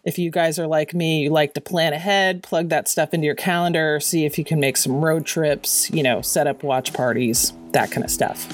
if 0.08 0.18
you 0.18 0.30
guys 0.30 0.58
are 0.58 0.66
like 0.66 0.94
me, 0.94 1.24
you 1.24 1.30
like 1.30 1.52
to 1.52 1.60
plan 1.60 1.92
ahead, 1.92 2.42
plug 2.42 2.70
that 2.70 2.88
stuff 2.88 3.12
into 3.12 3.26
your 3.26 3.34
calendar, 3.34 4.00
see 4.00 4.24
if 4.24 4.38
you 4.38 4.44
can 4.44 4.58
make 4.58 4.78
some 4.78 5.04
road 5.04 5.26
trips, 5.26 5.90
you 5.90 6.02
know, 6.02 6.22
set 6.22 6.46
up 6.46 6.62
watch 6.62 6.94
parties, 6.94 7.52
that 7.72 7.90
kind 7.90 8.02
of 8.02 8.10
stuff. 8.10 8.48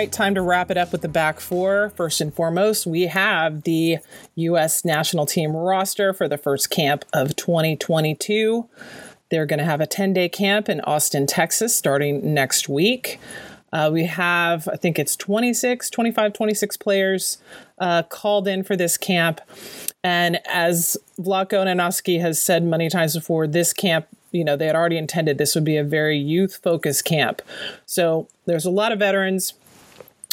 Right, 0.00 0.12
time 0.12 0.34
to 0.34 0.40
wrap 0.40 0.70
it 0.70 0.78
up 0.78 0.92
with 0.92 1.02
the 1.02 1.08
back 1.08 1.40
four. 1.40 1.92
First 1.94 2.22
and 2.22 2.32
foremost, 2.32 2.86
we 2.86 3.02
have 3.02 3.64
the 3.64 3.98
U.S. 4.34 4.82
national 4.82 5.26
team 5.26 5.54
roster 5.54 6.14
for 6.14 6.26
the 6.26 6.38
first 6.38 6.70
camp 6.70 7.04
of 7.12 7.36
2022. 7.36 8.66
They're 9.30 9.44
going 9.44 9.58
to 9.58 9.64
have 9.66 9.82
a 9.82 9.86
10 9.86 10.14
day 10.14 10.30
camp 10.30 10.70
in 10.70 10.80
Austin, 10.82 11.26
Texas, 11.26 11.76
starting 11.76 12.32
next 12.32 12.66
week. 12.66 13.20
Uh, 13.74 13.90
we 13.92 14.06
have, 14.06 14.66
I 14.68 14.76
think 14.76 14.98
it's 14.98 15.14
26, 15.16 15.90
25, 15.90 16.32
26 16.32 16.76
players 16.78 17.36
uh, 17.76 18.02
called 18.04 18.48
in 18.48 18.64
for 18.64 18.76
this 18.76 18.96
camp. 18.96 19.42
And 20.02 20.40
as 20.48 20.96
Vlatko 21.18 21.66
Andonovski 21.66 22.22
has 22.22 22.40
said 22.40 22.64
many 22.64 22.88
times 22.88 23.14
before, 23.14 23.46
this 23.46 23.74
camp 23.74 24.06
you 24.32 24.44
know, 24.44 24.56
they 24.56 24.66
had 24.66 24.76
already 24.76 24.96
intended 24.96 25.38
this 25.38 25.54
would 25.54 25.64
be 25.64 25.76
a 25.76 25.84
very 25.84 26.16
youth 26.16 26.60
focused 26.62 27.04
camp. 27.04 27.42
So 27.84 28.28
there's 28.46 28.64
a 28.64 28.70
lot 28.70 28.92
of 28.92 29.00
veterans 29.00 29.54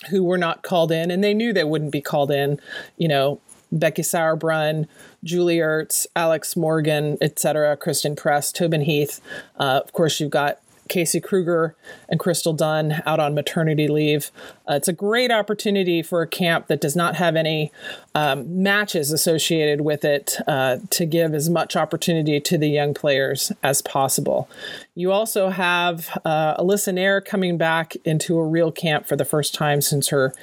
who 0.10 0.24
were 0.24 0.38
not 0.38 0.64
called 0.64 0.92
in, 0.92 1.12
and 1.12 1.24
they 1.24 1.34
knew 1.34 1.54
they 1.54 1.64
wouldn't 1.64 1.92
be 1.92 2.02
called 2.02 2.32
in. 2.32 2.60
You 2.98 3.08
know, 3.08 3.42
Becky 3.72 4.02
Sauerbrunn, 4.02 4.88
Julie 5.24 5.58
Ertz, 5.58 6.06
Alex 6.16 6.56
Morgan, 6.56 7.18
etc., 7.22 7.76
Christen 7.78 8.16
Press, 8.16 8.52
Tobin 8.52 8.82
Heath. 8.82 9.20
Uh, 9.60 9.82
of 9.84 9.92
course, 9.94 10.20
you've 10.20 10.32
got 10.32 10.60
Casey 10.88 11.20
Krueger 11.20 11.76
and 12.10 12.20
Crystal 12.20 12.54
Dunn 12.54 13.02
out 13.06 13.20
on 13.20 13.36
maternity 13.36 13.88
leave. 13.88 14.32
Uh, 14.70 14.74
it's 14.74 14.88
a 14.88 14.94
great 14.94 15.32
opportunity 15.32 16.02
for 16.02 16.22
a 16.22 16.28
camp 16.28 16.68
that 16.68 16.82
does 16.82 16.96
not 16.96 17.16
have 17.16 17.36
any 17.36 17.72
um, 18.16 18.64
matches 18.64 19.12
associated 19.12 19.82
with 19.82 20.04
it 20.04 20.38
uh, 20.48 20.78
to 20.90 21.06
give 21.06 21.34
as 21.34 21.50
much 21.50 21.76
opportunity 21.76 22.40
to 22.40 22.58
the 22.58 22.70
young 22.70 22.94
players 22.94 23.52
as 23.64 23.82
possible. 23.82 24.50
You 24.96 25.12
also 25.12 25.50
have 25.50 26.18
uh, 26.26 26.58
Alyssa 26.58 26.94
Naeher 26.94 27.24
coming 27.24 27.58
back 27.58 27.96
into 28.06 28.38
a 28.38 28.46
real 28.46 28.72
camp 28.72 29.08
for 29.08 29.16
the 29.16 29.26
first 29.26 29.54
time 29.54 29.82
since 29.82 30.10
her 30.10 30.34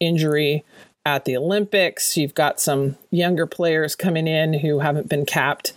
injury 0.00 0.64
at 1.06 1.24
the 1.24 1.36
Olympics. 1.36 2.16
You've 2.16 2.34
got 2.34 2.60
some 2.60 2.96
younger 3.10 3.46
players 3.46 3.94
coming 3.94 4.26
in 4.26 4.54
who 4.54 4.80
haven't 4.80 5.08
been 5.08 5.24
capped 5.24 5.72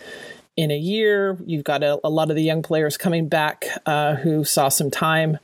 in 0.60 0.70
a 0.70 0.76
year. 0.76 1.38
You've 1.46 1.64
got 1.64 1.82
a, 1.82 1.98
a 2.04 2.10
lot 2.10 2.28
of 2.28 2.36
the 2.36 2.42
young 2.42 2.62
players 2.62 2.98
coming 2.98 3.28
back 3.28 3.64
uh, 3.86 4.16
who 4.16 4.44
saw 4.44 4.68
some 4.68 4.90
time 4.90 5.38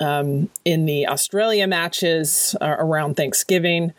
um, 0.00 0.48
in 0.64 0.86
the 0.86 1.06
Australia 1.06 1.66
matches 1.66 2.56
uh, 2.58 2.76
around 2.78 3.18
Thanksgiving. 3.18 3.92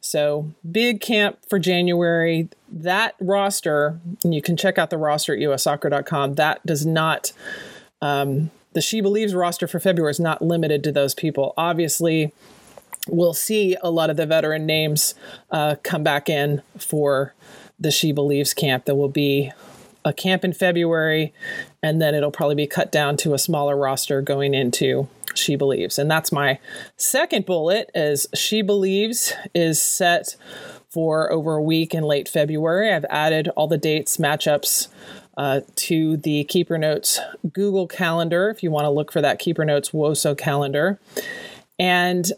So, 0.00 0.52
big 0.70 1.00
camp 1.00 1.38
for 1.48 1.58
January. 1.58 2.48
That 2.70 3.16
roster, 3.20 3.98
and 4.22 4.32
you 4.32 4.40
can 4.40 4.56
check 4.56 4.78
out 4.78 4.90
the 4.90 4.98
roster 4.98 5.34
at 5.34 5.40
ussoccer.com, 5.40 6.34
that 6.34 6.64
does 6.64 6.86
not, 6.86 7.32
um, 8.00 8.52
the 8.74 8.80
She 8.80 9.00
Believes 9.00 9.34
roster 9.34 9.66
for 9.66 9.80
February 9.80 10.12
is 10.12 10.20
not 10.20 10.42
limited 10.42 10.84
to 10.84 10.92
those 10.92 11.12
people. 11.12 11.54
Obviously, 11.56 12.32
we'll 13.08 13.34
see 13.34 13.76
a 13.82 13.90
lot 13.90 14.10
of 14.10 14.16
the 14.16 14.26
veteran 14.26 14.64
names 14.64 15.16
uh, 15.50 15.74
come 15.82 16.04
back 16.04 16.28
in 16.28 16.62
for 16.78 17.34
the 17.80 17.90
She 17.90 18.12
Believes 18.12 18.54
camp. 18.54 18.84
There 18.84 18.94
will 18.94 19.08
be 19.08 19.52
a 20.04 20.12
camp 20.12 20.44
in 20.44 20.52
February, 20.52 21.32
and 21.82 22.00
then 22.00 22.14
it'll 22.14 22.30
probably 22.30 22.54
be 22.54 22.66
cut 22.66 22.90
down 22.90 23.16
to 23.18 23.34
a 23.34 23.38
smaller 23.38 23.76
roster 23.76 24.20
going 24.20 24.54
into 24.54 25.08
She 25.34 25.56
Believes. 25.56 25.98
And 25.98 26.10
that's 26.10 26.32
my 26.32 26.58
second 26.96 27.46
bullet 27.46 27.90
as 27.94 28.26
She 28.34 28.62
Believes 28.62 29.32
is 29.54 29.80
set 29.80 30.36
for 30.90 31.32
over 31.32 31.54
a 31.54 31.62
week 31.62 31.94
in 31.94 32.04
late 32.04 32.28
February. 32.28 32.92
I've 32.92 33.06
added 33.08 33.48
all 33.56 33.68
the 33.68 33.78
dates, 33.78 34.18
matchups 34.18 34.88
uh, 35.36 35.60
to 35.76 36.18
the 36.18 36.44
Keeper 36.44 36.76
Notes 36.76 37.18
Google 37.52 37.86
Calendar 37.86 38.50
if 38.50 38.62
you 38.62 38.70
want 38.70 38.84
to 38.84 38.90
look 38.90 39.10
for 39.10 39.22
that 39.22 39.38
Keeper 39.38 39.64
Notes 39.64 39.90
WOSO 39.90 40.36
calendar. 40.36 41.00
And 41.78 42.30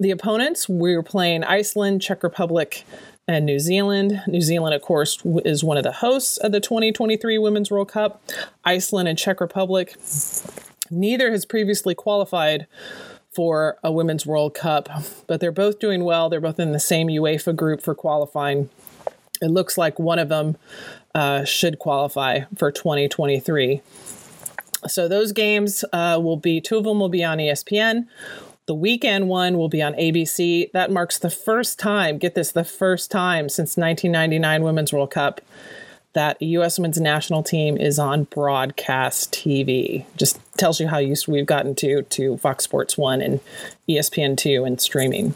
the 0.00 0.10
opponents, 0.10 0.68
we're 0.68 1.02
playing 1.02 1.44
Iceland, 1.44 2.02
Czech 2.02 2.22
Republic, 2.22 2.84
and 3.30 3.46
New 3.46 3.60
Zealand. 3.60 4.22
New 4.26 4.40
Zealand, 4.40 4.74
of 4.74 4.82
course, 4.82 5.18
is 5.44 5.62
one 5.62 5.76
of 5.76 5.84
the 5.84 5.92
hosts 5.92 6.36
of 6.38 6.50
the 6.50 6.58
2023 6.58 7.38
Women's 7.38 7.70
World 7.70 7.88
Cup. 7.88 8.20
Iceland 8.64 9.06
and 9.06 9.16
Czech 9.16 9.40
Republic, 9.40 9.94
neither 10.90 11.30
has 11.30 11.44
previously 11.44 11.94
qualified 11.94 12.66
for 13.30 13.78
a 13.84 13.92
Women's 13.92 14.26
World 14.26 14.54
Cup, 14.54 14.88
but 15.28 15.40
they're 15.40 15.52
both 15.52 15.78
doing 15.78 16.02
well. 16.02 16.28
They're 16.28 16.40
both 16.40 16.58
in 16.58 16.72
the 16.72 16.80
same 16.80 17.06
UEFA 17.06 17.54
group 17.54 17.80
for 17.80 17.94
qualifying. 17.94 18.68
It 19.40 19.52
looks 19.52 19.78
like 19.78 20.00
one 20.00 20.18
of 20.18 20.28
them 20.28 20.56
uh, 21.14 21.44
should 21.44 21.78
qualify 21.78 22.40
for 22.58 22.72
2023. 22.72 23.80
So 24.88 25.06
those 25.06 25.30
games 25.30 25.84
uh, 25.92 26.18
will 26.20 26.36
be 26.36 26.60
two 26.60 26.78
of 26.78 26.84
them 26.84 26.98
will 26.98 27.08
be 27.08 27.22
on 27.22 27.38
ESPN. 27.38 28.08
The 28.70 28.76
weekend 28.76 29.26
one 29.26 29.58
will 29.58 29.68
be 29.68 29.82
on 29.82 29.94
ABC. 29.94 30.70
That 30.70 30.92
marks 30.92 31.18
the 31.18 31.28
first 31.28 31.76
time, 31.76 32.18
get 32.18 32.36
this, 32.36 32.52
the 32.52 32.62
first 32.62 33.10
time 33.10 33.48
since 33.48 33.76
1999 33.76 34.62
Women's 34.62 34.92
World 34.92 35.10
Cup 35.10 35.40
that 36.12 36.40
U.S. 36.40 36.78
women's 36.78 37.00
national 37.00 37.42
team 37.42 37.76
is 37.76 37.98
on 37.98 38.24
broadcast 38.24 39.32
TV. 39.32 40.04
Just 40.16 40.38
tells 40.56 40.78
you 40.78 40.86
how 40.86 40.98
used 40.98 41.26
we've 41.26 41.46
gotten 41.46 41.74
to 41.74 42.02
to 42.02 42.36
Fox 42.36 42.62
Sports 42.62 42.96
One 42.96 43.20
and 43.20 43.40
ESPN 43.88 44.36
Two 44.36 44.62
and 44.64 44.80
streaming. 44.80 45.34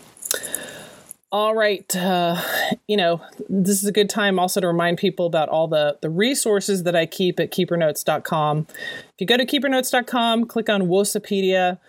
All 1.32 1.56
right, 1.56 1.97
uh, 1.97 2.40
you 2.86 2.97
know 2.97 3.20
this 3.48 3.82
is 3.82 3.89
a 3.89 3.93
good 3.93 4.09
time 4.09 4.39
also 4.39 4.61
to 4.61 4.69
remind 4.69 4.98
people 4.98 5.27
about 5.27 5.48
all 5.48 5.66
the 5.66 5.98
the 6.02 6.09
resources 6.09 6.85
that 6.85 6.94
I 6.94 7.05
keep 7.05 7.40
at 7.40 7.51
KeeperNotes.com. 7.51 8.69
If 8.70 9.15
you 9.19 9.27
go 9.27 9.36
to 9.36 9.44
KeeperNotes.com, 9.44 10.44
click 10.47 10.69
on 10.69 10.82
Wosopedia. 10.82 11.81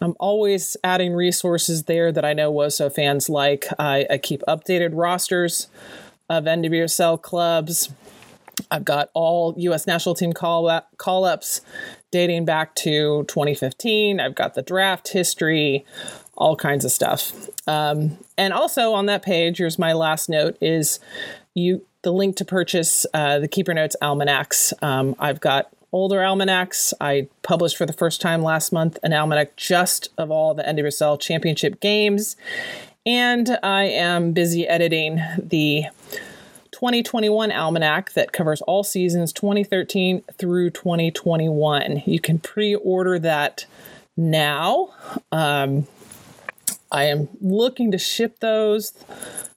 I'm 0.00 0.14
always 0.18 0.76
adding 0.82 1.14
resources 1.14 1.84
there 1.84 2.10
that 2.12 2.24
I 2.24 2.32
know 2.32 2.52
WOSO 2.52 2.92
fans 2.92 3.28
like. 3.28 3.66
I, 3.78 4.06
I 4.08 4.18
keep 4.18 4.42
updated 4.48 4.90
rosters 4.92 5.68
of 6.28 6.44
NWSL 6.44 7.20
clubs. 7.20 7.92
I've 8.70 8.84
got 8.84 9.10
all 9.14 9.54
U.S. 9.58 9.86
national 9.86 10.14
team 10.14 10.32
call 10.32 10.82
call 10.96 11.24
ups 11.24 11.60
dating 12.10 12.44
back 12.44 12.74
to 12.76 13.24
2015. 13.24 14.20
I've 14.20 14.34
got 14.34 14.54
the 14.54 14.62
draft 14.62 15.08
history, 15.08 15.84
all 16.34 16.56
kinds 16.56 16.84
of 16.84 16.90
stuff. 16.90 17.32
Um, 17.66 18.18
and 18.36 18.52
also 18.52 18.92
on 18.92 19.06
that 19.06 19.22
page, 19.22 19.58
here's 19.58 19.78
my 19.78 19.92
last 19.92 20.28
note: 20.28 20.56
is 20.60 21.00
you 21.54 21.84
the 22.02 22.12
link 22.12 22.36
to 22.36 22.44
purchase 22.44 23.06
uh, 23.12 23.38
the 23.38 23.48
Keeper 23.48 23.74
Notes 23.74 23.96
almanacs. 24.02 24.72
Um, 24.82 25.14
I've 25.18 25.40
got 25.40 25.70
older 25.92 26.24
almanacs. 26.24 26.94
I 27.00 27.28
published 27.42 27.76
for 27.76 27.86
the 27.86 27.92
first 27.92 28.20
time 28.20 28.42
last 28.42 28.72
month 28.72 28.98
an 29.02 29.12
almanac 29.12 29.56
just 29.56 30.08
of 30.18 30.30
all 30.30 30.54
the 30.54 30.62
NWSL 30.62 31.20
championship 31.20 31.80
games. 31.80 32.36
And 33.06 33.58
I 33.62 33.84
am 33.84 34.32
busy 34.32 34.68
editing 34.68 35.22
the 35.38 35.86
2021 36.70 37.50
almanac 37.50 38.12
that 38.12 38.32
covers 38.32 38.60
all 38.62 38.84
seasons 38.84 39.32
2013 39.32 40.22
through 40.38 40.70
2021. 40.70 42.02
You 42.06 42.20
can 42.20 42.38
pre 42.38 42.74
order 42.74 43.18
that 43.18 43.66
now. 44.16 44.94
Um, 45.32 45.86
I 46.92 47.04
am 47.04 47.28
looking 47.40 47.90
to 47.92 47.98
ship 47.98 48.40
those 48.40 48.92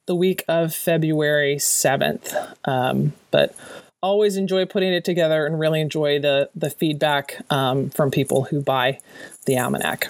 the 0.06 0.16
week 0.16 0.44
of 0.48 0.74
February 0.74 1.56
7th. 1.56 2.56
Um, 2.66 3.14
but 3.32 3.56
always 4.04 4.36
enjoy 4.36 4.66
putting 4.66 4.94
it 4.94 5.06
together 5.06 5.48
and 5.48 5.60
really 5.60 5.82
enjoy 5.82 6.20
the, 6.20 6.50
the 6.54 6.70
feedback 6.70 7.42
um, 7.50 7.90
from 7.90 8.12
people 8.12 8.44
who 8.44 8.62
buy 8.62 9.00
the 9.46 9.58
almanac. 9.58 10.10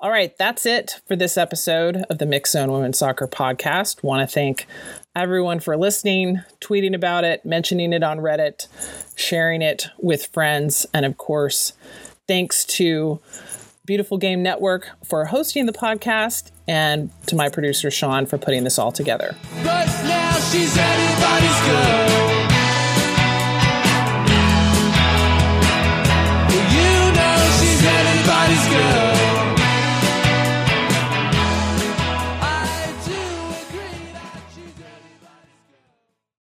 All 0.00 0.10
right, 0.10 0.36
that's 0.36 0.66
it 0.66 1.00
for 1.08 1.16
this 1.16 1.38
episode 1.38 2.04
of 2.10 2.18
the 2.18 2.26
Mixxed 2.26 2.48
Zone 2.48 2.70
Women's 2.70 2.98
Soccer 2.98 3.26
Podcast. 3.26 4.02
Want 4.02 4.28
to 4.28 4.32
thank 4.32 4.66
everyone 5.16 5.60
for 5.60 5.78
listening, 5.78 6.42
tweeting 6.60 6.94
about 6.94 7.24
it, 7.24 7.44
mentioning 7.46 7.94
it 7.94 8.02
on 8.02 8.18
Reddit, 8.18 8.68
sharing 9.16 9.62
it 9.62 9.88
with 9.98 10.26
friends, 10.26 10.84
and 10.92 11.06
of 11.06 11.16
course, 11.16 11.72
thanks 12.28 12.64
to 12.66 13.20
Beautiful 13.86 14.18
Game 14.18 14.42
Network 14.42 14.90
for 15.04 15.24
hosting 15.24 15.64
the 15.64 15.72
podcast 15.72 16.50
and 16.68 17.10
to 17.26 17.34
my 17.34 17.48
producer 17.48 17.90
Sean 17.90 18.26
for 18.26 18.36
putting 18.36 18.64
this 18.64 18.78
all 18.78 18.92
together. 18.92 19.34
It's 28.54 28.68
good. 28.68 29.21